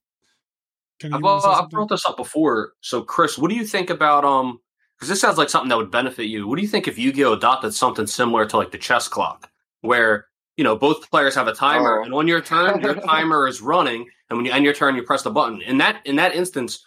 Can 0.99 1.13
I've, 1.13 1.19
you 1.21 1.25
wanna 1.25 1.41
say 1.41 1.47
uh, 1.47 1.61
I've 1.63 1.69
brought 1.69 1.89
this 1.89 2.05
up 2.05 2.15
before. 2.17 2.73
So, 2.81 3.01
Chris, 3.01 3.37
what 3.37 3.49
do 3.49 3.55
you 3.55 3.65
think 3.65 3.89
about 3.89 4.23
um? 4.25 4.59
Because 4.95 5.09
this 5.09 5.19
sounds 5.21 5.37
like 5.39 5.49
something 5.49 5.69
that 5.69 5.77
would 5.77 5.89
benefit 5.89 6.25
you. 6.27 6.47
What 6.47 6.57
do 6.57 6.61
you 6.61 6.67
think 6.67 6.87
if 6.87 6.99
Yu-Gi-Oh 6.99 7.33
adopted 7.33 7.73
something 7.73 8.05
similar 8.05 8.45
to 8.45 8.55
like 8.57 8.69
the 8.71 8.77
chess 8.77 9.07
clock, 9.07 9.49
where 9.81 10.27
you 10.57 10.63
know 10.63 10.75
both 10.75 11.09
players 11.09 11.33
have 11.33 11.47
a 11.47 11.55
timer, 11.55 12.01
Oh. 12.01 12.03
and 12.03 12.13
on 12.13 12.27
your 12.27 12.39
turn, 12.39 12.81
your 12.81 12.93
timer 13.07 13.47
is 13.47 13.61
running, 13.61 14.05
and 14.31 14.37
when 14.37 14.45
you 14.45 14.53
end 14.53 14.63
your 14.63 14.73
turn, 14.73 14.95
you 14.95 15.03
press 15.03 15.23
the 15.23 15.29
button. 15.29 15.61
In 15.61 15.77
that 15.79 16.01
in 16.05 16.15
that 16.15 16.33
instance, 16.33 16.85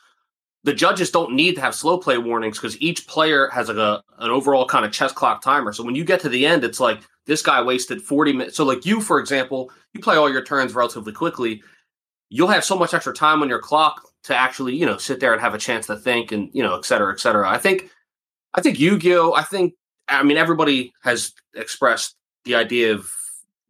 the 0.62 0.72
judges 0.72 1.10
don't 1.10 1.34
need 1.34 1.56
to 1.56 1.60
have 1.60 1.74
slow 1.74 1.98
play 1.98 2.16
warnings 2.16 2.58
because 2.58 2.80
each 2.80 3.06
player 3.06 3.48
has 3.48 3.68
like 3.68 3.76
a 3.76 4.02
an 4.18 4.30
overall 4.30 4.66
kind 4.66 4.86
of 4.86 4.92
chess 4.92 5.12
clock 5.12 5.42
timer. 5.42 5.74
So 5.74 5.84
when 5.84 5.94
you 5.94 6.04
get 6.04 6.20
to 6.20 6.30
the 6.30 6.46
end, 6.46 6.64
it's 6.64 6.80
like 6.80 7.02
this 7.26 7.42
guy 7.42 7.60
wasted 7.60 8.00
40 8.00 8.32
minutes. 8.32 8.56
So, 8.56 8.64
like 8.64 8.86
you, 8.86 9.02
for 9.02 9.20
example, 9.20 9.70
you 9.92 10.00
play 10.00 10.16
all 10.16 10.32
your 10.32 10.42
turns 10.42 10.74
relatively 10.74 11.12
quickly. 11.12 11.62
You'll 12.30 12.48
have 12.48 12.64
so 12.64 12.78
much 12.78 12.94
extra 12.94 13.12
time 13.12 13.42
on 13.42 13.50
your 13.50 13.58
clock 13.58 14.08
to 14.24 14.34
actually, 14.34 14.74
you 14.74 14.86
know, 14.86 14.96
sit 14.96 15.20
there 15.20 15.34
and 15.34 15.40
have 15.42 15.52
a 15.52 15.58
chance 15.58 15.86
to 15.88 15.96
think 15.96 16.32
and, 16.32 16.48
you 16.54 16.62
know, 16.62 16.78
et 16.78 16.86
cetera, 16.86 17.12
et 17.12 17.20
cetera. 17.20 17.46
I 17.46 17.58
think, 17.58 17.90
I 18.54 18.62
think 18.62 18.80
Yu 18.80 18.98
Gi 18.98 19.16
Oh! 19.16 19.34
I 19.34 19.42
think, 19.42 19.74
I 20.08 20.22
mean, 20.22 20.38
everybody 20.38 20.94
has 21.02 21.34
expressed 21.54 22.16
the 22.46 22.54
idea 22.54 22.94
of 22.94 23.12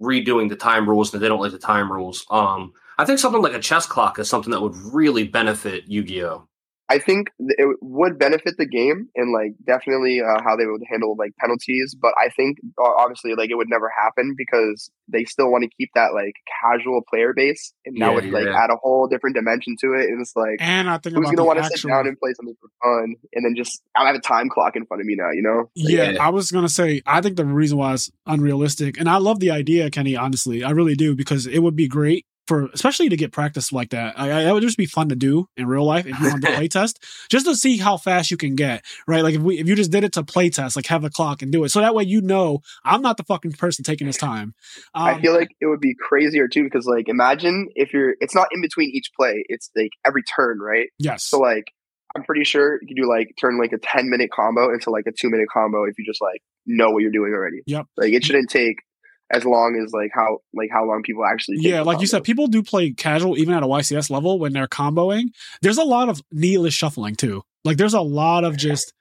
redoing 0.01 0.49
the 0.49 0.57
time 0.57 0.89
rules 0.89 1.13
and 1.13 1.21
they 1.21 1.27
don't 1.27 1.41
like 1.41 1.51
the 1.51 1.59
time 1.59 1.91
rules. 1.91 2.25
Um, 2.31 2.73
I 2.99 3.05
think 3.05 3.19
something 3.19 3.43
like 3.43 3.55
a 3.55 3.61
chess 3.61 3.87
clock 3.87 4.19
is 4.19 4.29
something 4.29 4.51
that 4.53 4.61
would 4.61 4.77
really 4.77 5.25
benefit 5.25 5.85
Yu 5.89 6.03
Gi 6.05 6.25
Oh! 6.25 6.49
I 6.89 6.99
think 6.99 7.31
it 7.39 7.79
would 7.81 8.19
benefit 8.19 8.55
the 8.59 8.67
game 8.67 9.09
and 9.17 9.33
like 9.33 9.55
definitely 9.67 10.21
uh, 10.21 10.43
how 10.45 10.55
they 10.55 10.67
would 10.67 10.83
handle 10.89 11.17
like 11.19 11.33
penalties. 11.41 11.97
But 11.99 12.13
I 12.23 12.29
think 12.29 12.59
obviously 12.79 13.35
like 13.35 13.51
it 13.51 13.55
would 13.55 13.71
never 13.71 13.89
happen 13.89 14.35
because 14.37 14.91
they 15.09 15.25
still 15.25 15.51
want 15.51 15.65
to 15.65 15.71
keep 15.77 15.91
that 15.95 16.13
like 16.13 16.35
casual 16.63 17.01
player 17.09 17.33
base, 17.35 17.73
and 17.87 17.97
that 18.01 18.09
yeah, 18.09 18.15
would 18.15 18.27
like 18.27 18.47
add 18.47 18.71
a 18.71 18.77
whole 18.77 19.09
different 19.09 19.35
dimension 19.35 19.77
to 19.81 19.95
it. 19.95 20.11
And 20.11 20.21
it's 20.21 20.37
like, 20.37 20.57
and 20.61 20.91
I 20.91 20.99
think 20.99 21.17
who's 21.17 21.31
gonna 21.31 21.45
want 21.45 21.59
to 21.59 21.65
sit 21.65 21.89
down 21.89 22.07
and 22.07 22.19
play 22.19 22.35
something 22.35 22.57
for 22.61 22.69
fun, 22.83 23.15
and 23.33 23.45
then 23.47 23.55
just 23.57 23.83
I 23.97 24.07
have 24.07 24.17
a 24.17 24.21
time 24.21 24.51
clock 24.51 24.77
in 24.77 24.85
front 24.85 25.01
of 25.01 25.07
me 25.07 25.17
now, 25.17 25.31
you 25.33 25.43
know? 25.43 25.71
Like, 25.77 25.93
yeah, 25.93 26.11
yeah, 26.11 26.23
I 26.23 26.29
was 26.29 26.51
gonna 26.51 26.69
say 26.69 27.01
I 27.07 27.23
think 27.23 27.37
the 27.37 27.47
reason 27.47 27.79
why 27.79 27.95
it's 27.95 28.11
unrealistic, 28.27 29.01
and 29.01 29.09
I 29.09 29.17
love 29.17 29.41
the 29.41 29.51
idea, 29.51 29.91
Kenny. 29.91 30.17
Honestly, 30.17 30.63
I 30.63 30.71
really 30.73 30.95
do 30.95 31.17
because 31.17 31.47
it 31.47 31.61
would 31.61 31.77
be 31.77 31.89
great 31.89 32.27
for 32.47 32.67
especially 32.73 33.09
to 33.09 33.17
get 33.17 33.33
practice 33.33 33.73
like 33.73 33.91
that. 33.91 34.19
I, 34.19 34.31
I, 34.31 34.45
that 34.45 34.55
would 34.55 34.63
just 34.63 34.77
be 34.77 34.87
fun 34.87 35.09
to 35.09 35.17
do 35.17 35.49
in 35.57 35.67
real 35.67 35.85
life 35.85 36.07
if 36.07 36.19
you 36.19 36.29
want 36.29 36.45
to 36.45 36.53
play 36.55 36.69
test, 36.69 37.03
just 37.29 37.47
to 37.47 37.57
see 37.57 37.79
how 37.79 37.97
fast 37.97 38.31
you 38.31 38.37
can 38.37 38.55
get. 38.55 38.85
Right, 39.07 39.23
like 39.23 39.35
if 39.35 39.43
we 39.43 39.59
if 39.59 39.69
you 39.69 39.75
just 39.75 39.91
did 39.91 40.05
it 40.05 40.13
to 40.15 40.23
play 40.23 40.51
test, 40.51 40.77
like 40.77 40.87
have 40.87 41.05
a 41.05 41.11
clock 41.11 41.43
and 41.43 41.51
do 41.51 41.65
it, 41.65 41.71
so 41.71 41.81
that 41.81 41.95
way 41.95 42.05
you 42.05 42.21
know 42.21 42.61
I'm 42.85 43.03
not 43.03 43.17
the 43.17 43.25
fucking 43.25 43.53
person 43.53 43.85
taking 43.85 44.07
this 44.07 44.17
time. 44.17 44.55
Um, 44.95 45.05
I 45.05 45.21
feel 45.21 45.35
like 45.35 45.51
it 45.61 45.67
would 45.67 45.81
be 45.81 45.95
crazier 45.95 46.49
too 46.49 46.65
because 46.65 46.87
like 46.87 47.09
imagine 47.09 47.69
if 47.75 47.93
you're 47.93 48.15
it's 48.21 48.35
not 48.35 48.49
in 48.53 48.61
between 48.61 48.91
each 48.91 49.11
play, 49.17 49.45
it's 49.49 49.71
like 49.77 49.91
every 50.07 50.23
turn, 50.23 50.59
right? 50.61 50.89
Yes. 50.99 51.25
So 51.25 51.39
like 51.39 51.73
I'm 52.17 52.23
pretty 52.23 52.45
sure 52.45 52.79
you 52.81 52.89
could 52.89 53.03
do 53.03 53.09
like 53.09 53.35
turn 53.41 53.59
like 53.59 53.73
a 53.73 53.79
10 53.79 54.09
minute 54.09 54.31
combo 54.31 54.73
into 54.73 54.91
like 54.91 55.07
a 55.07 55.13
two 55.13 55.31
minute 55.31 55.49
combo 55.53 55.85
if 55.85 55.99
you 55.99 56.05
just 56.05 56.21
like 56.21 56.43
know 56.67 56.91
what 56.91 57.03
you're 57.03 57.11
doing 57.11 57.33
already. 57.33 57.63
Yep. 57.67 57.87
Like 57.97 58.13
it 58.13 58.25
shouldn't 58.25 58.51
take 58.51 58.77
as 59.31 59.45
long 59.45 59.81
as 59.83 59.93
like 59.93 60.11
how 60.13 60.39
like 60.53 60.69
how 60.73 60.85
long 60.85 61.03
people 61.03 61.25
actually 61.25 61.57
yeah 61.61 61.81
like 61.81 62.01
you 62.01 62.07
said 62.07 62.23
people 62.23 62.47
do 62.47 62.63
play 62.63 62.91
casual 62.91 63.39
even 63.39 63.55
at 63.55 63.63
a 63.63 63.67
ycs 63.67 64.11
level 64.11 64.39
when 64.39 64.53
they're 64.53 64.69
comboing. 64.69 65.27
There's 65.63 65.79
a 65.79 65.85
lot 65.85 66.09
of 66.09 66.21
needless 66.31 66.75
shuffling 66.75 67.17
too. 67.17 67.43
Like 67.65 67.77
there's 67.77 67.95
a 67.95 68.01
lot 68.01 68.45
of 68.45 68.57
just 68.59 68.93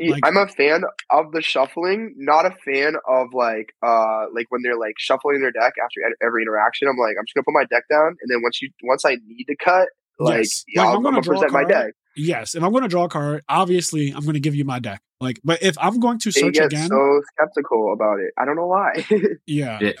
like, 0.00 0.20
i'm 0.24 0.36
a 0.36 0.48
fan 0.48 0.82
of 1.10 1.30
the 1.32 1.40
shuffling 1.40 2.14
not 2.16 2.44
a 2.44 2.50
fan 2.64 2.94
of 3.08 3.28
like 3.32 3.72
uh 3.82 4.24
like 4.34 4.46
when 4.48 4.60
they're 4.62 4.78
like 4.78 4.94
shuffling 4.98 5.40
their 5.40 5.52
deck 5.52 5.74
after 5.82 6.00
every 6.20 6.42
interaction 6.42 6.88
i'm 6.88 6.96
like 6.96 7.14
i'm 7.16 7.24
just 7.24 7.34
gonna 7.34 7.44
put 7.44 7.54
my 7.54 7.64
deck 7.64 7.84
down 7.88 8.08
and 8.08 8.28
then 8.28 8.42
once 8.42 8.60
you 8.60 8.70
once 8.82 9.04
i 9.04 9.16
need 9.26 9.44
to 9.44 9.54
cut 9.56 9.88
like, 10.18 10.38
yes. 10.38 10.64
like, 10.76 10.86
I'm, 10.86 11.02
gonna, 11.02 11.20
gonna 11.20 11.22
present 11.22 11.52
my 11.52 11.64
deck 11.64 11.94
yes 12.16 12.54
if 12.54 12.62
i'm 12.62 12.70
going 12.70 12.82
to 12.82 12.88
draw 12.88 13.04
a 13.04 13.08
card 13.08 13.42
obviously 13.48 14.10
i'm 14.10 14.22
going 14.22 14.34
to 14.34 14.40
give 14.40 14.54
you 14.54 14.64
my 14.64 14.78
deck 14.78 15.02
like, 15.24 15.40
but 15.42 15.62
if 15.62 15.76
I'm 15.80 15.98
going 16.00 16.18
to 16.20 16.30
search 16.30 16.56
again, 16.56 16.68
they 16.70 16.76
again, 16.76 16.88
so 16.88 17.22
skeptical 17.32 17.92
about 17.92 18.20
it. 18.20 18.32
I 18.38 18.44
don't 18.44 18.56
know 18.56 18.66
why. 18.66 19.06
yeah. 19.46 19.78
yeah. 19.80 19.92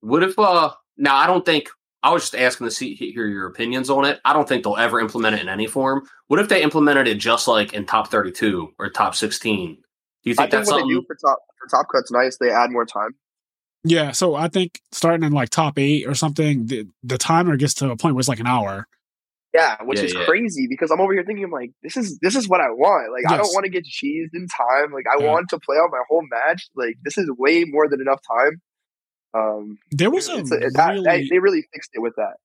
What 0.00 0.22
if? 0.22 0.38
uh 0.38 0.72
Now, 0.96 1.16
I 1.16 1.26
don't 1.26 1.44
think. 1.44 1.68
I 2.02 2.12
was 2.12 2.22
just 2.22 2.36
asking 2.36 2.68
to 2.68 2.70
see 2.70 2.94
hear 2.94 3.26
your 3.26 3.46
opinions 3.48 3.90
on 3.90 4.04
it. 4.04 4.20
I 4.24 4.32
don't 4.32 4.46
think 4.46 4.62
they'll 4.62 4.76
ever 4.76 5.00
implement 5.00 5.34
it 5.34 5.40
in 5.40 5.48
any 5.48 5.66
form. 5.66 6.06
What 6.28 6.38
if 6.38 6.48
they 6.48 6.62
implemented 6.62 7.08
it 7.08 7.16
just 7.16 7.48
like 7.48 7.72
in 7.72 7.84
top 7.84 8.08
32 8.08 8.74
or 8.78 8.90
top 8.90 9.16
16? 9.16 9.74
Do 9.74 9.80
you 10.22 10.34
think, 10.34 10.38
I 10.38 10.42
think 10.42 10.50
that's 10.52 10.70
what 10.70 10.78
something? 10.78 10.88
they 10.88 11.00
do 11.00 11.04
for 11.06 11.16
top 11.16 11.38
for 11.58 11.68
top 11.68 11.86
cuts 11.90 12.12
nice? 12.12 12.36
They 12.36 12.50
add 12.50 12.70
more 12.70 12.84
time. 12.84 13.10
Yeah, 13.82 14.12
so 14.12 14.34
I 14.34 14.48
think 14.48 14.80
starting 14.92 15.24
in 15.24 15.32
like 15.32 15.48
top 15.48 15.78
eight 15.78 16.06
or 16.06 16.14
something, 16.14 16.66
the, 16.66 16.86
the 17.02 17.18
timer 17.18 17.56
gets 17.56 17.74
to 17.74 17.90
a 17.90 17.96
point 17.96 18.14
where 18.14 18.20
it's 18.20 18.28
like 18.28 18.40
an 18.40 18.46
hour. 18.46 18.86
Yeah, 19.56 19.76
which 19.84 20.00
yeah, 20.00 20.04
is 20.04 20.14
yeah. 20.14 20.24
crazy 20.24 20.66
because 20.68 20.90
I'm 20.90 21.00
over 21.00 21.14
here 21.14 21.24
thinking, 21.24 21.44
I'm 21.44 21.50
like, 21.50 21.70
this 21.82 21.96
is 21.96 22.18
this 22.20 22.36
is 22.36 22.48
what 22.48 22.60
I 22.60 22.68
want. 22.68 23.12
Like, 23.12 23.22
yes. 23.22 23.32
I 23.32 23.36
don't 23.38 23.54
want 23.54 23.64
to 23.64 23.70
get 23.70 23.84
cheesed 23.84 24.34
in 24.34 24.46
time. 24.48 24.92
Like, 24.92 25.06
I 25.10 25.22
yeah. 25.22 25.30
want 25.32 25.48
to 25.50 25.58
play 25.58 25.76
out 25.76 25.88
my 25.90 26.02
whole 26.08 26.22
match. 26.30 26.68
Like, 26.76 26.96
this 27.02 27.16
is 27.16 27.30
way 27.38 27.64
more 27.64 27.88
than 27.88 28.00
enough 28.00 28.20
time. 28.28 28.60
Um, 29.34 29.78
there 29.90 30.10
was 30.10 30.28
a, 30.28 30.32
a 30.32 30.44
really, 30.44 30.70
that, 30.70 31.26
they 31.30 31.38
really 31.38 31.64
fixed 31.72 31.90
it 31.94 32.00
with 32.00 32.14
that. 32.16 32.36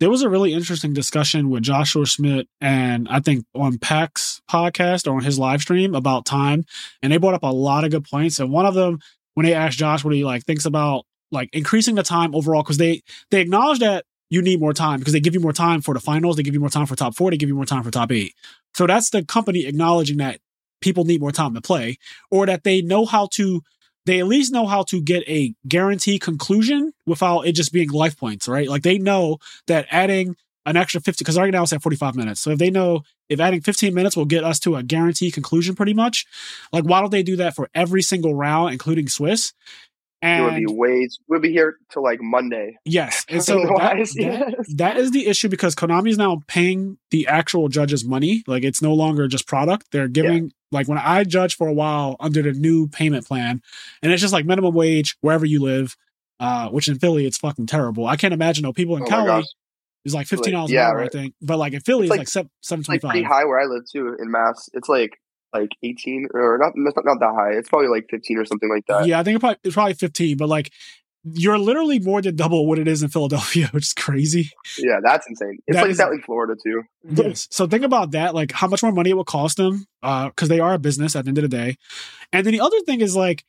There 0.00 0.10
was 0.10 0.22
a 0.22 0.30
really 0.30 0.54
interesting 0.54 0.94
discussion 0.94 1.50
with 1.50 1.62
Joshua 1.62 2.06
Schmidt 2.06 2.48
and 2.60 3.06
I 3.08 3.20
think 3.20 3.44
on 3.54 3.78
Pack's 3.78 4.40
podcast 4.50 5.06
or 5.06 5.16
on 5.16 5.24
his 5.24 5.38
live 5.38 5.60
stream 5.60 5.94
about 5.94 6.24
time, 6.24 6.64
and 7.02 7.12
they 7.12 7.18
brought 7.18 7.34
up 7.34 7.42
a 7.42 7.52
lot 7.52 7.84
of 7.84 7.90
good 7.90 8.08
points. 8.08 8.40
And 8.40 8.50
one 8.50 8.64
of 8.64 8.74
them, 8.74 9.00
when 9.34 9.44
they 9.44 9.54
asked 9.54 9.78
Josh 9.78 10.02
what 10.02 10.14
he 10.14 10.24
like 10.24 10.44
thinks 10.44 10.64
about 10.64 11.04
like 11.30 11.50
increasing 11.52 11.96
the 11.96 12.02
time 12.02 12.34
overall, 12.34 12.62
because 12.62 12.78
they 12.78 13.02
they 13.30 13.40
acknowledge 13.40 13.80
that 13.80 14.04
you 14.30 14.40
need 14.40 14.60
more 14.60 14.72
time 14.72 15.00
because 15.00 15.12
they 15.12 15.20
give 15.20 15.34
you 15.34 15.40
more 15.40 15.52
time 15.52 15.82
for 15.82 15.92
the 15.92 16.00
finals, 16.00 16.36
they 16.36 16.42
give 16.42 16.54
you 16.54 16.60
more 16.60 16.70
time 16.70 16.86
for 16.86 16.96
top 16.96 17.16
four, 17.16 17.30
they 17.30 17.36
give 17.36 17.48
you 17.48 17.54
more 17.54 17.66
time 17.66 17.82
for 17.82 17.90
top 17.90 18.12
eight. 18.12 18.34
So 18.74 18.86
that's 18.86 19.10
the 19.10 19.24
company 19.24 19.66
acknowledging 19.66 20.18
that 20.18 20.40
people 20.80 21.04
need 21.04 21.20
more 21.20 21.32
time 21.32 21.54
to 21.54 21.60
play, 21.60 21.98
or 22.30 22.46
that 22.46 22.64
they 22.64 22.80
know 22.80 23.04
how 23.04 23.28
to, 23.32 23.60
they 24.06 24.20
at 24.20 24.26
least 24.26 24.52
know 24.52 24.66
how 24.66 24.82
to 24.84 25.02
get 25.02 25.28
a 25.28 25.54
guaranteed 25.68 26.22
conclusion 26.22 26.92
without 27.06 27.42
it 27.42 27.52
just 27.52 27.72
being 27.72 27.90
life 27.90 28.18
points, 28.18 28.48
right? 28.48 28.68
Like 28.68 28.82
they 28.82 28.96
know 28.98 29.38
that 29.66 29.86
adding 29.90 30.36
an 30.64 30.76
extra 30.76 31.00
50, 31.00 31.22
because 31.22 31.38
right 31.38 31.52
now 31.52 31.62
it's 31.62 31.72
at 31.72 31.82
45 31.82 32.14
minutes. 32.14 32.40
So 32.40 32.50
if 32.50 32.58
they 32.58 32.70
know 32.70 33.02
if 33.28 33.40
adding 33.40 33.60
15 33.60 33.94
minutes 33.94 34.16
will 34.16 34.24
get 34.24 34.44
us 34.44 34.58
to 34.60 34.76
a 34.76 34.82
guaranteed 34.82 35.34
conclusion 35.34 35.74
pretty 35.74 35.94
much, 35.94 36.26
like 36.72 36.84
why 36.84 37.00
don't 37.00 37.10
they 37.10 37.22
do 37.22 37.36
that 37.36 37.54
for 37.54 37.68
every 37.74 38.02
single 38.02 38.34
round, 38.34 38.72
including 38.72 39.08
Swiss? 39.08 39.52
And 40.22 40.42
it 40.42 40.44
would 40.44 40.56
be 40.56 40.66
ways 40.68 41.18
we'll 41.28 41.40
be 41.40 41.50
here 41.50 41.76
till 41.90 42.02
like 42.02 42.20
Monday. 42.20 42.76
Yes. 42.84 43.24
And 43.30 43.42
so 43.42 43.60
that, 43.60 43.96
that, 43.96 44.74
that 44.76 44.96
is 44.96 45.12
the 45.12 45.26
issue 45.26 45.48
because 45.48 45.74
Konami 45.74 46.10
is 46.10 46.18
now 46.18 46.42
paying 46.46 46.98
the 47.10 47.26
actual 47.26 47.68
judges 47.68 48.04
money. 48.04 48.42
Like 48.46 48.64
it's 48.64 48.82
no 48.82 48.92
longer 48.92 49.28
just 49.28 49.46
product. 49.46 49.86
They're 49.92 50.08
giving 50.08 50.44
yeah. 50.44 50.50
like 50.72 50.88
when 50.88 50.98
I 50.98 51.24
judge 51.24 51.56
for 51.56 51.68
a 51.68 51.72
while 51.72 52.16
under 52.20 52.42
the 52.42 52.52
new 52.52 52.88
payment 52.88 53.26
plan, 53.26 53.62
and 54.02 54.12
it's 54.12 54.20
just 54.20 54.32
like 54.32 54.44
minimum 54.44 54.74
wage 54.74 55.16
wherever 55.20 55.46
you 55.46 55.60
live. 55.60 55.96
Uh, 56.38 56.70
which 56.70 56.88
in 56.88 56.98
Philly 56.98 57.26
it's 57.26 57.36
fucking 57.36 57.66
terrible. 57.66 58.06
I 58.06 58.16
can't 58.16 58.32
imagine 58.32 58.64
though. 58.64 58.72
People 58.72 58.96
in 58.96 59.02
oh 59.02 59.06
Cali 59.06 59.44
is 60.04 60.14
like 60.14 60.26
fifteen 60.26 60.54
dollars 60.54 60.70
yeah, 60.70 60.86
an 60.86 60.90
hour, 60.90 60.96
right. 60.96 61.06
I 61.06 61.08
think. 61.08 61.34
But 61.42 61.58
like 61.58 61.74
in 61.74 61.80
Philly, 61.80 62.04
it's, 62.06 62.10
like, 62.10 62.22
it's 62.22 62.34
like 62.34 62.46
seven 62.62 62.82
twenty 62.82 62.98
five. 62.98 63.10
Pretty 63.10 63.26
high 63.26 63.44
where 63.44 63.60
I 63.60 63.66
live 63.66 63.84
too 63.90 64.16
in 64.18 64.30
Mass. 64.30 64.68
It's 64.72 64.88
like 64.88 65.18
like 65.52 65.70
18 65.82 66.28
or 66.34 66.58
not, 66.58 66.72
not 66.76 66.94
not 67.04 67.20
that 67.20 67.34
high. 67.34 67.52
It's 67.52 67.68
probably 67.68 67.88
like 67.88 68.06
15 68.10 68.38
or 68.38 68.44
something 68.44 68.68
like 68.68 68.86
that. 68.86 69.06
Yeah, 69.06 69.18
I 69.18 69.22
think 69.22 69.36
it 69.36 69.40
probably, 69.40 69.58
it's 69.64 69.74
probably 69.74 69.94
15, 69.94 70.36
but 70.36 70.48
like 70.48 70.70
you're 71.24 71.58
literally 71.58 71.98
more 71.98 72.22
than 72.22 72.34
double 72.34 72.66
what 72.66 72.78
it 72.78 72.88
is 72.88 73.02
in 73.02 73.10
Philadelphia, 73.10 73.68
which 73.72 73.84
is 73.84 73.92
crazy. 73.92 74.50
Yeah, 74.78 75.00
that's 75.02 75.28
insane. 75.28 75.58
It's 75.66 75.76
that 75.76 75.82
like 75.82 75.90
is, 75.90 75.98
that 75.98 76.12
in 76.12 76.22
Florida 76.22 76.54
too. 76.62 76.82
yes. 77.04 77.46
So 77.50 77.66
think 77.66 77.84
about 77.84 78.12
that, 78.12 78.34
like 78.34 78.52
how 78.52 78.68
much 78.68 78.82
more 78.82 78.92
money 78.92 79.10
it 79.10 79.14
will 79.14 79.24
cost 79.24 79.56
them, 79.56 79.86
because 80.00 80.32
uh, 80.42 80.46
they 80.46 80.60
are 80.60 80.74
a 80.74 80.78
business 80.78 81.14
at 81.16 81.24
the 81.24 81.28
end 81.28 81.38
of 81.38 81.42
the 81.42 81.48
day. 81.48 81.76
And 82.32 82.46
then 82.46 82.52
the 82.52 82.60
other 82.60 82.80
thing 82.80 83.00
is 83.00 83.16
like, 83.16 83.44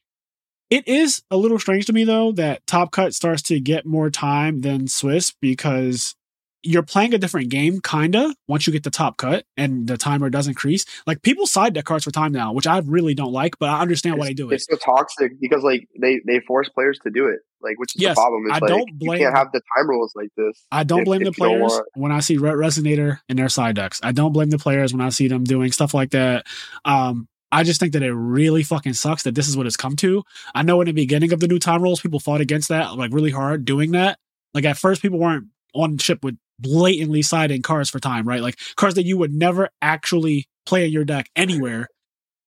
it 0.70 0.88
is 0.88 1.22
a 1.30 1.38
little 1.38 1.60
strange 1.60 1.86
to 1.88 1.94
me 1.94 2.04
though 2.04 2.32
that 2.34 2.66
Top 2.66 2.92
Cut 2.92 3.14
starts 3.14 3.42
to 3.44 3.60
get 3.60 3.86
more 3.86 4.10
time 4.10 4.62
than 4.62 4.88
Swiss 4.88 5.34
because 5.42 6.16
you're 6.64 6.84
playing 6.84 7.14
a 7.14 7.18
different 7.18 7.50
game, 7.50 7.82
kinda, 7.82 8.36
once 8.48 8.68
you 8.68 8.74
get 8.74 8.84
the 8.84 8.92
top 8.92 9.18
cut 9.18 9.46
and 9.58 9.88
the 9.88 9.98
timer 9.98 10.30
does 10.30 10.48
increase. 10.48 10.86
Like 11.08 11.22
people 11.22 11.48
side 11.48 11.74
deck 11.74 11.86
cards 11.86 12.04
for 12.04 12.12
time 12.12 12.32
now, 12.32 12.54
which 12.54 12.68
I 12.68 12.80
really 12.80 13.14
don't 13.14 13.32
like, 13.32 13.58
but 13.60 13.70
I 13.70 13.82
understand 13.82 14.16
it's, 14.16 14.20
why 14.20 14.28
they 14.28 14.34
do 14.34 14.52
it. 14.52 14.56
It's 14.56 14.68
so 14.70 14.78
toxic 14.78 15.40
because 15.40 15.64
like 15.64 15.88
they 16.00 16.22
they 16.26 16.40
force 16.40 16.70
players 16.70 17.00
to 17.04 17.10
do 17.10 17.28
it. 17.28 17.40
Like 17.62 17.80
which 17.80 17.96
is 17.96 18.02
yes, 18.02 18.16
the 18.16 18.22
problem. 18.22 18.44
It's 18.46 18.56
I 18.56 18.60
like, 18.60 18.70
don't 18.70 19.00
blame 19.00 19.20
you 19.20 19.26
can't 19.26 19.38
have 19.38 19.52
the 19.52 19.62
time 19.76 19.90
rules 19.90 20.14
like 20.16 20.30
this. 20.38 20.64
I 20.72 20.84
don't 20.84 21.00
if, 21.00 21.06
blame 21.06 21.24
the 21.24 21.32
players 21.32 21.80
when 21.96 22.12
I 22.12 22.20
see 22.20 22.38
Re- 22.38 22.52
Resonator 22.52 23.20
in 23.28 23.38
their 23.38 23.50
side 23.50 23.76
decks. 23.76 24.00
I 24.04 24.12
don't 24.12 24.32
blame 24.34 24.50
the 24.50 24.60
players 24.60 24.94
when 24.94 25.02
I 25.02 25.10
see 25.10 25.28
them 25.28 25.44
doing 25.44 25.72
stuff 25.72 25.94
like 25.94 26.12
that. 26.12 26.46
Um, 26.86 27.28
I 27.52 27.64
just 27.64 27.80
think 27.80 27.94
that 27.94 28.04
it 28.04 28.14
really 28.14 28.64
fucking 28.64 28.94
sucks 28.94 29.24
that 29.24 29.36
this 29.36 29.48
is 29.48 29.58
what 29.58 29.68
it's 29.68 29.76
come 29.76 29.96
to. 29.98 30.24
I 30.56 30.64
know 30.64 30.80
in 30.82 30.86
the 30.86 30.94
beginning 30.94 31.34
of 31.34 31.40
the 31.40 31.48
new 31.48 31.60
time 31.60 31.82
rules, 31.82 32.00
people 32.00 32.20
fought 32.20 32.42
against 32.42 32.70
that 32.70 32.96
like 32.96 33.14
really 33.14 33.32
hard 33.32 33.66
doing 33.66 33.92
that. 33.92 34.20
Like 34.54 34.66
at 34.66 34.78
first, 34.78 35.02
people 35.02 35.20
weren't 35.20 35.48
on 35.74 35.98
ship 35.98 36.24
with 36.24 36.38
blatantly 36.62 37.22
siding 37.22 37.62
cards 37.62 37.90
for 37.90 38.00
time, 38.00 38.28
right? 38.28 38.42
Like 38.42 38.58
cards 38.76 38.96
that 38.96 39.06
you 39.06 39.18
would 39.18 39.34
never 39.34 39.70
actually 39.82 40.48
play 40.66 40.86
in 40.86 40.92
your 40.92 41.06
deck 41.06 41.30
anywhere. 41.36 41.88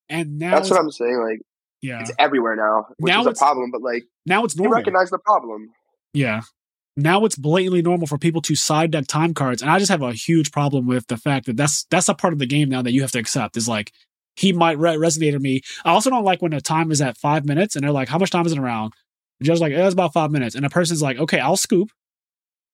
And 0.08 0.38
now 0.38 0.54
that's 0.54 0.70
what 0.70 0.80
I'm 0.80 0.90
saying. 0.90 1.20
Like, 1.20 1.40
yeah, 1.82 2.00
it's 2.00 2.12
everywhere 2.18 2.56
now, 2.56 2.86
which 2.98 3.12
now 3.12 3.20
is 3.20 3.26
a 3.26 3.32
problem. 3.32 3.70
But 3.70 3.82
like 3.82 4.04
now 4.26 4.44
it's 4.44 4.56
normal. 4.56 4.72
You 4.72 4.76
recognize 4.76 5.10
the 5.10 5.18
problem. 5.18 5.70
Yeah. 6.12 6.42
Now 6.96 7.24
it's 7.24 7.36
blatantly 7.36 7.82
normal 7.82 8.06
for 8.06 8.18
people 8.18 8.40
to 8.42 8.54
side 8.54 8.92
deck 8.92 9.06
time 9.08 9.34
cards, 9.34 9.62
and 9.62 9.70
I 9.70 9.78
just 9.78 9.90
have 9.90 10.02
a 10.02 10.12
huge 10.12 10.52
problem 10.52 10.86
with 10.86 11.08
the 11.08 11.16
fact 11.16 11.46
that 11.46 11.56
that's 11.56 11.84
that's 11.90 12.08
a 12.08 12.14
part 12.14 12.32
of 12.32 12.38
the 12.38 12.46
game 12.46 12.68
now 12.68 12.82
that 12.82 12.92
you 12.92 13.02
have 13.02 13.10
to 13.12 13.18
accept. 13.18 13.56
Is 13.56 13.68
like 13.68 13.92
he 14.36 14.52
might 14.52 14.78
re- 14.78 14.96
resonate 14.96 15.32
with 15.32 15.42
me. 15.42 15.62
I 15.84 15.90
also 15.90 16.10
don't 16.10 16.24
like 16.24 16.40
when 16.40 16.52
the 16.52 16.60
time 16.60 16.92
is 16.92 17.00
at 17.00 17.16
five 17.16 17.44
minutes 17.44 17.74
and 17.74 17.84
they're 17.84 17.90
like, 17.90 18.08
"How 18.08 18.18
much 18.18 18.30
time 18.30 18.46
is 18.46 18.52
it 18.52 18.58
around?" 18.58 18.92
The 19.40 19.46
judge's 19.46 19.60
like, 19.60 19.72
eh, 19.72 19.84
"It's 19.84 19.92
about 19.92 20.12
five 20.12 20.30
minutes," 20.30 20.54
and 20.54 20.64
a 20.64 20.70
person's 20.70 21.02
like, 21.02 21.18
"Okay, 21.18 21.40
I'll 21.40 21.56
scoop." 21.56 21.90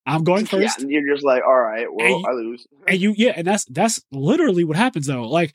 I'm 0.07 0.25
going 0.25 0.47
first. 0.47 0.79
Yeah, 0.79 0.83
and 0.83 0.91
you're 0.91 1.15
just 1.15 1.25
like, 1.25 1.43
all 1.47 1.61
right, 1.61 1.87
well, 1.93 2.09
you, 2.09 2.25
I 2.27 2.33
lose. 2.33 2.67
And 2.87 3.01
you, 3.01 3.15
yeah, 3.17 3.33
and 3.37 3.47
that's 3.47 3.65
that's 3.67 4.03
literally 4.11 4.65
what 4.65 4.77
happens 4.77 5.07
though. 5.07 5.29
Like, 5.29 5.53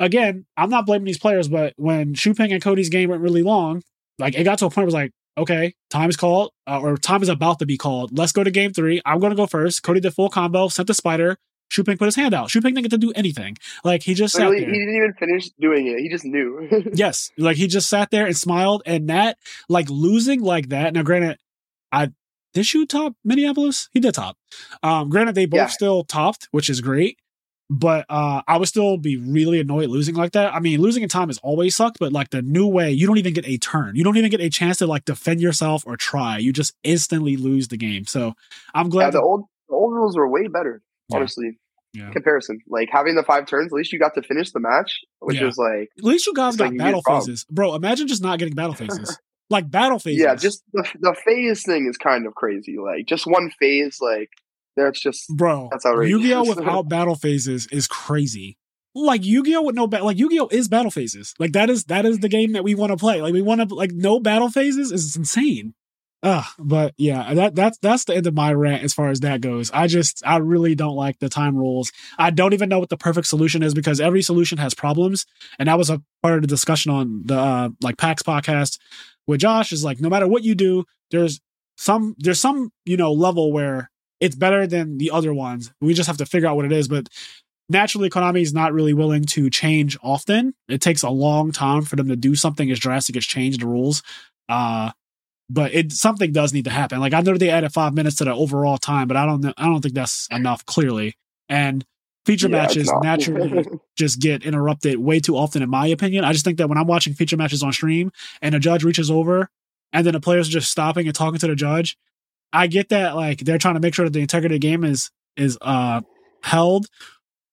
again, 0.00 0.46
I'm 0.56 0.70
not 0.70 0.86
blaming 0.86 1.04
these 1.04 1.18
players, 1.18 1.48
but 1.48 1.74
when 1.76 2.14
Shuping 2.14 2.52
and 2.52 2.62
Cody's 2.62 2.88
game 2.88 3.10
went 3.10 3.22
really 3.22 3.42
long, 3.42 3.82
like 4.18 4.34
it 4.34 4.44
got 4.44 4.58
to 4.58 4.66
a 4.66 4.68
point 4.68 4.76
where 4.78 4.82
it 4.84 4.86
was 4.86 4.94
like, 4.94 5.12
okay, 5.38 5.74
time 5.90 6.10
is 6.10 6.16
called, 6.16 6.52
uh, 6.66 6.80
or 6.80 6.96
time 6.96 7.22
is 7.22 7.28
about 7.28 7.58
to 7.60 7.66
be 7.66 7.76
called. 7.76 8.16
Let's 8.16 8.32
go 8.32 8.42
to 8.44 8.50
game 8.50 8.72
three. 8.72 9.00
I'm 9.04 9.20
going 9.20 9.30
to 9.30 9.36
go 9.36 9.46
first. 9.46 9.82
Cody 9.82 10.00
did 10.00 10.14
full 10.14 10.28
combo, 10.28 10.68
sent 10.68 10.88
the 10.88 10.94
spider. 10.94 11.36
Shu 11.70 11.82
Ping 11.84 11.96
put 11.96 12.04
his 12.04 12.16
hand 12.16 12.34
out. 12.34 12.50
Shu 12.50 12.60
Ping 12.60 12.74
didn't 12.74 12.84
get 12.84 12.90
to 12.90 12.98
do 12.98 13.12
anything. 13.16 13.56
Like 13.82 14.02
he 14.02 14.12
just 14.12 14.34
Literally, 14.34 14.58
sat 14.58 14.66
there. 14.66 14.74
he 14.74 14.78
didn't 14.78 14.96
even 14.96 15.14
finish 15.14 15.48
doing 15.58 15.86
it. 15.86 16.00
He 16.00 16.08
just 16.10 16.24
knew. 16.24 16.68
yes, 16.94 17.30
like 17.38 17.56
he 17.56 17.66
just 17.66 17.88
sat 17.88 18.10
there 18.10 18.26
and 18.26 18.36
smiled. 18.36 18.82
And 18.84 19.08
that, 19.08 19.38
like 19.70 19.88
losing 19.88 20.42
like 20.42 20.68
that. 20.68 20.92
Now, 20.92 21.02
granted, 21.02 21.38
I 21.90 22.10
did 22.54 22.66
Shu 22.66 22.86
top 22.86 23.14
Minneapolis. 23.24 23.88
He 23.92 24.00
did 24.00 24.14
top. 24.14 24.36
Um, 24.82 25.08
granted, 25.08 25.34
they 25.34 25.46
both 25.46 25.58
Yeah. 25.58 25.66
still 25.66 26.04
topped, 26.04 26.48
which 26.50 26.68
is 26.70 26.80
great. 26.80 27.18
But 27.70 28.04
uh, 28.10 28.42
I 28.46 28.58
would 28.58 28.68
still 28.68 28.98
be 28.98 29.16
really 29.16 29.58
annoyed 29.58 29.88
losing 29.88 30.14
like 30.14 30.32
that. 30.32 30.52
I 30.54 30.60
mean, 30.60 30.80
losing 30.80 31.02
in 31.02 31.08
time 31.08 31.28
has 31.28 31.38
always 31.38 31.74
sucked, 31.74 31.98
but 31.98 32.12
like 32.12 32.28
the 32.28 32.42
new 32.42 32.66
way, 32.66 32.90
you 32.90 33.06
don't 33.06 33.16
even 33.16 33.32
get 33.32 33.48
a 33.48 33.56
turn. 33.56 33.96
You 33.96 34.04
don't 34.04 34.18
even 34.18 34.30
get 34.30 34.42
a 34.42 34.50
chance 34.50 34.78
to 34.78 34.86
like 34.86 35.06
defend 35.06 35.40
yourself 35.40 35.82
or 35.86 35.96
try. 35.96 36.36
You 36.36 36.52
just 36.52 36.74
instantly 36.84 37.36
lose 37.38 37.68
the 37.68 37.78
game. 37.78 38.04
So 38.04 38.34
I'm 38.74 38.90
glad. 38.90 39.04
yeah, 39.06 39.10
the 39.12 39.22
old 39.22 39.44
the 39.70 39.74
old 39.74 39.94
rules 39.94 40.14
were 40.16 40.28
way 40.30 40.48
better. 40.48 40.82
Yeah. 41.08 41.16
Honestly, 41.16 41.58
Yeah. 41.94 42.10
comparison 42.10 42.58
like 42.68 42.90
having 42.92 43.14
the 43.14 43.22
five 43.22 43.46
turns. 43.46 43.72
At 43.72 43.76
least 43.76 43.90
you 43.90 43.98
got 43.98 44.12
to 44.16 44.22
finish 44.22 44.50
the 44.50 44.60
match, 44.60 45.00
which 45.20 45.38
Yeah. 45.40 45.46
was 45.46 45.56
like 45.56 45.88
at 45.96 46.04
least 46.04 46.26
you 46.26 46.34
guys 46.34 46.56
got 46.56 46.68
like 46.70 46.78
battle 46.78 47.00
phases, 47.08 47.46
bro. 47.50 47.74
Imagine 47.74 48.06
just 48.06 48.22
not 48.22 48.38
getting 48.38 48.54
battle 48.54 48.74
phases, 48.74 49.16
like 49.52 49.70
battle 49.70 49.98
phase. 49.98 50.18
yeah, 50.18 50.34
just 50.34 50.64
the 50.72 50.86
the 51.00 51.14
phase 51.24 51.62
thing 51.62 51.86
is 51.86 51.96
kind 51.96 52.26
of 52.26 52.34
crazy. 52.34 52.76
Like 52.78 53.06
just 53.06 53.26
one 53.26 53.50
phase, 53.60 53.98
like 54.00 54.30
that's 54.76 55.00
just 55.00 55.28
bro. 55.28 55.68
That's 55.70 55.86
outrageous. 55.86 56.22
Yu-Gi-Oh 56.22 56.48
without 56.56 56.88
battle 56.88 57.14
phases 57.14 57.66
is 57.68 57.86
crazy. 57.86 58.56
Like 58.94 59.24
Yu-Gi-Oh 59.24 59.62
with 59.62 59.74
no 59.74 59.86
ba- 59.86 60.04
like 60.04 60.18
Yu-Gi-Oh 60.18 60.48
is 60.50 60.68
battle 60.68 60.90
phases. 60.90 61.34
Like 61.38 61.52
that 61.52 61.70
is 61.70 61.84
that 61.84 62.04
is 62.04 62.18
the 62.18 62.28
game 62.28 62.52
that 62.52 62.64
we 62.64 62.74
want 62.74 62.90
to 62.90 62.96
play. 62.96 63.22
Like 63.22 63.32
we 63.32 63.42
want 63.42 63.66
to 63.68 63.74
like 63.74 63.92
no 63.92 64.20
battle 64.20 64.48
phases 64.50 64.90
is 64.90 65.16
insane. 65.16 65.74
Uh, 66.24 66.44
but 66.56 66.94
yeah, 66.98 67.34
that 67.34 67.54
that's 67.56 67.78
that's 67.78 68.04
the 68.04 68.14
end 68.14 68.26
of 68.28 68.34
my 68.34 68.52
rant 68.52 68.84
as 68.84 68.94
far 68.94 69.08
as 69.08 69.20
that 69.20 69.40
goes. 69.40 69.72
I 69.72 69.88
just 69.88 70.22
I 70.24 70.36
really 70.36 70.76
don't 70.76 70.94
like 70.94 71.18
the 71.18 71.28
time 71.28 71.56
rules. 71.56 71.90
I 72.16 72.30
don't 72.30 72.52
even 72.52 72.68
know 72.68 72.78
what 72.78 72.90
the 72.90 72.96
perfect 72.96 73.26
solution 73.26 73.62
is 73.62 73.74
because 73.74 74.00
every 74.00 74.22
solution 74.22 74.58
has 74.58 74.72
problems, 74.72 75.26
and 75.58 75.68
that 75.68 75.78
was 75.78 75.90
a 75.90 76.00
part 76.22 76.36
of 76.36 76.42
the 76.42 76.46
discussion 76.46 76.92
on 76.92 77.22
the 77.24 77.36
uh, 77.36 77.68
like 77.80 77.96
PAX 77.96 78.22
podcast 78.22 78.78
with 79.26 79.40
Josh. 79.40 79.72
Is 79.72 79.84
like 79.84 80.00
no 80.00 80.08
matter 80.08 80.28
what 80.28 80.44
you 80.44 80.54
do, 80.54 80.84
there's 81.10 81.40
some 81.76 82.14
there's 82.18 82.40
some 82.40 82.70
you 82.84 82.96
know 82.96 83.12
level 83.12 83.52
where 83.52 83.90
it's 84.20 84.36
better 84.36 84.66
than 84.66 84.98
the 84.98 85.10
other 85.10 85.34
ones. 85.34 85.72
We 85.80 85.94
just 85.94 86.06
have 86.06 86.18
to 86.18 86.26
figure 86.26 86.48
out 86.48 86.56
what 86.56 86.64
it 86.64 86.72
is. 86.72 86.88
But 86.88 87.08
naturally, 87.68 88.08
Konami 88.08 88.42
is 88.42 88.54
not 88.54 88.72
really 88.72 88.94
willing 88.94 89.24
to 89.24 89.50
change 89.50 89.98
often. 90.02 90.54
It 90.68 90.80
takes 90.80 91.02
a 91.02 91.10
long 91.10 91.50
time 91.50 91.82
for 91.82 91.96
them 91.96 92.08
to 92.08 92.16
do 92.16 92.34
something 92.34 92.70
as 92.70 92.78
drastic 92.78 93.16
as 93.16 93.24
change 93.24 93.58
the 93.58 93.66
rules. 93.66 94.02
Uh, 94.48 94.92
but 95.50 95.74
it 95.74 95.92
something 95.92 96.32
does 96.32 96.52
need 96.52 96.64
to 96.64 96.70
happen. 96.70 97.00
Like 97.00 97.14
I 97.14 97.20
know 97.20 97.36
they 97.36 97.50
added 97.50 97.72
five 97.72 97.94
minutes 97.94 98.16
to 98.16 98.24
the 98.24 98.34
overall 98.34 98.78
time, 98.78 99.08
but 99.08 99.16
I 99.16 99.26
don't 99.26 99.40
know. 99.40 99.52
I 99.56 99.66
don't 99.66 99.80
think 99.80 99.94
that's 99.94 100.28
enough. 100.30 100.64
Clearly, 100.66 101.16
and 101.48 101.84
feature 102.24 102.48
Yeah, 102.48 102.62
matches 102.62 102.92
naturally 102.94 103.66
just 103.96 104.20
get 104.20 104.44
interrupted 104.44 104.98
way 104.98 105.20
too 105.20 105.36
often, 105.36 105.62
in 105.62 105.70
my 105.70 105.86
opinion. 105.86 106.24
I 106.24 106.32
just 106.32 106.44
think 106.44 106.58
that 106.58 106.68
when 106.68 106.78
I'm 106.78 106.86
watching 106.86 107.14
feature 107.14 107.36
matches 107.36 107.62
on 107.62 107.72
stream 107.72 108.10
and 108.40 108.54
a 108.54 108.58
judge 108.58 108.84
reaches 108.84 109.10
over 109.10 109.48
and 109.92 110.06
then 110.06 110.14
the 110.14 110.20
players 110.20 110.48
are 110.48 110.52
just 110.52 110.70
stopping 110.70 111.06
and 111.06 111.14
talking 111.14 111.38
to 111.38 111.46
the 111.46 111.54
judge, 111.54 111.96
I 112.52 112.66
get 112.66 112.88
that 112.90 113.16
like 113.16 113.40
they're 113.40 113.58
trying 113.58 113.74
to 113.74 113.80
make 113.80 113.94
sure 113.94 114.04
that 114.04 114.12
the 114.12 114.20
integrity 114.20 114.54
of 114.56 114.60
the 114.60 114.66
game 114.66 114.84
is 114.84 115.10
is 115.36 115.58
uh 115.60 116.02
held. 116.42 116.86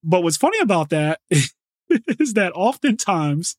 But 0.03 0.23
what's 0.23 0.37
funny 0.37 0.59
about 0.59 0.89
that 0.89 1.19
is 2.19 2.33
that 2.33 2.51
oftentimes 2.55 3.57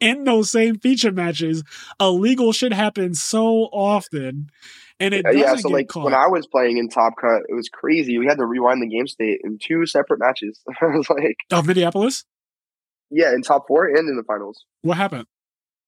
in 0.00 0.24
those 0.24 0.50
same 0.50 0.78
feature 0.78 1.12
matches, 1.12 1.62
illegal 2.00 2.52
shit 2.52 2.72
happens 2.72 3.20
so 3.20 3.64
often, 3.72 4.50
and 5.00 5.14
it 5.14 5.24
yeah, 5.32 5.54
so 5.56 5.68
get 5.68 5.74
like 5.74 5.88
caught. 5.88 6.04
when 6.04 6.14
I 6.14 6.26
was 6.28 6.46
playing 6.46 6.78
in 6.78 6.88
Top 6.88 7.14
Cut, 7.20 7.42
it 7.48 7.54
was 7.54 7.68
crazy. 7.68 8.18
We 8.18 8.26
had 8.26 8.38
to 8.38 8.46
rewind 8.46 8.82
the 8.82 8.88
game 8.88 9.06
state 9.06 9.40
in 9.44 9.58
two 9.62 9.86
separate 9.86 10.18
matches. 10.20 10.60
I 10.80 10.86
was 10.86 11.08
like, 11.10 11.36
of 11.50 11.66
Minneapolis, 11.66 12.24
yeah, 13.10 13.32
in 13.32 13.42
top 13.42 13.66
four 13.68 13.86
and 13.86 14.08
in 14.08 14.16
the 14.16 14.24
finals. 14.24 14.64
what 14.82 14.96
happened 14.96 15.26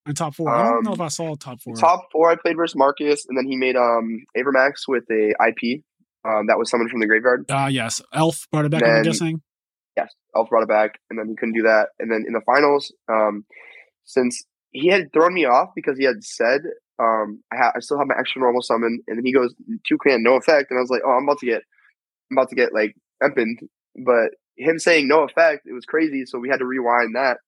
in 0.07 0.15
top 0.15 0.35
four? 0.35 0.49
I 0.51 0.65
don't 0.65 0.85
know 0.85 0.91
Um, 0.91 0.95
if 0.95 1.01
I 1.01 1.09
saw 1.09 1.35
top 1.35 1.61
four. 1.61 1.75
Top 1.77 2.09
four, 2.13 2.31
I 2.31 2.37
played 2.37 2.57
versus 2.57 2.77
Marcus, 2.77 3.27
and 3.29 3.37
then 3.37 3.47
he 3.47 3.57
made 3.57 3.77
um 3.77 4.25
Avramax 4.37 4.89
with 4.89 5.05
a 5.11 5.31
IP. 5.49 5.83
Um, 6.23 6.47
that 6.49 6.59
was 6.59 6.71
someone 6.71 6.89
from 6.89 7.01
the 7.01 7.07
graveyard. 7.07 7.47
Uh 7.51 7.69
yes, 7.71 8.01
Elf 8.13 8.47
brought 8.53 8.65
it 8.67 8.71
back. 8.71 8.83
I'm 8.83 9.03
guessing. 9.03 9.43
Yes, 9.97 10.15
Elf 10.37 10.49
brought 10.49 10.63
it 10.63 10.69
back, 10.69 10.99
and 11.11 11.19
then 11.19 11.29
he 11.29 11.35
couldn't 11.37 11.55
do 11.55 11.63
that. 11.63 11.89
And 11.99 12.11
then 12.11 12.25
in 12.27 12.33
the 12.33 12.41
finals, 12.47 12.93
um, 13.09 13.45
since 14.05 14.45
he 14.71 14.89
had 14.89 15.13
thrown 15.13 15.35
me 15.35 15.47
off 15.47 15.71
because 15.75 15.99
he 15.99 16.05
had 16.05 16.23
said, 16.23 16.61
um, 17.01 17.42
I, 17.53 17.57
ha- 17.57 17.72
I 17.76 17.80
still 17.80 17.98
have 17.98 18.07
my 18.07 18.14
extra 18.18 18.40
normal 18.40 18.62
summon, 18.62 19.01
and 19.09 19.16
then 19.18 19.24
he 19.24 19.32
goes 19.32 19.55
Toucan, 19.88 20.22
no 20.22 20.34
effect, 20.34 20.70
and 20.70 20.78
I 20.78 20.82
was 20.82 20.90
like, 20.90 21.03
oh, 21.07 21.11
I'm 21.12 21.24
about 21.24 21.38
to 21.38 21.46
get, 21.46 21.62
I'm 22.30 22.36
about 22.38 22.51
to 22.51 22.55
get 22.57 22.74
like 22.74 22.94
empined. 23.22 23.61
But 24.05 24.30
him 24.57 24.78
saying 24.78 25.09
no 25.09 25.22
effect, 25.22 25.66
it 25.66 25.72
was 25.72 25.84
crazy. 25.86 26.24
So 26.26 26.38
we 26.38 26.48
had 26.48 26.59
to 26.59 26.66
rewind 26.66 27.16
that 27.16 27.38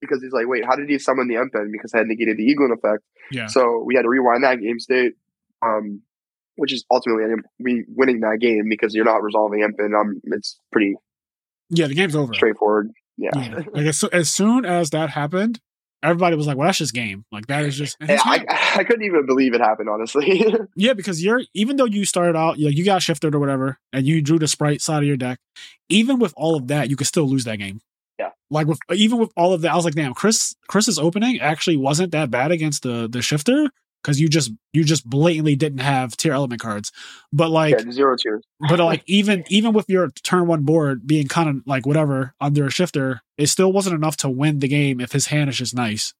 because 0.00 0.22
he's 0.22 0.32
like, 0.32 0.46
wait, 0.46 0.64
how 0.64 0.76
did 0.76 0.88
he 0.88 0.98
summon 0.98 1.28
the 1.28 1.34
empin? 1.34 1.70
Because 1.72 1.92
I 1.92 1.98
had 1.98 2.06
negated 2.06 2.36
the 2.38 2.46
Eaglin 2.54 2.72
effect. 2.72 3.02
Yeah. 3.32 3.46
So 3.48 3.82
we 3.84 3.94
had 3.96 4.02
to 4.02 4.08
rewind 4.08 4.44
that 4.44 4.60
game 4.60 4.78
state, 4.78 5.12
um, 5.62 6.00
which 6.56 6.72
is 6.72 6.84
ultimately 6.90 7.24
we 7.58 7.84
winning 7.88 8.20
that 8.20 8.38
game 8.40 8.68
because 8.68 8.94
you're 8.94 9.04
not 9.04 9.22
resolving 9.22 9.60
empin. 9.60 9.94
Um, 9.98 10.20
it's 10.24 10.58
pretty 10.72 10.94
Yeah, 11.68 11.86
the 11.88 11.94
game's 11.94 12.16
over. 12.16 12.32
straightforward. 12.32 12.90
Yeah. 13.18 13.30
Yeah. 13.34 13.54
Like 13.72 13.86
as, 13.86 14.02
as 14.04 14.30
soon 14.30 14.64
as 14.64 14.90
that 14.90 15.10
happened, 15.10 15.60
everybody 16.02 16.36
was 16.36 16.46
like, 16.46 16.56
"Well, 16.56 16.66
that's 16.66 16.78
just 16.78 16.94
game. 16.94 17.24
Like 17.30 17.46
that 17.46 17.64
is 17.64 17.76
just." 17.76 17.96
Yeah, 18.08 18.20
I. 18.24 18.44
I 18.76 18.84
couldn't 18.84 19.04
even 19.04 19.26
believe 19.26 19.54
it 19.54 19.60
happened, 19.60 19.88
honestly. 19.88 20.44
yeah, 20.76 20.92
because 20.92 21.22
you're 21.22 21.42
even 21.54 21.76
though 21.76 21.84
you 21.84 22.04
started 22.04 22.36
out, 22.36 22.58
you, 22.58 22.68
you 22.68 22.84
got 22.84 23.02
shifted 23.02 23.34
or 23.34 23.38
whatever, 23.38 23.78
and 23.92 24.06
you 24.06 24.22
drew 24.22 24.38
the 24.38 24.48
Spright 24.48 24.80
side 24.80 25.02
of 25.02 25.06
your 25.06 25.16
deck. 25.16 25.38
Even 25.88 26.18
with 26.18 26.32
all 26.36 26.56
of 26.56 26.68
that, 26.68 26.90
you 26.90 26.96
could 26.96 27.06
still 27.06 27.28
lose 27.28 27.44
that 27.44 27.58
game. 27.58 27.80
Yeah. 28.18 28.30
Like 28.50 28.66
with 28.66 28.78
even 28.92 29.18
with 29.18 29.32
all 29.36 29.52
of 29.52 29.62
that, 29.62 29.72
I 29.72 29.76
was 29.76 29.84
like, 29.84 29.94
"Damn, 29.94 30.14
Chris 30.14 30.54
Chris's 30.68 30.98
opening 30.98 31.40
actually 31.40 31.76
wasn't 31.76 32.12
that 32.12 32.30
bad 32.30 32.50
against 32.52 32.82
the 32.82 33.08
the 33.10 33.22
shifter." 33.22 33.70
Because 34.02 34.20
you 34.20 34.28
just 34.28 34.52
you 34.72 34.84
just 34.84 35.08
blatantly 35.08 35.56
didn't 35.56 35.80
have 35.80 36.16
Tearlament 36.16 36.60
cards, 36.60 36.90
but 37.32 37.50
like 37.50 37.74
yeah, 37.78 37.90
zero 37.90 38.16
tiers. 38.16 38.42
but 38.68 38.78
like 38.78 39.02
even 39.06 39.44
even 39.48 39.72
with 39.72 39.88
your 39.88 40.10
turn 40.22 40.46
one 40.46 40.62
board 40.62 41.06
being 41.06 41.28
kind 41.28 41.48
of 41.48 41.56
like 41.66 41.86
whatever 41.86 42.34
under 42.40 42.66
a 42.66 42.70
shifter, 42.70 43.20
it 43.36 43.48
still 43.48 43.72
wasn't 43.72 43.94
enough 43.94 44.16
to 44.18 44.30
win 44.30 44.60
the 44.60 44.68
game 44.68 45.00
if 45.00 45.12
his 45.12 45.26
hand 45.26 45.50
is 45.50 45.58
just 45.58 45.74
nice. 45.74 46.14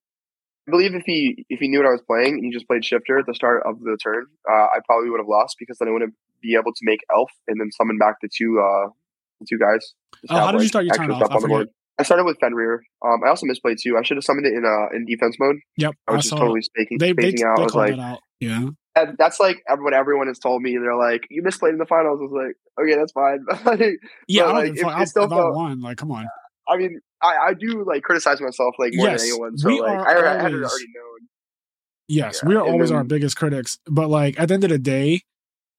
I 0.68 0.70
believe 0.70 0.94
if 0.94 1.04
he 1.06 1.46
if 1.48 1.58
he 1.58 1.68
knew 1.68 1.78
what 1.78 1.86
I 1.86 1.92
was 1.92 2.02
playing 2.06 2.34
and 2.34 2.44
he 2.44 2.50
just 2.50 2.66
played 2.66 2.84
shifter 2.84 3.18
at 3.18 3.26
the 3.26 3.34
start 3.34 3.62
of 3.66 3.80
the 3.80 3.96
turn, 4.02 4.26
uh, 4.48 4.52
I 4.52 4.78
probably 4.86 5.10
would 5.10 5.20
have 5.20 5.28
lost 5.28 5.56
because 5.58 5.78
then 5.78 5.88
I 5.88 5.90
wouldn't 5.90 6.14
be 6.42 6.54
able 6.54 6.72
to 6.72 6.80
make 6.82 7.00
elf 7.12 7.30
and 7.48 7.60
then 7.60 7.70
summon 7.72 7.98
back 7.98 8.16
the 8.20 8.28
two 8.28 8.60
uh 8.60 8.90
the 9.40 9.46
two 9.48 9.58
guys. 9.58 9.94
Oh, 10.28 10.36
how 10.36 10.52
did 10.52 10.62
you 10.62 10.68
start 10.68 10.84
your 10.84 10.94
turn 10.94 11.10
off? 11.10 11.22
I 11.22 11.38
board. 11.38 11.42
forget. 11.42 11.68
I 11.98 12.02
started 12.02 12.24
with 12.24 12.38
Fenrir. 12.40 12.82
Um, 13.04 13.20
I 13.24 13.28
also 13.28 13.46
misplayed 13.46 13.76
too. 13.82 13.96
I 13.98 14.02
should 14.02 14.16
have 14.16 14.24
summoned 14.24 14.46
it 14.46 14.54
in 14.54 14.64
uh 14.64 14.94
in 14.96 15.04
defense 15.06 15.36
mode. 15.38 15.56
Yep, 15.76 15.94
I 16.08 16.12
I, 16.12 16.16
was 16.16 16.24
just 16.24 16.36
totally 16.36 16.60
spaking, 16.60 16.98
they 16.98 17.12
they, 17.12 17.28
out. 17.44 17.56
they 17.56 17.62
I 17.62 17.64
was 17.64 17.74
like, 17.74 17.98
out. 17.98 18.20
Yeah, 18.40 18.68
and 18.96 19.16
that's 19.18 19.38
like 19.38 19.62
what 19.68 19.92
everyone 19.92 20.28
has 20.28 20.38
told 20.38 20.62
me. 20.62 20.76
They're 20.78 20.96
like, 20.96 21.26
you 21.30 21.42
misplayed 21.42 21.70
in 21.72 21.78
the 21.78 21.86
finals. 21.86 22.20
I 22.20 22.24
was 22.24 22.32
like, 22.78 22.84
okay, 22.84 22.96
that's 22.96 23.12
fine. 23.12 23.96
yeah. 24.28 24.44
I 24.44 24.46
But, 24.46 24.54
like, 24.54 24.72
if 25.02 25.08
still 25.08 25.22
I, 25.24 25.26
I 25.26 25.28
felt- 25.28 25.54
won, 25.54 25.80
like, 25.80 25.98
come 25.98 26.10
on. 26.12 26.26
I 26.68 26.76
mean, 26.76 27.00
I, 27.20 27.36
I 27.48 27.54
do 27.54 27.84
like 27.86 28.02
criticize 28.02 28.40
myself 28.40 28.76
like 28.78 28.92
more 28.94 29.08
Yes, 29.08 29.22
than 29.22 29.30
anyone. 29.30 29.58
So 29.58 29.68
like, 29.70 29.98
I, 29.98 30.38
I 30.38 30.42
had 30.42 30.52
it 30.52 30.62
already 30.62 30.86
known. 30.94 31.28
Yes, 32.08 32.40
Yeah, 32.42 32.48
we 32.48 32.56
are 32.56 32.62
always 32.62 32.90
our 32.90 33.04
biggest 33.04 33.36
critics, 33.36 33.78
but 33.86 34.08
like 34.08 34.38
at 34.38 34.48
the 34.48 34.54
end 34.54 34.64
of 34.64 34.70
the 34.70 34.78
day, 34.78 35.22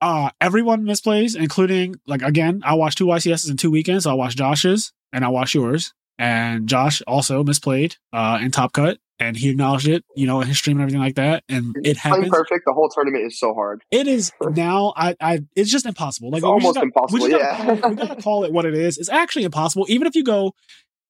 uh, 0.01 0.31
everyone 0.39 0.83
misplays, 0.85 1.35
including 1.35 1.95
like 2.07 2.21
again, 2.21 2.61
I 2.65 2.73
watched 2.75 2.97
two 2.97 3.05
YCSs 3.05 3.49
in 3.49 3.57
two 3.57 3.71
weekends. 3.71 4.03
So 4.05 4.11
I 4.11 4.13
watched 4.13 4.37
Josh's 4.37 4.91
and 5.13 5.23
I 5.25 5.29
watched 5.29 5.53
yours, 5.55 5.93
and 6.21 6.67
Josh 6.69 7.01
also 7.07 7.43
misplayed 7.43 7.97
uh 8.13 8.37
in 8.41 8.51
Top 8.51 8.71
Cut, 8.73 8.97
and 9.19 9.35
he 9.35 9.49
acknowledged 9.49 9.87
it, 9.87 10.03
you 10.15 10.27
know, 10.27 10.39
in 10.41 10.47
his 10.47 10.57
stream 10.57 10.77
and 10.77 10.83
everything 10.83 11.01
like 11.01 11.15
that, 11.15 11.43
and 11.49 11.75
it 11.77 11.97
Playing 11.97 11.97
happens. 11.97 12.29
perfect, 12.29 12.63
the 12.65 12.73
whole 12.73 12.89
tournament 12.89 13.25
is 13.25 13.39
so 13.39 13.53
hard. 13.53 13.83
It 13.91 14.07
is 14.07 14.31
now. 14.41 14.93
I, 14.95 15.15
I, 15.19 15.39
it's 15.55 15.69
just 15.71 15.85
impossible. 15.85 16.29
Like 16.31 16.43
almost 16.43 16.75
got- 16.75 16.83
impossible, 16.83 17.25
We, 17.25 17.31
yeah. 17.31 17.65
gotta, 17.65 17.81
call, 17.81 17.89
we 17.91 17.95
gotta 17.97 18.21
call 18.27 18.43
it 18.45 18.53
what 18.53 18.65
it 18.65 18.73
is. 18.75 18.97
It's 18.97 19.09
actually 19.09 19.43
impossible. 19.45 19.85
Even 19.89 20.07
if 20.07 20.15
you 20.15 20.23
go, 20.23 20.53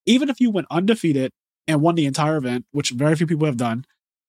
even 0.05 0.29
if 0.29 0.39
you 0.39 0.49
went 0.49 0.67
undefeated 0.71 1.31
and 1.67 1.81
won 1.81 1.95
the 1.95 2.05
entire 2.05 2.37
event, 2.37 2.65
which 2.71 2.89
very 2.91 3.15
few 3.15 3.27
people 3.27 3.45
have 3.45 3.57
done, 3.57 3.85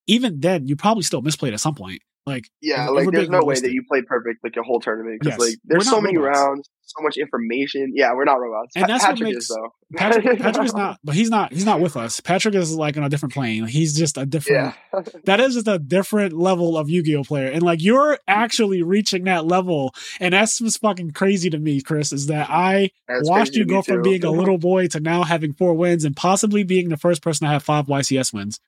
even 0.07 0.41
then 0.41 0.66
you 0.66 0.76
probably 0.76 1.03
still 1.05 1.22
misplayed 1.22 1.53
at 1.53 1.61
some 1.61 1.74
point. 1.74 2.03
Like 2.24 2.48
Yeah, 2.60 2.88
like 2.90 3.10
there's 3.10 3.28
no 3.28 3.42
way 3.44 3.56
that 3.58 3.72
you 3.72 3.82
played 3.88 4.06
perfect 4.06 4.44
like 4.44 4.56
a 4.56 4.62
whole 4.62 4.78
tournament 4.80 5.18
because 5.20 5.38
Yes. 5.38 5.48
like 5.50 5.58
there's 5.64 5.88
so 5.90 6.00
many 6.00 6.16
robots. 6.16 6.38
rounds, 6.38 6.70
so 6.82 7.02
much 7.02 7.16
information. 7.16 7.90
Yeah, 7.96 8.12
we're 8.14 8.24
not 8.24 8.34
robots. 8.40 8.76
And 8.76 8.82
Pa- 8.82 8.86
that's 8.86 9.02
what 9.02 9.10
Patrick 9.14 9.28
makes- 9.30 9.44
is 9.44 9.48
though. 9.48 9.74
Patrick, 9.96 10.38
Patrick 10.38 10.66
is 10.66 10.74
not, 10.74 10.98
but 11.04 11.16
he's 11.16 11.30
not. 11.30 11.52
He's 11.52 11.66
not 11.66 11.80
with 11.80 11.96
us. 11.96 12.20
Patrick 12.20 12.54
is 12.54 12.74
like 12.76 12.96
on 12.96 13.02
a 13.02 13.08
different 13.08 13.34
plane. 13.34 13.66
He's 13.66 13.98
just 13.98 14.16
a 14.16 14.24
different. 14.24 14.74
Yeah, 14.92 15.02
That 15.24 15.40
is 15.40 15.54
just 15.54 15.66
a 15.66 15.80
different 15.80 16.32
level 16.32 16.78
of 16.78 16.88
Yu-Gi-Oh 16.88 17.24
player, 17.24 17.48
and 17.50 17.60
like 17.62 17.82
you're 17.82 18.18
actually 18.28 18.82
reaching 18.84 19.24
that 19.24 19.44
level, 19.46 19.92
and 20.20 20.32
that's 20.32 20.60
what's 20.60 20.76
fucking 20.76 21.10
crazy 21.10 21.50
to 21.50 21.58
me, 21.58 21.80
Chris. 21.80 22.12
Is 22.12 22.28
that 22.28 22.48
I 22.48 22.90
That's 23.08 23.28
watched 23.28 23.56
you 23.56 23.64
go 23.64 23.82
from 23.82 23.96
too. 23.96 24.02
being 24.02 24.24
a 24.24 24.30
little 24.30 24.58
boy 24.58 24.86
to 24.88 25.00
now 25.00 25.24
having 25.24 25.52
four 25.54 25.74
wins 25.74 26.04
and 26.04 26.14
possibly 26.16 26.62
being 26.62 26.88
the 26.88 26.96
first 26.96 27.20
person 27.20 27.46
to 27.48 27.52
have 27.52 27.64
five 27.64 27.86
YCS 27.86 28.32
wins. 28.32 28.60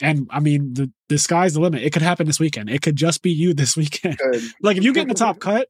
And 0.00 0.28
I 0.30 0.40
mean, 0.40 0.74
the 0.74 0.90
the 1.08 1.18
sky's 1.18 1.54
the 1.54 1.60
limit. 1.60 1.82
It 1.82 1.92
could 1.92 2.02
happen 2.02 2.26
this 2.26 2.40
weekend. 2.40 2.68
It 2.68 2.82
could 2.82 2.96
just 2.96 3.22
be 3.22 3.30
you 3.30 3.54
this 3.54 3.76
weekend. 3.76 4.18
Like 4.60 4.76
if 4.76 4.84
you 4.84 4.92
get 4.92 5.02
in 5.02 5.08
the 5.08 5.14
top 5.14 5.38
cut, 5.38 5.68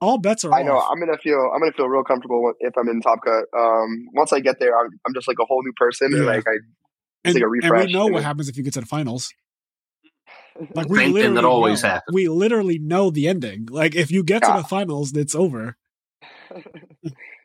all 0.00 0.18
bets 0.18 0.44
are 0.44 0.52
I 0.52 0.62
know. 0.62 0.78
I'm 0.78 0.98
gonna 0.98 1.18
feel. 1.18 1.50
I'm 1.54 1.60
gonna 1.60 1.72
feel 1.72 1.88
real 1.88 2.04
comfortable 2.04 2.52
if 2.58 2.72
I'm 2.78 2.88
in 2.88 3.00
top 3.00 3.20
cut. 3.24 3.44
Um, 3.56 4.06
once 4.14 4.32
I 4.32 4.40
get 4.40 4.58
there, 4.58 4.78
I'm, 4.78 4.88
I'm 5.06 5.14
just 5.14 5.28
like 5.28 5.36
a 5.40 5.44
whole 5.44 5.62
new 5.62 5.72
person, 5.76 6.14
and 6.14 6.26
like 6.26 6.44
I. 6.46 6.52
and, 7.24 7.34
like 7.34 7.42
a 7.42 7.46
and 7.46 7.52
refresh, 7.52 7.86
we 7.86 7.92
know 7.92 8.06
you 8.06 8.12
what 8.14 8.20
know? 8.20 8.26
happens 8.26 8.48
if 8.48 8.56
you 8.56 8.62
get 8.62 8.74
to 8.74 8.80
the 8.80 8.86
finals. 8.86 9.32
Like 10.74 10.90
we 10.90 10.98
Same 10.98 11.06
thing 11.06 11.12
that 11.14 11.20
literally 11.20 11.46
always 11.46 11.82
know. 11.82 11.88
happens. 11.88 12.14
We 12.14 12.28
literally 12.28 12.78
know 12.78 13.10
the 13.10 13.28
ending. 13.28 13.68
Like 13.70 13.94
if 13.94 14.10
you 14.10 14.22
get 14.22 14.42
to 14.42 14.52
the 14.58 14.64
finals, 14.64 15.16
it's 15.16 15.34
over. 15.34 15.78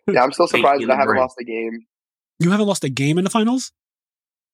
yeah, 0.07 0.21
I'm 0.21 0.33
still 0.33 0.47
surprised 0.47 0.83
that 0.83 0.91
I 0.91 0.97
haven't 0.97 1.15
lost 1.15 1.37
a 1.39 1.45
game. 1.45 1.85
You 2.39 2.51
haven't 2.51 2.65
lost 2.67 2.83
a 2.83 2.89
game 2.89 3.17
in 3.17 3.23
the 3.23 3.29
finals. 3.29 3.71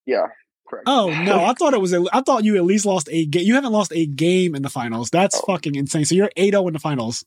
Yeah, 0.06 0.28
correct. 0.72 0.84
Oh 0.88 1.10
no, 1.24 1.44
I 1.46 1.54
thought 1.54 1.74
it 1.74 1.82
was. 1.82 1.94
A, 1.94 2.04
I 2.12 2.22
thought 2.22 2.44
you 2.44 2.56
at 2.58 2.64
least 2.64 2.86
lost 2.86 3.08
a 3.12 3.26
game. 3.26 3.46
You 3.46 3.56
haven't 3.56 3.72
lost 3.74 3.92
a 3.94 4.06
game 4.06 4.56
in 4.56 4.62
the 4.64 4.70
finals. 4.70 5.10
That's 5.12 5.36
Oh. 5.36 5.44
fucking 5.46 5.76
insane. 5.76 6.06
So 6.06 6.16
you're 6.16 6.32
8-0 6.38 6.68
in 6.68 6.74
the 6.74 6.80
finals. 6.80 7.24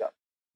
Yeah. 0.00 0.06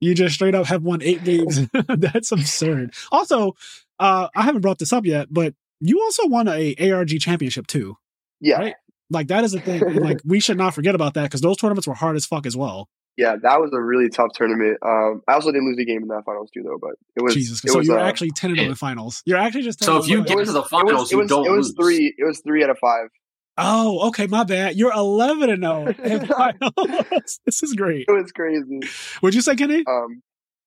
You 0.00 0.14
just 0.14 0.34
straight 0.36 0.54
up 0.54 0.66
have 0.66 0.82
won 0.82 1.02
eight 1.02 1.24
games. 1.24 1.60
That's 1.88 2.32
absurd. 2.32 2.94
Also, 3.12 3.54
uh, 3.98 4.28
I 4.34 4.42
haven't 4.42 4.62
brought 4.62 4.78
this 4.78 4.92
up 4.92 5.04
yet, 5.04 5.28
but 5.30 5.54
you 5.80 6.00
also 6.00 6.26
won 6.28 6.48
a 6.48 6.74
ARG 6.92 7.18
championship 7.20 7.66
too. 7.66 7.96
yeah, 8.40 8.56
right. 8.58 8.74
Like 9.10 9.28
that 9.28 9.44
is 9.44 9.52
a 9.54 9.60
thing. 9.60 9.80
like 9.96 10.20
we 10.24 10.40
should 10.40 10.56
not 10.56 10.74
forget 10.74 10.94
about 10.94 11.14
that 11.14 11.24
because 11.24 11.42
those 11.42 11.58
tournaments 11.58 11.86
were 11.86 11.94
hard 11.94 12.16
as 12.16 12.24
fuck 12.24 12.46
as 12.46 12.56
well. 12.56 12.88
Yeah, 13.16 13.36
that 13.42 13.60
was 13.60 13.70
a 13.72 13.80
really 13.80 14.08
tough 14.08 14.30
tournament. 14.34 14.78
Um, 14.84 15.22
I 15.28 15.34
also 15.34 15.52
didn't 15.52 15.66
lose 15.68 15.78
a 15.78 15.84
game 15.84 16.02
in 16.02 16.08
that 16.08 16.22
finals 16.24 16.50
too, 16.52 16.62
though. 16.64 16.78
But 16.80 16.92
it 17.16 17.22
was 17.22 17.34
Jesus. 17.34 17.64
It 17.64 17.70
So 17.70 17.78
was, 17.78 17.86
you're 17.86 17.98
uh, 17.98 18.08
actually 18.08 18.30
10 18.32 18.58
in 18.58 18.68
the 18.68 18.76
finals. 18.76 19.22
You're 19.26 19.38
actually 19.38 19.62
just 19.62 19.78
10 19.80 19.86
So 19.86 19.96
if 19.98 20.08
you 20.08 20.24
get 20.24 20.36
was- 20.36 20.48
to 20.48 20.52
the 20.54 20.62
it 20.62 20.68
finals, 20.68 20.92
was, 21.00 21.12
it 21.12 21.14
you 21.14 21.18
was, 21.20 21.28
don't 21.28 21.46
it 21.46 21.50
was 21.50 21.66
lose. 21.68 21.74
three. 21.76 22.14
It 22.18 22.24
was 22.24 22.40
three 22.40 22.64
out 22.64 22.70
of 22.70 22.78
five. 22.78 23.08
Oh, 23.56 24.08
okay, 24.08 24.26
my 24.26 24.42
bad. 24.42 24.74
You're 24.76 24.92
11 24.92 25.48
and 25.48 25.62
0 25.62 25.86
in 26.02 26.26
finals. 26.26 27.38
this 27.46 27.62
is 27.62 27.74
great. 27.74 28.06
It 28.08 28.12
was 28.12 28.32
crazy. 28.32 28.80
What'd 29.20 29.34
you 29.36 29.42
say, 29.42 29.54
Kenny? 29.54 29.84
Um, 29.86 30.22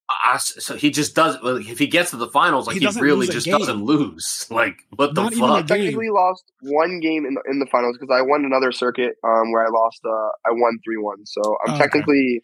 I- 0.09 0.37
so 0.37 0.75
he 0.75 0.89
just 0.89 1.15
does. 1.15 1.37
well, 1.43 1.57
If 1.57 1.79
he 1.79 1.87
gets 1.87 2.11
to 2.11 2.17
the 2.17 2.27
finals, 2.27 2.65
like 2.67 2.77
He 2.77 2.85
he, 2.87 2.99
really 2.99 3.27
just 3.27 3.45
game. 3.45 3.57
doesn't 3.57 3.83
lose. 3.83 4.45
Like 4.51 4.77
what 4.95 5.13
the 5.15 5.23
Not 5.23 5.33
even 5.33 5.47
fuck? 5.49 5.67
technically 5.67 6.09
lost 6.09 6.43
one 6.61 6.99
game 7.01 7.25
in 7.25 7.33
the, 7.33 7.41
in 7.49 7.59
the 7.59 7.65
finals 7.65 7.97
because 7.99 8.13
I 8.15 8.21
won 8.21 8.45
another 8.45 8.71
circuit 8.71 9.15
um, 9.23 9.51
where 9.51 9.65
I 9.65 9.69
lost. 9.69 9.99
Uh, 10.05 10.09
I 10.45 10.51
won 10.51 10.79
three 10.85 10.97
one, 10.97 11.25
so 11.25 11.41
I'm 11.65 11.71
Oh, 11.71 11.75
okay. 11.75 11.83
technically 11.83 12.43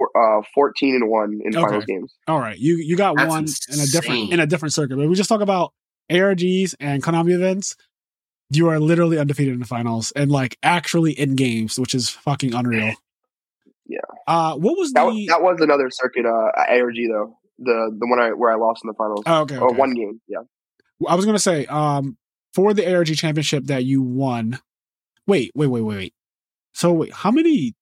uh, 0.00 0.42
fourteen 0.54 0.94
and 0.96 1.08
one 1.08 1.40
in 1.44 1.56
Okay. 1.56 1.64
finals 1.64 1.84
games. 1.86 2.14
All 2.26 2.40
right, 2.40 2.58
you 2.58 2.76
you 2.76 2.96
got 2.96 3.16
That's 3.16 3.28
one 3.28 3.46
in 3.72 3.80
a 3.80 3.86
different 3.86 4.32
in 4.32 4.40
a 4.40 4.46
different 4.46 4.72
circuit. 4.74 4.96
But 4.96 5.08
we 5.08 5.14
just 5.14 5.28
talk 5.28 5.40
about 5.40 5.72
ARGs 6.10 6.74
and 6.80 7.02
Konami 7.02 7.32
events. 7.32 7.76
You 8.50 8.68
are 8.68 8.78
literally 8.78 9.18
undefeated 9.18 9.54
in 9.54 9.60
the 9.60 9.66
finals 9.66 10.12
and 10.14 10.30
like 10.30 10.56
actually 10.62 11.12
in 11.12 11.34
games, 11.36 11.78
which 11.78 11.94
is 11.94 12.08
fucking 12.08 12.54
unreal. 12.54 12.94
Yeah. 13.88 13.98
Uh, 14.26 14.54
what 14.56 14.76
was 14.78 14.92
That, 14.92 15.02
the? 15.04 15.06
was 15.10 15.26
that 15.28 15.42
was 15.42 15.60
another 15.60 15.90
circuit 15.90 16.26
uh, 16.26 16.50
ARG 16.68 16.96
though. 17.08 17.36
The 17.58 17.96
the 17.98 18.06
one 18.06 18.20
I 18.20 18.30
where 18.30 18.50
I 18.52 18.56
lost 18.56 18.82
in 18.84 18.88
the 18.88 18.94
finals. 18.94 19.22
oh, 19.26 19.42
okay, 19.42 19.56
Or 19.58 19.68
okay. 19.68 19.76
one 19.76 19.94
game. 19.94 20.20
Yeah. 20.28 20.40
I 21.08 21.14
was 21.14 21.24
gonna 21.24 21.38
say, 21.38 21.66
um, 21.66 22.16
for 22.54 22.72
the 22.74 22.92
ARG 22.94 23.14
championship 23.16 23.64
that 23.66 23.84
you 23.84 24.02
won. 24.02 24.58
Wait, 25.26 25.52
wait, 25.54 25.66
wait, 25.68 25.80
wait, 25.82 25.96
wait. 25.96 26.14
So 26.72 26.92
wait, 26.92 27.12
how 27.12 27.30
many? 27.30 27.74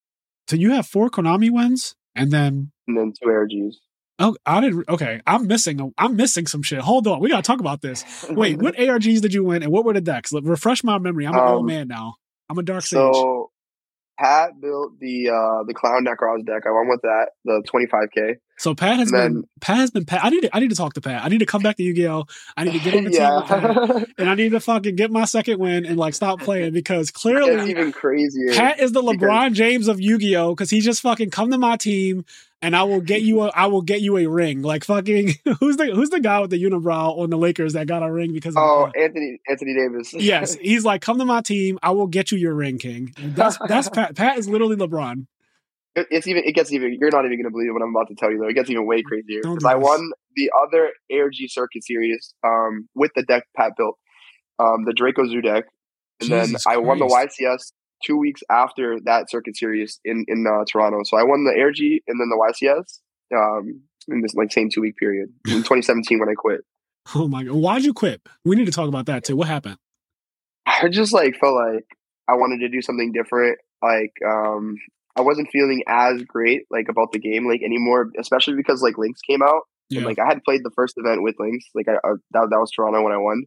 So 0.49 0.57
you 0.57 0.73
have 0.73 0.87
four 0.87 1.09
Konami 1.11 1.51
wins, 1.51 1.95
and 2.15 2.31
then 2.31 2.71
And 2.87 2.97
then 2.97 3.13
two 3.21 3.29
ARGs. 3.29 3.75
oh, 4.19 4.37
I 4.47 4.61
didn't. 4.61 4.89
Okay, 4.89 5.21
I'm 5.27 5.47
missing. 5.47 5.93
I'm 5.99 6.17
missing 6.17 6.47
some 6.47 6.63
shit. 6.63 6.81
Hold 6.81 7.07
on, 7.07 7.21
we 7.21 7.29
gotta 7.31 7.43
talk 7.43 7.61
about 7.61 7.83
this. 7.83 8.05
Wait, 8.31 8.59
what 8.63 8.77
ARGs 8.77 9.21
did 9.21 9.33
you 9.35 9.45
win, 9.45 9.63
and 9.63 9.73
what 9.73 9.85
were 9.85 9.93
the 9.95 10.01
decks? 10.01 10.33
Let- 10.33 10.45
Refresh 10.45 10.85
my 10.85 10.99
memory. 10.99 11.27
I'm 11.27 11.35
an 11.35 11.41
old 11.41 11.61
Um, 11.61 11.67
man 11.67 11.89
now. 11.89 12.15
I'm 12.51 12.59
a 12.59 12.63
dark 12.63 12.83
sage. 12.83 12.99
So 13.15 13.44
Pat 14.19 14.61
built 14.61 14.99
the 15.01 15.29
uh 15.29 15.65
the 15.67 15.75
clown 15.75 16.05
Nekroz 16.05 16.47
deck. 16.47 16.63
I 16.67 16.71
went 16.71 16.89
with 16.89 17.03
that, 17.03 17.31
the 17.45 17.63
twenty 17.67 17.87
five 17.87 18.09
K. 18.15 18.37
So 18.57 18.73
Pat 18.75 18.99
has 19.01 19.11
been 19.11 19.43
Pat 19.61 19.79
has 19.79 19.91
been 19.91 20.05
Pat. 20.05 20.25
I 20.25 20.31
need 20.31 20.43
to 20.43 20.57
I 20.57 20.61
need 20.61 20.71
to 20.71 20.77
talk 20.77 20.95
to 20.95 21.01
Pat. 21.01 21.25
I 21.25 21.29
need 21.29 21.39
to 21.39 21.47
come 21.47 21.63
back 21.63 21.77
to 21.79 21.83
Yu-Gi-Oh. 21.83 22.27
I 22.57 22.63
need 22.65 22.75
to 22.75 22.79
get 22.79 22.95
on 22.95 23.05
the 23.05 23.11
team 23.11 23.35
with 23.35 23.47
Pat, 24.07 24.09
and 24.19 24.31
I 24.31 24.35
need 24.37 24.51
to 24.51 24.61
fucking 24.61 24.95
get 24.95 25.11
my 25.11 25.25
second 25.25 25.59
win 25.59 25.85
and 25.85 25.97
like 25.97 26.15
stop 26.15 26.41
playing 26.41 26.73
because 26.73 27.09
It's 27.09 27.19
clearly 27.21 27.71
even 27.71 27.91
crazier. 27.91 28.53
Pat 28.55 28.79
is 28.79 28.93
the 28.93 29.03
because- 29.03 29.19
LeBron 29.19 29.53
James 29.55 29.89
of 29.89 30.01
Yu-Gi-Oh 30.01 30.55
because 30.55 30.71
he 30.71 30.81
just 30.81 31.01
fucking 31.03 31.31
come 31.31 31.51
to 31.51 31.59
my 31.59 31.77
team 31.77 32.25
and 32.65 32.75
I 32.75 32.83
will 32.85 33.01
get 33.01 33.21
you 33.23 33.43
a 33.43 33.49
I 33.49 33.67
will 33.67 33.83
get 33.83 34.01
you 34.01 34.17
a 34.17 34.27
ring. 34.27 34.63
Like 34.63 34.85
fucking 34.85 35.35
who's 35.61 35.77
the 35.77 35.87
who's 35.95 36.11
the 36.11 36.21
guy 36.21 36.41
with 36.41 36.51
the 36.51 36.63
unibrow 36.63 37.19
on 37.19 37.29
the 37.31 37.37
Lakers 37.37 37.75
that 37.75 37.87
got 37.87 38.03
a 38.03 38.11
ring 38.11 38.33
because 38.33 38.57
of 38.57 38.63
Oh, 38.63 38.91
Anthony 38.99 39.39
Anthony 39.49 39.75
Davis. 39.75 40.15
yes 40.19 40.55
he's 40.55 40.85
like 40.85 41.03
come 41.03 41.19
to 41.19 41.25
my 41.25 41.43
team 41.43 41.79
I 41.83 41.91
will 41.91 42.07
get 42.07 42.33
you 42.33 42.39
your 42.39 42.55
ring 42.55 42.79
king. 42.79 43.15
That's 43.19 43.59
that's 43.69 43.89
Pat. 43.91 44.17
Pat 44.17 44.39
is 44.39 44.49
literally 44.49 44.77
LeBron. 44.77 45.27
It- 45.95 46.07
it's 46.11 46.27
even 46.27 46.43
it 46.45 46.55
gets 46.55 46.73
even 46.73 46.97
you're 46.99 47.11
not 47.11 47.25
even 47.27 47.39
gonna 47.41 47.51
believe 47.53 47.73
what 47.73 47.83
I'm 47.83 47.95
about 47.95 48.09
to 48.09 48.15
tell 48.15 48.31
you 48.33 48.39
though. 48.39 48.49
It 48.49 48.55
gets 48.55 48.71
even 48.71 48.87
way 48.87 49.03
crazier. 49.03 49.43
Don't 49.43 49.55
Because 49.57 49.65
do 49.65 49.69
I 49.69 49.75
won 49.77 50.11
the 50.35 50.51
other 50.67 50.91
ARG 51.13 51.37
circuit 51.49 51.85
series 51.85 52.35
um 52.43 52.89
with 52.95 53.11
the 53.15 53.23
deck 53.23 53.45
Pat 53.57 53.73
built, 53.77 53.99
um, 54.59 54.85
the 54.87 54.93
Draco 54.93 55.27
Zoo 55.29 55.41
deck. 55.41 55.65
And 56.21 56.31
Jesus 56.31 56.65
then 56.65 56.73
I 56.75 56.79
won 56.79 56.99
the 56.99 57.07
YCS 57.07 57.73
two 58.05 58.17
weeks 58.17 58.43
after 58.51 58.99
that 59.05 59.31
circuit 59.31 59.57
series 59.57 60.01
in, 60.05 60.25
in 60.29 60.47
uh, 60.47 60.65
Toronto. 60.71 61.01
So 61.05 61.17
I 61.17 61.23
won 61.25 61.45
the 61.45 61.59
ARG 61.61 61.79
and 62.07 62.21
then 62.21 62.29
the 62.29 62.37
YCS 62.37 63.01
um 63.35 63.81
in 64.09 64.21
this 64.21 64.35
like 64.35 64.53
same 64.53 64.69
two 64.71 64.81
week 64.81 64.97
period. 64.97 65.31
In 65.47 65.59
2017 65.59 66.19
when 66.19 66.29
I 66.29 66.35
quit. 66.35 66.61
Oh 67.15 67.29
my 67.29 67.45
god, 67.45 67.55
why'd 67.55 67.85
you 67.85 67.95
quit? 67.95 68.21
We 68.45 68.57
need 68.57 68.67
to 68.67 68.73
talk 68.73 68.89
about 68.89 69.07
that 69.07 69.25
too. 69.25 69.37
What 69.37 69.49
happened? 69.49 69.79
I 70.67 70.89
just 70.89 71.13
like 71.13 71.37
felt 71.39 71.55
like 71.55 71.87
I 72.29 72.35
wanted 72.35 72.61
to 72.61 72.69
do 72.69 72.83
something 72.83 73.13
different. 73.13 73.59
Like 73.83 74.13
um 74.27 74.77
I 75.17 75.21
wasn't 75.21 75.51
feeling 75.51 75.83
as 75.87 76.23
great 76.23 76.63
like 76.71 76.89
about 76.89 77.13
the 77.13 77.19
game 77.19 77.47
like 77.47 77.63
anymore, 77.63 78.11
especially 78.19 78.55
because 78.55 78.83
like 78.83 78.99
Links 78.99 79.21
came 79.21 79.43
out. 79.43 79.63
Yeah. 79.91 79.99
And, 79.99 80.07
like 80.07 80.19
I 80.19 80.27
had 80.27 80.43
played 80.45 80.63
the 80.65 80.73
first 80.75 80.95
event 80.97 81.23
with 81.23 81.37
Links, 81.39 81.67
like 81.75 81.89
I, 81.89 81.95
I 81.95 82.13
that, 82.33 82.49
that 82.51 82.59
was 82.59 82.71
Toronto 82.73 83.03
when 83.03 83.13
I 83.13 83.19
won. 83.19 83.45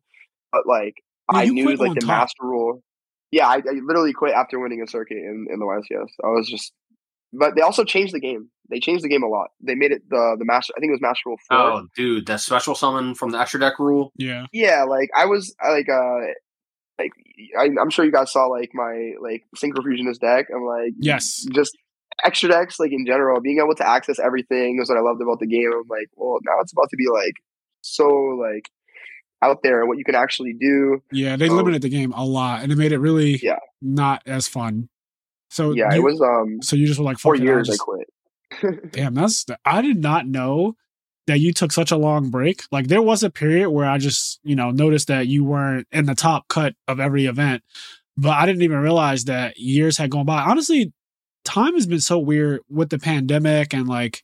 But 0.51 0.67
like 0.67 0.95
Yeah, 1.31 1.39
I 1.39 1.45
knew 1.45 1.75
like 1.75 1.93
the 1.95 2.01
top. 2.01 2.07
master 2.07 2.43
rule. 2.43 2.83
Yeah, 3.31 3.47
I, 3.47 3.55
I 3.57 3.79
literally 3.83 4.13
quit 4.13 4.33
after 4.33 4.59
winning 4.59 4.81
a 4.81 4.87
circuit 4.87 5.17
in, 5.17 5.47
in 5.51 5.59
the 5.59 5.65
YCS. 5.65 6.07
I 6.23 6.27
was 6.27 6.47
just 6.49 6.73
but 7.33 7.55
they 7.55 7.61
also 7.61 7.83
changed 7.83 8.13
the 8.13 8.21
game. 8.21 8.49
They 8.69 8.79
changed 8.79 9.03
the 9.03 9.09
game 9.09 9.21
a 9.23 9.27
lot. 9.27 9.49
They 9.61 9.75
made 9.75 9.91
it 9.91 10.01
the 10.09 10.35
the 10.39 10.45
master 10.45 10.73
I 10.77 10.79
think 10.79 10.89
it 10.91 10.93
was 10.93 11.01
master 11.01 11.23
rule 11.27 11.37
four. 11.49 11.57
Oh, 11.57 11.87
dude, 11.95 12.25
that 12.27 12.39
special 12.39 12.73
summon 12.75 13.15
from 13.15 13.31
the 13.31 13.39
extra 13.39 13.59
deck 13.59 13.79
rule. 13.79 14.11
yeah. 14.15 14.45
Yeah, 14.53 14.83
like 14.83 15.09
I 15.15 15.25
was 15.25 15.53
like 15.63 15.89
uh 15.89 16.19
like 16.99 17.11
I, 17.59 17.69
I'm 17.79 17.89
sure 17.89 18.05
you 18.05 18.11
guys 18.11 18.31
saw 18.31 18.45
like 18.45 18.71
my 18.73 19.11
like 19.21 19.43
synchro 19.55 19.83
fusionist 19.83 20.19
deck. 20.19 20.47
I'm 20.53 20.63
like 20.65 20.93
Yes. 20.99 21.45
just 21.53 21.77
extra 22.25 22.49
decks 22.49 22.79
like 22.79 22.91
in 22.91 23.05
general, 23.05 23.39
being 23.41 23.59
able 23.59 23.75
to 23.75 23.87
access 23.87 24.19
everything 24.19 24.77
was 24.79 24.89
what 24.89 24.97
I 24.97 25.01
loved 25.01 25.21
about 25.21 25.39
the 25.39 25.47
game. 25.47 25.69
I'm 25.73 25.83
like, 25.89 26.07
well, 26.15 26.39
now 26.43 26.59
it's 26.61 26.71
about 26.71 26.89
to 26.89 26.97
be 26.97 27.07
like 27.13 27.33
so 27.81 28.07
like 28.07 28.69
out 29.41 29.61
there 29.63 29.85
what 29.85 29.97
you 29.97 30.03
can 30.03 30.15
actually 30.15 30.53
do. 30.53 31.01
Yeah, 31.11 31.35
they 31.35 31.49
Oh. 31.49 31.53
limited 31.55 31.81
the 31.81 31.89
game 31.89 32.11
a 32.13 32.25
lot, 32.25 32.63
and 32.63 32.71
it 32.71 32.77
made 32.77 32.91
it 32.91 32.99
really 32.99 33.39
Yeah. 33.41 33.57
not 33.81 34.21
as 34.25 34.47
fun. 34.47 34.89
So 35.49 35.71
Yeah, 35.73 35.93
you, 35.93 35.99
it 35.99 36.03
was 36.03 36.21
um 36.21 36.61
So 36.61 36.75
you 36.75 36.87
just 36.87 36.99
were 36.99 37.05
like, 37.05 37.19
four 37.19 37.35
Fuck 37.35 37.43
it, 37.43 37.47
I'll 37.49 37.55
years 37.55 37.69
I 37.69 37.75
quit. 37.77 38.91
Damn, 38.91 39.13
that's 39.13 39.45
I 39.65 39.81
did 39.81 39.97
not 40.01 40.27
know 40.27 40.75
that 41.27 41.39
you 41.41 41.51
took 41.53 41.71
such 41.73 41.91
a 41.91 41.97
long 41.97 42.29
break. 42.29 42.63
Like 42.71 42.87
there 42.87 43.01
was 43.01 43.21
a 43.21 43.29
period 43.29 43.69
where 43.69 43.85
I 43.89 43.97
just 43.97 44.39
you 44.43 44.55
know 44.55 44.71
noticed 44.71 45.07
that 45.09 45.27
you 45.27 45.43
weren't 45.43 45.87
in 45.91 46.05
the 46.05 46.15
top 46.15 46.47
cut 46.47 46.73
of 46.87 46.99
every 46.99 47.25
event, 47.25 47.63
but 48.17 48.31
I 48.31 48.45
didn't 48.45 48.61
even 48.63 48.79
realize 48.79 49.25
that 49.25 49.57
years 49.57 49.97
had 49.97 50.09
gone 50.09 50.25
by. 50.25 50.41
Honestly, 50.41 50.91
time 51.45 51.73
has 51.75 51.85
been 51.85 51.99
so 51.99 52.17
weird 52.17 52.61
with 52.69 52.89
the 52.89 52.97
pandemic 52.99 53.73
and 53.73 53.87
like 53.87 54.23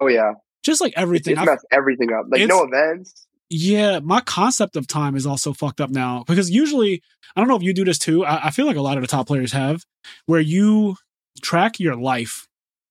Oh 0.00 0.08
yeah, 0.08 0.32
just 0.64 0.80
like 0.80 0.94
everything. 0.96 1.36
it's 1.36 1.44
messed 1.46 1.66
everything 1.70 2.12
up. 2.12 2.26
Like 2.30 2.46
no 2.48 2.64
events. 2.64 3.26
Yeah, 3.50 4.00
my 4.00 4.20
concept 4.20 4.76
of 4.76 4.86
time 4.86 5.16
is 5.16 5.24
also 5.26 5.52
fucked 5.54 5.80
up 5.80 5.88
now 5.90 6.22
because 6.26 6.50
usually, 6.50 7.02
I 7.34 7.40
don't 7.40 7.48
know 7.48 7.56
if 7.56 7.62
you 7.62 7.72
do 7.72 7.84
this 7.84 7.98
too. 7.98 8.24
I, 8.24 8.46
I 8.46 8.50
feel 8.50 8.66
like 8.66 8.76
a 8.76 8.82
lot 8.82 8.98
of 8.98 9.02
the 9.02 9.06
top 9.08 9.26
players 9.26 9.52
have, 9.52 9.84
where 10.26 10.40
you 10.40 10.96
track 11.40 11.80
your 11.80 11.96
life 11.96 12.46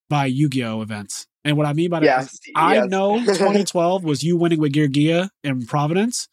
by 0.09 0.25
Yu 0.25 0.49
Gi 0.49 0.63
Oh 0.63 0.81
events. 0.81 1.27
And 1.45 1.57
what 1.57 1.67
I 1.67 1.73
mean 1.73 1.89
by 1.91 1.99
that 1.99 2.05
Yes, 2.05 2.39
I 2.55 2.75
yes. 2.75 2.89
know 2.89 3.19
2012 3.19 4.03
was 4.03 4.23
you 4.23 4.35
winning 4.35 4.59
with 4.59 4.73
Geargia 4.73 5.29
in 5.43 5.65
Providence. 5.65 6.27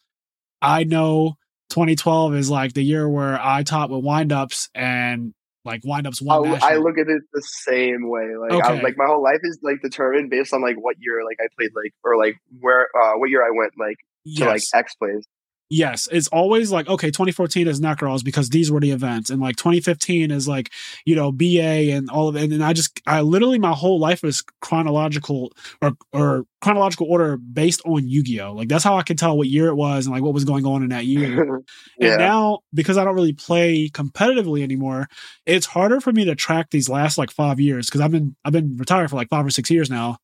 I 0.61 0.83
know 0.83 1.35
2012 1.69 2.35
is 2.35 2.49
like 2.49 2.73
the 2.73 2.81
year 2.83 3.07
where 3.07 3.39
I 3.39 3.63
taught 3.63 3.89
with 3.91 4.03
windups 4.03 4.69
and 4.73 5.33
like 5.63 5.83
windups 5.83 6.21
I, 6.21 6.25
one 6.25 6.49
I 6.49 6.53
national. 6.53 6.83
look 6.83 6.97
at 6.97 7.07
it 7.07 7.21
the 7.33 7.41
same 7.41 8.09
way. 8.09 8.35
Like 8.37 8.53
I, 8.53 8.71
Okay. 8.71 8.81
like 8.81 8.95
my 8.97 9.05
whole 9.05 9.21
life 9.23 9.39
is 9.43 9.59
like 9.61 9.81
determined 9.81 10.29
based 10.31 10.53
on 10.53 10.61
like 10.61 10.77
what 10.77 10.95
year 10.99 11.23
like 11.23 11.37
I 11.39 11.47
played 11.57 11.71
like 11.75 11.93
or 12.03 12.17
like 12.17 12.37
where 12.59 12.87
uh 12.99 13.13
what 13.17 13.29
year 13.29 13.43
I 13.45 13.51
went 13.55 13.73
like 13.77 13.97
to 14.25 14.45
like 14.45 14.61
yes. 14.61 14.73
X 14.73 14.95
plays. 14.95 15.25
Yes, 15.69 16.07
it's 16.11 16.27
always 16.27 16.71
like 16.71 16.87
okay, 16.87 17.07
2014 17.07 17.67
is 17.67 17.81
Nekroz 17.81 18.23
because 18.23 18.49
these 18.49 18.71
were 18.71 18.79
the 18.79 18.91
events, 18.91 19.31
and 19.31 19.41
like 19.41 19.55
2015 19.55 20.29
is 20.29 20.47
like 20.47 20.71
you 21.05 21.15
know 21.15 21.31
BA 21.31 21.91
and 21.91 22.07
all 22.11 22.27
of 22.27 22.35
it. 22.35 22.51
And 22.51 22.63
I 22.63 22.73
just 22.73 23.01
I 23.07 23.21
literally 23.21 23.57
my 23.57 23.71
whole 23.71 23.99
life 23.99 24.23
is 24.23 24.43
chronological 24.61 25.51
or 25.81 25.93
or 26.13 26.45
chronological 26.61 27.07
order 27.09 27.37
based 27.37 27.81
on 27.83 28.07
Yu 28.07 28.21
Gi 28.21 28.41
Oh. 28.41 28.53
Like 28.53 28.67
that's 28.67 28.83
how 28.83 28.97
I 28.97 29.01
can 29.01 29.17
tell 29.17 29.35
what 29.37 29.47
year 29.47 29.67
it 29.67 29.75
was 29.75 30.05
and 30.05 30.13
like 30.13 30.21
what 30.21 30.35
was 30.35 30.45
going 30.45 30.67
on 30.67 30.83
in 30.83 30.89
that 30.89 31.05
year. 31.05 31.61
yeah. 31.99 32.09
And 32.09 32.19
now 32.19 32.59
because 32.71 32.97
I 32.97 33.03
don't 33.03 33.15
really 33.15 33.33
play 33.33 33.89
competitively 33.89 34.61
anymore, 34.61 35.07
it's 35.47 35.65
harder 35.65 35.99
for 35.99 36.11
me 36.11 36.25
to 36.25 36.35
track 36.35 36.69
these 36.69 36.89
last 36.89 37.17
like 37.17 37.31
five 37.31 37.59
years 37.59 37.87
because 37.87 38.01
I've 38.01 38.11
been 38.11 38.35
I've 38.45 38.53
been 38.53 38.77
retired 38.77 39.09
for 39.09 39.15
like 39.15 39.29
five 39.29 39.45
or 39.45 39.49
six 39.49 39.71
years 39.71 39.89
now. 39.89 40.17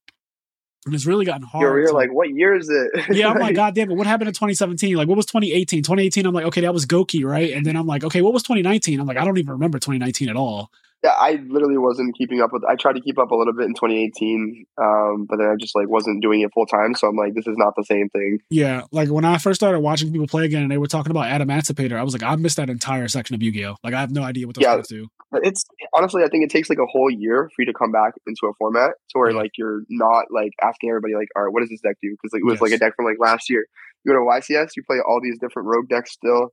And 0.86 0.96
it's 0.96 1.06
really 1.06 1.26
gotten 1.26 1.44
hard. 1.44 1.64
You're, 1.64 1.80
you're 1.80 1.94
like, 1.94 2.12
what 2.12 2.30
year 2.30 2.56
is 2.56 2.70
it? 2.70 2.92
yeah, 3.16 3.30
I'm 3.30 3.38
like, 3.38 3.56
God 3.56 3.76
damn 3.76 3.92
it, 3.92 3.96
what 3.96 4.08
happened 4.08 4.30
in 4.30 4.34
2017? 4.34 4.96
Like, 4.96 5.08
what 5.08 5.16
was 5.16 5.28
2018? 5.28 5.84
2018, 5.84 6.26
I'm 6.26 6.34
like, 6.34 6.46
okay, 6.46 6.62
that 6.62 6.74
was 6.74 6.86
Gouki, 6.86 7.24
right? 7.24 7.54
And 7.54 7.66
then 7.66 7.76
I'm 7.76 7.86
like, 7.86 8.04
okay, 8.04 8.22
what 8.22 8.34
was 8.34 8.44
2019? 8.44 9.00
I'm 9.00 9.06
like, 9.06 9.18
I 9.18 9.26
don't 9.26 9.38
even 9.38 9.52
remember 9.52 9.78
2019 9.78 10.30
at 10.30 10.36
all. 10.36 10.72
Yeah, 11.04 11.12
I 11.18 11.40
literally 11.48 11.80
wasn't 11.80 12.16
keeping 12.16 12.42
up 12.42 12.54
with. 12.54 12.64
I 12.70 12.76
tried 12.76 12.94
to 12.94 13.02
keep 13.02 13.18
up 13.18 13.32
a 13.32 13.36
little 13.36 13.54
bit 13.54 13.66
in 13.66 13.74
2018, 13.74 14.66
um, 14.78 15.26
but 15.28 15.38
then 15.38 15.48
I 15.48 15.56
just 15.60 15.76
like 15.76 15.90
wasn't 15.90 16.22
doing 16.22 16.42
it 16.42 16.52
full 16.54 16.68
time. 16.68 16.94
So 16.94 17.08
I'm 17.08 17.16
like, 17.16 17.34
this 17.34 17.48
is 17.48 17.58
not 17.58 17.74
the 17.76 17.84
same 17.84 18.08
thing. 18.10 18.38
Yeah, 18.52 18.84
like 18.92 19.10
when 19.10 19.26
I 19.26 19.40
first 19.40 19.60
started 19.60 19.80
watching 19.80 20.12
people 20.12 20.28
play 20.28 20.46
again 20.46 20.62
and 20.62 20.72
they 20.72 20.78
were 20.78 20.86
talking 20.86 21.10
about 21.10 21.26
Adamancipator, 21.26 21.98
I 21.98 22.04
was 22.04 22.14
like, 22.14 22.22
I 22.22 22.36
missed 22.36 22.58
that 22.58 22.70
entire 22.70 23.08
section 23.08 23.34
of 23.34 23.42
Yu 23.42 23.52
Gi 23.52 23.66
Oh! 23.66 23.76
Like, 23.84 23.96
I 23.96 24.00
have 24.00 24.12
no 24.12 24.22
idea 24.22 24.46
what 24.46 24.56
those 24.56 24.62
Yeah. 24.64 24.74
cards 24.74 24.90
do. 24.90 25.08
It's 25.42 25.64
honestly, 25.96 26.24
I 26.24 26.28
think 26.28 26.44
it 26.44 26.52
takes 26.52 26.70
like 26.70 26.78
a 26.78 26.86
whole 26.86 27.10
year 27.10 27.50
for 27.56 27.62
you 27.64 27.66
to 27.66 27.74
come 27.74 27.92
back 27.92 28.14
into 28.28 28.46
a 28.48 28.54
format 28.60 28.92
to 29.12 29.18
where 29.20 29.32
Yeah. 29.32 29.38
like 29.38 29.52
you're 29.58 29.82
not 29.90 30.26
like 30.30 30.52
asking 30.62 30.90
everybody 30.92 31.16
like, 31.16 31.30
all 31.36 31.44
right, 31.44 31.52
what 31.54 31.62
does 31.62 31.70
this 31.70 31.82
deck 31.82 31.96
do? 32.04 32.12
Because 32.12 32.32
like, 32.34 32.42
it 32.42 32.46
was 32.46 32.62
like 32.62 32.74
a 32.74 32.78
deck 32.78 32.96
from 32.96 33.06
like 33.06 33.18
last 33.20 33.50
year. 33.50 33.66
You 34.04 34.14
go 34.14 34.20
to 34.20 34.26
YCS, 34.26 34.72
you 34.76 34.84
play 34.86 34.98
all 35.00 35.20
these 35.22 35.40
different 35.40 35.68
rogue 35.68 35.88
decks 35.90 36.12
still. 36.12 36.50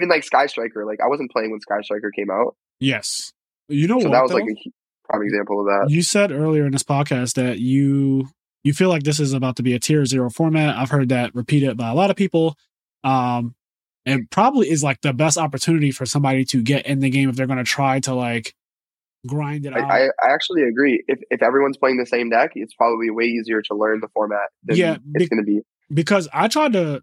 Even 0.00 0.08
like 0.08 0.24
Sky 0.24 0.46
Striker, 0.46 0.84
like 0.84 0.98
I 1.04 1.08
wasn't 1.08 1.30
playing 1.30 1.50
when 1.52 1.60
Sky 1.60 1.82
Striker 1.82 2.10
came 2.10 2.30
out, 2.30 2.56
Yes. 2.80 3.32
You 3.68 3.88
know 3.88 3.98
so 4.00 4.08
what? 4.08 4.12
that 4.14 4.22
was 4.22 4.30
though? 4.30 4.36
like 4.38 4.44
a 4.48 4.70
prime 5.08 5.22
example 5.22 5.60
of 5.60 5.66
that. 5.66 5.90
you 5.90 6.02
said 6.02 6.32
earlier 6.32 6.66
in 6.66 6.72
this 6.72 6.82
podcast 6.82 7.34
that 7.34 7.58
you 7.58 8.28
you 8.64 8.72
feel 8.72 8.88
like 8.88 9.02
this 9.04 9.20
is 9.20 9.32
about 9.32 9.56
to 9.56 9.62
be 9.62 9.74
a 9.74 9.78
tier 9.78 10.04
zero 10.04 10.28
format. 10.30 10.76
I've 10.76 10.90
heard 10.90 11.08
that 11.10 11.34
repeated 11.34 11.76
by 11.76 11.88
a 11.90 11.94
lot 11.94 12.10
of 12.10 12.16
people. 12.16 12.56
Um, 13.04 13.54
and 14.04 14.30
probably 14.30 14.68
is 14.70 14.82
like 14.82 15.00
the 15.02 15.12
best 15.12 15.36
opportunity 15.38 15.90
for 15.90 16.06
somebody 16.06 16.44
to 16.46 16.62
get 16.62 16.86
in 16.86 17.00
the 17.00 17.10
game 17.10 17.28
if 17.28 17.36
they're 17.36 17.46
going 17.46 17.58
to 17.58 17.64
try 17.64 18.00
to 18.00 18.14
like 18.14 18.54
grind 19.26 19.66
it 19.66 19.72
I, 19.74 19.80
out. 19.80 19.90
I, 19.90 20.04
I 20.06 20.32
actually 20.32 20.62
agree. 20.62 21.02
If 21.08 21.20
if 21.30 21.42
everyone's 21.42 21.76
playing 21.76 21.98
the 21.98 22.06
same 22.06 22.30
deck, 22.30 22.52
it's 22.54 22.74
probably 22.74 23.10
way 23.10 23.24
easier 23.24 23.62
to 23.62 23.74
learn 23.74 24.00
the 24.00 24.08
format 24.14 24.48
than 24.64 24.76
Yeah, 24.76 24.94
it's 25.14 25.24
be- 25.24 25.28
going 25.28 25.44
to 25.44 25.46
be. 25.46 25.60
because 25.92 26.28
I 26.32 26.48
tried 26.48 26.72
to 26.74 27.02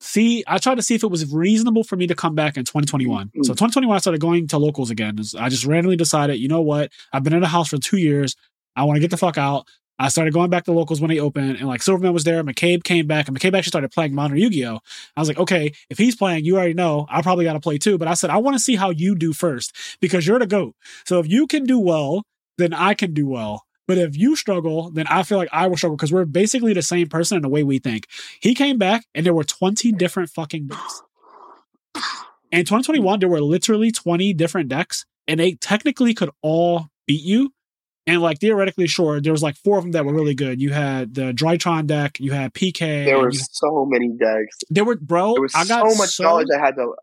see, 0.00 0.44
I 0.46 0.58
tried 0.58 0.76
to 0.76 0.82
see 0.82 0.94
if 0.94 1.02
it 1.02 1.10
was 1.10 1.32
reasonable 1.32 1.84
for 1.84 1.96
me 1.96 2.06
to 2.06 2.14
come 2.14 2.34
back 2.34 2.56
in 2.56 2.64
2021. 2.64 3.28
Mm. 3.28 3.44
So 3.44 3.52
2021, 3.52 3.94
I 3.94 3.98
started 3.98 4.20
going 4.20 4.46
to 4.48 4.58
locals 4.58 4.90
again. 4.90 5.18
I 5.38 5.48
just 5.48 5.64
randomly 5.64 5.96
decided, 5.96 6.38
you 6.38 6.48
know 6.48 6.62
what? 6.62 6.90
I've 7.12 7.24
been 7.24 7.34
in 7.34 7.40
the 7.40 7.48
house 7.48 7.68
for 7.68 7.78
two 7.78 7.98
years. 7.98 8.36
I 8.76 8.84
want 8.84 8.96
to 8.96 9.00
get 9.00 9.10
the 9.10 9.16
fuck 9.16 9.38
out. 9.38 9.66
I 10.00 10.08
started 10.08 10.32
going 10.32 10.48
back 10.48 10.64
to 10.66 10.72
locals 10.72 11.00
when 11.00 11.10
they 11.10 11.18
opened, 11.18 11.56
and 11.56 11.66
like 11.66 11.82
Silverman 11.82 12.12
was 12.12 12.22
there. 12.22 12.44
McCabe 12.44 12.84
came 12.84 13.08
back, 13.08 13.26
and 13.26 13.36
McCabe 13.36 13.58
actually 13.58 13.70
started 13.70 13.90
playing 13.90 14.14
Modern 14.14 14.38
Yu 14.38 14.48
Gi 14.48 14.66
Oh! 14.66 14.78
I 15.16 15.20
was 15.20 15.28
like, 15.28 15.38
okay, 15.38 15.72
if 15.90 15.98
he's 15.98 16.14
playing, 16.14 16.44
you 16.44 16.56
already 16.56 16.74
know. 16.74 17.06
I 17.10 17.20
probably 17.20 17.44
got 17.44 17.54
to 17.54 17.60
play 17.60 17.78
too. 17.78 17.98
But 17.98 18.06
I 18.06 18.14
said, 18.14 18.30
I 18.30 18.36
want 18.36 18.54
to 18.54 18.62
see 18.62 18.76
how 18.76 18.90
you 18.90 19.16
do 19.16 19.32
first 19.32 19.74
because 20.00 20.24
you're 20.24 20.38
the 20.38 20.46
GOAT. 20.46 20.76
So 21.04 21.18
if 21.18 21.28
you 21.28 21.48
can 21.48 21.64
do 21.64 21.80
well, 21.80 22.22
then 22.58 22.72
I 22.72 22.94
can 22.94 23.12
do 23.12 23.26
well. 23.26 23.64
But 23.88 23.96
if 23.96 24.16
you 24.16 24.36
struggle, 24.36 24.90
then 24.90 25.06
I 25.08 25.22
feel 25.22 25.38
like 25.38 25.48
I 25.50 25.66
will 25.66 25.78
struggle 25.78 25.96
because 25.96 26.12
we're 26.12 26.26
basically 26.26 26.74
the 26.74 26.82
same 26.82 27.08
person 27.08 27.36
in 27.36 27.42
the 27.42 27.48
way 27.48 27.62
we 27.64 27.78
think. 27.78 28.06
He 28.38 28.54
came 28.54 28.76
back 28.76 29.06
and 29.14 29.24
there 29.24 29.32
were 29.32 29.44
20 29.44 29.92
different 29.92 30.28
fucking 30.28 30.68
decks. 30.68 31.02
In 32.52 32.60
2021, 32.60 33.20
there 33.20 33.28
were 33.30 33.40
literally 33.40 33.90
20 33.90 34.32
different 34.34 34.68
decks, 34.68 35.04
and 35.26 35.40
they 35.40 35.52
technically 35.52 36.14
could 36.14 36.30
all 36.42 36.88
beat 37.06 37.22
you. 37.22 37.52
And 38.06 38.22
like 38.22 38.40
theoretically, 38.40 38.86
sure, 38.86 39.20
there 39.20 39.32
was 39.32 39.42
like 39.42 39.56
four 39.56 39.78
of 39.78 39.84
them 39.84 39.92
that 39.92 40.04
were 40.04 40.14
really 40.14 40.34
good. 40.34 40.60
You 40.60 40.70
had 40.70 41.14
the 41.14 41.32
Drytron 41.32 41.86
deck, 41.86 42.20
you 42.20 42.32
had 42.32 42.54
PK. 42.54 43.04
There 43.06 43.18
were 43.18 43.32
so 43.32 43.86
many 43.86 44.10
decks. 44.18 44.58
there 44.70 44.84
were 44.84 44.96
bro. 44.96 45.34
There 45.34 45.42
was 45.42 45.54
I 45.54 45.64
got 45.64 45.90
so 45.90 45.96
much 45.98 46.20
knowledge 46.20 46.48
I 46.54 46.58
had 46.58 46.76
to. 46.76 46.94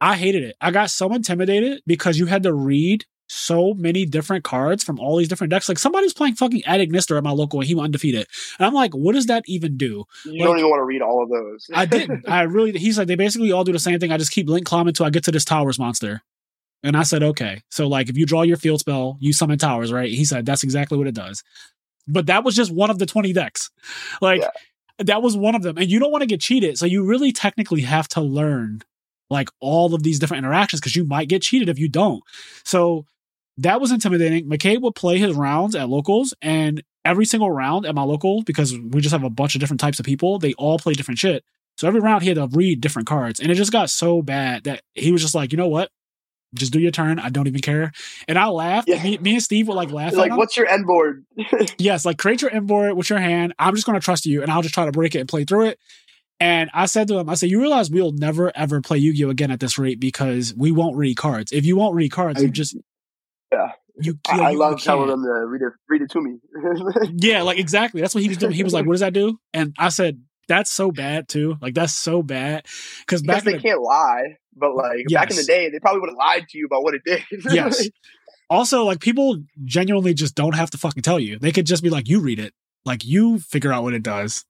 I 0.00 0.16
hated 0.16 0.44
it. 0.44 0.56
I 0.60 0.70
got 0.70 0.90
so 0.90 1.12
intimidated 1.12 1.82
because 1.86 2.18
you 2.18 2.26
had 2.26 2.44
to 2.44 2.52
read 2.52 3.04
so 3.28 3.74
many 3.74 4.04
different 4.06 4.42
cards 4.42 4.82
from 4.82 4.98
all 4.98 5.16
these 5.16 5.28
different 5.28 5.50
decks. 5.50 5.68
Like 5.68 5.78
somebody's 5.78 6.12
playing 6.14 6.34
fucking 6.34 6.62
Adagnister 6.62 7.16
at 7.16 7.22
my 7.24 7.30
local 7.30 7.60
and 7.60 7.68
he 7.68 7.74
went 7.74 7.84
undefeated. 7.86 8.26
And 8.58 8.66
I'm 8.66 8.74
like, 8.74 8.92
what 8.94 9.14
does 9.14 9.26
that 9.26 9.44
even 9.46 9.76
do? 9.76 10.04
You 10.24 10.32
Like- 10.40 10.40
don't 10.48 10.58
even 10.58 10.70
want 10.70 10.80
to 10.80 10.84
read 10.84 11.02
all 11.02 11.22
of 11.22 11.28
those. 11.28 11.66
I 11.74 11.84
didn't. 11.86 12.28
I 12.28 12.42
really, 12.42 12.72
he's 12.78 12.98
like, 12.98 13.06
they 13.06 13.14
basically 13.16 13.52
all 13.52 13.64
do 13.64 13.72
the 13.72 13.78
same 13.78 14.00
thing. 14.00 14.10
I 14.12 14.16
just 14.18 14.32
keep 14.32 14.48
link 14.48 14.66
climbing 14.66 14.88
until 14.88 15.06
I 15.06 15.10
get 15.10 15.24
to 15.24 15.30
this 15.30 15.44
towers 15.44 15.78
monster. 15.78 16.22
And 16.82 16.96
I 16.96 17.02
said, 17.02 17.22
okay. 17.22 17.62
So 17.70 17.86
like, 17.88 18.08
if 18.08 18.16
you 18.16 18.24
draw 18.24 18.42
your 18.42 18.56
field 18.56 18.80
spell, 18.80 19.16
you 19.20 19.32
summon 19.32 19.58
towers, 19.58 19.92
right? 19.92 20.10
He 20.10 20.24
said, 20.24 20.46
that's 20.46 20.62
exactly 20.64 20.96
what 20.96 21.06
it 21.06 21.14
does. 21.14 21.42
But 22.06 22.26
that 22.26 22.44
was 22.44 22.56
just 22.56 22.72
one 22.72 22.88
of 22.90 22.98
the 22.98 23.04
20 23.06 23.32
decks. 23.34 23.70
Like, 24.22 24.40
Yeah. 24.40 24.48
that 24.98 25.20
was 25.22 25.36
one 25.36 25.54
of 25.54 25.62
them. 25.62 25.76
And 25.76 25.90
you 25.90 25.98
don't 25.98 26.10
want 26.12 26.22
to 26.22 26.26
get 26.26 26.40
cheated. 26.40 26.78
So 26.78 26.86
you 26.86 27.04
really 27.04 27.32
technically 27.32 27.82
have 27.82 28.08
to 28.08 28.20
learn 28.22 28.82
like 29.28 29.50
all 29.60 29.92
of 29.94 30.02
these 30.02 30.18
different 30.18 30.38
interactions 30.38 30.80
because 30.80 30.96
you 30.96 31.04
might 31.04 31.28
get 31.28 31.42
cheated 31.42 31.68
if 31.68 31.78
you 31.78 31.86
don't. 31.88 32.22
So 32.64 33.04
that 33.58 33.80
was 33.80 33.90
intimidating. 33.92 34.48
McCabe 34.48 34.80
would 34.82 34.94
play 34.94 35.18
his 35.18 35.34
rounds 35.34 35.74
at 35.74 35.88
locals, 35.88 36.32
and 36.40 36.82
every 37.04 37.24
single 37.24 37.50
round 37.50 37.86
at 37.86 37.94
my 37.94 38.02
local, 38.02 38.42
because 38.42 38.78
we 38.78 39.00
just 39.00 39.12
have 39.12 39.24
a 39.24 39.30
bunch 39.30 39.54
of 39.54 39.60
different 39.60 39.80
types 39.80 39.98
of 39.98 40.06
people, 40.06 40.38
they 40.38 40.54
all 40.54 40.78
play 40.78 40.94
different 40.94 41.18
shit. 41.18 41.44
So 41.76 41.86
every 41.86 42.00
round 42.00 42.22
he 42.22 42.28
had 42.28 42.36
to 42.36 42.48
read 42.50 42.80
different 42.80 43.08
cards, 43.08 43.40
and 43.40 43.50
it 43.50 43.54
just 43.54 43.72
got 43.72 43.90
so 43.90 44.22
bad 44.22 44.64
that 44.64 44.82
he 44.94 45.12
was 45.12 45.22
just 45.22 45.34
like, 45.34 45.52
you 45.52 45.58
know 45.58 45.68
what? 45.68 45.90
Just 46.54 46.72
do 46.72 46.80
your 46.80 46.90
turn. 46.90 47.18
I 47.18 47.28
don't 47.28 47.46
even 47.46 47.60
care. 47.60 47.92
And 48.26 48.38
I 48.38 48.46
laughed. 48.46 48.88
Yeah. 48.88 49.02
Me, 49.02 49.18
me 49.18 49.34
and 49.34 49.42
Steve 49.42 49.68
would 49.68 49.74
like 49.74 49.90
laugh. 49.92 50.14
like, 50.14 50.32
at 50.32 50.38
what's 50.38 50.56
your 50.56 50.66
end 50.66 50.86
board? 50.86 51.26
Yes, 51.78 52.06
like 52.06 52.16
create 52.16 52.40
your 52.40 52.52
end 52.52 52.66
board 52.66 52.94
with 52.94 53.10
your 53.10 53.18
hand. 53.18 53.54
I'm 53.58 53.74
just 53.74 53.86
going 53.86 54.00
to 54.00 54.04
trust 54.04 54.24
you, 54.24 54.42
and 54.42 54.50
I'll 54.50 54.62
just 54.62 54.74
try 54.74 54.86
to 54.86 54.92
break 54.92 55.14
it 55.14 55.20
and 55.20 55.28
play 55.28 55.44
through 55.44 55.66
it. 55.66 55.78
And 56.40 56.70
I 56.72 56.86
said 56.86 57.08
to 57.08 57.18
him, 57.18 57.28
I 57.28 57.34
said, 57.34 57.50
you 57.50 57.60
realize 57.60 57.90
we'll 57.90 58.12
never 58.12 58.56
ever 58.56 58.80
play 58.80 58.98
Yu 58.98 59.12
Gi 59.12 59.24
Oh 59.24 59.30
again 59.30 59.50
at 59.50 59.58
this 59.60 59.76
rate 59.76 59.98
because 59.98 60.54
we 60.56 60.70
won't 60.70 60.96
read 60.96 61.16
cards. 61.16 61.52
If 61.52 61.66
you 61.66 61.76
won't 61.76 61.96
read 61.96 62.12
cards, 62.12 62.40
you 62.40 62.48
just 62.48 62.76
Yeah. 63.52 63.72
you. 64.00 64.18
I, 64.28 64.36
yeah, 64.36 64.42
I 64.42 64.50
you- 64.50 64.58
love 64.58 64.82
telling 64.82 65.08
them 65.08 65.22
to 65.22 65.30
read 65.46 65.62
it. 65.62 65.72
Read 65.88 66.02
it 66.02 66.10
to 66.10 66.20
me. 66.20 66.38
Yeah, 67.16 67.42
like 67.42 67.58
exactly. 67.58 68.00
That's 68.00 68.14
what 68.14 68.22
he 68.22 68.28
was 68.28 68.38
doing. 68.38 68.52
He 68.52 68.62
was 68.62 68.72
like, 68.74 68.86
"What 68.86 68.94
does 68.94 69.00
that 69.00 69.12
do?" 69.12 69.38
And 69.52 69.74
I 69.78 69.88
said, 69.88 70.22
"That's 70.48 70.70
so 70.70 70.90
bad 70.90 71.28
too. 71.28 71.56
Like 71.60 71.74
that's 71.74 71.94
so 71.94 72.22
bad." 72.22 72.66
Because 73.00 73.22
back 73.22 73.44
they 73.44 73.54
the, 73.54 73.58
can't 73.58 73.80
lie. 73.82 74.36
But 74.56 74.74
like 74.74 75.06
back 75.12 75.30
in 75.30 75.36
the 75.36 75.44
day, 75.44 75.70
they 75.70 75.78
probably 75.78 76.00
would 76.00 76.10
have 76.10 76.18
lied 76.18 76.48
to 76.48 76.58
you 76.58 76.66
about 76.66 76.82
what 76.82 76.94
it 76.94 77.02
did. 77.04 77.22
yes. 77.50 77.88
Also, 78.50 78.84
like 78.84 79.00
people 79.00 79.42
genuinely 79.64 80.14
just 80.14 80.34
don't 80.34 80.54
have 80.54 80.70
to 80.70 80.78
fucking 80.78 81.02
tell 81.02 81.18
you. 81.20 81.38
They 81.38 81.52
could 81.52 81.66
just 81.66 81.82
be 81.82 81.90
like, 81.90 82.08
"You 82.08 82.20
read 82.20 82.38
it. 82.38 82.52
Like 82.84 83.04
you 83.04 83.38
figure 83.38 83.72
out 83.72 83.82
what 83.82 83.94
it 83.94 84.02
does." 84.02 84.44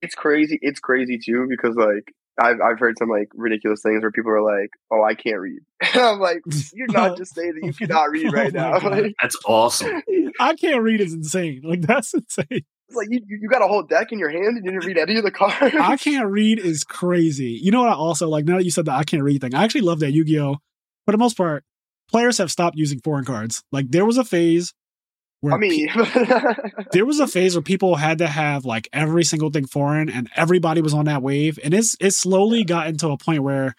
it's 0.00 0.14
crazy. 0.14 0.58
It's 0.62 0.80
crazy 0.80 1.18
too 1.18 1.46
because 1.48 1.74
like 1.74 2.12
I've 2.40 2.60
I've 2.60 2.78
heard 2.78 2.96
some 2.98 3.08
like 3.08 3.28
ridiculous 3.34 3.82
things 3.82 4.02
where 4.02 4.10
people 4.10 4.30
are 4.30 4.42
like, 4.42 4.70
"Oh, 4.90 5.02
I 5.02 5.14
can't 5.14 5.38
read." 5.38 5.60
I'm 5.94 6.20
like, 6.20 6.42
"You're 6.74 6.86
not 6.90 7.16
just 7.16 7.34
saying 7.34 7.54
that 7.60 7.66
you 7.66 7.72
cannot 7.72 8.10
read 8.10 8.32
right 8.32 8.54
Oh 8.54 8.58
now." 8.58 8.78
Like, 8.90 9.14
That's 9.20 9.36
awesome. 9.46 10.02
I 10.40 10.54
can't 10.54 10.82
read 10.82 11.00
is 11.00 11.12
insane. 11.12 11.62
Like 11.64 11.82
that's 11.82 12.14
insane. 12.14 12.46
it's 12.50 12.96
like 12.96 13.08
you 13.10 13.20
you 13.26 13.48
got 13.48 13.62
a 13.62 13.66
whole 13.66 13.82
deck 13.82 14.12
in 14.12 14.18
your 14.18 14.30
hand 14.30 14.56
and 14.56 14.64
you 14.64 14.70
didn't 14.72 14.86
read 14.86 14.98
any 14.98 15.16
of 15.16 15.24
the 15.24 15.30
cards. 15.30 15.74
I 15.74 15.96
can't 15.96 16.30
read 16.30 16.58
is 16.58 16.84
crazy. 16.84 17.58
You 17.62 17.70
know 17.70 17.80
what? 17.80 17.90
I 17.90 17.94
also 17.94 18.28
like 18.28 18.44
now 18.44 18.56
that 18.58 18.64
you 18.64 18.70
said 18.70 18.84
that 18.86 18.96
I 18.96 19.04
can't 19.04 19.22
read 19.22 19.40
thing. 19.40 19.54
I 19.54 19.64
actually 19.64 19.82
love 19.82 20.00
that 20.00 20.12
Yu 20.12 20.24
Gi 20.24 20.40
Oh. 20.40 20.56
For 21.04 21.12
the 21.12 21.18
most 21.18 21.36
part, 21.36 21.64
players 22.10 22.38
have 22.38 22.50
stopped 22.50 22.76
using 22.76 23.00
foreign 23.00 23.24
cards. 23.24 23.62
Like 23.72 23.90
there 23.90 24.04
was 24.04 24.16
a 24.18 24.24
phase 24.24 24.74
where 24.74 24.74
I 25.44 25.56
mean, 25.56 25.88
there 26.92 27.06
was 27.06 27.20
a 27.20 27.26
phase 27.28 27.54
where 27.54 27.62
people 27.62 27.94
had 27.94 28.18
to 28.18 28.26
have 28.26 28.64
like 28.64 28.88
every 28.92 29.22
single 29.24 29.50
thing 29.50 29.66
foreign 29.66 30.08
and 30.08 30.28
everybody 30.34 30.82
was 30.82 30.94
on 30.94 31.04
that 31.04 31.22
wave 31.22 31.58
and 31.62 31.72
it's 31.74 31.96
it 32.00 32.10
slowly 32.12 32.64
got 32.64 32.88
into 32.88 33.08
a 33.10 33.16
point 33.16 33.42
where 33.44 33.74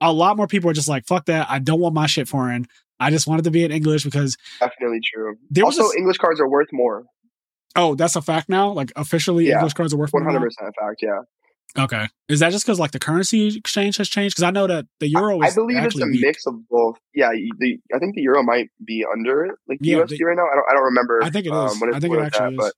a 0.00 0.12
lot 0.12 0.36
more 0.36 0.46
people 0.48 0.68
are 0.68 0.72
just 0.74 0.88
like 0.88 1.06
fuck 1.06 1.26
that 1.26 1.46
i 1.48 1.58
don't 1.60 1.78
want 1.80 1.94
my 1.94 2.06
shit 2.06 2.26
foreign 2.26 2.66
i 2.98 3.08
just 3.10 3.26
want 3.26 3.38
it 3.40 3.44
to 3.44 3.50
be 3.52 3.62
in 3.64 3.70
english 3.70 4.02
because 4.04 4.36
definitely 4.58 4.98
true. 5.14 5.36
there 5.48 5.64
was 5.64 5.78
also, 5.78 5.92
a- 5.92 5.96
English 5.98 6.16
cards 6.18 6.40
are 6.40 6.48
worth 6.50 6.68
more. 6.72 7.04
oh 7.76 7.94
that's 7.94 8.16
a 8.16 8.20
fact 8.22 8.48
now 8.48 8.70
like 8.72 8.90
officially 8.96 9.46
Yeah. 9.48 9.54
english 9.56 9.74
cards 9.74 9.94
are 9.94 9.98
worth 9.98 10.10
One 10.12 10.24
more 10.24 10.32
hundred 10.32 10.46
percent 10.48 10.74
fact. 10.78 11.00
Yeah, 11.02 11.20
okay 11.78 12.06
is 12.28 12.40
that 12.40 12.52
just 12.52 12.64
because 12.64 12.78
like 12.80 12.92
the 12.92 12.98
currency 12.98 13.56
exchange 13.56 13.96
has 13.96 14.08
changed 14.08 14.34
because 14.34 14.42
i 14.44 14.50
know 14.50 14.66
that 14.66 14.86
the 15.00 15.08
euro 15.08 15.40
I 15.40 15.46
is 15.48 15.54
believe 15.54 15.82
it's 15.84 16.00
a 16.00 16.06
weak. 16.06 16.20
mix 16.22 16.46
of 16.46 16.54
both. 16.68 16.98
Yeah, 17.14 17.30
the 17.58 17.78
I 17.94 17.98
think 17.98 18.14
the 18.14 18.22
euro 18.22 18.42
might 18.42 18.68
be 18.84 19.04
under 19.10 19.58
like 19.68 19.78
the 19.80 19.88
Yeah, 19.90 19.96
USD 19.98 20.18
the- 20.18 20.24
right 20.24 20.36
now. 20.36 20.44
I 20.50 20.54
don't 20.54 20.64
I 20.70 20.72
don't 20.74 20.84
remember. 20.84 21.22
I 21.22 21.30
think 21.30 21.46
it 21.46 21.52
um, 21.52 21.68
is. 21.68 21.80
what 21.80 21.94
I 21.94 22.00
think 22.00 22.14
it 22.14 22.20
actually 22.20 22.54
is. 22.54 22.56
But 22.58 22.72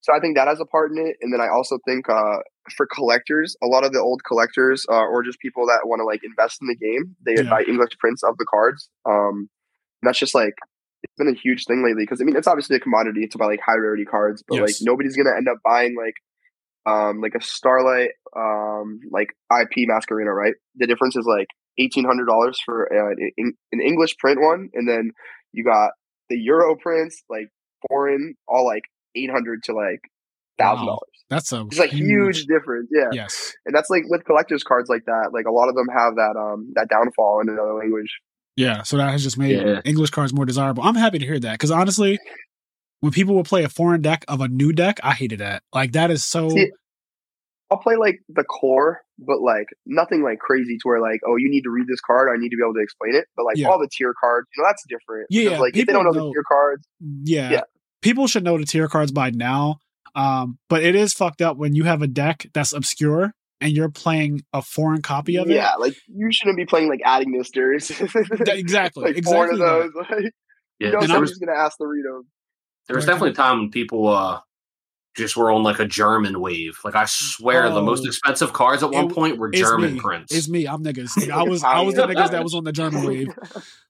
so 0.00 0.14
I 0.14 0.20
think 0.20 0.36
that 0.36 0.48
has 0.48 0.60
a 0.60 0.64
part 0.64 0.90
in 0.90 0.98
it, 0.98 1.16
and 1.20 1.32
then 1.32 1.40
I 1.40 1.48
also 1.48 1.78
think 1.86 2.08
uh, 2.08 2.38
for 2.76 2.86
collectors, 2.86 3.56
a 3.62 3.66
lot 3.66 3.84
of 3.84 3.92
the 3.92 4.00
old 4.00 4.22
collectors 4.26 4.84
uh, 4.90 4.94
or 5.06 5.22
just 5.22 5.38
people 5.40 5.66
that 5.66 5.80
want 5.84 6.00
to 6.00 6.04
like 6.04 6.20
invest 6.24 6.58
in 6.62 6.68
the 6.68 6.76
game, 6.76 7.14
they 7.24 7.42
Yeah. 7.42 7.50
buy 7.50 7.62
English 7.68 7.96
prints 7.98 8.22
of 8.22 8.36
the 8.38 8.46
cards. 8.46 8.88
Um, 9.04 9.48
and 10.02 10.08
that's 10.08 10.18
just 10.18 10.34
like 10.34 10.54
it's 11.02 11.14
been 11.16 11.28
a 11.28 11.34
huge 11.38 11.64
thing 11.66 11.82
lately 11.84 12.02
because 12.02 12.20
I 12.20 12.24
mean 12.24 12.36
it's 12.36 12.48
obviously 12.48 12.76
a 12.76 12.80
commodity 12.80 13.26
to 13.28 13.38
buy 13.38 13.46
like 13.46 13.60
high 13.64 13.76
rarity 13.76 14.04
cards, 14.04 14.42
but 14.46 14.56
like 14.60 14.74
nobody's 14.82 15.16
gonna 15.16 15.36
end 15.36 15.48
up 15.48 15.58
buying 15.64 15.94
like 15.96 16.14
um, 16.86 17.20
like 17.20 17.34
a 17.36 17.42
Starlight, 17.42 18.10
um, 18.36 19.00
like 19.10 19.28
IP 19.50 19.88
Masquerena, 19.88 20.34
right? 20.34 20.54
The 20.76 20.86
difference 20.86 21.16
is 21.16 21.26
like 21.26 21.48
eighteen 21.78 22.04
hundred 22.04 22.26
dollars 22.26 22.58
for 22.64 22.88
uh, 22.92 23.14
an, 23.38 23.52
an 23.72 23.80
English 23.80 24.16
print 24.18 24.40
one, 24.40 24.68
and 24.74 24.88
then 24.88 25.10
you 25.52 25.64
got 25.64 25.90
the 26.28 26.38
Euro 26.38 26.76
prints, 26.76 27.22
like 27.28 27.48
foreign, 27.88 28.34
all 28.48 28.64
like 28.66 28.82
eight 29.16 29.30
hundred 29.30 29.62
to 29.64 29.72
like 29.74 30.00
thousand 30.58 30.86
Wow. 30.86 30.92
dollars. 30.92 31.00
That's 31.28 31.52
a 31.52 31.60
It's 31.66 31.78
like 31.78 31.90
huge 31.90 32.46
difference, 32.46 32.88
yeah. 32.92 33.08
Yes. 33.12 33.52
And 33.64 33.74
that's 33.74 33.88
like 33.88 34.02
with 34.08 34.24
collectors 34.24 34.64
cards 34.64 34.88
like 34.88 35.04
that. 35.06 35.30
Like 35.32 35.46
a 35.46 35.52
lot 35.52 35.68
of 35.68 35.74
them 35.76 35.86
have 35.96 36.16
that 36.16 36.34
um 36.36 36.72
that 36.74 36.88
downfall 36.88 37.40
in 37.42 37.48
another 37.48 37.74
language. 37.74 38.18
Yeah. 38.56 38.82
So 38.82 38.96
that 38.96 39.10
has 39.12 39.22
just 39.22 39.38
made 39.38 39.56
Yeah. 39.56 39.80
English 39.84 40.10
cards 40.10 40.32
more 40.34 40.44
desirable. 40.44 40.82
I'm 40.82 40.96
happy 40.96 41.18
to 41.20 41.24
hear 41.24 41.38
that 41.38 41.52
because 41.52 41.70
honestly, 41.70 42.18
when 43.00 43.12
people 43.12 43.34
will 43.34 43.44
play 43.44 43.64
a 43.64 43.68
foreign 43.68 44.02
deck 44.02 44.24
of 44.28 44.40
a 44.40 44.48
new 44.48 44.72
deck, 44.72 45.00
I 45.02 45.12
hated 45.12 45.40
that. 45.40 45.62
Like 45.74 45.92
that 45.92 46.10
is 46.10 46.24
so. 46.24 46.48
See, 46.50 46.70
I'll 47.70 47.78
play 47.78 47.96
like 47.96 48.18
the 48.28 48.42
core, 48.44 49.00
but 49.18 49.40
like 49.40 49.66
nothing 49.86 50.22
like 50.22 50.38
crazy 50.40 50.76
to 50.76 50.82
where 50.84 51.00
like, 51.00 51.20
oh, 51.26 51.36
you 51.36 51.48
need 51.48 51.62
to 51.62 51.70
read 51.70 51.86
this 51.86 52.00
card. 52.00 52.28
I 52.28 52.36
need 52.40 52.48
to 52.50 52.56
be 52.56 52.62
able 52.64 52.74
to 52.74 52.80
explain 52.82 53.14
it. 53.14 53.26
But 53.36 53.44
like 53.46 53.56
Yeah. 53.56 53.68
all 53.68 53.78
the 53.78 53.88
tier 53.90 54.12
cards, 54.20 54.48
you 54.56 54.62
know, 54.62 54.68
that's 54.68 54.84
different. 54.88 55.26
Yeah, 55.30 55.42
Because, 55.44 55.52
yeah, 55.52 55.60
like 55.60 55.76
if 55.76 55.86
they 55.86 55.92
don't 55.92 56.04
know, 56.04 56.10
people 56.12 56.28
the 56.28 56.34
tier 56.34 56.44
cards, 56.48 56.86
yeah, 57.24 57.50
Yeah. 57.50 57.60
people 58.02 58.26
should 58.26 58.42
know 58.44 58.58
the 58.58 58.66
tier 58.66 58.88
cards 58.88 59.12
by 59.12 59.30
now. 59.30 59.78
Um, 60.16 60.58
but 60.68 60.82
it 60.82 60.96
is 60.96 61.14
fucked 61.14 61.40
up 61.40 61.56
when 61.56 61.76
you 61.76 61.84
have 61.84 62.02
a 62.02 62.08
deck 62.08 62.46
that's 62.52 62.72
obscure 62.72 63.32
and 63.60 63.70
you're 63.72 63.90
playing 63.90 64.42
a 64.52 64.60
foreign 64.62 65.02
copy 65.02 65.36
of 65.36 65.48
it. 65.48 65.54
yeah, 65.54 65.74
like 65.78 65.94
you 66.08 66.28
shouldn't 66.32 66.56
be 66.56 66.66
playing 66.66 66.88
like 66.88 67.00
adding 67.04 67.30
misters. 67.30 67.86
Th- 67.96 68.10
exactly, 68.48 69.12
like 69.12 69.22
four 69.24 69.48
exactly 69.48 69.52
of 69.52 69.58
those. 69.58 69.90
Like, 70.10 70.32
Yeah, 70.80 70.86
you 70.88 70.92
know, 70.92 70.98
And 70.98 71.04
I 71.04 71.06
somebody's 71.14 71.30
was- 71.30 71.38
gonna 71.38 71.56
ask 71.58 71.76
to 71.78 71.86
read 71.86 72.04
them. 72.04 72.26
There 72.90 72.96
was 72.96 73.06
definitely 73.06 73.30
a 73.30 73.34
time 73.34 73.58
when 73.60 73.70
people 73.70 74.08
uh 74.08 74.40
just 75.16 75.36
were 75.36 75.50
on 75.50 75.64
like 75.64 75.80
a 75.80 75.84
German 75.86 76.40
wave. 76.40 76.78
Like 76.84 76.94
I 76.94 77.04
swear 77.04 77.68
the 77.68 77.82
most 77.82 78.04
Oh. 78.04 78.06
expensive 78.06 78.52
cards 78.52 78.82
at 78.84 78.90
one 78.92 79.06
It- 79.06 79.12
point 79.12 79.38
were 79.38 79.50
German 79.50 79.94
me. 79.94 80.00
prints. 80.00 80.32
It's 80.32 80.48
me. 80.48 80.66
I'm 80.66 80.84
niggas. 80.84 81.30
I 81.32 81.42
was 81.42 81.64
I 81.64 81.80
was 81.80 81.96
the 81.96 82.02
niggas 82.06 82.30
that 82.30 82.44
was 82.44 82.54
on 82.54 82.62
the 82.64 82.72
German 82.72 83.04
wave. 83.06 83.28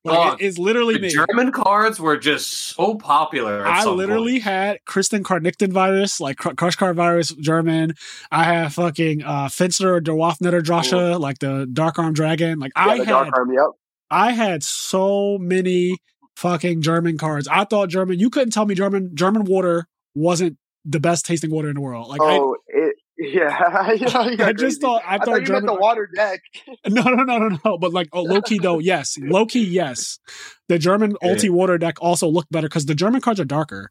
Like, 0.02 0.40
it- 0.40 0.47
it's 0.47 0.56
literally 0.59 0.94
the 0.94 1.01
me. 1.02 1.09
German 1.10 1.52
cards 1.52 2.01
were 2.01 2.16
just 2.16 2.51
so 2.74 2.94
popular. 2.94 3.66
At 3.66 3.86
I 3.86 3.90
literally 3.90 4.32
point. 4.40 4.44
had 4.44 4.78
Kristen 4.86 5.22
Carnickton 5.22 5.72
virus, 5.74 6.20
like 6.22 6.39
Crush 6.39 6.77
Card 6.77 6.97
virus, 6.97 7.35
German. 7.35 7.93
I 8.31 8.44
have 8.44 8.72
fucking 8.72 9.22
uh 9.22 9.51
Finster 9.51 10.01
der 10.01 10.12
Waffnetter 10.12 10.62
Drasha, 10.62 11.20
like 11.20 11.39
the 11.40 11.68
Dark 11.70 11.98
Arm 11.98 12.14
Dragon. 12.14 12.59
Like 12.59 12.72
Yeah, 12.74 12.82
I 12.86 12.97
had 13.05 13.10
arm. 13.35 13.52
Yep. 13.52 13.64
I 14.10 14.32
had 14.32 14.62
so 14.62 15.36
many 15.39 15.98
fucking 16.41 16.83
German 16.83 17.19
cards. 17.19 17.47
I 17.49 17.65
thought 17.65 17.89
German. 17.91 18.19
You 18.19 18.31
couldn't 18.31 18.51
tell 18.53 18.67
me 18.67 18.75
German 18.75 19.15
German 19.15 19.45
water 19.45 19.87
wasn't 20.15 20.57
the 20.85 20.99
best 21.01 21.27
tasting 21.27 21.51
water 21.51 21.69
in 21.69 21.75
the 21.75 21.81
world. 21.81 22.09
Like 22.09 22.21
oh, 22.23 22.57
it. 22.67 22.97
Yeah, 23.23 23.93
yeah, 23.93 24.19
I, 24.19 24.37
I 24.49 24.53
just 24.55 24.81
thought 24.81 25.03
I 25.07 25.17
I 25.17 25.19
thought 25.19 25.27
thought 25.27 25.41
you 25.41 25.47
German. 25.47 25.67
meant 25.67 25.77
the 25.77 25.81
water 25.81 26.09
deck. 26.15 26.41
No, 26.89 27.03
no, 27.03 27.23
no, 27.25 27.37
no, 27.37 27.59
no. 27.65 27.79
But 27.79 27.93
like, 27.93 28.09
oh, 28.15 28.23
low 28.23 28.41
key 28.41 28.59
though, 28.59 28.79
yes, 28.79 29.19
low 29.21 29.45
key, 29.45 29.65
yes. 29.65 30.19
The 30.69 30.79
German 30.79 31.15
Yeah. 31.23 31.29
ulti 31.35 31.51
water 31.51 31.77
deck 31.77 31.97
also 32.01 32.29
looked 32.29 32.51
better 32.51 32.67
because 32.69 32.87
the 32.87 32.95
German 32.95 33.21
cards 33.21 33.39
are 33.39 33.45
darker, 33.45 33.91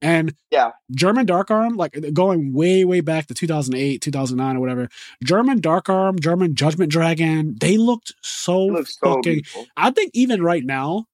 and 0.00 0.34
Yeah. 0.52 0.70
German 0.94 1.26
dark 1.26 1.50
arm, 1.50 1.76
like 1.76 1.98
going 2.12 2.52
way, 2.52 2.84
way 2.84 3.00
back 3.00 3.26
to 3.26 3.34
2008, 3.34 4.00
2009, 4.02 4.56
or 4.56 4.60
whatever. 4.60 4.88
German 5.24 5.60
dark 5.60 5.88
arm, 5.88 6.20
German 6.20 6.54
judgment 6.54 6.92
dragon, 6.92 7.56
they 7.60 7.76
looked 7.76 8.12
so, 8.22 8.68
It 8.68 8.72
looks 8.72 8.98
so 9.02 9.14
fucking. 9.16 9.42
I 9.76 9.90
think 9.90 10.12
even 10.14 10.42
right 10.44 10.64
now, 10.64 11.06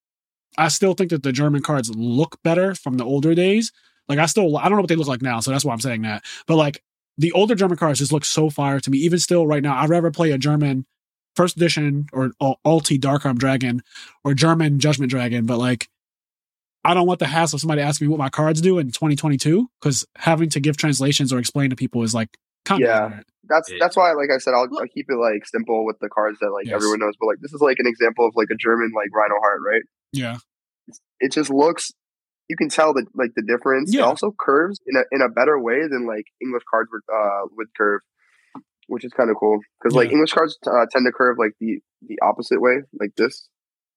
I 0.58 0.68
still 0.68 0.94
think 0.94 1.10
that 1.10 1.22
the 1.22 1.32
German 1.32 1.62
cards 1.62 1.90
look 1.94 2.42
better 2.42 2.74
from 2.74 2.96
the 2.96 3.04
older 3.04 3.34
days. 3.34 3.72
Like 4.08 4.18
I 4.18 4.26
still, 4.26 4.56
I 4.56 4.64
don't 4.64 4.72
know 4.76 4.82
what 4.82 4.88
they 4.88 4.96
look 4.96 5.08
like 5.08 5.22
now, 5.22 5.40
so 5.40 5.50
that's 5.50 5.64
why 5.64 5.72
I'm 5.72 5.80
saying 5.80 6.02
that. 6.02 6.24
But 6.46 6.56
like 6.56 6.82
the 7.18 7.32
older 7.32 7.54
German 7.54 7.76
cards 7.76 7.98
just 7.98 8.12
look 8.12 8.24
so 8.24 8.50
fire 8.50 8.78
to 8.80 8.90
me. 8.90 8.98
Even 8.98 9.18
still, 9.18 9.46
right 9.46 9.62
now, 9.62 9.76
I'd 9.78 9.88
rather 9.88 10.10
play 10.10 10.30
a 10.32 10.38
German 10.38 10.86
first 11.34 11.56
edition 11.56 12.06
or 12.12 12.30
Alti 12.64 12.98
Dark 12.98 13.26
Arm 13.26 13.36
Dragon 13.36 13.82
or 14.24 14.32
German 14.34 14.78
Judgment 14.78 15.10
Dragon. 15.10 15.44
But 15.46 15.58
like, 15.58 15.88
I 16.84 16.94
don't 16.94 17.06
want 17.06 17.18
the 17.18 17.26
hassle 17.26 17.56
of 17.56 17.60
somebody 17.60 17.82
asking 17.82 18.06
me 18.06 18.10
what 18.10 18.18
my 18.18 18.28
cards 18.28 18.60
do 18.60 18.78
in 18.78 18.86
2022 18.88 19.68
because 19.80 20.06
having 20.16 20.48
to 20.50 20.60
give 20.60 20.76
translations 20.76 21.32
or 21.32 21.38
explain 21.38 21.70
to 21.70 21.76
people 21.76 22.02
is 22.04 22.14
like 22.14 22.28
kind 22.64 22.80
Yeah. 22.80 23.06
of 23.06 23.12
That's 23.48 23.70
Yeah. 23.70 23.78
that's 23.80 23.96
why, 23.96 24.12
like 24.12 24.30
I 24.32 24.38
said, 24.38 24.54
I'll, 24.54 24.68
I'll 24.78 24.86
keep 24.94 25.06
it 25.08 25.16
like 25.16 25.46
simple 25.46 25.84
with 25.84 25.98
the 26.00 26.08
cards 26.08 26.38
that 26.40 26.50
like 26.50 26.66
Yes. 26.66 26.74
everyone 26.76 27.00
knows. 27.00 27.14
But 27.18 27.26
like 27.26 27.38
this 27.40 27.52
is 27.52 27.60
like 27.60 27.78
an 27.80 27.86
example 27.88 28.26
of 28.26 28.34
like 28.36 28.48
a 28.52 28.56
German 28.56 28.92
like 28.94 29.08
Reinoheart, 29.10 29.58
right? 29.66 29.82
Yeah, 30.12 30.36
It 31.20 31.32
just 31.32 31.50
looks. 31.50 31.90
You 32.48 32.56
can 32.56 32.68
tell 32.68 32.94
the 32.94 33.06
like 33.14 33.30
the 33.34 33.42
difference. 33.42 33.92
It 33.92 33.98
Yeah. 33.98 34.04
also 34.04 34.32
curves 34.38 34.78
in 34.86 34.96
a 34.96 35.02
in 35.10 35.20
a 35.20 35.28
better 35.28 35.58
way 35.60 35.80
than 35.88 36.06
like 36.06 36.26
English 36.40 36.62
cards 36.70 36.88
would 36.92 37.02
uh 37.12 37.46
would 37.56 37.68
curve, 37.76 38.00
which 38.86 39.04
is 39.04 39.12
kind 39.12 39.30
of 39.30 39.36
cool 39.38 39.58
because 39.82 39.94
like 39.96 40.10
English 40.12 40.32
cards 40.32 40.56
uh, 40.66 40.86
tend 40.92 41.06
to 41.06 41.12
curve 41.12 41.36
like 41.38 41.52
the 41.60 41.80
the 42.06 42.18
opposite 42.22 42.60
way, 42.60 42.82
like 43.00 43.10
this. 43.16 43.48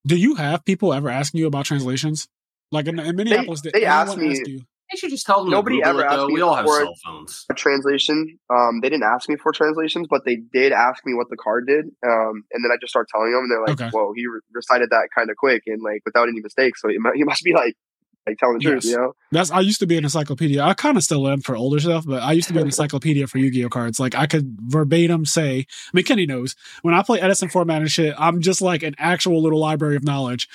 Do 0.08 0.16
you 0.16 0.36
have 0.36 0.66
people 0.66 0.94
ever 0.94 1.10
asking 1.10 1.42
you 1.42 1.48
about 1.48 1.66
translations? 1.66 2.28
Like 2.72 2.88
in, 2.88 2.98
in 3.00 3.16
Minneapolis, 3.16 3.62
they 3.62 3.84
asked 3.86 4.18
me- 4.18 4.32
ask 4.32 4.48
you? 4.48 4.62
They 4.92 4.98
should 4.98 5.12
just 5.12 5.26
tell 5.26 5.42
them. 5.42 5.52
Nobody 5.52 5.84
ever 5.84 6.04
asked 6.04 6.28
me 6.28 6.34
We 6.34 6.42
all 6.42 6.56
have 6.56 6.66
for- 6.66 6.82
cell 6.82 6.96
phones. 7.06 7.46
a 7.50 7.54
translation. 7.54 8.40
Um, 8.50 8.80
they 8.82 8.90
didn't 8.90 9.04
ask 9.04 9.30
me 9.30 9.36
for 9.36 9.52
translations, 9.52 10.08
but 10.10 10.26
they 10.26 10.38
did 10.38 10.72
ask 10.72 11.06
me 11.06 11.14
what 11.14 11.30
the 11.30 11.38
card 11.38 11.68
did. 11.68 11.86
Um, 12.06 12.44
and 12.52 12.64
then 12.64 12.72
I 12.74 12.78
just 12.82 12.90
start 12.92 13.08
telling 13.14 13.32
them, 13.32 13.44
and 13.44 13.52
they're 13.52 13.62
like, 13.62 13.82
Okay. 13.82 13.90
"Whoa, 13.92 14.14
he 14.16 14.26
re- 14.26 14.40
recited 14.54 14.90
that 14.90 15.10
kind 15.16 15.30
of 15.30 15.36
quick 15.38 15.64
and 15.68 15.82
like 15.84 16.02
without 16.06 16.28
any 16.28 16.40
mistakes. 16.42 16.82
So 16.82 16.88
he, 16.90 16.98
he 17.16 17.24
must 17.24 17.44
be 17.44 17.54
like 17.54 17.76
like 18.28 18.38
telling 18.38 18.58
the 18.58 18.64
truth, 18.64 18.84
Yes. 18.84 18.92
you 18.92 18.98
know?" 18.98 19.14
That's 19.32 19.52
I 19.52 19.60
used 19.60 19.80
to 19.80 19.88
be 19.88 19.98
an 19.98 20.04
encyclopedia. 20.04 20.62
I 20.62 20.74
kind 20.74 20.98
of 20.98 21.04
still 21.04 21.28
am 21.28 21.42
for 21.42 21.56
older 21.56 21.80
stuff, 21.80 22.06
but 22.08 22.22
I 22.24 22.32
used 22.34 22.48
to 22.48 22.54
be 22.54 22.60
an 22.60 22.66
encyclopedia 22.74 23.28
for 23.28 23.38
Yu-Gi-Oh 23.38 23.70
cards. 23.70 24.00
Like 24.00 24.16
I 24.16 24.26
could 24.26 24.58
verbatim 24.62 25.26
say. 25.26 25.60
I 25.60 25.90
mean, 25.94 26.04
Kenny 26.06 26.26
knows 26.26 26.56
when 26.82 26.94
I 26.96 27.04
play 27.04 27.22
Edison 27.22 27.50
format 27.50 27.82
and 27.82 27.92
shit. 27.92 28.16
I'm 28.18 28.42
just 28.42 28.62
like 28.62 28.82
an 28.84 28.96
actual 28.98 29.42
little 29.44 29.60
library 29.60 29.96
of 29.96 30.04
knowledge. 30.04 30.48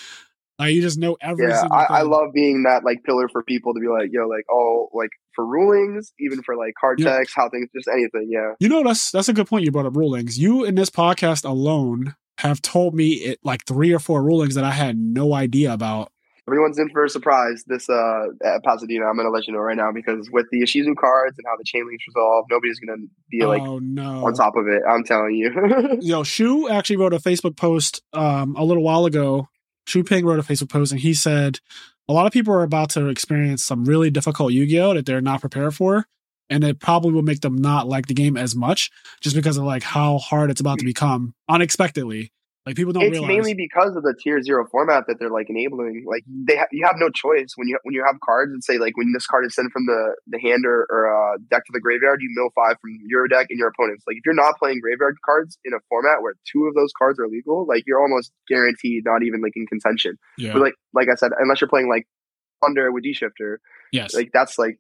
Like 0.59 0.75
you 0.75 0.83
just 0.83 0.99
know 0.99 1.17
every 1.21 1.49
Yeah, 1.49 1.61
single 1.61 1.77
I, 1.79 1.87
I 1.91 2.03
love 2.03 2.33
being 2.33 2.63
that 2.65 2.85
like 2.85 3.03
pillar 3.05 3.29
for 3.29 3.43
people 3.43 3.75
to 3.75 3.81
be 3.81 3.89
like, 3.89 4.11
yo, 4.13 4.29
like 4.29 4.45
oh, 4.51 4.89
like 4.93 5.11
for 5.35 5.45
rulings, 5.45 6.13
even 6.21 6.43
for 6.43 6.57
like 6.57 6.75
card 6.81 7.01
Yeah. 7.01 7.19
checks, 7.19 7.33
how 7.35 7.49
things, 7.49 7.69
just 7.75 7.89
anything. 7.89 8.29
Yeah, 8.31 8.53
You 8.61 8.69
know, 8.69 8.83
that's 8.85 9.11
that's 9.11 9.29
a 9.29 9.33
good 9.33 9.47
point. 9.49 9.65
You 9.65 9.73
brought 9.73 9.87
up 9.87 9.97
rulings. 9.97 10.39
You 10.39 10.65
in 10.65 10.75
this 10.77 10.91
podcast 10.91 11.45
alone 11.45 12.15
have 12.39 12.61
told 12.63 12.95
me 12.95 13.11
it 13.15 13.39
like 13.43 13.65
three 13.67 13.93
or 13.93 13.99
four 13.99 14.23
rulings 14.23 14.55
that 14.55 14.65
I 14.65 14.73
had 14.73 14.97
no 14.99 15.35
idea 15.35 15.73
about. 15.73 16.11
everyone's 16.49 16.79
in 16.79 16.89
for 16.91 17.05
a 17.05 17.09
surprise 17.09 17.65
this 17.67 17.89
uh 17.89 18.27
at 18.45 18.63
Pasadena. 18.65 19.07
I'm 19.07 19.17
gonna 19.17 19.31
let 19.31 19.47
you 19.49 19.53
know 19.55 19.61
right 19.61 19.77
now 19.77 19.91
because 19.93 20.29
with 20.33 20.47
the 20.53 20.61
Ishizu 20.63 20.95
cards 20.97 21.37
and 21.39 21.45
how 21.49 21.57
the 21.57 21.65
chain 21.65 21.87
links 21.87 22.05
resolve, 22.09 22.45
nobody's 22.51 22.79
gonna 22.79 23.03
be 23.31 23.45
like 23.47 23.63
oh 23.63 23.79
no! 23.81 24.25
on 24.27 24.35
top 24.35 24.55
of 24.57 24.67
it. 24.69 24.83
I'm 24.89 25.03
telling 25.05 25.35
you. 25.35 25.99
Yo, 26.01 26.23
Shu 26.23 26.69
actually 26.69 26.97
wrote 26.99 27.13
a 27.15 27.19
Facebook 27.19 27.57
post 27.57 28.03
um, 28.13 28.55
a 28.57 28.65
little 28.65 28.83
while 28.85 29.05
ago. 29.07 29.49
Shu 29.87 30.03
Ping 30.03 30.25
wrote 30.25 30.39
a 30.39 30.43
Facebook 30.43 30.71
post 30.71 30.93
and 30.93 31.01
he 31.01 31.15
said 31.15 31.61
a 32.09 32.13
lot 32.13 32.27
of 32.27 32.33
people 32.33 32.53
are 32.53 32.63
about 32.63 32.91
to 32.91 33.09
experience 33.09 33.65
some 33.65 33.85
really 33.85 34.11
difficult 34.11 34.53
Yu 34.53 34.67
Gi 34.67 34.81
Oh 34.81 34.95
that 34.95 35.07
they're 35.07 35.21
not 35.21 35.41
prepared 35.41 35.75
for. 35.75 36.07
And 36.51 36.63
it 36.63 36.79
probably 36.79 37.13
will 37.13 37.23
make 37.23 37.41
them 37.41 37.57
not 37.57 37.89
like 37.89 38.07
the 38.07 38.15
game 38.15 38.37
as 38.37 38.55
much 38.55 38.91
just 39.23 39.35
because 39.35 39.57
of 39.57 39.65
like 39.65 39.83
how 39.83 40.19
hard 40.19 40.51
it's 40.51 40.61
about 40.61 40.79
to 40.79 40.85
become 40.85 41.35
unexpectedly. 41.49 42.33
Like 42.67 42.77
people 42.77 42.95
don't 42.95 43.03
it's 43.03 43.13
realize. 43.13 43.29
mainly 43.29 43.55
because 43.55 43.95
of 43.95 44.05
the 44.05 44.15
tier 44.19 44.41
zero 44.41 44.67
format 44.71 45.05
that 45.07 45.19
they're 45.19 45.31
like 45.31 45.51
enabling. 45.51 46.05
Like 46.07 46.25
they 46.27 46.57
ha- 46.57 46.73
you 46.73 46.87
have 46.87 46.97
no 46.97 47.11
choice 47.11 47.53
when 47.57 47.69
you 47.69 47.79
when 47.83 47.95
you 47.95 48.03
have 48.07 48.19
cards 48.25 48.53
and 48.53 48.65
say 48.65 48.79
like 48.79 48.97
when 48.97 49.13
this 49.13 49.27
card 49.27 49.45
is 49.45 49.55
sent 49.55 49.71
from 49.71 49.85
the 49.85 50.17
the 50.27 50.41
hand 50.41 50.65
or, 50.65 50.87
or 50.89 51.05
uh, 51.13 51.37
deck 51.51 51.67
to 51.67 51.73
the 51.75 51.81
graveyard, 51.81 52.21
you 52.23 52.31
mill 52.35 52.49
five 52.55 52.77
from 52.81 52.97
your 53.07 53.29
deck 53.29 53.49
and 53.51 53.59
your 53.59 53.69
opponent's. 53.69 54.05
Like 54.07 54.17
if 54.17 54.23
you're 54.25 54.35
not 54.35 54.57
playing 54.59 54.81
graveyard 54.81 55.17
cards 55.23 55.59
in 55.65 55.75
a 55.75 55.79
format 55.91 56.23
where 56.23 56.35
two 56.51 56.65
of 56.65 56.75
those 56.75 56.93
cards 56.97 57.21
are 57.21 57.29
legal, 57.29 57.67
like 57.67 57.85
you're 57.87 58.01
almost 58.01 58.33
guaranteed 58.49 59.05
not 59.05 59.23
even 59.23 59.43
like 59.43 59.53
in 59.57 59.67
contention. 59.67 60.17
yeah. 60.39 60.55
But 60.55 60.63
like 60.63 60.75
like 60.95 61.09
I 61.13 61.17
said, 61.17 61.33
unless 61.39 61.61
you're 61.61 61.69
playing 61.69 61.91
like 61.91 62.07
Thunder 62.63 62.91
with 62.91 63.05
D 63.05 63.13
Shifter, 63.13 63.61
yes. 63.93 64.15
like 64.15 64.31
that's 64.33 64.59
like 64.59 64.79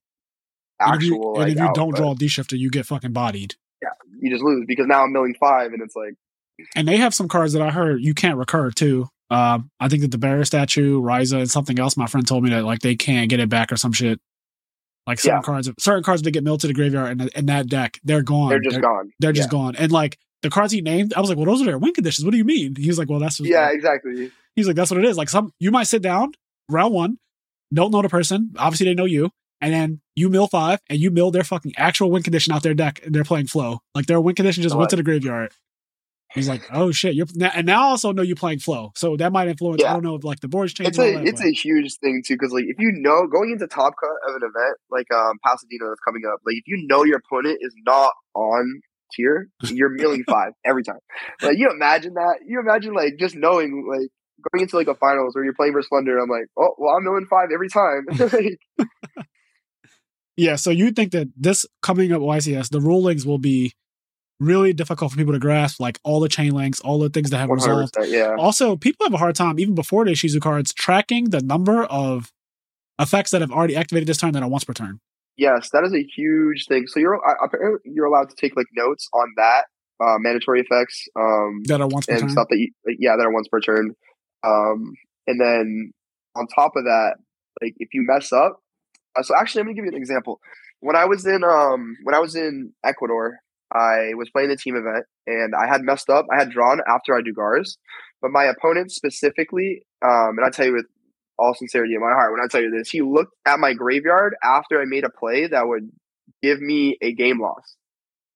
and 0.81 0.97
if 0.97 1.06
you, 1.06 1.16
actual. 1.16 1.35
and 1.35 1.43
like, 1.43 1.52
if 1.52 1.59
you 1.59 1.69
out, 1.69 1.74
don't 1.74 1.90
but 1.90 1.98
draw 1.98 2.12
a 2.12 2.15
D 2.15 2.28
shifter, 2.28 2.56
you 2.56 2.70
get 2.70 2.86
fucking 2.86 3.12
bodied. 3.12 3.56
Yeah, 3.82 3.90
you 4.20 4.31
just 4.31 4.43
lose 4.43 4.65
because 4.66 4.86
now 4.86 5.05
I'm 5.05 5.12
milling 5.12 5.35
five 5.39 5.73
and 5.73 5.82
it's 5.82 5.94
like 5.94 6.15
And 6.76 6.86
they 6.86 6.97
have 6.98 7.14
some 7.14 7.28
cards 7.28 7.52
that 7.55 7.62
I 7.62 7.70
heard 7.70 8.02
you 8.02 8.14
can't 8.14 8.36
recur 8.39 8.70
too. 8.70 9.09
Um, 9.31 9.70
I 9.81 9.89
think 9.89 10.02
that 10.02 10.10
the 10.10 10.18
Bear 10.18 10.44
statue, 10.44 11.01
Riza, 11.01 11.39
and 11.39 11.51
something 11.51 11.78
else. 11.78 11.97
My 11.97 12.06
friend 12.06 12.26
told 12.26 12.44
me 12.44 12.51
that 12.51 12.64
like 12.64 12.81
they 12.81 12.94
can't 12.94 13.28
get 13.28 13.40
it 13.40 13.48
back 13.48 13.72
or 13.72 13.76
some 13.76 13.93
shit. 13.93 14.20
Like 15.06 15.18
certain 15.18 15.39
Yeah. 15.39 15.43
cards, 15.43 15.70
certain 15.78 16.02
cards 16.02 16.22
that 16.22 16.31
get 16.31 16.44
milled 16.44 16.60
to 16.60 16.66
the 16.66 16.72
graveyard 16.74 17.20
and 17.20 17.28
in 17.31 17.47
that 17.47 17.66
deck, 17.68 17.98
they're 18.05 18.22
gone. 18.22 18.51
they're 18.51 18.60
just 18.60 18.81
gone. 18.81 19.12
They're 19.20 19.32
just 19.32 19.48
Yeah. 19.48 19.59
gone. 19.59 19.76
And 19.76 19.93
like 19.93 20.16
the 20.43 20.51
cards 20.51 20.72
he 20.72 20.81
named, 20.81 21.12
I 21.14 21.20
was 21.20 21.28
like, 21.28 21.36
well, 21.36 21.47
those 21.47 21.60
are 21.62 21.66
their 21.66 21.78
win 21.78 21.93
conditions. 21.93 22.24
What 22.24 22.31
do 22.32 22.39
you 22.39 22.44
mean? 22.44 22.76
He 22.76 22.89
was 22.89 22.98
like, 22.98 23.09
well, 23.10 23.18
that's 23.20 23.40
Yeah, 23.40 23.70
exactly. 23.70 24.31
He's 24.56 24.66
like, 24.66 24.76
that's 24.76 24.90
what 24.90 25.01
it 25.01 25.06
is. 25.06 25.16
Like 25.16 25.28
some, 25.28 25.52
you 25.59 25.70
might 25.70 25.89
sit 25.89 26.01
down 26.02 26.32
round 26.70 26.94
one, 26.94 27.18
don't 27.72 27.90
know 27.90 28.02
the 28.02 28.09
person. 28.09 28.52
Obviously, 28.56 28.86
they 28.86 28.94
know 28.94 29.05
you, 29.05 29.31
and 29.60 29.72
then 29.74 30.01
you 30.14 30.28
mill 30.28 30.47
five, 30.47 30.81
and 30.89 30.98
you 31.01 31.10
mill 31.10 31.31
their 31.31 31.44
fucking 31.44 31.72
actual 31.76 32.10
win 32.10 32.22
condition 32.22 32.52
out 32.52 32.62
their 32.62 32.74
deck, 32.74 33.01
and 33.05 33.14
they're 33.14 33.24
playing 33.24 33.47
flow. 33.48 33.81
Like 33.94 34.06
their 34.06 34.20
win 34.20 34.35
condition 34.36 34.62
just 34.62 34.76
went 34.76 34.90
to 34.90 34.97
the 34.97 35.02
graveyard. 35.02 35.52
He's 36.35 36.48
like, 36.48 36.62
oh 36.73 36.90
shit, 36.90 37.15
you're 37.15 37.27
now, 37.35 37.52
and 37.55 37.66
now 37.66 37.82
I 37.82 37.90
also 37.90 38.11
know 38.12 38.23
you're 38.23 38.35
playing 38.35 38.59
flow, 38.59 38.90
so 38.97 39.16
that 39.16 39.32
might 39.32 39.47
influence. 39.47 39.85
I 39.85 39.93
don't 39.93 40.02
know 40.02 40.16
if 40.16 40.24
like 40.24 40.40
the 40.40 40.48
boards 40.48 40.74
change. 40.74 40.89
It's 40.89 40.98
a 40.98 41.23
it's 41.23 41.40
a 41.40 41.52
huge 41.52 41.97
thing 41.98 42.23
too 42.27 42.35
because 42.35 42.52
like 42.52 42.65
if 42.66 42.77
you 42.81 42.90
know 42.93 43.28
going 43.28 43.52
into 43.52 43.69
top 43.69 43.94
cut 44.01 44.28
of 44.28 44.35
an 44.35 44.43
event 44.43 44.77
like 44.90 45.06
um 45.15 45.39
Pasadena 45.44 45.89
that's 45.89 46.01
coming 46.05 46.23
up, 46.27 46.40
like 46.44 46.56
if 46.56 46.65
you 46.66 46.86
know 46.89 47.05
your 47.05 47.19
opponent 47.19 47.59
is 47.61 47.73
not 47.86 48.12
on 48.35 48.81
tier, 49.15 49.48
you're 49.62 49.90
milling 49.90 50.24
five 50.28 50.52
every 50.65 50.82
time. 50.82 50.98
Like 51.40 51.56
you 51.56 51.70
imagine 51.70 52.15
that. 52.15 52.40
You 52.44 52.59
imagine 52.59 52.94
like 52.94 53.15
just 53.19 53.36
knowing 53.36 53.86
like 53.89 54.09
going 54.51 54.62
into 54.62 54.77
like 54.77 54.89
a 54.89 54.94
finals 54.94 55.35
where 55.35 55.44
you're 55.44 55.55
playing 55.55 55.73
versus 55.73 55.89
Thunder. 55.93 56.19
I'm 56.19 56.28
like, 56.28 56.47
oh 56.59 56.74
well, 56.78 56.97
I'm 56.97 57.05
milling 57.05 57.27
five 57.27 57.48
every 57.52 57.69
time. 57.69 58.06
Like, 58.19 58.89
yeah. 60.36 60.56
So 60.56 60.70
you 60.70 60.90
think 60.90 61.12
that 61.12 61.28
this 61.36 61.65
coming 61.82 62.12
up 62.12 62.20
YCS, 62.20 62.70
the 62.70 62.81
rulings 62.81 63.24
will 63.24 63.39
be 63.39 63.74
really 64.40 64.73
difficult 64.73 65.12
for 65.12 65.16
people 65.16 65.32
to 65.32 65.39
grasp, 65.39 65.81
like 65.81 65.98
all 66.02 66.20
the 66.20 66.28
chain 66.28 66.52
links, 66.52 66.81
all 66.81 66.98
the 66.98 67.09
things 67.09 67.31
that 67.31 67.39
have 67.39 67.51
resolved. 67.51 67.97
yeah. 68.06 68.35
Also, 68.39 68.77
people 68.77 69.06
have 69.06 69.15
a 69.15 69.19
hard 69.19 69.35
time, 69.35 69.59
even 69.59 69.74
before 69.74 70.05
the 70.05 70.12
Ishizu 70.12 70.40
cards, 70.40 70.73
tracking 70.73 71.31
the 71.31 71.40
number 71.40 71.85
of 71.85 72.32
effects 72.98 73.31
that 73.31 73.40
have 73.40 73.51
already 73.51 73.77
activated 73.77 74.09
this 74.09 74.19
turn 74.19 74.32
that 74.32 74.43
are 74.43 74.48
once 74.48 74.65
per 74.65 74.73
turn. 74.73 75.01
Yes, 75.36 75.70
that 75.73 75.82
is 75.85 75.93
a 75.93 76.02
huge 76.02 76.66
thing. 76.66 76.86
So 76.86 77.01
you're 77.01 77.19
apparently 77.43 77.81
you're 77.93 78.06
allowed 78.06 78.31
to 78.31 78.36
take 78.36 78.56
like 78.56 78.66
notes 78.77 79.09
on 79.12 79.32
that 79.36 79.65
uh, 80.01 80.16
mandatory 80.19 80.61
effects 80.61 81.06
um, 81.19 81.62
That 81.65 81.81
are 81.81 81.89
once 81.89 82.06
per 82.06 82.12
and 82.12 82.20
turn. 82.23 82.31
stuff 82.31 82.47
that 82.51 82.59
you, 82.59 82.70
yeah 82.98 83.16
that 83.16 83.27
are 83.27 83.32
once 83.32 83.48
per 83.48 83.61
turn. 83.61 83.94
Um, 84.47 84.93
and 85.27 85.40
then 85.40 85.93
on 86.36 86.47
top 86.55 86.77
of 86.77 86.85
that, 86.85 87.15
like 87.61 87.74
if 87.78 87.89
you 87.93 88.05
mess 88.06 88.32
up, 88.32 88.61
uh, 89.16 89.23
so 89.23 89.35
actually 89.36 89.61
I'm 89.62 89.66
gonna 89.66 89.74
give 89.74 89.85
you 89.85 89.90
an 89.90 89.97
example. 89.97 90.40
When 90.81 90.94
I 90.97 91.05
was 91.06 91.27
in 91.27 91.43
um 91.43 91.97
when 92.05 92.15
I 92.15 92.20
was 92.20 92.36
in 92.36 92.73
Ecuador, 92.85 93.39
I 93.75 94.15
was 94.15 94.31
playing 94.31 94.51
the 94.51 94.57
team 94.57 94.77
event 94.77 95.05
and 95.27 95.55
I 95.55 95.67
had 95.67 95.83
messed 95.83 96.09
up. 96.09 96.27
I 96.33 96.39
had 96.39 96.51
drawn 96.51 96.81
after 96.89 97.15
I 97.15 97.23
do 97.23 97.33
Gars, 97.33 97.77
but 98.23 98.31
my 98.31 98.45
opponent 98.45 98.93
specifically, 98.93 99.83
um, 100.05 100.39
and 100.39 100.47
I 100.47 100.51
tell 100.51 100.67
you 100.67 100.75
with 100.75 100.87
all 101.39 101.55
sincerity 101.55 101.95
in 101.95 102.01
my 102.01 102.13
heart, 102.13 102.33
when 102.33 102.41
I 102.41 102.47
tell 102.49 102.63
you 102.63 102.71
this, 102.71 102.91
he 102.91 103.03
looked 103.03 103.33
at 103.47 103.59
my 103.59 103.75
graveyard 103.75 104.35
after 104.43 104.81
I 104.81 104.85
made 104.87 105.05
a 105.05 105.11
play 105.11 105.49
that 105.49 105.67
would 105.67 105.91
give 106.43 106.61
me 106.61 106.97
a 107.03 107.13
game 107.13 107.41
loss. 107.41 107.77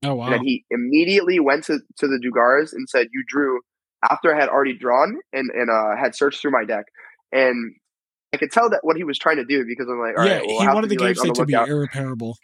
Oh 0.04 0.14
wow. 0.14 0.32
And 0.32 0.42
he 0.42 0.64
immediately 0.70 1.40
went 1.40 1.64
to, 1.64 1.78
to 1.98 2.06
the 2.06 2.20
Dugars 2.24 2.72
and 2.72 2.88
said, 2.88 3.08
You 3.12 3.24
drew 3.26 3.60
after 4.08 4.34
I 4.34 4.38
had 4.38 4.48
already 4.48 4.76
drawn 4.76 5.16
and, 5.32 5.50
and 5.50 5.70
uh, 5.70 6.00
had 6.00 6.14
searched 6.14 6.40
through 6.40 6.52
my 6.52 6.64
deck. 6.64 6.84
And 7.32 7.74
I 8.32 8.36
could 8.36 8.50
tell 8.50 8.70
that 8.70 8.80
what 8.82 8.96
he 8.96 9.04
was 9.04 9.18
trying 9.18 9.36
to 9.36 9.44
do 9.44 9.64
because 9.66 9.86
I'm 9.90 9.98
like, 9.98 10.18
all 10.18 10.26
yeah, 10.26 10.38
right, 10.38 10.46
well, 10.46 10.60
he 10.60 10.66
wanted 10.66 10.90
the 10.90 10.96
game 10.96 11.08
like, 11.08 11.16
state 11.16 11.34
to 11.34 11.46
be 11.46 11.54
irreparable. 11.54 12.36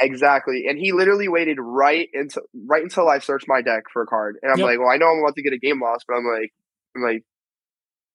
Exactly. 0.00 0.66
And 0.68 0.78
he 0.78 0.92
literally 0.92 1.28
waited 1.28 1.58
right 1.60 2.08
until 2.14 2.42
right 2.66 2.82
until 2.82 3.08
I 3.08 3.18
searched 3.18 3.48
my 3.48 3.62
deck 3.62 3.84
for 3.92 4.02
a 4.02 4.06
card. 4.06 4.36
And 4.42 4.52
I'm 4.52 4.60
Yep. 4.60 4.66
like, 4.66 4.78
well, 4.78 4.88
I 4.88 4.96
know 4.96 5.06
I'm 5.06 5.18
about 5.18 5.34
to 5.36 5.42
get 5.42 5.52
a 5.52 5.58
game 5.58 5.80
loss, 5.82 6.00
but 6.06 6.14
I'm 6.14 6.24
like, 6.24 6.52
I'm 6.96 7.02
like, 7.02 7.24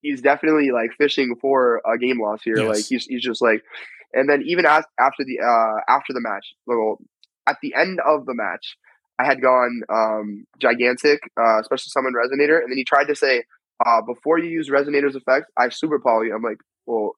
he's 0.02 0.22
definitely 0.22 0.70
like 0.70 0.92
fishing 0.98 1.36
for 1.40 1.80
a 1.86 1.98
game 1.98 2.20
loss 2.20 2.40
here. 2.44 2.62
Yes. 2.62 2.66
Like 2.66 2.86
he's 2.88 3.06
he's 3.06 3.22
just 3.22 3.42
like, 3.42 3.62
and 4.12 4.28
then 4.28 4.42
even 4.46 4.66
as, 4.66 4.84
after 4.98 5.24
the 5.24 5.40
uh 5.40 5.80
after 5.92 6.12
the 6.12 6.20
match, 6.20 6.54
little 6.66 6.98
at 7.46 7.56
the 7.62 7.74
end 7.74 8.00
of 8.06 8.26
the 8.26 8.34
match, 8.34 8.76
I 9.18 9.24
had 9.26 9.42
gone 9.42 9.82
um 9.90 10.44
gigantic, 10.60 11.20
uh 11.40 11.62
special 11.62 11.88
summon 11.90 12.14
resonator, 12.14 12.58
and 12.62 12.70
then 12.70 12.78
he 12.78 12.84
tried 12.84 13.06
to 13.06 13.14
say, 13.16 13.44
uh, 13.84 14.02
before 14.06 14.38
you 14.38 14.48
use 14.50 14.70
resonator's 14.70 15.16
effect, 15.16 15.46
I 15.58 15.68
super 15.68 15.98
poly. 15.98 16.28
I'm 16.34 16.42
like, 16.42 16.58
well, 16.86 17.12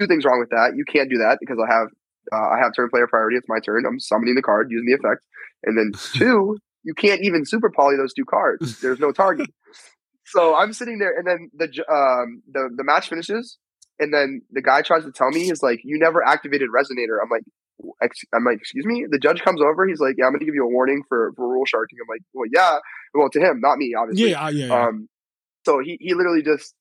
two 0.00 0.06
things 0.06 0.24
wrong 0.24 0.40
with 0.40 0.50
that. 0.50 0.72
You 0.76 0.84
can't 0.84 1.10
do 1.10 1.18
that 1.18 1.38
because 1.40 1.58
I 1.58 1.72
have 1.72 1.88
uh, 2.32 2.48
I 2.48 2.58
have 2.58 2.72
turn 2.74 2.88
player 2.90 3.06
priority. 3.06 3.36
It's 3.36 3.48
my 3.48 3.60
turn. 3.60 3.84
I'm 3.86 4.00
summoning 4.00 4.34
the 4.34 4.42
card 4.42 4.70
using 4.70 4.86
the 4.86 4.94
effect, 4.94 5.24
and 5.64 5.76
then 5.76 5.92
two, 6.14 6.58
you 6.84 6.94
can't 6.94 7.22
even 7.22 7.44
super 7.44 7.70
poly 7.70 7.96
those 7.96 8.12
two 8.12 8.24
cards. 8.24 8.80
There's 8.80 9.00
no 9.00 9.12
target. 9.12 9.50
so 10.26 10.54
I'm 10.54 10.72
sitting 10.72 10.98
there, 10.98 11.16
and 11.16 11.26
then 11.26 11.50
the 11.54 11.66
um 11.92 12.42
the 12.50 12.70
the 12.74 12.84
match 12.84 13.08
finishes, 13.08 13.58
and 13.98 14.12
then 14.12 14.42
the 14.50 14.62
guy 14.62 14.82
tries 14.82 15.04
to 15.04 15.12
tell 15.12 15.30
me 15.30 15.44
he's 15.44 15.62
like, 15.62 15.80
you 15.84 15.98
never 15.98 16.24
activated 16.24 16.68
resonator. 16.74 17.18
I'm 17.22 17.30
like. 17.30 17.44
I'm 18.34 18.44
like, 18.44 18.58
excuse 18.58 18.84
me. 18.84 19.06
The 19.08 19.20
judge 19.20 19.40
comes 19.42 19.60
over. 19.60 19.86
He's 19.86 20.00
like, 20.00 20.16
yeah, 20.18 20.24
I'm 20.24 20.32
going 20.32 20.40
to 20.40 20.46
give 20.46 20.56
you 20.56 20.64
a 20.64 20.68
warning 20.68 21.04
for, 21.08 21.32
for 21.36 21.48
rule 21.48 21.64
sharking. 21.64 21.98
I'm 22.02 22.12
like, 22.12 22.22
well, 22.34 22.48
yeah. 22.52 22.78
Well, 23.14 23.30
to 23.30 23.38
him, 23.38 23.60
not 23.60 23.78
me, 23.78 23.94
obviously. 23.96 24.32
Yeah, 24.32 24.48
yeah. 24.48 24.66
yeah. 24.66 24.86
Um, 24.88 25.08
so 25.64 25.78
he, 25.78 25.96
he 26.00 26.14
literally 26.14 26.42
just 26.42 26.74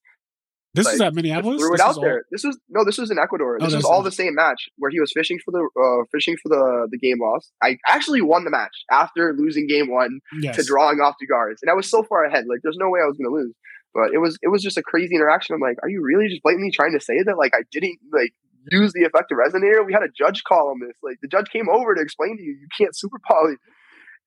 this 0.78 0.88
is 0.94 1.00
like, 1.00 1.08
at 1.08 1.14
Minneapolis. 1.16 1.60
threw 1.60 1.74
it 1.74 1.78
This 1.78 1.82
out 1.82 1.92
is 1.92 1.98
all- 1.98 2.04
there. 2.04 2.24
This 2.32 2.44
was 2.44 2.58
no, 2.70 2.86
this 2.86 2.98
was 2.98 3.12
in 3.12 3.20
Ecuador. 3.20 3.58
Oh, 3.60 3.66
This 3.66 3.76
was 3.76 3.84
all 3.86 4.02
nice. 4.04 4.12
the 4.16 4.24
same 4.24 4.36
match 4.36 4.70
where 4.78 4.90
he 4.92 5.00
was 5.00 5.12
fishing 5.12 5.40
for 5.44 5.52
the 5.52 5.68
uh, 5.80 6.06
fishing 6.12 6.38
for 6.42 6.50
the 6.50 6.88
the 6.92 6.98
game 6.98 7.20
loss. 7.22 7.52
I 7.62 7.78
actually 7.88 8.22
won 8.22 8.44
the 8.46 8.50
match 8.52 8.76
after 8.92 9.34
losing 9.38 9.68
game 9.68 9.92
one 9.92 10.20
yes. 10.40 10.56
to 10.58 10.64
drawing 10.64 11.00
off 11.00 11.16
guards, 11.30 11.62
and 11.62 11.70
I 11.70 11.74
was 11.74 11.90
so 11.90 12.04
far 12.04 12.24
ahead. 12.26 12.46
Like, 12.48 12.60
there's 12.64 12.78
no 12.78 12.90
way 12.90 13.00
I 13.04 13.08
was 13.08 13.18
going 13.18 13.30
to 13.30 13.36
lose. 13.36 13.54
But 13.94 14.14
it 14.14 14.20
was 14.20 14.38
it 14.44 14.50
was 14.50 14.62
just 14.62 14.78
a 14.78 14.84
crazy 14.84 15.16
interaction. 15.16 15.56
I'm 15.56 15.62
like, 15.62 15.78
are 15.82 15.90
you 15.90 16.04
really 16.04 16.28
just 16.30 16.44
blatantly 16.44 16.72
trying 16.72 16.94
to 16.98 17.04
say 17.04 17.22
that 17.26 17.38
like 17.38 17.54
I 17.56 17.62
didn't 17.72 17.98
like 18.14 18.32
use 18.72 18.94
the 18.94 19.04
effect 19.06 19.32
of 19.32 19.38
resonator? 19.40 19.84
We 19.86 19.94
had 19.94 20.04
a 20.04 20.10
judge 20.16 20.44
call 20.44 20.70
on 20.70 20.80
this. 20.80 20.96
Like 21.02 21.18
the 21.22 21.28
judge 21.28 21.50
came 21.50 21.68
over 21.70 21.96
to 21.96 22.02
explain 22.02 22.38
to 22.38 22.44
you 22.44 22.52
you 22.52 22.68
can't 22.78 22.96
super 22.96 23.18
poly, 23.28 23.56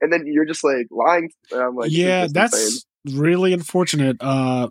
and 0.00 0.12
then 0.12 0.24
you're 0.26 0.46
just 0.46 0.64
like 0.64 0.88
lying. 0.90 1.30
And 1.52 1.60
I'm 1.60 1.76
like, 1.76 1.92
yeah, 1.92 2.26
that's 2.32 2.84
insane. 3.06 3.20
really 3.20 3.52
unfortunate. 3.52 4.16
Uh, 4.20 4.70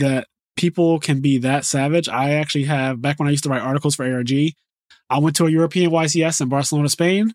that 0.00 0.28
people 0.56 0.98
can 0.98 1.20
be 1.20 1.38
that 1.38 1.64
savage. 1.64 2.08
I 2.08 2.34
actually 2.34 2.64
have 2.64 3.00
back 3.00 3.18
when 3.18 3.28
I 3.28 3.30
used 3.30 3.44
to 3.44 3.50
write 3.50 3.62
articles 3.62 3.94
for 3.94 4.10
ARG. 4.10 4.32
I 5.08 5.18
went 5.18 5.36
to 5.36 5.46
a 5.46 5.50
European 5.50 5.90
YCS 5.90 6.40
in 6.40 6.48
Barcelona, 6.48 6.88
Spain, 6.88 7.32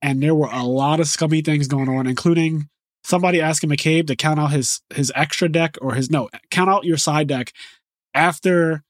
and 0.00 0.22
there 0.22 0.34
were 0.34 0.48
a 0.50 0.64
lot 0.64 1.00
of 1.00 1.08
scummy 1.08 1.42
things 1.42 1.68
going 1.68 1.88
on, 1.88 2.06
including 2.06 2.68
somebody 3.04 3.40
asking 3.40 3.70
McCabe 3.70 4.06
to 4.06 4.16
count 4.16 4.40
out 4.40 4.52
his 4.52 4.80
his 4.94 5.12
extra 5.14 5.48
deck 5.48 5.76
or 5.80 5.94
his 5.94 6.10
no 6.10 6.28
count 6.50 6.70
out 6.70 6.84
your 6.84 6.96
side 6.96 7.28
deck 7.28 7.52
after 8.14 8.82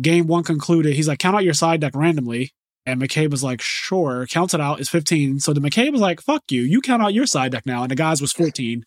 game 0.00 0.26
one 0.26 0.44
concluded. 0.44 0.94
He's 0.94 1.08
like 1.08 1.18
count 1.18 1.36
out 1.36 1.44
your 1.44 1.54
side 1.54 1.80
deck 1.80 1.94
randomly. 1.94 2.50
And 2.88 3.02
McCabe 3.02 3.32
was 3.32 3.42
like, 3.42 3.60
sure, 3.60 4.26
counts 4.28 4.54
it 4.54 4.60
out. 4.60 4.78
It's 4.78 4.88
15. 4.88 5.40
So 5.40 5.52
the 5.52 5.60
McCabe 5.60 5.90
was 5.90 6.00
like, 6.00 6.20
fuck 6.20 6.44
you. 6.52 6.62
You 6.62 6.80
count 6.80 7.02
out 7.02 7.14
your 7.14 7.26
side 7.26 7.50
deck 7.50 7.66
now. 7.66 7.82
And 7.82 7.90
the 7.90 7.96
guy's 7.96 8.20
was 8.20 8.32
14. 8.32 8.86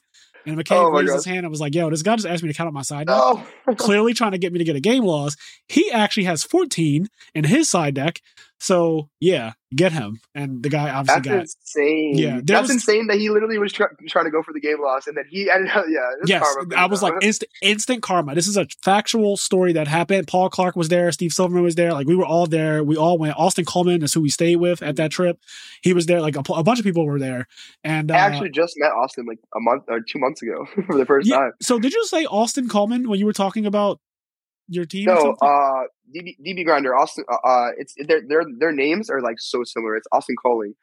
And 0.50 0.58
McCabe 0.58 0.78
Oh 0.78 0.90
raised 0.92 1.08
God. 1.10 1.16
his 1.16 1.26
hand 1.26 1.40
and 1.40 1.50
was 1.50 1.62
like, 1.62 1.76
yo, 1.76 1.90
this 1.90 2.02
guy 2.02 2.16
just 2.16 2.28
asked 2.28 2.42
me 2.44 2.50
to 2.50 2.56
count 2.56 2.68
out 2.68 2.74
my 2.74 2.82
side 2.82 3.08
deck. 3.08 3.16
No. 3.18 3.76
Clearly 3.76 4.14
trying 4.14 4.32
to 4.32 4.38
get 4.38 4.52
me 4.52 4.60
to 4.60 4.66
get 4.66 4.76
a 4.76 4.80
game 4.80 5.04
loss. 5.04 5.36
He 5.68 5.92
actually 5.92 6.24
has 6.24 6.44
14 6.44 7.08
in 7.36 7.44
his 7.44 7.70
side 7.70 7.94
deck. 7.94 8.20
So 8.60 9.10
yeah, 9.20 9.54
get 9.76 9.92
him. 9.92 10.20
And 10.36 10.62
the 10.62 10.70
guy 10.70 10.90
obviously 10.90 11.22
That's 11.22 11.28
got 11.28 11.40
insane. 11.42 12.18
Yeah, 12.18 12.42
that's 12.44 12.64
was- 12.64 12.72
insane 12.72 13.08
that 13.08 13.18
he 13.18 13.30
literally 13.30 13.58
was 13.58 13.72
try- 13.72 13.88
trying 14.08 14.26
to 14.26 14.32
go 14.32 14.44
for 14.44 14.54
the 14.54 14.60
game 14.60 14.82
loss, 14.82 15.08
and 15.08 15.16
then 15.16 15.26
he 15.30 15.50
ended 15.50 15.72
up. 15.72 15.86
Yeah, 15.90 16.02
Yes, 16.26 16.44
karma, 16.44 16.76
I 16.76 16.86
was 16.86 17.02
like 17.02 17.14
instant, 17.22 17.50
instant 17.62 18.04
karma. 18.04 18.36
This 18.36 18.48
is 18.48 18.58
a 18.58 18.68
factual 18.84 19.38
story 19.38 19.74
that 19.74 19.88
happened. 19.88 20.28
Paul 20.28 20.50
Clark 20.50 20.76
was 20.76 20.90
there. 20.90 21.12
Steve 21.12 21.32
Silverman 21.32 21.64
was 21.64 21.76
there. 21.76 21.94
Like 21.94 22.06
we 22.06 22.16
were 22.16 22.26
all 22.26 22.46
there. 22.46 22.84
We 22.84 22.96
all 22.96 23.18
went. 23.18 23.38
Austin 23.38 23.66
Coleman 23.66 24.04
is 24.04 24.14
who 24.14 24.22
we 24.22 24.30
stayed 24.30 24.58
with 24.58 24.84
at 24.84 24.98
that 24.98 25.12
trip. 25.12 25.40
He 25.82 25.94
was 25.94 26.06
there. 26.06 26.22
Like 26.22 26.36
a, 26.36 26.44
a 26.54 26.64
bunch 26.64 26.80
of 26.80 26.86
people 26.86 27.06
were 27.06 27.18
there. 27.18 27.48
And 27.84 28.12
uh, 28.12 28.16
I 28.16 28.18
actually 28.18 28.52
just 28.52 28.76
met 28.78 28.92
Austin 28.92 29.26
like 29.26 29.40
a 29.56 29.60
month 29.60 29.84
or 29.88 30.00
two 30.02 30.20
months 30.20 30.42
ago 30.42 30.68
for 30.86 30.98
the 30.98 31.06
first 31.06 31.28
yeah, 31.28 31.38
time. 31.38 31.52
So 31.62 31.80
did 31.80 31.94
you 31.94 32.06
say 32.06 32.26
Austin 32.26 32.68
Coleman 32.68 33.10
when 33.10 33.20
you 33.20 33.26
were 33.26 33.34
talking 33.34 33.66
about 33.66 34.00
your 34.70 34.86
team? 34.86 35.06
No, 35.06 35.36
uh, 35.42 35.84
DB, 36.16 36.36
DB 36.46 36.64
Grinder, 36.66 36.96
Austin. 36.96 37.26
Uh, 37.32 37.36
uh, 37.48 37.68
it's 37.78 37.94
their 38.08 38.22
their 38.28 38.44
their 38.60 38.72
names 38.72 39.10
are 39.10 39.22
like 39.22 39.36
so 39.40 39.64
similar. 39.64 39.96
It's 39.96 40.08
Austin 40.12 40.36
Colling. 40.42 40.76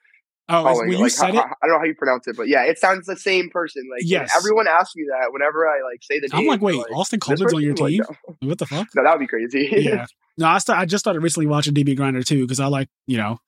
oh, 0.48 0.62
Colling. 0.62 0.90
you 0.92 0.98
Like, 0.98 1.10
said 1.12 1.34
how- 1.34 1.40
it, 1.40 1.46
how- 1.48 1.54
I 1.62 1.66
don't 1.66 1.70
know 1.74 1.78
how 1.78 1.84
you 1.86 1.94
pronounce 1.94 2.26
it, 2.28 2.36
but 2.36 2.48
yeah, 2.48 2.64
it 2.64 2.78
sounds 2.78 3.06
the 3.06 3.16
same 3.16 3.48
person. 3.50 3.82
Like 3.90 4.02
Yes. 4.04 4.30
everyone 4.36 4.66
asks 4.68 4.94
me 4.96 5.04
that 5.10 5.32
whenever 5.32 5.66
I 5.66 5.80
like 5.82 6.00
say 6.02 6.20
the 6.20 6.28
name. 6.28 6.40
I'm 6.42 6.46
like, 6.46 6.60
wait, 6.62 6.76
Austin 6.94 7.18
"This 7.18 7.26
Coleman's 7.40 7.54
on 7.54 7.62
your 7.62 7.74
team? 7.74 8.00
Like, 8.08 8.18
no. 8.40 8.48
What 8.48 8.58
the 8.58 8.66
fuck? 8.66 8.86
no, 8.94 9.02
that 9.04 9.10
would 9.12 9.20
be 9.20 9.26
crazy. 9.26 9.68
yeah. 9.72 10.06
No, 10.38 10.46
I 10.48 10.58
start, 10.58 10.78
I 10.78 10.84
just 10.84 11.02
started 11.02 11.20
recently 11.20 11.46
watching 11.46 11.72
DB 11.72 11.96
Grinder 11.96 12.22
too 12.22 12.42
because 12.42 12.60
I 12.60 12.66
like 12.66 12.88
you 13.06 13.16
know 13.16 13.38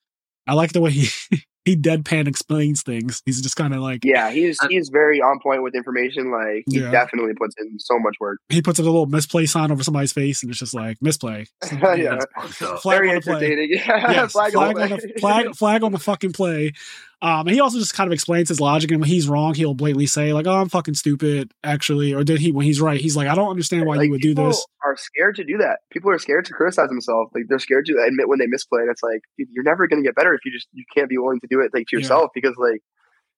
I 0.47 0.55
like 0.55 0.73
the 0.73 0.81
way 0.81 0.90
he 0.90 1.09
he 1.68 1.76
deadpan 1.76 2.26
explains 2.26 2.82
things. 2.82 3.22
He's 3.26 3.42
just 3.42 3.56
kind 3.56 3.74
of 3.74 3.80
like 3.80 4.00
Yeah, 4.04 4.30
he's 4.30 4.58
uh, 4.62 4.68
he's 4.70 4.88
very 4.88 5.20
on 5.20 5.38
point 5.42 5.62
with 5.62 5.74
information. 5.74 6.30
Like 6.30 6.64
he 6.66 6.80
Yeah. 6.80 6.90
definitely 6.90 7.34
puts 7.34 7.54
in 7.58 7.78
so 7.78 7.98
much 7.98 8.16
work. 8.20 8.38
he 8.48 8.62
puts 8.62 8.78
a 8.78 8.82
little 8.82 9.04
misplay 9.06 9.44
sign 9.46 9.70
over 9.70 9.82
somebody's 9.82 10.12
face 10.12 10.42
and 10.42 10.50
it's 10.50 10.58
just 10.58 10.74
like 10.74 10.96
misplay. 11.02 11.46
Yeah. 11.72 12.18
That's 12.36 12.56
fucked. 12.56 12.82
Flag 12.82 12.98
very 12.98 13.08
on 13.14 13.14
the 13.16 13.20
play. 13.20 13.66
Yeah, 13.70 14.10
Yes, 14.12 14.32
flag, 14.32 14.52
flag, 14.52 14.76
on 14.76 14.82
on 14.82 14.88
the 14.90 14.96
the 14.96 15.20
flag, 15.20 15.54
flag 15.54 15.82
on 15.84 15.92
the 15.92 15.98
fucking 15.98 16.32
play. 16.32 16.72
Um, 17.20 17.48
and 17.48 17.50
he 17.50 17.60
also 17.60 17.78
just 17.78 17.94
kind 17.94 18.06
of 18.06 18.12
explains 18.12 18.48
his 18.48 18.60
logic, 18.60 18.92
and 18.92 19.00
when 19.00 19.08
he's 19.08 19.28
wrong, 19.28 19.54
he'll 19.54 19.74
blatantly 19.74 20.06
say 20.06 20.32
like, 20.32 20.46
"Oh, 20.46 20.54
I'm 20.54 20.68
fucking 20.68 20.94
stupid," 20.94 21.52
actually, 21.64 22.14
or 22.14 22.22
did 22.22 22.38
he? 22.38 22.52
When 22.52 22.64
he's 22.64 22.80
right, 22.80 23.00
he's 23.00 23.16
like, 23.16 23.26
"I 23.26 23.34
don't 23.34 23.50
understand 23.50 23.86
why 23.86 23.96
Like, 23.96 24.04
you 24.06 24.10
would 24.12 24.20
do 24.20 24.30
people 24.30 24.46
this." 24.46 24.64
Are 24.84 24.96
scared 24.96 25.34
to 25.36 25.44
do 25.44 25.58
that. 25.58 25.78
People 25.90 26.12
are 26.12 26.18
scared 26.18 26.44
to 26.44 26.52
criticize 26.52 26.88
themselves. 26.88 27.30
Like 27.34 27.44
they're 27.48 27.58
scared 27.58 27.86
to 27.86 27.98
admit 28.06 28.28
when 28.28 28.38
they 28.38 28.46
misplay. 28.46 28.82
And 28.82 28.90
it's 28.90 29.02
like, 29.02 29.20
you're 29.36 29.64
never 29.64 29.88
going 29.88 30.00
to 30.02 30.06
get 30.06 30.14
better 30.14 30.32
if 30.32 30.40
you 30.44 30.52
just 30.52 30.68
you 30.72 30.84
can't 30.94 31.08
be 31.08 31.18
willing 31.18 31.40
to 31.40 31.48
do 31.50 31.60
it 31.60 31.72
like 31.74 31.88
to 31.88 31.96
Yeah. 31.96 32.02
yourself 32.02 32.30
because 32.34 32.54
like 32.56 32.80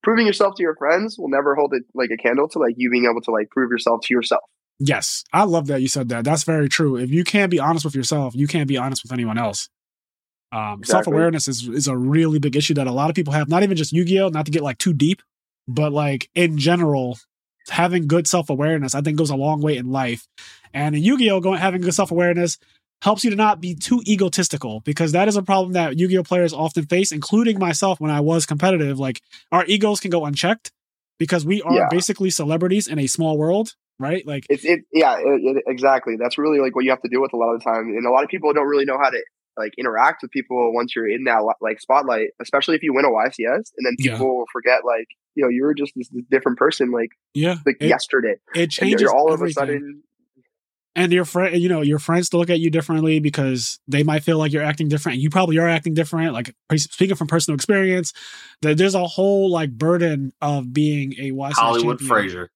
proving 0.03 0.27
yourself 0.27 0.55
to 0.57 0.63
your 0.63 0.77
friends 0.77 1.19
will 1.19 1.31
never 1.31 1.55
hold 1.55 1.73
it 1.75 1.83
like 1.95 2.11
a 2.13 2.17
candle 2.17 2.49
to 2.51 2.59
like 2.59 2.75
you 2.77 2.91
being 2.91 3.07
able 3.11 3.23
to 3.23 3.31
like 3.31 3.49
prove 3.51 3.71
yourself 3.71 4.01
to 4.05 4.15
yourself. 4.15 4.43
Yes, 4.79 5.25
I 5.33 5.45
love 5.45 5.67
that 5.69 5.83
you 5.83 5.89
said 5.89 6.09
that. 6.11 6.25
That's 6.25 6.45
very 6.45 6.69
true. 6.69 6.97
If 6.97 7.11
you 7.11 7.25
can't 7.25 7.51
be 7.51 7.59
honest 7.59 7.85
with 7.85 7.95
yourself, 7.95 8.35
you 8.35 8.47
can't 8.47 8.69
be 8.69 8.77
honest 8.77 9.03
with 9.03 9.13
anyone 9.13 9.39
else. 9.39 9.69
Um, 10.53 10.81
Exactly. 10.81 10.87
Self 10.87 11.07
awareness 11.07 11.49
is 11.49 11.69
is 11.69 11.89
a 11.89 11.97
really 11.97 12.39
big 12.39 12.57
issue 12.57 12.75
that 12.75 12.87
a 12.87 12.93
lot 12.93 13.11
of 13.11 13.17
people 13.17 13.33
have. 13.33 13.49
Not 13.49 13.63
even 13.63 13.77
just 13.77 13.93
Yu 13.93 14.05
Gi 14.05 14.21
Oh, 14.21 14.29
not 14.29 14.47
to 14.47 14.53
get 14.53 14.63
like 14.63 14.79
too 14.79 14.93
deep, 14.93 15.23
but 15.69 15.93
like 15.93 16.29
in 16.35 16.59
general, 16.59 17.19
having 17.69 18.09
good 18.09 18.27
self 18.27 18.51
awareness, 18.51 18.95
I 18.95 19.01
think 19.01 19.17
goes 19.19 19.31
a 19.31 19.37
long 19.37 19.61
way 19.61 19.77
in 19.77 19.91
life. 19.91 20.27
And 20.75 20.95
in 20.97 21.03
Yu 21.03 21.19
Gi 21.19 21.31
Oh, 21.31 21.41
going 21.41 21.59
having 21.61 21.83
good 21.83 21.95
self 21.95 22.11
awareness 22.11 22.59
helps 23.03 23.25
you 23.25 23.31
to 23.31 23.37
not 23.37 23.61
be 23.61 23.75
too 23.75 24.03
egotistical 24.07 24.81
because 24.81 25.13
that 25.13 25.27
is 25.29 25.37
a 25.37 25.43
problem 25.43 25.73
that 25.75 25.99
Yu 25.99 26.09
Gi 26.09 26.19
Oh 26.19 26.23
players 26.25 26.53
often 26.53 26.87
face, 26.87 27.13
including 27.13 27.59
myself 27.59 28.01
when 28.01 28.11
I 28.11 28.21
was 28.21 28.45
competitive. 28.45 28.99
Like 28.99 29.21
our 29.53 29.65
egos 29.67 30.01
can 30.01 30.11
go 30.11 30.25
unchecked 30.27 30.73
because 31.19 31.45
we 31.47 31.63
are 31.63 31.75
Yeah. 31.77 31.89
basically 31.91 32.31
celebrities 32.31 32.89
in 32.89 32.99
a 32.99 33.07
small 33.07 33.39
world, 33.39 33.75
right? 34.01 34.27
Like 34.27 34.47
It's 34.49 34.65
it 34.65 34.81
yeah 34.93 35.17
it, 35.19 35.57
it- 35.57 35.65
exactly. 35.69 36.17
That's 36.19 36.39
really 36.39 36.59
like 36.59 36.75
what 36.75 36.85
you 36.85 36.91
have 36.91 37.03
to 37.03 37.09
deal 37.09 37.21
with 37.23 37.33
a 37.33 37.37
lot 37.37 37.53
of 37.55 37.61
the 37.61 37.65
time, 37.65 37.85
and 37.89 38.05
a 38.05 38.11
lot 38.11 38.25
of 38.25 38.31
people 38.31 38.53
don't 38.53 38.67
really 38.67 38.85
know 38.85 38.99
how 38.99 39.11
to 39.11 39.23
like 39.57 39.73
interact 39.79 40.23
with 40.23 40.31
people 40.31 40.73
once 40.73 40.95
you're 40.95 41.09
in 41.09 41.25
that 41.25 41.43
like 41.61 41.81
spotlight, 41.81 42.29
especially 42.41 42.77
if 42.77 42.83
you 42.83 42.95
win 42.95 43.05
a 43.05 43.09
YCS, 43.11 43.73
and 43.77 43.85
then 43.85 43.95
Yeah. 43.99 44.13
people 44.13 44.39
will 44.39 44.47
forget 44.53 44.85
like 44.85 45.07
you 45.35 45.45
know 45.45 45.51
you 45.51 45.63
were 45.63 45.75
just 45.75 45.93
this, 45.97 46.09
this 46.09 46.25
different 46.31 46.59
person 46.59 46.91
like 46.91 47.11
yeah, 47.35 47.57
like 47.67 47.77
it, 47.81 47.89
yesterday, 47.89 48.37
it 48.55 48.71
changes 48.71 49.01
you're 49.01 49.15
all 49.15 49.33
everything. 49.33 49.63
of 49.63 49.69
a 49.69 49.73
sudden 49.73 50.03
and 50.97 51.13
your 51.13 51.25
friend 51.25 51.57
you 51.57 51.69
know 51.69 51.83
your 51.83 52.01
friends 52.01 52.29
to 52.29 52.37
look 52.37 52.51
at 52.51 52.59
you 52.59 52.69
differently 52.69 53.21
because 53.21 53.79
they 53.87 54.03
might 54.03 54.25
feel 54.25 54.39
like 54.39 54.53
you're 54.53 54.63
acting 54.63 54.89
different 54.89 55.19
you 55.19 55.31
probably 55.31 55.57
are 55.57 55.69
acting 55.69 55.95
different 55.95 56.33
like 56.33 56.53
speaking 56.77 57.15
from 57.15 57.29
personal 57.29 57.55
experience 57.55 58.13
that 58.63 58.77
there's 58.77 58.97
a 58.97 59.07
whole 59.07 59.51
like 59.51 59.71
burden 59.71 60.33
of 60.41 60.73
being 60.73 61.13
a 61.21 61.31
YCS 61.31 61.53
Hollywood 61.53 61.99
champion. 62.01 62.09
Fraser. 62.09 62.51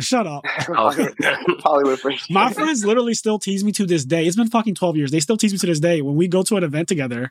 Shut 0.00 0.26
up. 0.26 0.46
Hollywood, 0.46 1.14
Hollywood 1.60 2.00
my 2.28 2.52
friends 2.52 2.84
literally 2.84 3.14
still 3.14 3.38
tease 3.38 3.64
me 3.64 3.72
to 3.72 3.86
this 3.86 4.04
day. 4.04 4.26
It's 4.26 4.36
been 4.36 4.48
fucking 4.48 4.74
12 4.74 4.96
years. 4.96 5.10
They 5.10 5.20
still 5.20 5.36
tease 5.36 5.52
me 5.52 5.58
to 5.58 5.66
this 5.66 5.80
day 5.80 6.02
when 6.02 6.16
we 6.16 6.28
go 6.28 6.42
to 6.42 6.56
an 6.56 6.64
event 6.64 6.88
together. 6.88 7.30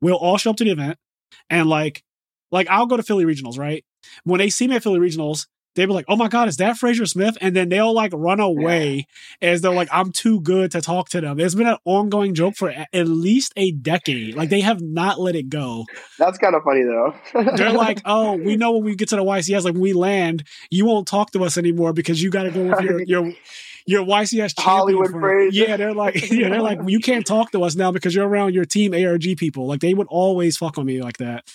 We'll 0.00 0.16
all 0.16 0.38
show 0.38 0.50
up 0.50 0.56
to 0.56 0.64
the 0.64 0.70
event 0.70 0.98
and 1.50 1.68
like 1.68 2.02
like 2.50 2.68
i'll 2.70 2.86
go 2.86 2.96
to 2.96 3.02
philly 3.02 3.24
regionals 3.24 3.58
right? 3.58 3.84
When 4.24 4.38
they 4.38 4.50
see 4.50 4.68
me 4.68 4.76
at 4.76 4.82
philly 4.82 5.00
regionals 5.00 5.46
they 5.78 5.86
be 5.86 5.92
like, 5.92 6.04
"Oh 6.08 6.16
my 6.16 6.28
god, 6.28 6.48
is 6.48 6.56
that 6.58 6.76
Fraser 6.76 7.06
Smith?" 7.06 7.38
And 7.40 7.54
then 7.54 7.68
they'll 7.68 7.94
like 7.94 8.12
run 8.14 8.40
away 8.40 9.06
as 9.40 9.60
though 9.60 9.72
like 9.72 9.88
I'm 9.92 10.12
too 10.12 10.40
good 10.40 10.72
to 10.72 10.80
talk 10.80 11.08
to 11.10 11.20
them. 11.20 11.40
It's 11.40 11.54
been 11.54 11.66
an 11.66 11.78
ongoing 11.84 12.34
joke 12.34 12.56
for 12.56 12.70
at 12.70 13.08
least 13.08 13.52
a 13.56 13.70
decade. 13.70 14.34
Like 14.34 14.50
they 14.50 14.60
have 14.60 14.80
not 14.80 15.20
let 15.20 15.36
it 15.36 15.48
go. 15.48 15.86
That's 16.18 16.38
kind 16.38 16.54
of 16.54 16.62
funny 16.62 16.82
though. 16.82 17.14
They're 17.56 17.72
like, 17.72 18.00
"Oh, 18.04 18.36
we 18.36 18.56
know 18.56 18.72
when 18.72 18.84
we 18.84 18.96
get 18.96 19.08
to 19.10 19.16
the 19.16 19.24
YCS, 19.24 19.64
like 19.64 19.74
when 19.74 19.82
we 19.82 19.92
land, 19.92 20.44
you 20.70 20.84
won't 20.84 21.06
talk 21.06 21.30
to 21.32 21.44
us 21.44 21.56
anymore 21.56 21.92
because 21.92 22.22
you 22.22 22.30
got 22.30 22.44
to 22.44 22.50
go 22.50 22.64
with 22.64 22.80
your 22.80 23.02
your." 23.02 23.32
Your 23.86 24.04
YCS 24.04 24.52
Hollywood 24.60 25.12
friend." 25.12 25.22
phrase. 25.22 25.56
Yeah, 25.56 25.78
they're 25.78 25.94
like, 25.94 26.14
yeah, 26.30 26.50
they're 26.50 26.60
like, 26.60 26.78
you 26.86 27.00
can't 27.00 27.26
talk 27.26 27.52
to 27.52 27.62
us 27.62 27.74
now 27.74 27.90
because 27.90 28.14
you're 28.14 28.28
around 28.28 28.54
your 28.54 28.66
team 28.66 28.92
ARG 28.92 29.38
people. 29.38 29.66
Like 29.66 29.80
they 29.80 29.94
would 29.94 30.08
always 30.10 30.58
fuck 30.58 30.76
on 30.76 30.84
me 30.84 31.00
like 31.00 31.16
that. 31.16 31.48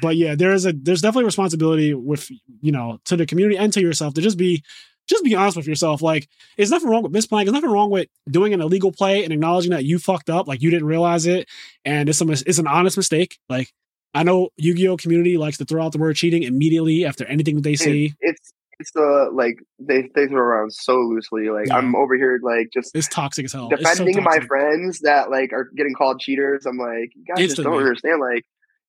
But 0.00 0.16
yeah, 0.16 0.34
there 0.34 0.52
is 0.52 0.66
a 0.66 0.72
there's 0.72 1.02
definitely 1.02 1.24
responsibility 1.24 1.94
with 1.94 2.30
you 2.60 2.72
know 2.72 2.98
to 3.06 3.16
the 3.16 3.26
community 3.26 3.58
and 3.58 3.72
to 3.72 3.80
yourself 3.80 4.14
to 4.14 4.20
just 4.20 4.38
be 4.38 4.62
just 5.10 5.24
be 5.24 5.34
honest 5.34 5.56
with 5.56 5.66
yourself. 5.66 6.00
Like, 6.00 6.28
it's 6.56 6.70
nothing 6.70 6.88
wrong 6.88 7.02
with 7.02 7.12
misplaying. 7.12 7.44
There's 7.44 7.52
nothing 7.52 7.70
wrong 7.70 7.90
with 7.90 8.06
doing 8.30 8.54
an 8.54 8.60
illegal 8.60 8.92
play 8.92 9.24
and 9.24 9.32
acknowledging 9.32 9.72
that 9.72 9.84
you 9.84 9.98
fucked 9.98 10.30
up, 10.30 10.46
like 10.46 10.62
you 10.62 10.70
didn't 10.70 10.86
realize 10.86 11.26
it, 11.26 11.48
and 11.84 12.08
it's 12.08 12.20
a 12.20 12.30
it's 12.30 12.58
an 12.58 12.68
honest 12.68 12.96
mistake. 12.96 13.38
Like, 13.48 13.72
I 14.14 14.22
know 14.22 14.50
Yu-Gi-Oh 14.56 14.96
community 14.96 15.36
likes 15.36 15.58
to 15.58 15.64
throw 15.64 15.84
out 15.84 15.92
the 15.92 15.98
word 15.98 16.16
cheating 16.16 16.44
immediately 16.44 17.04
after 17.04 17.26
anything 17.26 17.56
that 17.56 17.64
they 17.64 17.76
see. 17.76 18.14
it's 18.20 18.52
it's 18.78 18.92
the 18.92 19.30
like 19.32 19.58
they 19.78 20.08
they 20.14 20.26
throw 20.26 20.40
around 20.40 20.72
so 20.72 20.94
loosely. 20.94 21.50
Like 21.50 21.66
Yeah. 21.66 21.76
I'm 21.76 21.94
over 21.94 22.16
here 22.16 22.40
like 22.42 22.70
just 22.72 22.96
It's 22.96 23.08
toxic 23.08 23.44
as 23.44 23.52
hell. 23.52 23.68
It's 23.70 23.82
so 23.82 24.04
defending 24.04 24.24
my 24.24 24.40
friends 24.40 25.00
that 25.00 25.30
like 25.30 25.52
are 25.52 25.70
getting 25.76 25.94
called 25.94 26.20
cheaters. 26.20 26.64
I'm 26.66 26.78
like, 26.78 27.12
you 27.14 27.24
guys 27.26 27.46
just 27.46 27.62
don't 27.62 27.76
understand. 27.76 28.20
Like, 28.20 28.44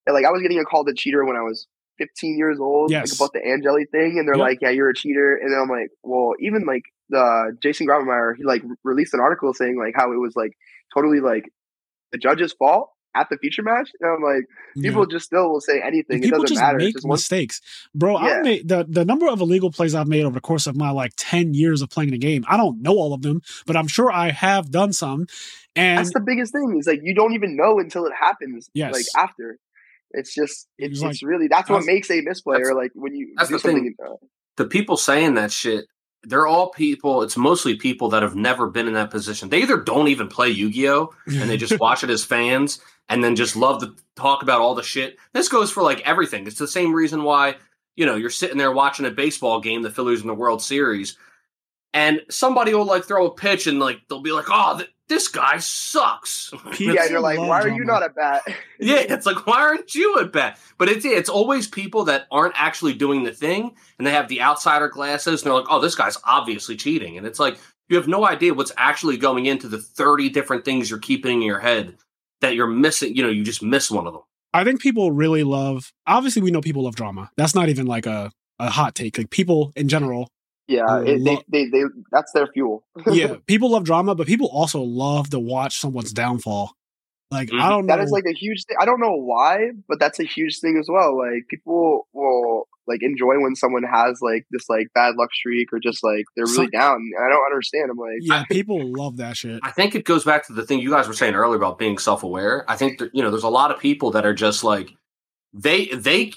yeah, 0.07 0.13
like 0.13 0.25
I 0.25 0.31
was 0.31 0.41
getting 0.41 0.59
a 0.59 0.63
called 0.65 0.87
a 0.89 0.93
cheater 0.93 1.23
when 1.25 1.35
I 1.35 1.41
was 1.41 1.67
15 1.97 2.37
years 2.37 2.59
old, 2.59 2.89
Yes. 2.91 3.11
like 3.11 3.17
about 3.19 3.33
the 3.33 3.47
Angeli 3.47 3.85
thing, 3.85 4.17
and 4.17 4.27
they're 4.27 4.35
Yep. 4.35 4.43
like, 4.47 4.59
yeah, 4.61 4.69
you're 4.69 4.89
a 4.89 4.95
cheater. 4.95 5.35
And 5.35 5.51
then 5.51 5.59
I'm 5.59 5.69
like, 5.69 5.89
well, 6.03 6.33
even 6.39 6.65
like 6.65 6.83
the 7.09 7.19
uh, 7.19 7.43
Jason 7.61 7.87
Grabher-Meyer, 7.87 8.35
he 8.37 8.43
like 8.43 8.63
released 8.83 9.13
an 9.13 9.19
article 9.19 9.53
saying 9.53 9.77
like 9.77 9.93
how 9.95 10.11
it 10.11 10.17
was 10.17 10.33
like 10.35 10.53
totally 10.95 11.19
like 11.19 11.45
the 12.11 12.17
judge's 12.17 12.53
fault 12.53 12.89
at 13.13 13.27
the 13.29 13.35
feature 13.37 13.61
match, 13.61 13.89
and 13.99 14.09
I'm 14.09 14.23
like, 14.23 14.45
Yeah. 14.75 14.89
people 14.89 15.05
just 15.05 15.25
still 15.25 15.49
will 15.51 15.59
say 15.59 15.81
anything. 15.81 16.15
And 16.15 16.23
It 16.23 16.27
people 16.27 16.39
doesn't 16.43 16.55
just 16.55 16.61
matter. 16.61 16.77
Make 16.77 16.93
just 16.95 17.05
one 17.05 17.15
mistakes, 17.15 17.59
bro. 17.93 18.13
Yeah. 18.13 18.37
I've 18.37 18.43
made 18.45 18.67
the 18.69 18.85
the 18.89 19.03
number 19.03 19.27
of 19.27 19.41
illegal 19.41 19.69
plays 19.69 19.93
I've 19.93 20.07
made 20.07 20.23
over 20.23 20.33
the 20.33 20.39
course 20.41 20.65
of 20.65 20.77
my 20.77 20.91
like 20.91 21.11
ten 21.17 21.53
years 21.53 21.81
of 21.81 21.89
playing 21.89 22.11
the 22.11 22.17
game. 22.17 22.45
I 22.47 22.55
don't 22.57 22.81
know 22.81 22.93
all 22.93 23.13
of 23.13 23.21
them, 23.21 23.41
but 23.67 23.75
I'm 23.75 23.87
sure 23.87 24.09
I 24.11 24.31
have 24.31 24.71
done 24.71 24.93
some. 24.93 25.27
And 25.75 25.99
That's 25.99 26.13
the 26.13 26.21
biggest 26.21 26.53
thing. 26.53 26.77
Is 26.79 26.87
like 26.87 27.01
you 27.03 27.13
don't 27.13 27.33
even 27.33 27.55
know 27.57 27.79
until 27.79 28.05
it 28.05 28.13
happens. 28.17 28.69
Yes. 28.73 28.93
Like 28.93 29.05
after. 29.17 29.59
It's 30.13 30.33
just 30.33 30.67
it's, 30.77 31.01
It's 31.01 31.09
it's 31.09 31.23
really 31.23 31.47
that's 31.47 31.69
what 31.69 31.85
makes 31.85 32.09
a 32.09 32.21
misplayer. 32.21 32.75
Like 32.75 32.91
when 32.93 33.15
you 33.15 33.33
that's 33.37 33.49
do 33.49 33.55
the 33.55 33.59
thing. 33.61 33.75
something. 33.75 33.95
Uh, 34.05 34.15
the 34.57 34.65
people 34.65 34.97
saying 34.97 35.35
that 35.35 35.51
shit, 35.51 35.85
they're 36.23 36.47
all 36.47 36.69
people. 36.69 37.23
It's 37.23 37.37
mostly 37.37 37.75
people 37.75 38.09
that 38.09 38.23
have 38.23 38.35
never 38.35 38.69
been 38.69 38.87
in 38.87 38.93
that 38.93 39.09
position. 39.11 39.49
They 39.49 39.61
either 39.61 39.77
don't 39.77 40.07
even 40.07 40.27
play 40.27 40.49
Yu 40.49 40.69
Gi 40.71 40.89
Oh 40.89 41.13
and 41.27 41.49
they 41.49 41.57
just 41.57 41.79
watch 41.79 42.03
it 42.03 42.09
as 42.09 42.23
fans 42.23 42.79
and 43.09 43.23
then 43.23 43.35
just 43.35 43.55
love 43.55 43.81
to 43.81 43.95
talk 44.15 44.43
about 44.43 44.61
all 44.61 44.75
the 44.75 44.83
shit. 44.83 45.17
This 45.33 45.49
goes 45.49 45.71
for 45.71 45.83
like 45.83 46.01
everything. 46.07 46.47
It's 46.47 46.59
the 46.59 46.67
same 46.67 46.93
reason 46.93 47.23
why 47.23 47.55
you 47.95 48.05
know 48.05 48.15
you're 48.15 48.29
sitting 48.29 48.57
there 48.57 48.71
watching 48.71 49.05
a 49.05 49.11
baseball 49.11 49.59
game, 49.59 49.81
the 49.81 49.89
Phillies 49.89 50.21
in 50.21 50.27
the 50.27 50.33
World 50.33 50.61
Series, 50.61 51.17
and 51.93 52.21
somebody 52.29 52.73
will 52.73 52.85
like 52.85 53.05
throw 53.05 53.27
a 53.27 53.31
pitch 53.33 53.67
and 53.67 53.79
like 53.79 54.01
they'll 54.07 54.21
be 54.21 54.31
like, 54.31 54.45
"Oh, 54.49 54.77
th- 54.77 54.89
this 55.07 55.27
guy 55.27 55.57
sucks." 55.57 56.51
People 56.71 56.95
yeah, 56.95 57.05
you're 57.05 57.19
like, 57.19 57.37
why 57.39 57.61
are 57.61 57.69
you 57.69 57.83
not 57.83 58.03
at 58.03 58.15
bat? 58.15 58.43
Yeah, 58.79 58.95
it's 58.97 59.27
like 59.27 59.45
why 59.45 59.61
aren't 59.61 59.93
you 59.93 60.19
at 60.19 60.31
bat? 60.31 60.57
But 60.77 60.89
it's 60.89 61.05
it's 61.05 61.29
always 61.29 61.67
people 61.67 62.05
that 62.05 62.25
aren't 62.31 62.55
actually 62.57 62.93
doing 62.93 63.23
the 63.23 63.31
thing, 63.31 63.75
and 63.97 64.07
they 64.07 64.11
have 64.11 64.27
the 64.27 64.41
outsider 64.41 64.87
glasses, 64.87 65.41
and 65.41 65.47
they're 65.47 65.57
like, 65.59 65.67
"Oh, 65.69 65.79
this 65.79 65.95
guy's 65.95 66.17
obviously 66.23 66.75
cheating," 66.77 67.17
and 67.17 67.27
it's 67.27 67.39
like 67.39 67.59
you 67.89 67.97
have 67.97 68.07
no 68.07 68.25
idea 68.25 68.53
what's 68.53 68.71
actually 68.77 69.17
going 69.17 69.45
into 69.45 69.67
the 69.67 69.77
thirty 69.77 70.29
different 70.29 70.65
things 70.65 70.89
you're 70.89 70.99
keeping 70.99 71.41
in 71.41 71.47
your 71.47 71.59
head 71.59 71.97
that 72.39 72.55
you're 72.55 72.67
missing. 72.67 73.15
You 73.15 73.23
know, 73.23 73.29
you 73.29 73.43
just 73.43 73.61
miss 73.61 73.91
one 73.91 74.07
of 74.07 74.13
them. 74.13 74.23
I 74.53 74.63
think 74.63 74.81
people 74.81 75.11
really 75.11 75.43
love. 75.43 75.91
Obviously, 76.07 76.41
we 76.41 76.51
know 76.51 76.61
people 76.61 76.83
love 76.83 76.95
drama. 76.95 77.29
That's 77.37 77.53
not 77.53 77.69
even 77.69 77.85
like 77.85 78.05
a 78.05 78.31
a 78.59 78.69
hot 78.69 78.95
take. 78.95 79.17
Like 79.17 79.29
people 79.29 79.71
in 79.75 79.87
general, 79.87 80.29
Yeah, 80.71 80.99
it, 81.01 81.05
they, 81.23 81.35
lo- 81.35 81.43
they 81.49 81.65
they 81.69 81.83
that's 82.11 82.31
their 82.33 82.47
fuel. 82.47 82.83
yeah, 83.07 83.35
people 83.47 83.71
love 83.71 83.83
drama, 83.83 84.15
but 84.15 84.27
people 84.27 84.47
also 84.51 84.81
love 84.81 85.29
to 85.31 85.39
watch 85.39 85.79
someone's 85.79 86.13
downfall. 86.13 86.71
Like 87.29 87.49
I 87.53 87.55
Mhm. 87.55 87.69
don't 87.69 87.85
know. 87.85 87.95
that 87.95 88.03
is 88.03 88.11
like 88.11 88.25
a 88.27 88.33
huge 88.33 88.65
thing. 88.65 88.75
I 88.79 88.85
don't 88.85 88.99
know 88.99 89.15
why, 89.15 89.71
but 89.87 89.99
that's 89.99 90.19
a 90.19 90.23
huge 90.25 90.59
thing 90.59 90.77
as 90.77 90.87
well. 90.89 91.17
Like 91.17 91.47
people 91.49 92.07
will 92.13 92.67
like 92.87 93.03
enjoy 93.03 93.39
when 93.39 93.55
someone 93.55 93.83
has 93.83 94.19
like 94.21 94.45
this 94.51 94.67
like 94.67 94.87
bad 94.93 95.15
luck 95.15 95.33
streak 95.33 95.71
or 95.71 95.79
just 95.79 96.03
like 96.03 96.25
they're 96.35 96.45
really 96.45 96.65
Some- 96.65 96.69
down. 96.71 96.95
And 96.95 97.25
I 97.25 97.29
don't 97.29 97.45
understand. 97.45 97.89
I'm 97.89 97.97
like, 97.97 98.17
yeah, 98.19 98.43
people 98.51 98.79
love 98.91 99.17
that 99.17 99.37
shit. 99.37 99.61
I 99.63 99.71
think 99.71 99.95
it 99.95 100.03
goes 100.03 100.25
back 100.25 100.45
to 100.47 100.53
the 100.53 100.65
thing 100.65 100.79
you 100.79 100.89
guys 100.89 101.07
were 101.07 101.13
saying 101.13 101.35
earlier 101.35 101.55
about 101.57 101.77
being 101.79 101.97
self-aware. 101.97 102.65
I 102.69 102.75
think 102.75 102.99
that, 102.99 103.15
you 103.15 103.23
know, 103.23 103.29
there's 103.31 103.43
a 103.43 103.49
lot 103.49 103.71
of 103.71 103.79
people 103.79 104.11
that 104.11 104.25
are 104.25 104.33
just 104.33 104.63
like 104.65 104.89
they 105.53 105.85
they 105.87 106.33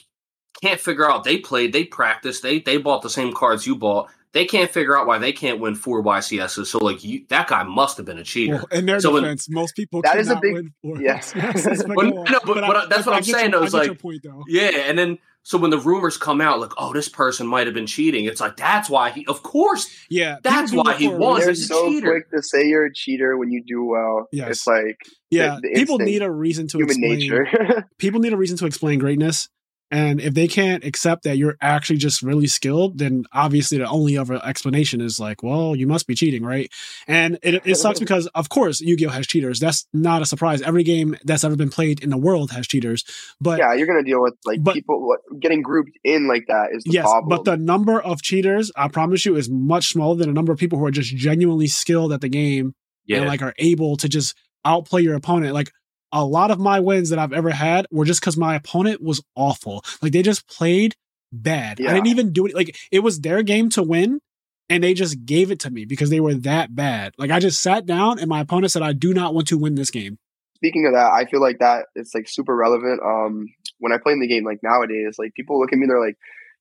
can't 0.63 0.79
figure 0.81 1.11
out 1.11 1.25
they 1.25 1.39
played, 1.39 1.73
they 1.73 1.85
practiced, 1.85 2.45
they 2.45 2.61
they 2.61 2.77
bought 2.77 3.03
the 3.03 3.11
same 3.11 3.33
cards 3.33 3.67
you 3.67 3.75
bought. 3.75 4.11
They 4.35 4.45
can't 4.45 4.71
figure 4.71 4.99
out 4.99 5.07
why 5.07 5.17
they 5.19 5.33
can't 5.33 5.61
win 5.61 5.75
four 5.77 6.03
YCSs. 6.03 6.67
So 6.67 6.79
like 6.79 7.03
you, 7.03 7.25
that 7.29 7.49
guy 7.49 7.63
must 7.63 7.97
have 7.97 8.05
been 8.05 8.19
a 8.19 8.25
cheater. 8.25 8.57
Well, 8.57 8.67
in 8.73 8.85
their 8.85 9.01
So 9.01 9.13
when- 9.13 9.23
defense, 9.23 9.49
most 9.49 9.75
people 9.77 10.03
That 10.03 10.19
is 10.19 10.29
a 10.29 10.37
big- 10.37 10.53
win 10.83 11.01
yeah. 11.01 11.23
Yes, 11.35 11.35
Well, 11.87 12.11
go 12.11 12.23
no, 12.25 12.41
but- 12.45 12.55
but 12.67 12.91
that's 12.91 13.07
what 13.07 13.15
I 13.15 13.19
I'm 13.19 13.23
get 13.23 13.35
saying, 13.35 13.51
your- 13.53 13.61
though, 13.61 13.65
I 13.65 13.67
is 13.67 13.73
get 13.73 13.89
like- 13.89 13.99
point 13.99 14.21
though. 14.23 14.43
Yeah, 14.49 14.71
and 14.89 14.99
then 14.99 15.19
so 15.47 15.59
when 15.59 15.71
the 15.71 15.79
rumors 15.79 16.17
come 16.17 16.41
out, 16.41 16.59
like, 16.59 16.73
oh, 16.79 16.95
this 16.95 17.07
person 17.09 17.47
might 17.47 17.67
have 17.67 17.75
been 17.75 17.87
cheating, 17.87 18.25
it's 18.25 18.41
like 18.41 18.57
that's 18.57 18.89
why 18.89 19.11
he. 19.11 19.27
Of 19.27 19.43
course, 19.43 19.89
Yeah, 20.09 20.39
That's 20.43 20.73
why 20.73 20.95
he 20.95 21.07
for 21.09 21.15
a 21.15 21.19
was. 21.19 21.39
they're 21.41 21.49
reason. 21.49 21.65
a 21.65 21.67
so 21.79 21.89
cheater. 21.91 22.11
quick 22.11 22.31
to 22.31 22.43
say 22.43 22.67
you're 22.67 22.87
a 22.87 22.93
cheater 22.95 23.37
when 23.37 23.51
you 23.53 23.63
do 23.67 23.85
well. 23.85 24.27
Yes. 24.33 24.49
It's 24.51 24.67
like 24.67 24.97
Yeah, 25.31 25.59
the 25.63 25.69
people 25.75 25.97
instinct, 25.97 26.05
need 26.07 26.23
a 26.23 26.31
reason 26.31 26.67
to 26.69 26.79
human 26.79 26.91
explain. 27.05 27.19
nature. 27.19 27.85
People 27.99 28.21
need 28.21 28.33
a 28.33 28.37
reason 28.39 28.57
to 28.57 28.67
explain 28.67 28.99
greatness, 28.99 29.51
and 29.95 30.21
if 30.21 30.35
they 30.35 30.49
can't 30.49 30.85
accept 30.85 31.23
that 31.23 31.37
you're 31.37 31.57
actually 31.61 31.99
just 31.99 32.21
really 32.21 32.49
skilled, 32.49 32.99
then 32.99 33.27
obviously 33.33 33.79
the 33.79 33.89
only 33.89 34.19
other 34.19 34.45
explanation 34.45 35.01
is 35.01 35.21
like, 35.21 35.45
well, 35.45 35.77
you 35.77 35.87
must 35.87 36.09
be 36.09 36.17
cheating, 36.17 36.43
right? 36.43 36.69
And 37.07 37.39
it, 37.45 37.63
it 37.65 37.77
sucks 37.77 38.01
because, 38.01 38.27
of 38.35 38.49
course, 38.49 38.81
Yu-Gi-Oh 38.81 39.11
has 39.11 39.25
cheaters. 39.25 39.61
That's 39.61 39.87
not 39.93 40.21
a 40.21 40.27
surprise. 40.27 40.63
Every 40.63 40.83
game 40.83 41.17
that's 41.23 41.45
ever 41.45 41.55
been 41.55 41.71
played 41.71 42.03
in 42.03 42.11
the 42.11 42.19
world 42.19 42.51
has 42.51 42.67
cheaters, 42.67 43.05
but 43.41 43.61
yeah, 43.61 43.73
you're 43.75 43.87
gonna 43.87 44.03
deal 44.03 44.21
with 44.21 44.35
like 44.45 44.65
But- 44.65 44.75
people 44.75 45.07
what, 45.07 45.21
getting 45.41 45.63
grouped 45.63 45.97
in 46.03 46.27
like 46.27 46.47
that 46.49 46.71
is 46.73 46.83
the 46.83 46.91
yes, 46.91 47.05
problem. 47.05 47.29
but 47.29 47.45
the 47.45 47.57
number 47.57 48.01
of 48.03 48.21
cheaters, 48.21 48.73
I 48.75 48.89
promise 48.89 49.25
you, 49.25 49.37
is 49.37 49.49
much 49.49 49.91
smaller 49.91 50.17
than 50.17 50.27
the 50.27 50.35
number 50.35 50.53
of 50.53 50.59
people 50.59 50.77
who 50.77 50.87
are 50.87 50.91
just 50.91 51.15
genuinely 51.15 51.69
skilled 51.69 52.13
at 52.13 52.21
the 52.21 52.29
game 52.29 52.75
yeah. 53.07 53.19
and 53.19 53.29
like 53.29 53.43
are 53.43 53.55
able 53.59 53.97
to 53.99 54.09
just 54.09 54.37
outplay 54.65 55.03
your 55.03 55.15
opponent. 55.15 55.55
Like 55.55 55.71
a 56.15 56.25
lot 56.25 56.51
of 56.51 56.59
my 56.59 56.81
wins 56.81 57.11
that 57.11 57.19
I've 57.19 57.33
ever 57.33 57.51
had 57.51 57.87
were 57.91 58.05
just 58.05 58.21
because 58.21 58.37
my 58.37 58.55
opponent 58.55 59.03
was 59.03 59.21
awful. 59.35 59.85
Like 60.01 60.13
they 60.13 60.23
just 60.23 60.47
played 60.49 60.95
bad. 61.33 61.81
I 61.81 61.93
didn't 61.93 62.07
even 62.07 62.33
do 62.33 62.47
it. 62.47 62.55
Like 62.55 62.79
it 62.93 63.01
was 63.01 63.21
their 63.21 63.43
game 63.43 63.69
to 63.71 63.83
win. 63.83 64.21
And 64.71 64.83
they 64.83 64.95
just 64.95 65.27
gave 65.27 65.51
it 65.51 65.61
to 65.61 65.71
me 65.71 65.85
because 65.85 66.09
they 66.09 66.21
were 66.21 66.33
that 66.35 66.75
bad. 66.75 67.13
Like 67.19 67.31
I 67.31 67.39
just 67.39 67.61
sat 67.61 67.85
down 67.85 68.19
and 68.19 68.29
my 68.29 68.41
opponent 68.41 68.73
said, 68.73 68.81
I 68.83 68.95
do 68.95 69.13
not 69.13 69.35
want 69.35 69.49
to 69.49 69.59
win 69.59 69.75
this 69.75 69.91
game. 69.91 70.17
Speaking 70.57 70.87
of 70.87 70.95
that, 70.95 71.11
I 71.13 71.27
feel 71.27 71.41
like 71.43 71.59
that 71.59 71.87
it's 71.95 72.15
like 72.15 72.27
super 72.29 72.57
relevant. 72.57 73.01
Um, 73.05 73.49
when 73.79 73.93
I 73.93 73.99
play 73.99 74.15
in 74.15 74.21
the 74.21 74.27
game, 74.29 74.45
like 74.45 74.61
nowadays, 74.63 75.17
like 75.19 75.35
people 75.35 75.61
look 75.61 75.73
at 75.73 75.79
me, 75.79 75.87
they're 75.87 76.01
like, 76.01 76.17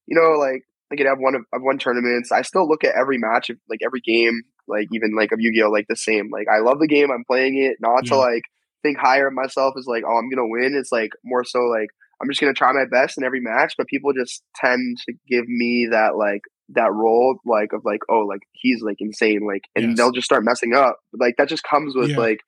you 0.08 0.20
know, 0.20 0.38
like 0.38 0.64
Like 0.92 1.00
I've 1.00 1.20
won 1.20 1.46
I've 1.54 1.62
won 1.62 1.78
tournaments. 1.78 2.32
I 2.32 2.42
still 2.42 2.68
look 2.68 2.84
at 2.84 2.96
every 2.96 3.18
match, 3.18 3.50
like 3.70 3.80
every 3.86 4.02
game, 4.02 4.42
like 4.68 4.88
even 4.92 5.16
like 5.16 5.32
of 5.32 5.40
Yu 5.40 5.54
Gi 5.54 5.64
Oh, 5.64 5.70
like 5.72 5.88
the 5.88 5.96
same. 5.96 6.30
Like 6.32 6.48
I 6.54 6.60
love 6.60 6.80
the 6.80 6.88
game. 6.88 7.10
I'm 7.12 7.24
playing 7.24 7.58
it, 7.58 7.78
not 7.80 8.06
to 8.08 8.16
Yeah. 8.16 8.22
like 8.22 8.44
think 8.84 8.98
higher 8.98 9.28
of 9.28 9.34
myself 9.34 9.74
as 9.78 9.86
like, 9.88 10.04
oh, 10.08 10.16
I'm 10.18 10.30
gonna 10.30 10.48
win. 10.48 10.76
It's 10.76 10.92
like 10.92 11.12
more 11.24 11.44
so 11.44 11.60
like 11.62 11.90
I'm 12.22 12.30
just 12.30 12.40
gonna 12.40 12.54
try 12.54 12.72
my 12.72 12.86
best 12.86 13.18
in 13.18 13.24
every 13.24 13.42
match. 13.42 13.74
But 13.78 13.88
people 13.88 14.14
just 14.14 14.44
tend 14.56 14.98
to 15.08 15.14
give 15.28 15.48
me 15.48 15.88
that 15.92 16.16
like 16.18 16.42
that 16.70 16.92
role, 16.94 17.38
like 17.46 17.74
of 17.74 17.82
like, 17.84 18.02
oh, 18.10 18.20
like 18.28 18.42
he's 18.54 18.82
like 18.82 18.98
insane, 19.00 19.46
like, 19.46 19.64
and 19.76 19.90
Yes. 19.90 19.98
they'll 19.98 20.12
just 20.12 20.26
start 20.26 20.44
messing 20.46 20.74
up. 20.74 20.98
Like 21.12 21.36
that 21.38 21.50
just 21.50 21.64
comes 21.64 21.96
with 21.96 22.12
Yeah. 22.12 22.18
like 22.18 22.40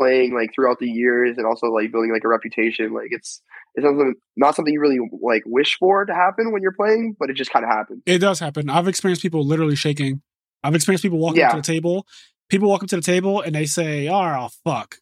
playing 0.00 0.34
like 0.34 0.50
throughout 0.54 0.78
the 0.78 0.88
years 0.88 1.36
and 1.36 1.46
also 1.46 1.66
like 1.66 1.92
building 1.92 2.12
like 2.12 2.24
a 2.24 2.28
reputation. 2.28 2.92
Like 2.92 3.08
it's 3.10 3.42
it's 3.74 3.84
something 3.86 4.14
not 4.36 4.54
something 4.54 4.72
you 4.72 4.80
really 4.80 4.98
like 5.22 5.42
wish 5.46 5.76
for 5.78 6.04
to 6.04 6.14
happen 6.14 6.52
when 6.52 6.62
you're 6.62 6.72
playing, 6.72 7.16
but 7.18 7.30
it 7.30 7.34
just 7.34 7.52
kind 7.52 7.64
of 7.64 7.70
happens. 7.70 8.02
It 8.06 8.18
does 8.18 8.38
happen. 8.38 8.68
I've 8.70 8.88
experienced 8.88 9.22
people 9.22 9.44
literally 9.46 9.76
shaking. 9.76 10.22
I've 10.64 10.74
experienced 10.74 11.02
people 11.02 11.18
walking 11.18 11.40
Yeah. 11.40 11.48
up 11.48 11.52
to 11.52 11.56
the 11.58 11.62
table. 11.62 12.06
People 12.48 12.68
walk 12.68 12.82
up 12.82 12.88
to 12.90 12.96
the 12.96 13.02
table 13.02 13.40
and 13.40 13.54
they 13.54 13.64
say, 13.66 14.08
"Oh 14.08 14.48
fuck!" 14.64 14.96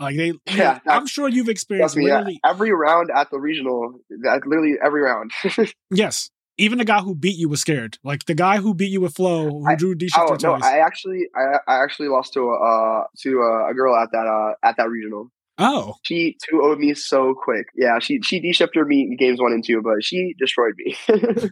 Like 0.00 0.16
they. 0.16 0.32
Yeah, 0.56 0.80
I'm 0.86 1.06
sure 1.06 1.28
you've 1.28 1.48
experienced 1.48 1.96
me, 1.96 2.06
yeah, 2.08 2.24
every 2.44 2.72
round 2.72 3.10
at 3.14 3.30
the 3.30 3.38
regional, 3.38 4.00
that 4.22 4.46
literally 4.46 4.74
every 4.82 5.02
round. 5.02 5.30
Yes, 5.92 6.30
even 6.58 6.78
the 6.78 6.84
guy 6.84 7.00
who 7.00 7.14
beat 7.14 7.36
you 7.36 7.48
was 7.48 7.60
scared. 7.60 7.98
Like 8.02 8.24
the 8.24 8.34
guy 8.34 8.58
who 8.58 8.74
beat 8.74 8.90
you 8.90 9.00
with 9.00 9.14
flow, 9.14 9.50
who 9.50 9.66
I- 9.68 9.74
drew 9.76 9.94
D 9.94 10.08
oh 10.16 10.26
no, 10.30 10.36
twice. 10.36 10.62
I 10.64 10.78
actually, 10.78 11.22
I, 11.36 11.58
I 11.72 11.82
actually 11.84 12.08
lost 12.08 12.32
to 12.34 12.40
a 12.40 12.54
uh, 12.54 13.04
to 13.20 13.38
a, 13.40 13.70
a 13.70 13.74
girl 13.74 13.94
at 13.96 14.08
that 14.12 14.26
uh, 14.26 14.54
at 14.66 14.76
that 14.78 14.88
regional. 14.88 15.30
oh, 15.58 15.94
She 16.02 16.36
two 16.48 16.62
owed 16.62 16.78
me 16.78 16.94
so 16.94 17.34
quick. 17.34 17.66
Yeah, 17.76 17.98
she 17.98 18.20
she 18.22 18.40
de-shifted 18.40 18.86
me 18.86 19.02
in 19.02 19.16
games 19.16 19.40
one 19.40 19.52
and 19.52 19.64
two, 19.64 19.82
but 19.82 20.02
she 20.02 20.34
destroyed 20.38 20.74
me. 20.78 20.96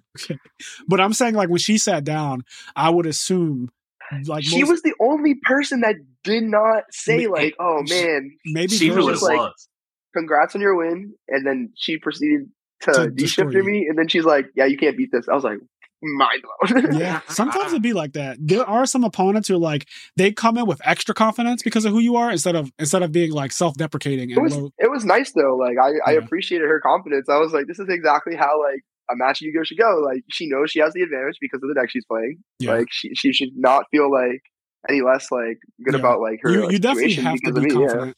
but 0.88 1.00
I'm 1.00 1.12
saying 1.12 1.34
like 1.34 1.48
when 1.48 1.58
she 1.58 1.78
sat 1.78 2.04
down, 2.04 2.44
I 2.76 2.90
would 2.90 3.06
assume 3.06 3.70
like 4.26 4.44
she 4.44 4.60
most- 4.60 4.70
was 4.70 4.82
the 4.82 4.94
only 5.00 5.34
person 5.42 5.80
that 5.80 5.96
did 6.24 6.43
not 6.45 6.85
say 6.90 7.27
like, 7.27 7.55
"Oh 7.59 7.82
man, 7.89 8.36
maybe 8.47 8.73
She 8.74 8.89
knew 8.89 8.95
girls- 8.95 9.05
what 9.05 9.11
it 9.11 9.15
just 9.15 9.23
like- 9.24 9.39
was. 9.39 9.69
congrats 10.15 10.55
on 10.55 10.61
your 10.61 10.77
win," 10.77 11.15
and 11.28 11.47
then 11.47 11.73
she 11.77 11.99
proceeded 11.99 12.49
To 12.82 12.93
to, 12.93 13.11
de-shifter 13.11 13.62
me, 13.65 13.86
and 13.89 13.99
then 13.99 14.09
she's 14.09 14.24
like, 14.24 14.47
"Yeah, 14.55 14.66
you 14.66 14.77
can't 14.77 14.97
beat 14.97 15.11
this." 15.12 15.28
I 15.28 15.35
was 15.35 15.45
like, 15.45 15.59
mind 16.03 16.43
blown. 16.70 16.97
yeah, 17.01 17.20
sometimes 17.28 17.73
it'd 17.73 17.82
be 17.82 17.93
like 17.93 18.12
that. 18.12 18.36
There 18.40 18.65
are 18.65 18.86
some 18.86 19.03
opponents 19.05 19.49
who 19.49 19.57
like 19.57 19.86
they 20.16 20.31
come 20.32 20.57
in 20.59 20.66
with 20.66 20.81
extra 20.85 21.15
confidence 21.15 21.62
because 21.62 21.85
of 21.85 21.93
who 21.93 21.99
you 21.99 22.15
are 22.16 22.31
instead 22.31 22.55
of 22.57 22.70
instead 22.78 23.03
of 23.03 23.11
being 23.12 23.32
like 23.32 23.51
self 23.53 23.74
deprecating 23.77 24.31
it 24.31 24.40
was 24.40 24.57
low. 24.57 24.70
it 24.78 24.90
was 24.90 25.05
nice 25.05 25.32
though. 25.32 25.57
Like 25.57 25.77
I, 25.82 26.11
I 26.11 26.15
appreciated 26.15 26.69
her 26.69 26.81
confidence. 26.81 27.28
I 27.28 27.39
was 27.39 27.53
like, 27.53 27.66
this 27.66 27.78
is 27.81 27.89
exactly 27.89 28.36
how 28.36 28.62
like 28.62 28.81
a 29.11 29.16
match 29.16 29.40
you 29.40 29.53
go 29.53 29.65
should 29.65 29.78
go. 29.78 30.01
Like 30.05 30.23
she 30.31 30.49
knows 30.49 30.70
she 30.70 30.78
has 30.81 30.93
the 30.93 31.03
advantage 31.03 31.39
because 31.40 31.61
of 31.62 31.69
the 31.69 31.74
deck 31.74 31.90
she's 31.90 32.05
playing. 32.05 32.39
Yeah. 32.61 32.74
Like 32.74 32.86
she 32.90 33.11
she 33.15 33.32
should 33.32 33.51
not 33.57 33.85
feel 33.90 34.09
like 34.11 34.43
any 34.88 35.00
less 35.02 35.30
like 35.30 35.59
good 35.84 35.94
Yeah. 35.94 36.00
about 36.00 36.20
like 36.20 36.40
her. 36.42 36.50
you, 36.50 36.62
like, 36.64 36.72
you 36.72 36.78
definitely 36.78 37.14
have 37.14 37.38
to 37.44 37.52
be 37.52 37.60
me. 37.60 37.66
Yeah. 37.72 37.86
confident. 37.88 38.16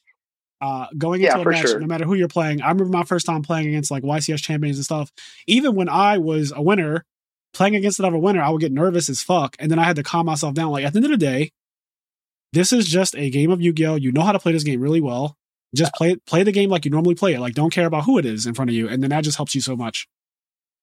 Uh, 0.62 0.86
going 0.98 1.22
Yeah, 1.22 1.38
into 1.38 1.48
a 1.48 1.52
match, 1.52 1.62
sure. 1.68 1.80
no 1.80 1.86
matter 1.86 2.04
who 2.04 2.14
you're 2.14 2.28
playing. 2.28 2.60
I 2.60 2.68
remember 2.68 2.96
my 2.96 3.04
first 3.04 3.24
time 3.24 3.42
playing 3.42 3.68
against 3.68 3.90
like 3.90 4.02
YCS 4.02 4.42
champions 4.42 4.76
and 4.76 4.84
stuff. 4.84 5.10
Even 5.46 5.74
when 5.74 5.88
I 5.88 6.18
was 6.18 6.52
a 6.54 6.60
winner, 6.60 7.04
playing 7.54 7.76
against 7.76 7.98
another 7.98 8.18
winner, 8.18 8.42
I 8.42 8.50
would 8.50 8.60
get 8.60 8.70
nervous 8.72 9.08
as 9.08 9.22
fuck, 9.22 9.56
and 9.58 9.70
then 9.70 9.78
I 9.78 9.84
had 9.84 9.96
to 9.96 10.02
calm 10.02 10.26
myself 10.26 10.52
down. 10.54 10.70
Like 10.70 10.84
at 10.84 10.92
the 10.92 10.98
end 10.98 11.06
of 11.06 11.12
the 11.12 11.16
day, 11.16 11.50
this 12.52 12.72
is 12.74 12.86
just 12.86 13.14
a 13.16 13.30
game 13.30 13.50
of 13.50 13.62
Yu-Gi-Oh. 13.62 13.94
You 13.94 14.12
know 14.12 14.22
how 14.22 14.32
to 14.32 14.38
play 14.38 14.52
this 14.52 14.64
game 14.64 14.80
really 14.80 15.00
well. 15.00 15.36
Just 15.74 15.94
play 15.94 16.16
play 16.26 16.42
the 16.42 16.52
game 16.52 16.68
like 16.68 16.84
you 16.84 16.90
normally 16.90 17.14
play 17.14 17.32
it. 17.32 17.40
Like 17.40 17.54
don't 17.54 17.72
care 17.72 17.86
about 17.86 18.04
who 18.04 18.18
it 18.18 18.26
is 18.26 18.44
in 18.44 18.52
front 18.54 18.70
of 18.70 18.74
you, 18.74 18.86
and 18.88 19.02
then 19.02 19.10
that 19.10 19.24
just 19.24 19.36
helps 19.38 19.54
you 19.54 19.60
so 19.62 19.76
much. 19.76 20.08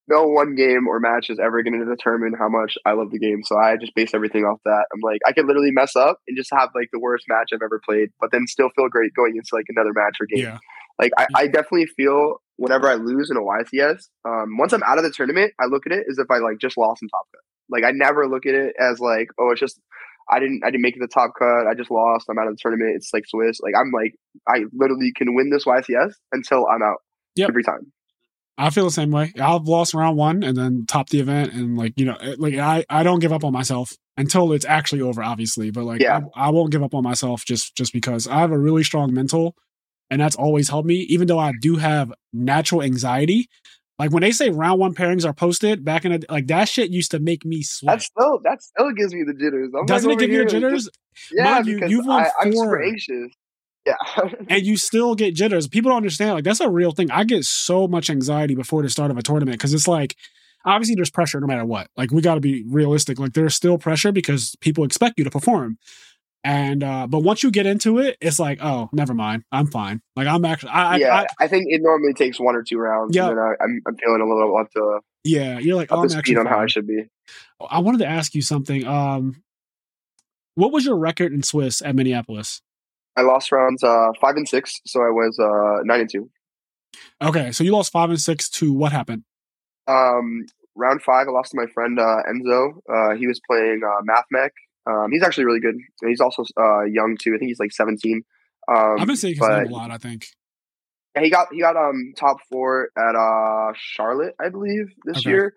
No 0.09 0.23
one 0.23 0.55
game 0.55 0.87
or 0.87 0.99
match 0.99 1.29
is 1.29 1.39
ever 1.39 1.61
going 1.63 1.79
to 1.79 1.85
determine 1.85 2.33
how 2.37 2.47
much 2.47 2.77
I 2.85 2.93
love 2.93 3.11
the 3.11 3.19
game. 3.19 3.41
So 3.43 3.57
I 3.57 3.75
just 3.75 3.93
base 3.93 4.13
everything 4.13 4.43
off 4.43 4.59
that. 4.63 4.85
I'm 4.93 5.01
like, 5.01 5.19
I 5.27 5.33
could 5.33 5.45
literally 5.45 5.71
mess 5.71 5.95
up 5.95 6.19
and 6.27 6.37
just 6.37 6.49
have 6.51 6.69
like 6.75 6.89
the 6.93 6.99
worst 6.99 7.25
match 7.27 7.49
I've 7.53 7.61
ever 7.61 7.81
played, 7.83 8.09
but 8.19 8.31
then 8.31 8.47
still 8.47 8.69
feel 8.75 8.87
great 8.89 9.13
going 9.13 9.35
into 9.35 9.49
like 9.51 9.65
another 9.69 9.91
match 9.93 10.17
or 10.21 10.25
game. 10.27 10.45
Yeah, 10.45 10.57
Like 10.97 11.11
I, 11.17 11.27
I 11.35 11.47
definitely 11.47 11.87
feel 11.87 12.37
whenever 12.55 12.87
I 12.87 12.95
lose 12.95 13.29
in 13.29 13.37
a 13.37 13.41
YCS, 13.41 14.03
um, 14.25 14.57
once 14.57 14.73
I'm 14.73 14.83
out 14.83 14.97
of 14.97 15.03
the 15.03 15.11
tournament, 15.11 15.53
I 15.59 15.65
look 15.65 15.85
at 15.85 15.91
it 15.91 16.05
as 16.09 16.17
if 16.17 16.31
I 16.31 16.37
like 16.37 16.57
just 16.59 16.77
lost 16.77 17.01
in 17.01 17.09
top 17.09 17.27
cut. 17.33 17.41
Like 17.69 17.83
I 17.83 17.91
never 17.91 18.27
look 18.27 18.45
at 18.45 18.55
it 18.55 18.75
as 18.79 18.99
like, 18.99 19.27
oh, 19.37 19.51
it's 19.51 19.59
just 19.59 19.79
I 20.29 20.39
didn't 20.39 20.61
I 20.65 20.71
didn't 20.71 20.81
make 20.83 20.99
the 20.99 21.07
top 21.07 21.31
cut. 21.37 21.67
I 21.67 21.73
just 21.75 21.91
lost. 21.91 22.27
I'm 22.29 22.39
out 22.39 22.47
of 22.47 22.53
the 22.53 22.59
tournament. 22.61 22.95
It's 22.95 23.11
like 23.13 23.25
Swiss. 23.27 23.59
Like 23.61 23.73
I'm 23.77 23.91
like 23.91 24.15
I 24.47 24.63
literally 24.73 25.11
can 25.15 25.35
win 25.35 25.49
this 25.49 25.65
YCS 25.65 26.13
until 26.31 26.65
I'm 26.67 26.81
out 26.81 26.97
Yep. 27.35 27.49
every 27.49 27.63
time. 27.63 27.91
I 28.57 28.69
feel 28.71 28.85
the 28.85 28.91
same 28.91 29.11
way. 29.11 29.33
I've 29.39 29.63
lost 29.67 29.93
round 29.93 30.17
one 30.17 30.43
and 30.43 30.57
then 30.57 30.85
top 30.87 31.09
the 31.09 31.19
event, 31.19 31.53
and 31.53 31.77
like 31.77 31.93
you 31.95 32.05
know, 32.05 32.15
eh, 32.15 32.35
like 32.37 32.55
I 32.55 32.83
I 32.89 33.03
don't 33.03 33.19
give 33.19 33.31
up 33.33 33.43
on 33.43 33.53
myself 33.53 33.91
until 34.17 34.51
it's 34.53 34.65
actually 34.65 35.01
over, 35.01 35.23
obviously. 35.23 35.69
But 35.71 35.83
like 35.85 36.01
Yeah. 36.01 36.21
I, 36.35 36.47
I 36.47 36.49
won't 36.49 36.71
give 36.71 36.81
up 36.83 36.95
on 36.95 37.03
myself 37.03 37.43
just 37.45 37.75
just 37.75 37.93
because 37.93 38.27
I 38.27 38.39
have 38.39 38.51
a 38.51 38.57
really 38.57 38.83
strong 38.83 39.13
mental, 39.13 39.55
and 40.09 40.19
that's 40.19 40.35
always 40.35 40.69
helped 40.69 40.87
me. 40.87 40.95
Even 41.09 41.27
though 41.27 41.39
I 41.39 41.51
do 41.61 41.75
have 41.75 42.11
natural 42.33 42.81
anxiety, 42.81 43.47
like 43.99 44.11
when 44.11 44.21
they 44.21 44.31
say 44.31 44.49
round 44.49 44.79
one 44.79 44.95
pairings 44.95 45.23
are 45.23 45.33
posted 45.33 45.85
back 45.85 46.03
in 46.05 46.13
the 46.13 46.25
like 46.29 46.47
that 46.47 46.67
shit 46.67 46.89
used 46.89 47.11
to 47.11 47.19
make 47.19 47.45
me 47.45 47.61
sweat. 47.61 47.99
That 47.99 48.03
still 48.03 48.39
that 48.43 48.61
still 48.63 48.91
gives 48.93 49.13
me 49.13 49.23
the 49.23 49.33
jitters. 49.33 49.69
I'm 49.77 49.85
Doesn't 49.85 50.09
like 50.09 50.17
it 50.17 50.27
give 50.27 50.31
you 50.31 50.43
the 50.45 50.49
jitters? 50.49 50.85
just- 50.85 50.97
yeah, 51.31 51.43
Mind 51.45 51.65
you, 51.67 51.81
you've 51.87 52.05
won 52.05 52.23
I, 52.25 52.29
I'm 52.41 52.51
super 52.53 52.65
four. 52.65 52.83
anxious. 52.83 53.31
Yeah. 53.87 54.29
and 54.49 54.65
you 54.65 54.77
still 54.77 55.15
get 55.15 55.33
jitters. 55.33 55.67
People 55.67 55.89
don't 55.89 55.97
understand. 55.97 56.33
Like 56.33 56.43
that's 56.43 56.59
a 56.59 56.69
real 56.69 56.91
thing. 56.91 57.09
I 57.09 57.23
get 57.23 57.45
so 57.45 57.87
much 57.87 58.09
anxiety 58.09 58.55
before 58.55 58.81
the 58.81 58.89
start 58.89 59.11
of 59.11 59.17
a 59.17 59.21
tournament 59.21 59.57
because 59.57 59.73
it's 59.73 59.87
like 59.87 60.15
obviously 60.65 60.95
there's 60.95 61.09
pressure 61.09 61.39
no 61.39 61.47
matter 61.47 61.65
what. 61.65 61.89
Like 61.95 62.11
we 62.11 62.21
got 62.21 62.35
to 62.35 62.41
be 62.41 62.65
realistic. 62.67 63.17
Like 63.19 63.33
there's 63.33 63.55
still 63.55 63.77
pressure 63.77 64.11
because 64.11 64.55
people 64.59 64.83
expect 64.83 65.17
you 65.17 65.23
to 65.23 65.29
perform. 65.29 65.77
And 66.43 66.83
uh 66.83 67.07
but 67.07 67.19
once 67.19 67.43
you 67.43 67.51
get 67.51 67.65
into 67.65 67.99
it, 67.99 68.17
it's 68.21 68.39
like, 68.39 68.59
oh, 68.61 68.89
never 68.91 69.13
mind. 69.13 69.43
I'm 69.51 69.67
fine. 69.67 70.01
Like 70.15 70.27
I'm 70.27 70.43
actually 70.45 70.71
I, 70.71 70.97
yeah, 70.97 71.15
I, 71.15 71.45
I, 71.45 71.47
think 71.47 71.65
it 71.67 71.81
normally 71.81 72.13
takes 72.13 72.39
one 72.39 72.55
or 72.55 72.63
two 72.63 72.77
rounds. 72.77 73.15
Yeah. 73.15 73.29
and 73.29 73.37
then 73.37 73.43
I, 73.43 73.63
I'm 73.63 73.81
I'm 73.87 73.97
feeling 73.97 74.21
a 74.21 74.27
little 74.27 74.55
up 74.57 74.69
to 74.71 74.99
yeah, 75.23 75.59
you're 75.59 75.75
like, 75.75 75.91
oh, 75.91 76.03
I'm 76.03 76.09
speed 76.09 76.19
actually 76.19 76.37
on 76.37 76.45
how 76.45 76.59
I 76.59 76.67
should 76.67 76.87
be. 76.87 77.05
I 77.59 77.79
wanted 77.79 77.99
to 77.99 78.07
ask 78.07 78.35
you 78.35 78.41
something. 78.41 78.85
Um 78.85 79.41
what 80.55 80.71
was 80.71 80.85
your 80.85 80.97
record 80.97 81.33
in 81.33 81.43
Swiss 81.43 81.81
at 81.81 81.95
Minneapolis? 81.95 82.61
I 83.17 83.21
lost 83.23 83.51
rounds 83.51 83.83
uh, 83.83 84.09
five 84.21 84.35
and 84.35 84.47
six, 84.47 84.79
so 84.85 85.01
I 85.01 85.09
was 85.09 85.37
uh, 85.39 85.83
nine 85.83 86.01
and 86.01 86.09
two. 86.09 86.29
Okay, 87.21 87.51
so 87.51 87.63
you 87.63 87.71
lost 87.73 87.91
five 87.91 88.09
and 88.09 88.21
six 88.21 88.47
to 88.51 88.71
what 88.71 88.91
happened? 88.91 89.23
Um, 89.87 90.45
round 90.75 91.01
five, 91.01 91.27
I 91.27 91.31
lost 91.31 91.51
to 91.51 91.57
my 91.57 91.65
friend 91.73 91.99
uh, 91.99 92.21
Enzo. 92.29 92.73
Uh, 92.87 93.15
he 93.17 93.27
was 93.27 93.41
playing 93.49 93.81
uh, 93.83 94.01
Mathmech. 94.03 94.51
Um, 94.85 95.11
he's 95.11 95.23
actually 95.23 95.45
really 95.45 95.59
good. 95.59 95.75
He's 96.07 96.21
also 96.21 96.43
uh, 96.57 96.83
young 96.83 97.17
too. 97.19 97.33
I 97.35 97.39
think 97.39 97.49
he's 97.49 97.59
like 97.59 97.71
seventeen. 97.73 98.21
Um, 98.69 98.95
I've 98.99 99.07
been 99.07 99.17
seeing 99.17 99.35
his 99.35 99.47
name 99.47 99.67
a 99.67 99.75
lot, 99.75 99.91
I 99.91 99.97
think. 99.97 100.27
yeah, 101.15 101.23
he 101.23 101.29
got 101.29 101.47
he 101.51 101.59
got 101.59 101.75
um 101.75 102.13
top 102.17 102.37
four 102.51 102.89
at 102.97 103.15
uh 103.15 103.73
Charlotte, 103.75 104.35
I 104.39 104.49
believe, 104.49 104.85
this 105.05 105.17
Okay. 105.17 105.29
year. 105.29 105.53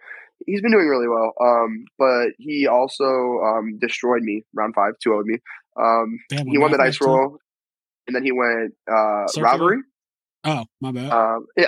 He's 0.47 0.63
been 0.63 0.73
doing 0.73 0.89
really 0.89 1.09
well. 1.09 1.33
Um, 1.41 1.85
but 1.99 2.29
he 2.39 2.67
also 2.67 3.05
um 3.45 3.79
destroyed 3.79 4.23
me 4.23 4.45
round 4.55 4.75
five, 4.75 4.95
two 5.03 5.13
of 5.13 5.27
me. 5.27 5.37
Um, 5.79 6.19
Damn, 6.31 6.47
he 6.47 6.57
won 6.59 6.71
the 6.73 6.79
dice 6.79 7.01
roll, 7.01 7.39
and 8.11 8.17
then 8.17 8.25
he 8.25 8.33
went 8.33 8.75
uh? 8.91 9.27
Ravelry. 9.39 9.79
Oh, 10.43 10.65
my 10.81 10.91
bad. 10.91 11.11
Um, 11.13 11.47
yeah, 11.57 11.67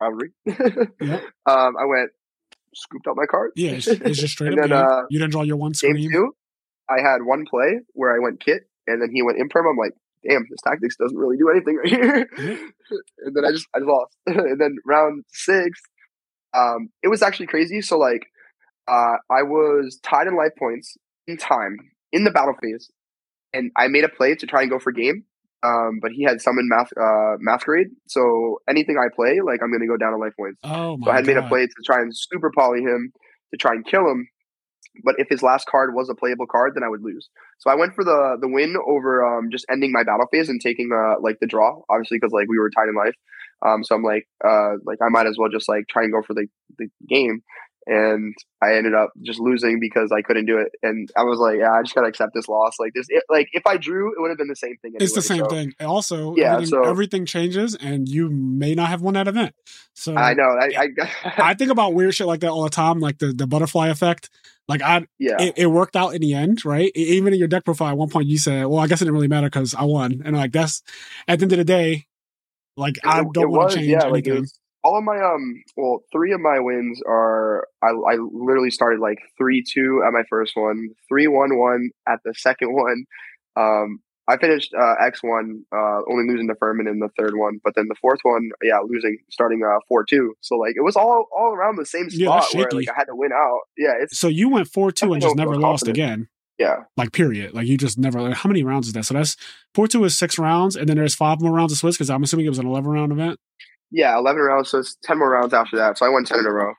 robbery. 0.00 0.30
Yep. 0.46 1.22
Um, 1.46 1.72
I 1.80 1.84
went 1.86 2.10
scooped 2.74 3.06
out 3.08 3.16
my 3.16 3.26
card. 3.30 3.52
Yeah, 3.56 3.70
it's, 3.72 3.86
it's 3.86 4.18
just 4.20 4.34
straight 4.34 4.52
And 4.52 4.60
up. 4.60 4.68
then, 4.68 4.78
uh, 4.78 5.02
you 5.10 5.18
didn't 5.18 5.30
draw 5.32 5.42
your 5.42 5.56
one 5.56 5.70
Game 5.72 5.92
screen. 5.92 6.10
two, 6.12 6.34
I 6.90 7.00
had 7.00 7.18
one 7.24 7.44
play 7.48 7.80
where 7.92 8.14
I 8.14 8.18
went 8.18 8.40
kit, 8.40 8.64
and 8.86 9.00
then 9.00 9.10
he 9.14 9.22
went 9.22 9.38
imperm. 9.38 9.70
I'm 9.70 9.76
like, 9.78 9.92
damn, 10.28 10.44
this 10.50 10.60
tactics 10.66 10.96
doesn't 10.96 11.16
really 11.16 11.36
do 11.36 11.48
anything 11.50 11.76
right 11.76 11.88
here. 11.88 12.28
Yeah. 12.36 12.44
and 13.24 13.36
then 13.36 13.44
I 13.44 13.52
just 13.52 13.66
I 13.74 13.78
lost. 13.78 14.16
and 14.26 14.60
then 14.60 14.76
round 14.84 15.24
six, 15.28 15.80
um, 16.52 16.88
it 17.02 17.08
was 17.08 17.22
actually 17.22 17.46
crazy. 17.46 17.80
So 17.80 17.96
like, 17.96 18.26
uh, 18.88 19.16
I 19.30 19.42
was 19.42 20.00
tied 20.02 20.26
in 20.26 20.36
life 20.36 20.52
points 20.58 20.96
in 21.26 21.36
time 21.36 21.78
in 22.12 22.24
the 22.24 22.30
battle 22.32 22.54
phase, 22.60 22.90
and 23.52 23.70
I 23.76 23.86
made 23.88 24.04
a 24.04 24.08
play 24.08 24.34
to 24.34 24.46
try 24.46 24.62
and 24.62 24.70
go 24.70 24.78
for 24.80 24.90
game. 24.92 25.24
Um, 25.64 25.98
but 26.02 26.12
he 26.12 26.24
had 26.24 26.40
summoned 26.40 26.68
math 26.68 26.90
uh, 27.00 27.36
masquerade, 27.40 27.88
so 28.06 28.58
anything 28.68 28.96
I 28.98 29.08
play, 29.14 29.40
like 29.40 29.60
I'm 29.62 29.72
gonna 29.72 29.86
go 29.86 29.96
down 29.96 30.12
in 30.12 30.20
life 30.20 30.34
points. 30.38 30.58
Oh 30.62 30.96
my 30.98 31.06
So 31.06 31.10
I 31.12 31.16
had 31.16 31.26
made 31.26 31.38
a 31.38 31.48
play 31.48 31.66
to 31.66 31.82
try 31.86 32.00
and 32.00 32.14
super 32.14 32.50
poly 32.56 32.80
him 32.80 33.12
to 33.52 33.56
try 33.56 33.72
and 33.72 33.86
kill 33.86 34.02
him. 34.02 34.28
But 35.02 35.16
if 35.18 35.28
his 35.28 35.42
last 35.42 35.66
card 35.66 35.94
was 35.94 36.08
a 36.08 36.14
playable 36.14 36.46
card, 36.46 36.72
then 36.74 36.84
I 36.84 36.88
would 36.88 37.02
lose. 37.02 37.28
So 37.58 37.70
I 37.70 37.74
went 37.74 37.94
for 37.94 38.04
the 38.04 38.36
the 38.40 38.48
win 38.48 38.76
over 38.86 39.24
um, 39.24 39.48
just 39.50 39.64
ending 39.70 39.90
my 39.90 40.04
battle 40.04 40.26
phase 40.30 40.48
and 40.48 40.60
taking 40.60 40.90
uh, 40.92 41.20
like 41.20 41.38
the 41.40 41.46
draw, 41.46 41.80
obviously 41.88 42.18
because 42.18 42.32
like 42.32 42.48
we 42.48 42.58
were 42.58 42.70
tied 42.70 42.88
in 42.88 42.94
life. 42.94 43.14
Um, 43.66 43.82
so 43.82 43.94
I'm 43.94 44.02
like 44.02 44.28
uh, 44.46 44.74
like 44.84 44.98
I 45.02 45.08
might 45.08 45.26
as 45.26 45.36
well 45.38 45.48
just 45.50 45.68
like 45.68 45.88
try 45.88 46.02
and 46.02 46.12
go 46.12 46.20
for 46.22 46.34
the, 46.34 46.46
the 46.78 46.88
game. 47.08 47.42
And 47.86 48.34
I 48.62 48.74
ended 48.76 48.94
up 48.94 49.10
just 49.22 49.38
losing 49.40 49.78
because 49.80 50.10
I 50.10 50.22
couldn't 50.22 50.46
do 50.46 50.58
it. 50.58 50.72
And 50.82 51.08
I 51.16 51.24
was 51.24 51.38
like, 51.38 51.58
yeah, 51.58 51.72
I 51.72 51.82
just 51.82 51.94
gotta 51.94 52.06
accept 52.08 52.32
this 52.34 52.48
loss. 52.48 52.76
Like 52.78 52.92
this, 52.94 53.06
it, 53.08 53.22
like 53.28 53.48
if 53.52 53.66
I 53.66 53.76
drew, 53.76 54.08
it 54.12 54.20
would 54.20 54.30
have 54.30 54.38
been 54.38 54.48
the 54.48 54.56
same 54.56 54.76
thing. 54.82 54.92
Anyway, 54.94 55.04
it's 55.04 55.14
the 55.14 55.22
same 55.22 55.40
so. 55.44 55.48
thing. 55.48 55.72
Also, 55.80 56.34
Yeah, 56.36 56.54
everything, 56.54 56.70
so- 56.70 56.84
everything 56.84 57.26
changes, 57.26 57.74
and 57.74 58.08
you 58.08 58.30
may 58.30 58.74
not 58.74 58.88
have 58.88 59.02
won 59.02 59.14
that 59.14 59.28
event. 59.28 59.54
So 59.94 60.14
I 60.16 60.34
know. 60.34 60.42
I, 60.60 60.70
I, 60.76 61.32
I 61.50 61.54
think 61.54 61.70
about 61.70 61.94
weird 61.94 62.14
shit 62.14 62.26
like 62.26 62.40
that 62.40 62.50
all 62.50 62.64
the 62.64 62.70
time, 62.70 63.00
like 63.00 63.18
the 63.18 63.32
the 63.32 63.46
butterfly 63.46 63.88
effect. 63.88 64.30
Like 64.66 64.80
I, 64.80 65.06
yeah. 65.18 65.36
it, 65.40 65.54
it 65.58 65.66
worked 65.66 65.94
out 65.94 66.14
in 66.14 66.22
the 66.22 66.32
end, 66.32 66.64
right? 66.64 66.90
E- 66.96 67.16
Even 67.16 67.34
in 67.34 67.38
your 67.38 67.48
deck 67.48 67.66
profile, 67.66 67.90
at 67.90 67.98
one 67.98 68.08
point 68.08 68.28
you 68.28 68.38
said, 68.38 68.64
"Well, 68.66 68.78
I 68.78 68.86
guess 68.86 69.02
it 69.02 69.04
didn't 69.04 69.14
really 69.14 69.28
matter 69.28 69.48
because 69.48 69.74
I 69.74 69.84
won," 69.84 70.22
and 70.24 70.34
like 70.34 70.52
that's 70.52 70.82
at 71.28 71.38
the 71.38 71.44
end 71.44 71.52
of 71.52 71.58
the 71.58 71.64
day, 71.64 72.06
like 72.76 72.94
I 73.04 73.22
don't 73.32 73.50
want 73.50 73.64
was, 73.66 73.74
to 73.74 73.78
change 73.80 73.90
yeah, 73.90 74.06
anything. 74.06 74.40
was- 74.40 74.58
all 74.84 74.98
of 74.98 75.04
my 75.04 75.16
um 75.16 75.62
well 75.76 76.00
three 76.12 76.32
of 76.32 76.40
my 76.40 76.60
wins 76.60 77.00
are 77.08 77.66
I, 77.82 77.88
I 77.88 78.16
literally 78.16 78.70
started 78.70 79.00
like 79.00 79.18
three 79.38 79.64
two 79.68 80.02
at 80.06 80.12
my 80.12 80.22
first 80.30 80.52
one 80.54 80.90
three 81.08 81.26
one 81.26 81.58
one 81.58 81.90
at 82.06 82.20
the 82.24 82.34
second 82.34 82.74
one 82.74 83.04
um 83.56 83.98
i 84.28 84.36
finished 84.36 84.72
uh 84.78 84.94
x 85.04 85.22
one 85.22 85.64
uh 85.74 86.00
only 86.10 86.28
losing 86.28 86.48
to 86.48 86.54
furman 86.54 86.86
in 86.86 86.98
the 87.00 87.08
third 87.18 87.34
one 87.36 87.60
but 87.64 87.74
then 87.74 87.86
the 87.88 87.96
fourth 88.00 88.20
one 88.22 88.50
yeah 88.62 88.78
losing 88.86 89.16
starting 89.30 89.62
uh 89.64 89.78
four 89.88 90.04
two 90.04 90.34
so 90.40 90.56
like 90.56 90.74
it 90.76 90.82
was 90.84 90.96
all 90.96 91.26
all 91.36 91.52
around 91.54 91.76
the 91.76 91.86
same 91.86 92.08
Yeah, 92.10 92.26
spot 92.26 92.42
that's 92.42 92.54
where 92.54 92.70
like 92.70 92.88
i 92.88 92.92
had 92.96 93.04
to 93.04 93.16
win 93.16 93.32
out 93.32 93.60
yeah 93.78 93.94
it's 94.00 94.18
so 94.18 94.28
you 94.28 94.48
went 94.50 94.68
four 94.68 94.92
two 94.92 95.12
and 95.12 95.22
just 95.22 95.36
never 95.36 95.56
lost 95.56 95.88
again. 95.88 96.28
yeah 96.58 96.84
Like 96.96 97.12
period. 97.12 97.54
Like 97.54 97.66
you 97.66 97.76
just 97.76 97.98
never. 97.98 98.20
Like, 98.20 98.34
how 98.36 98.48
many 98.48 98.62
rounds 98.62 98.86
is 98.86 98.92
that? 98.92 99.04
So 99.04 99.14
that's 99.14 99.36
four 99.74 99.88
two 99.88 100.04
is 100.04 100.16
six 100.16 100.38
rounds, 100.38 100.76
and 100.76 100.88
then 100.88 100.96
there's 100.96 101.14
five 101.14 101.40
more 101.40 101.52
rounds 101.52 101.72
of 101.72 101.78
Swiss 101.78 101.96
because 101.96 102.10
I'm 102.10 102.22
assuming 102.22 102.46
it 102.46 102.50
was 102.50 102.58
an 102.58 102.66
eleven 102.66 102.92
round 102.92 103.12
event. 103.12 103.40
Yeah 103.94 104.18
11 104.18 104.42
rounds 104.42 104.70
so 104.70 104.78
it's 104.78 104.96
10 105.02 105.18
more 105.18 105.30
rounds 105.30 105.54
after 105.54 105.76
that 105.76 105.96
so 105.96 106.04
i 106.04 106.08
won 106.08 106.24
10 106.24 106.40
in 106.40 106.46
a 106.46 106.52
row 106.52 106.74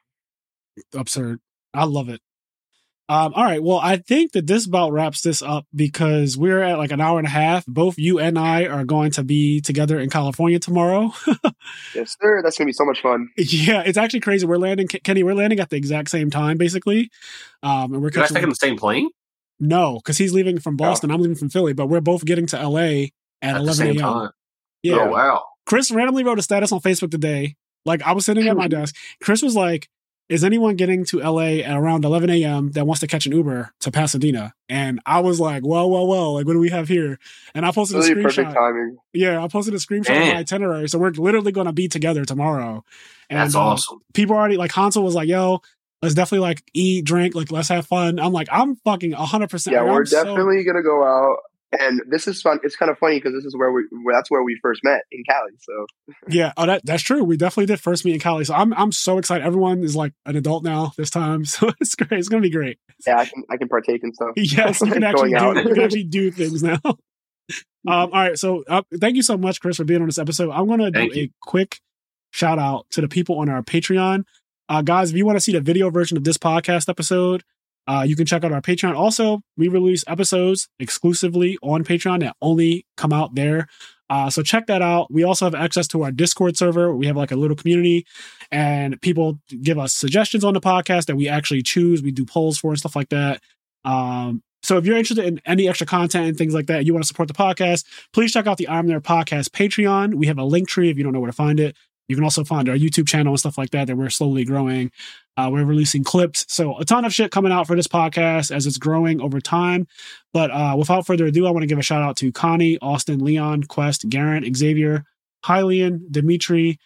absurd. 0.93 1.39
I 1.73 1.85
love 1.85 2.09
it. 2.09 2.21
Um, 3.07 3.33
all 3.35 3.43
right. 3.43 3.61
Well, 3.61 3.77
I 3.77 3.97
think 3.97 4.31
that 4.31 4.47
this 4.47 4.65
about 4.65 4.91
wraps 4.91 5.21
this 5.21 5.43
up 5.43 5.67
because 5.75 6.39
we're 6.39 6.63
at 6.63 6.79
like 6.79 6.91
an 6.91 6.99
hour 6.99 7.19
and 7.19 7.27
a 7.27 7.29
half. 7.29 7.63
Both 7.67 7.99
you 7.99 8.17
and 8.17 8.39
I 8.39 8.65
are 8.65 8.83
going 8.83 9.11
to 9.11 9.23
be 9.23 9.61
together 9.61 9.99
in 9.99 10.09
California 10.09 10.57
tomorrow. 10.57 11.11
yes 11.93 12.15
sir 12.19 12.41
that's 12.43 12.57
gonna 12.57 12.67
be 12.67 12.73
so 12.73 12.85
much 12.85 13.01
fun 13.01 13.29
yeah, 13.37 13.83
it's 13.85 13.97
actually 13.97 14.21
crazy. 14.21 14.47
We're 14.47 14.57
landing, 14.57 14.87
Kenny. 14.87 15.21
We're 15.21 15.35
landing 15.35 15.59
at 15.59 15.69
the 15.69 15.77
exact 15.77 16.09
same 16.09 16.31
time, 16.31 16.57
basically. 16.57 17.11
Um, 17.61 17.93
and 17.93 18.01
we're 18.01 18.09
Did 18.09 18.19
I 18.19 18.21
catching 18.23 18.35
take 18.35 18.43
him 18.43 18.49
the 18.49 18.55
same 18.55 18.77
plane 18.77 19.09
no, 19.57 19.95
because 19.95 20.17
he's 20.17 20.33
leaving 20.33 20.59
from 20.59 20.75
Boston. 20.75 21.11
I'm 21.11 21.21
leaving 21.21 21.37
from 21.37 21.49
Philly, 21.49 21.71
but 21.71 21.87
we're 21.87 22.01
both 22.01 22.25
getting 22.25 22.45
to 22.47 22.67
LA 22.67 22.79
at, 23.41 23.55
at 23.55 23.57
11 23.57 23.97
a.m. 23.97 24.29
Yeah. 24.83 24.95
Oh 24.95 25.11
wow. 25.11 25.43
Chris 25.65 25.91
randomly 25.91 26.23
wrote 26.23 26.39
a 26.39 26.43
status 26.43 26.71
on 26.71 26.79
Facebook 26.79 27.11
today. 27.11 27.55
Like 27.85 28.01
I 28.03 28.13
was 28.13 28.25
sitting 28.25 28.47
at 28.47 28.57
my 28.57 28.67
desk. 28.67 28.95
Chris 29.21 29.41
was 29.41 29.55
like, 29.55 29.89
"Is 30.29 30.43
anyone 30.43 30.75
getting 30.75 31.05
to 31.05 31.19
LA 31.19 31.61
at 31.61 31.75
around 31.77 32.03
11 32.05 32.29
a.m. 32.31 32.71
that 32.71 32.85
wants 32.87 32.99
to 33.01 33.07
catch 33.07 33.25
an 33.27 33.31
Uber 33.33 33.71
to 33.81 33.91
Pasadena?" 33.91 34.53
And 34.69 34.99
I 35.05 35.19
was 35.19 35.39
like, 35.39 35.63
"Well, 35.65 35.89
well, 35.89 36.07
well. 36.07 36.33
Like, 36.33 36.47
what 36.47 36.53
do 36.53 36.59
we 36.59 36.69
have 36.69 36.87
here?" 36.87 37.19
And 37.53 37.65
I 37.65 37.71
posted 37.71 37.97
a 37.97 37.99
really 38.01 38.23
perfect 38.23 38.49
screenshot. 38.49 38.53
timing 38.53 38.97
Yeah, 39.13 39.43
I 39.43 39.47
posted 39.47 39.73
a 39.75 39.77
screenshot 39.77 40.11
of 40.17 40.33
my 40.33 40.35
itinerary. 40.37 40.87
So 40.89 40.97
we're 40.97 41.11
literally 41.11 41.51
going 41.51 41.67
to 41.67 41.73
be 41.73 41.87
together 41.87 42.25
tomorrow. 42.25 42.83
And 43.29 43.39
That's 43.39 43.55
uh, 43.55 43.61
awesome. 43.61 43.99
people 44.13 44.35
already 44.35 44.57
like 44.57 44.71
Hansel 44.71 45.03
was 45.03 45.15
like, 45.15 45.27
"Yo." 45.29 45.61
Let's 46.01 46.13
definitely 46.13 46.39
like 46.45 46.61
eat, 46.73 47.03
drink, 47.05 47.33
like 47.33 47.51
let's 47.51 47.69
have 47.69 47.87
fun. 47.87 48.19
I'm 48.19 48.31
like, 48.31 48.47
I'm 48.51 48.75
fucking 48.75 49.13
100%. 49.13 49.71
yeah 49.71 49.81
like, 49.81 49.91
we're 49.91 49.99
I'm 50.01 50.05
so- 50.05 50.23
definitely 50.23 50.63
gonna 50.63 50.83
go 50.83 51.03
out 51.03 51.37
and 51.79 52.01
this 52.09 52.27
is 52.27 52.41
fun 52.41 52.59
it's 52.63 52.75
kind 52.75 52.89
of 52.91 52.97
funny 52.97 53.17
because 53.17 53.33
this 53.33 53.45
is 53.45 53.55
where 53.57 53.71
we 53.71 53.83
where 54.03 54.15
that's 54.15 54.29
where 54.29 54.43
we 54.43 54.57
first 54.61 54.81
met 54.83 55.01
in 55.11 55.23
cali 55.27 55.51
so 55.59 55.85
Yeah, 56.27 56.53
oh, 56.57 56.65
that 56.65 56.85
that's 56.85 57.03
true. 57.03 57.23
We 57.23 57.37
definitely 57.37 57.67
did 57.67 57.79
first 57.79 58.05
meet 58.05 58.13
in 58.13 58.19
Cali, 58.19 58.45
so 58.45 58.53
I'm 58.53 58.73
I'm 58.73 58.91
so 58.91 59.17
excited. 59.17 59.45
Everyone 59.45 59.83
is 59.83 59.95
like 59.95 60.13
an 60.25 60.35
adult 60.35 60.63
now 60.63 60.91
this 60.97 61.09
time, 61.09 61.45
so 61.55 61.71
it's 61.79 61.95
great. 61.95 62.19
It's 62.19 62.29
gonna 62.29 62.41
be 62.41 62.49
great. 62.49 62.77
yeah 63.05 63.17
i 63.17 63.25
can 63.25 63.43
i 63.49 63.57
can 63.57 63.67
partake 63.67 64.03
in 64.03 64.13
stuff 64.13 64.31
Yes, 64.35 64.81
you 64.81 64.91
can 64.91 65.03
actually 65.09 65.31
do 65.31 65.45
you 65.45 65.73
can 65.73 65.79
actually 65.81 66.03
do 66.03 66.31
things 66.31 66.63
now. 66.63 66.79
um, 66.83 66.97
all 67.85 68.09
right, 68.09 68.37
so 68.37 68.63
uh, 68.67 68.81
thank 68.99 69.15
you 69.15 69.21
so 69.21 69.37
much, 69.37 69.59
Chris, 69.61 69.77
for 69.77 69.83
being 69.83 70.01
on 70.01 70.07
this 70.07 70.17
episode. 70.17 70.51
I'm 70.51 70.67
gonna 70.67 70.91
do 70.91 70.99
Thank 70.99 71.15
a 71.15 71.31
quick 71.41 71.79
shout 72.31 72.59
out 72.59 72.85
to 72.91 73.01
the 73.01 73.07
people 73.07 73.39
on 73.39 73.49
our 73.49 73.61
Patreon, 73.61 74.23
uh, 74.69 74.81
guys. 74.81 75.11
If 75.11 75.17
you 75.17 75.25
want 75.25 75.37
to 75.37 75.41
see 75.41 75.51
the 75.51 75.61
video 75.61 75.89
version 75.89 76.17
of 76.17 76.23
this 76.23 76.37
podcast 76.37 76.89
episode. 76.89 77.43
Uh, 77.87 78.03
you 78.07 78.15
can 78.15 78.25
check 78.25 78.43
out 78.43 78.51
our 78.51 78.61
Patreon. 78.61 78.95
Also, 78.95 79.41
we 79.57 79.67
release 79.67 80.03
episodes 80.07 80.67
exclusively 80.79 81.57
on 81.61 81.83
Patreon 81.83 82.21
that 82.21 82.35
only 82.41 82.85
come 82.97 83.13
out 83.13 83.35
there. 83.35 83.67
Uh, 84.09 84.29
so 84.29 84.43
check 84.43 84.67
that 84.67 84.81
out. 84.81 85.11
We 85.11 85.23
also 85.23 85.45
have 85.45 85.55
access 85.55 85.87
to 85.89 86.03
our 86.03 86.11
Discord 86.11 86.57
server. 86.57 86.95
We 86.95 87.07
have 87.07 87.17
like 87.17 87.31
a 87.31 87.35
little 87.35 87.55
community, 87.55 88.05
and 88.51 89.01
people 89.01 89.39
give 89.61 89.79
us 89.79 89.93
suggestions 89.93 90.43
on 90.43 90.53
the 90.53 90.61
podcast 90.61 91.05
that 91.05 91.15
we 91.15 91.27
actually 91.27 91.63
choose. 91.63 92.03
We 92.03 92.11
do 92.11 92.25
polls 92.25 92.57
for 92.57 92.71
and 92.71 92.79
stuff 92.79 92.95
like 92.95 93.09
that. 93.09 93.41
Um, 93.83 94.43
so 94.63 94.77
if 94.77 94.85
you're 94.85 94.97
interested 94.97 95.25
in 95.25 95.39
any 95.45 95.69
extra 95.69 95.85
content 95.85 96.27
and 96.27 96.37
things 96.37 96.53
like 96.53 96.65
that, 96.67 96.85
you 96.85 96.93
want 96.93 97.03
to 97.03 97.07
support 97.07 97.27
the 97.27 97.35
podcast, 97.35 97.85
please 98.13 98.31
check 98.31 98.47
out 98.47 98.57
the 98.57 98.67
I'm 98.67 98.87
There 98.87 98.99
podcast 98.99 99.49
Patreon. 99.49 100.15
We 100.15 100.25
have 100.25 100.39
a 100.39 100.43
link 100.43 100.67
tree 100.67 100.89
if 100.89 100.97
you 100.97 101.03
don't 101.03 101.13
know 101.13 101.19
where 101.19 101.29
to 101.29 101.35
find 101.35 101.59
it. 101.59 101.75
You 102.07 102.15
can 102.15 102.23
also 102.23 102.43
find 102.43 102.69
our 102.69 102.75
YouTube 102.75 103.07
channel 103.07 103.33
and 103.33 103.39
stuff 103.39 103.57
like 103.57 103.71
that 103.71 103.87
that 103.87 103.95
we're 103.95 104.09
slowly 104.09 104.45
growing. 104.45 104.91
Uh, 105.37 105.49
we're 105.51 105.65
releasing 105.65 106.03
clips. 106.03 106.45
So 106.47 106.77
a 106.77 106.85
ton 106.85 107.03
of 107.03 107.13
shit 107.13 107.31
coming 107.31 107.51
out 107.51 107.67
for 107.67 107.75
this 107.75 107.87
podcast 107.87 108.55
as 108.55 108.65
it's 108.65 108.77
growing 108.77 109.19
over 109.19 109.41
time. 109.41 109.87
But 110.33 110.51
uh, 110.51 110.75
without 110.77 111.05
further 111.05 111.25
ado, 111.25 111.45
I 111.45 111.51
want 111.51 111.63
to 111.63 111.67
give 111.67 111.79
a 111.79 111.83
shout 111.83 112.01
out 112.01 112.17
to 112.17 112.31
Connie, 112.31 112.77
Austin, 112.81 113.19
Leon, 113.19 113.63
Quest, 113.63 114.07
Garrett, 114.07 114.55
Xavier, 114.55 115.03
Hylian, 115.45 116.11
Dimitri, 116.11 116.79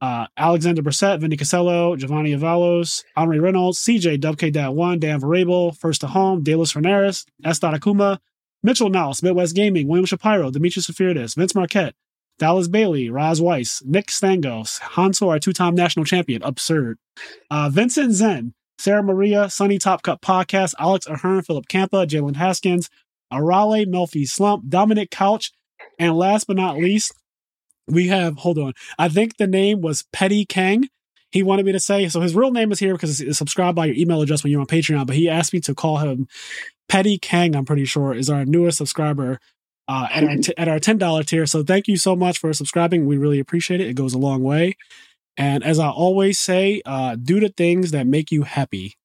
uh, 0.00 0.26
Alexander 0.36 0.82
Brissett, 0.82 1.20
Vinny 1.20 1.36
Casello, 1.36 1.96
Giovanni 1.96 2.34
Avalos, 2.34 3.04
Henri 3.16 3.38
Reynolds, 3.38 3.78
CJ, 3.78 4.20
WK.1, 4.20 5.00
Dan 5.00 5.20
Varable, 5.20 5.76
First 5.76 6.00
to 6.02 6.08
Home, 6.08 6.42
Delos 6.42 6.72
Renaris, 6.74 7.24
S. 7.44 7.60
Akuma, 7.60 8.18
Mitchell 8.62 8.90
Niles, 8.90 9.22
Midwest 9.22 9.54
Gaming, 9.54 9.88
William 9.88 10.06
Shapiro, 10.06 10.50
Dimitri 10.50 10.82
Safiridis, 10.82 11.36
Vince 11.36 11.54
Marquette, 11.54 11.94
Dallas 12.38 12.68
Bailey, 12.68 13.10
Raz 13.10 13.40
Weiss, 13.40 13.82
Nick 13.84 14.06
Stangos, 14.08 14.80
Hanso, 14.80 15.28
our 15.28 15.38
two-time 15.38 15.74
national 15.74 16.04
champion, 16.04 16.42
absurd. 16.42 16.98
Uh, 17.50 17.68
Vincent 17.68 18.12
Zen, 18.12 18.54
Sarah 18.78 19.02
Maria, 19.02 19.48
Sunny 19.48 19.78
Top 19.78 20.02
Cup 20.02 20.20
Podcast, 20.20 20.74
Alex 20.78 21.06
Ahern, 21.06 21.42
Philip 21.42 21.66
Campa, 21.68 22.06
Jalen 22.06 22.36
Haskins, 22.36 22.90
Arale, 23.32 23.86
Melfi 23.86 24.28
Slump, 24.28 24.68
Dominic 24.68 25.10
Couch, 25.10 25.52
and 25.98 26.16
last 26.16 26.46
but 26.46 26.56
not 26.56 26.76
least, 26.76 27.12
we 27.86 28.08
have, 28.08 28.38
hold 28.38 28.58
on, 28.58 28.72
I 28.98 29.08
think 29.08 29.36
the 29.36 29.46
name 29.46 29.80
was 29.80 30.04
Petty 30.12 30.44
Kang. 30.44 30.88
He 31.30 31.42
wanted 31.42 31.66
me 31.66 31.72
to 31.72 31.80
say, 31.80 32.08
so 32.08 32.20
his 32.20 32.34
real 32.34 32.52
name 32.52 32.70
is 32.72 32.78
here 32.78 32.94
because 32.94 33.20
it's 33.20 33.38
subscribed 33.38 33.76
by 33.76 33.86
your 33.86 33.96
email 33.96 34.22
address 34.22 34.42
when 34.42 34.50
you're 34.50 34.60
on 34.60 34.66
Patreon, 34.66 35.06
but 35.06 35.16
he 35.16 35.28
asked 35.28 35.52
me 35.52 35.60
to 35.60 35.74
call 35.74 35.98
him 35.98 36.28
Petty 36.88 37.18
Kang, 37.18 37.56
I'm 37.56 37.64
pretty 37.64 37.84
sure, 37.84 38.14
is 38.14 38.30
our 38.30 38.44
newest 38.44 38.78
subscriber 38.78 39.38
uh, 39.88 40.08
at, 40.10 40.24
our 40.24 40.36
t- 40.36 40.54
at 40.56 40.68
our 40.68 40.78
$10 40.78 41.26
tier. 41.26 41.46
So 41.46 41.62
thank 41.62 41.88
you 41.88 41.96
so 41.96 42.16
much 42.16 42.38
for 42.38 42.52
subscribing. 42.52 43.06
We 43.06 43.16
really 43.16 43.38
appreciate 43.38 43.80
it. 43.80 43.88
It 43.88 43.94
goes 43.94 44.14
a 44.14 44.18
long 44.18 44.42
way. 44.42 44.76
And 45.36 45.64
as 45.64 45.78
I 45.78 45.88
always 45.88 46.38
say, 46.38 46.80
uh, 46.86 47.16
do 47.16 47.40
the 47.40 47.48
things 47.48 47.90
that 47.90 48.06
make 48.06 48.30
you 48.30 48.42
happy. 48.42 48.96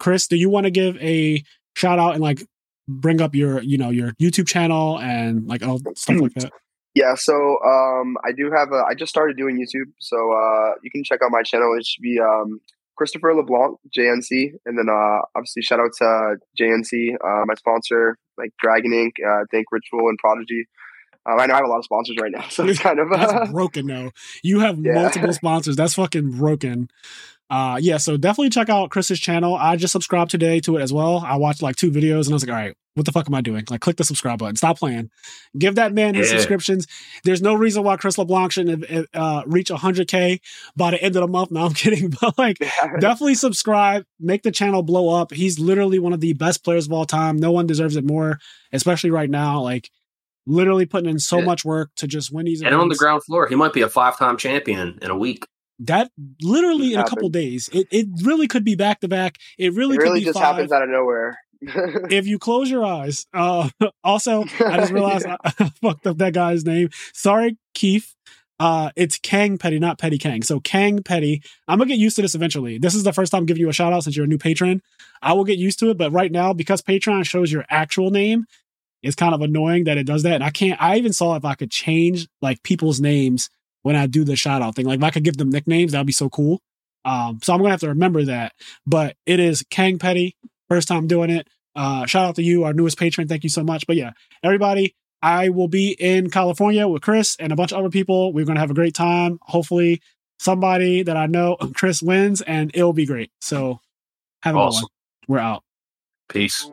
Chris, 0.00 0.26
do 0.26 0.36
you 0.36 0.48
want 0.48 0.64
to 0.64 0.70
give 0.70 0.96
a 0.98 1.42
shout 1.76 1.98
out 1.98 2.14
and 2.14 2.22
like 2.22 2.42
bring 2.88 3.20
up 3.20 3.34
your, 3.34 3.62
you 3.62 3.78
know, 3.78 3.90
your 3.90 4.12
YouTube 4.12 4.48
channel 4.48 4.98
and 4.98 5.46
like 5.46 5.62
all 5.62 5.80
stuff 5.94 6.20
like 6.20 6.34
that? 6.34 6.50
Yeah, 6.96 7.16
so 7.16 7.34
um, 7.64 8.16
I 8.24 8.30
do 8.30 8.52
have 8.52 8.70
a. 8.70 8.84
I 8.88 8.94
just 8.94 9.10
started 9.10 9.36
doing 9.36 9.56
YouTube, 9.58 9.90
so 9.98 10.16
uh, 10.30 10.74
you 10.84 10.92
can 10.92 11.02
check 11.02 11.18
out 11.24 11.32
my 11.32 11.42
channel. 11.42 11.76
It 11.76 11.84
should 11.84 12.02
be 12.02 12.20
um, 12.20 12.60
Christopher 12.96 13.34
LeBlanc 13.34 13.78
JNC, 13.96 14.52
and 14.66 14.78
then 14.78 14.86
uh, 14.88 15.18
obviously 15.36 15.62
shout 15.62 15.80
out 15.80 15.90
to 15.98 16.36
JNC, 16.60 17.14
uh, 17.14 17.44
my 17.46 17.54
sponsor, 17.54 18.16
like 18.38 18.50
Dragon 18.62 18.92
Ink, 18.92 19.14
uh, 19.26 19.44
Think 19.50 19.66
Ritual, 19.72 20.08
and 20.08 20.18
Prodigy. 20.18 20.64
Um, 21.26 21.40
I 21.40 21.46
know 21.46 21.54
I 21.54 21.56
have 21.56 21.64
a 21.66 21.68
lot 21.68 21.78
of 21.78 21.84
sponsors 21.84 22.16
right 22.20 22.30
now, 22.32 22.46
so 22.50 22.64
it's 22.66 22.78
kind 22.78 22.98
of 22.98 23.08
That's 23.10 23.50
broken 23.50 23.86
though. 23.86 24.10
You 24.42 24.60
have 24.60 24.78
Yeah. 24.78 24.92
multiple 24.94 25.32
sponsors. 25.32 25.76
That's 25.76 25.94
fucking 25.94 26.32
broken. 26.32 26.90
Uh 27.50 27.78
yeah, 27.80 27.98
so 27.98 28.16
definitely 28.16 28.50
check 28.50 28.68
out 28.70 28.90
Chris's 28.90 29.20
channel. 29.20 29.54
I 29.54 29.76
just 29.76 29.92
subscribed 29.92 30.30
today 30.30 30.60
to 30.60 30.76
it 30.78 30.82
as 30.82 30.92
well. 30.92 31.18
I 31.26 31.36
watched 31.36 31.62
like 31.62 31.76
two 31.76 31.90
videos 31.90 32.24
and 32.24 32.30
I 32.30 32.34
was 32.34 32.46
like, 32.46 32.54
all 32.56 32.62
right, 32.62 32.76
what 32.94 33.06
the 33.06 33.12
fuck 33.12 33.28
am 33.28 33.34
I 33.34 33.40
doing? 33.40 33.64
Like 33.70 33.80
click 33.80 33.96
the 33.96 34.04
subscribe 34.04 34.38
button. 34.38 34.56
Stop 34.56 34.78
playing. 34.78 35.10
Give 35.58 35.74
that 35.74 35.92
man 35.92 36.14
his 36.14 36.30
Yeah. 36.30 36.36
subscriptions. 36.38 36.86
There's 37.24 37.42
no 37.42 37.54
reason 37.54 37.82
why 37.82 37.96
Chris 37.96 38.16
LeBlanc 38.18 38.52
shouldn't 38.52 39.08
uh, 39.14 39.42
reach 39.46 39.68
100k 39.70 40.40
by 40.76 40.92
the 40.92 41.02
end 41.02 41.16
of 41.16 41.22
the 41.22 41.28
month. 41.28 41.50
No, 41.50 41.66
I'm 41.66 41.74
kidding. 41.74 42.12
But 42.20 42.38
like 42.38 42.58
definitely 43.00 43.34
subscribe, 43.34 44.04
make 44.20 44.42
the 44.42 44.52
channel 44.52 44.82
blow 44.82 45.08
up. 45.08 45.32
He's 45.32 45.58
literally 45.58 45.98
one 45.98 46.12
of 46.12 46.20
the 46.20 46.32
best 46.34 46.62
players 46.64 46.86
of 46.86 46.92
all 46.92 47.04
time. 47.04 47.36
No 47.36 47.50
one 47.52 47.66
deserves 47.66 47.96
it 47.96 48.04
more, 48.04 48.38
especially 48.72 49.10
right 49.10 49.30
now. 49.30 49.60
Like 49.60 49.90
literally 50.46 50.86
putting 50.86 51.10
in 51.10 51.18
so 51.18 51.38
Yeah. 51.38 51.44
much 51.46 51.64
work 51.64 51.90
to 51.96 52.06
just 52.06 52.32
win 52.32 52.46
these 52.46 52.62
And 52.62 52.74
on 52.74 52.88
the 52.88 52.96
ground 52.96 53.24
floor, 53.24 53.46
he 53.48 53.54
might 53.54 53.72
be 53.72 53.80
a 53.80 53.88
five-time 53.88 54.36
champion 54.36 54.98
in 55.02 55.10
a 55.10 55.16
week. 55.16 55.46
That 55.80 56.10
literally 56.40 56.92
in 56.94 57.00
a 57.00 57.08
couple 57.08 57.28
days. 57.30 57.68
It 57.72 57.88
it 57.90 58.06
really 58.22 58.46
could 58.46 58.64
be 58.64 58.76
back 58.76 59.00
to 59.00 59.08
back. 59.08 59.38
It 59.58 59.72
really 59.74 59.96
it 59.96 59.98
could 59.98 60.04
really 60.04 60.20
be 60.20 60.26
just 60.26 60.38
five. 60.38 60.54
happens 60.54 60.70
out 60.70 60.82
of 60.82 60.88
nowhere. 60.88 61.36
if 62.10 62.26
you 62.26 62.38
close 62.38 62.70
your 62.70 62.84
eyes. 62.84 63.26
Uh 63.32 63.68
also, 64.04 64.42
I 64.60 64.76
just 64.78 64.92
realized 64.92 65.26
I, 65.44 65.70
fucked 65.82 66.06
up 66.06 66.18
that 66.18 66.34
guy's 66.34 66.64
name. 66.64 66.90
Sorry, 67.12 67.56
Keith. 67.74 68.14
Uh, 68.60 68.90
it's 68.94 69.18
Kang 69.18 69.58
Petty, 69.58 69.80
not 69.80 69.98
Petty 69.98 70.16
Kang. 70.16 70.42
So 70.42 70.60
Kang 70.60 71.02
Petty. 71.02 71.42
I'm 71.66 71.78
gonna 71.78 71.88
get 71.88 71.98
used 71.98 72.16
to 72.16 72.22
this 72.22 72.34
eventually. 72.34 72.78
This 72.78 72.94
is 72.94 73.02
the 73.02 73.12
first 73.12 73.32
time 73.32 73.40
I'm 73.40 73.46
giving 73.46 73.60
you 73.60 73.68
a 73.68 73.72
shout 73.72 73.92
out 73.92 74.04
since 74.04 74.16
you're 74.16 74.26
a 74.26 74.28
new 74.28 74.38
patron. 74.38 74.80
I 75.20 75.32
will 75.32 75.44
get 75.44 75.58
used 75.58 75.78
to 75.80 75.90
it, 75.90 75.98
but 75.98 76.12
right 76.12 76.30
now 76.30 76.52
because 76.52 76.80
Patreon 76.82 77.26
shows 77.26 77.50
your 77.50 77.64
actual 77.68 78.10
name, 78.10 78.44
it's 79.02 79.16
kind 79.16 79.34
of 79.34 79.42
annoying 79.42 79.84
that 79.84 79.98
it 79.98 80.06
does 80.06 80.22
that. 80.22 80.34
And 80.34 80.44
I 80.44 80.50
can't. 80.50 80.80
I 80.80 80.96
even 80.96 81.12
saw 81.12 81.34
if 81.36 81.44
I 81.44 81.54
could 81.54 81.70
change 81.70 82.28
like 82.40 82.62
people's 82.62 83.00
names 83.00 83.50
when 83.82 83.96
I 83.96 84.06
do 84.06 84.24
the 84.24 84.36
shout 84.36 84.62
out 84.62 84.76
thing. 84.76 84.86
Like 84.86 84.98
if 84.98 85.04
I 85.04 85.10
could 85.10 85.24
give 85.24 85.36
them 85.36 85.50
nicknames, 85.50 85.92
that'd 85.92 86.06
be 86.06 86.12
so 86.12 86.30
cool. 86.30 86.60
Um, 87.04 87.40
so 87.42 87.52
I'm 87.52 87.58
gonna 87.58 87.70
have 87.70 87.80
to 87.80 87.88
remember 87.88 88.24
that. 88.24 88.52
But 88.86 89.16
it 89.26 89.40
is 89.40 89.64
Kang 89.70 89.98
Petty. 89.98 90.36
First 90.68 90.88
time 90.88 91.06
doing 91.06 91.30
it. 91.30 91.48
Uh, 91.76 92.06
shout 92.06 92.26
out 92.26 92.36
to 92.36 92.42
you, 92.42 92.64
our 92.64 92.72
newest 92.72 92.98
patron. 92.98 93.28
Thank 93.28 93.42
you 93.42 93.50
so 93.50 93.64
much. 93.64 93.86
But 93.86 93.96
yeah, 93.96 94.12
everybody, 94.42 94.94
I 95.22 95.48
will 95.48 95.68
be 95.68 95.90
in 95.98 96.30
California 96.30 96.86
with 96.86 97.02
Chris 97.02 97.36
and 97.38 97.52
a 97.52 97.56
bunch 97.56 97.72
of 97.72 97.78
other 97.78 97.90
people. 97.90 98.32
We're 98.32 98.44
going 98.44 98.56
to 98.56 98.60
have 98.60 98.70
a 98.70 98.74
great 98.74 98.94
time. 98.94 99.38
Hopefully, 99.42 100.00
somebody 100.38 101.02
that 101.02 101.16
I 101.16 101.26
know, 101.26 101.56
Chris, 101.74 102.02
wins 102.02 102.42
and 102.42 102.70
it'll 102.74 102.92
be 102.92 103.06
great. 103.06 103.30
So, 103.40 103.80
have 104.42 104.54
a 104.54 104.58
awesome. 104.58 104.88
good 105.26 105.32
one. 105.32 105.38
We're 105.38 105.42
out. 105.42 105.64
Peace. 106.28 106.70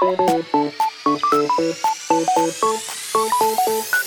Thank 0.00 1.82
you. 1.84 1.97
Thank 2.08 2.28
you. 3.68 3.97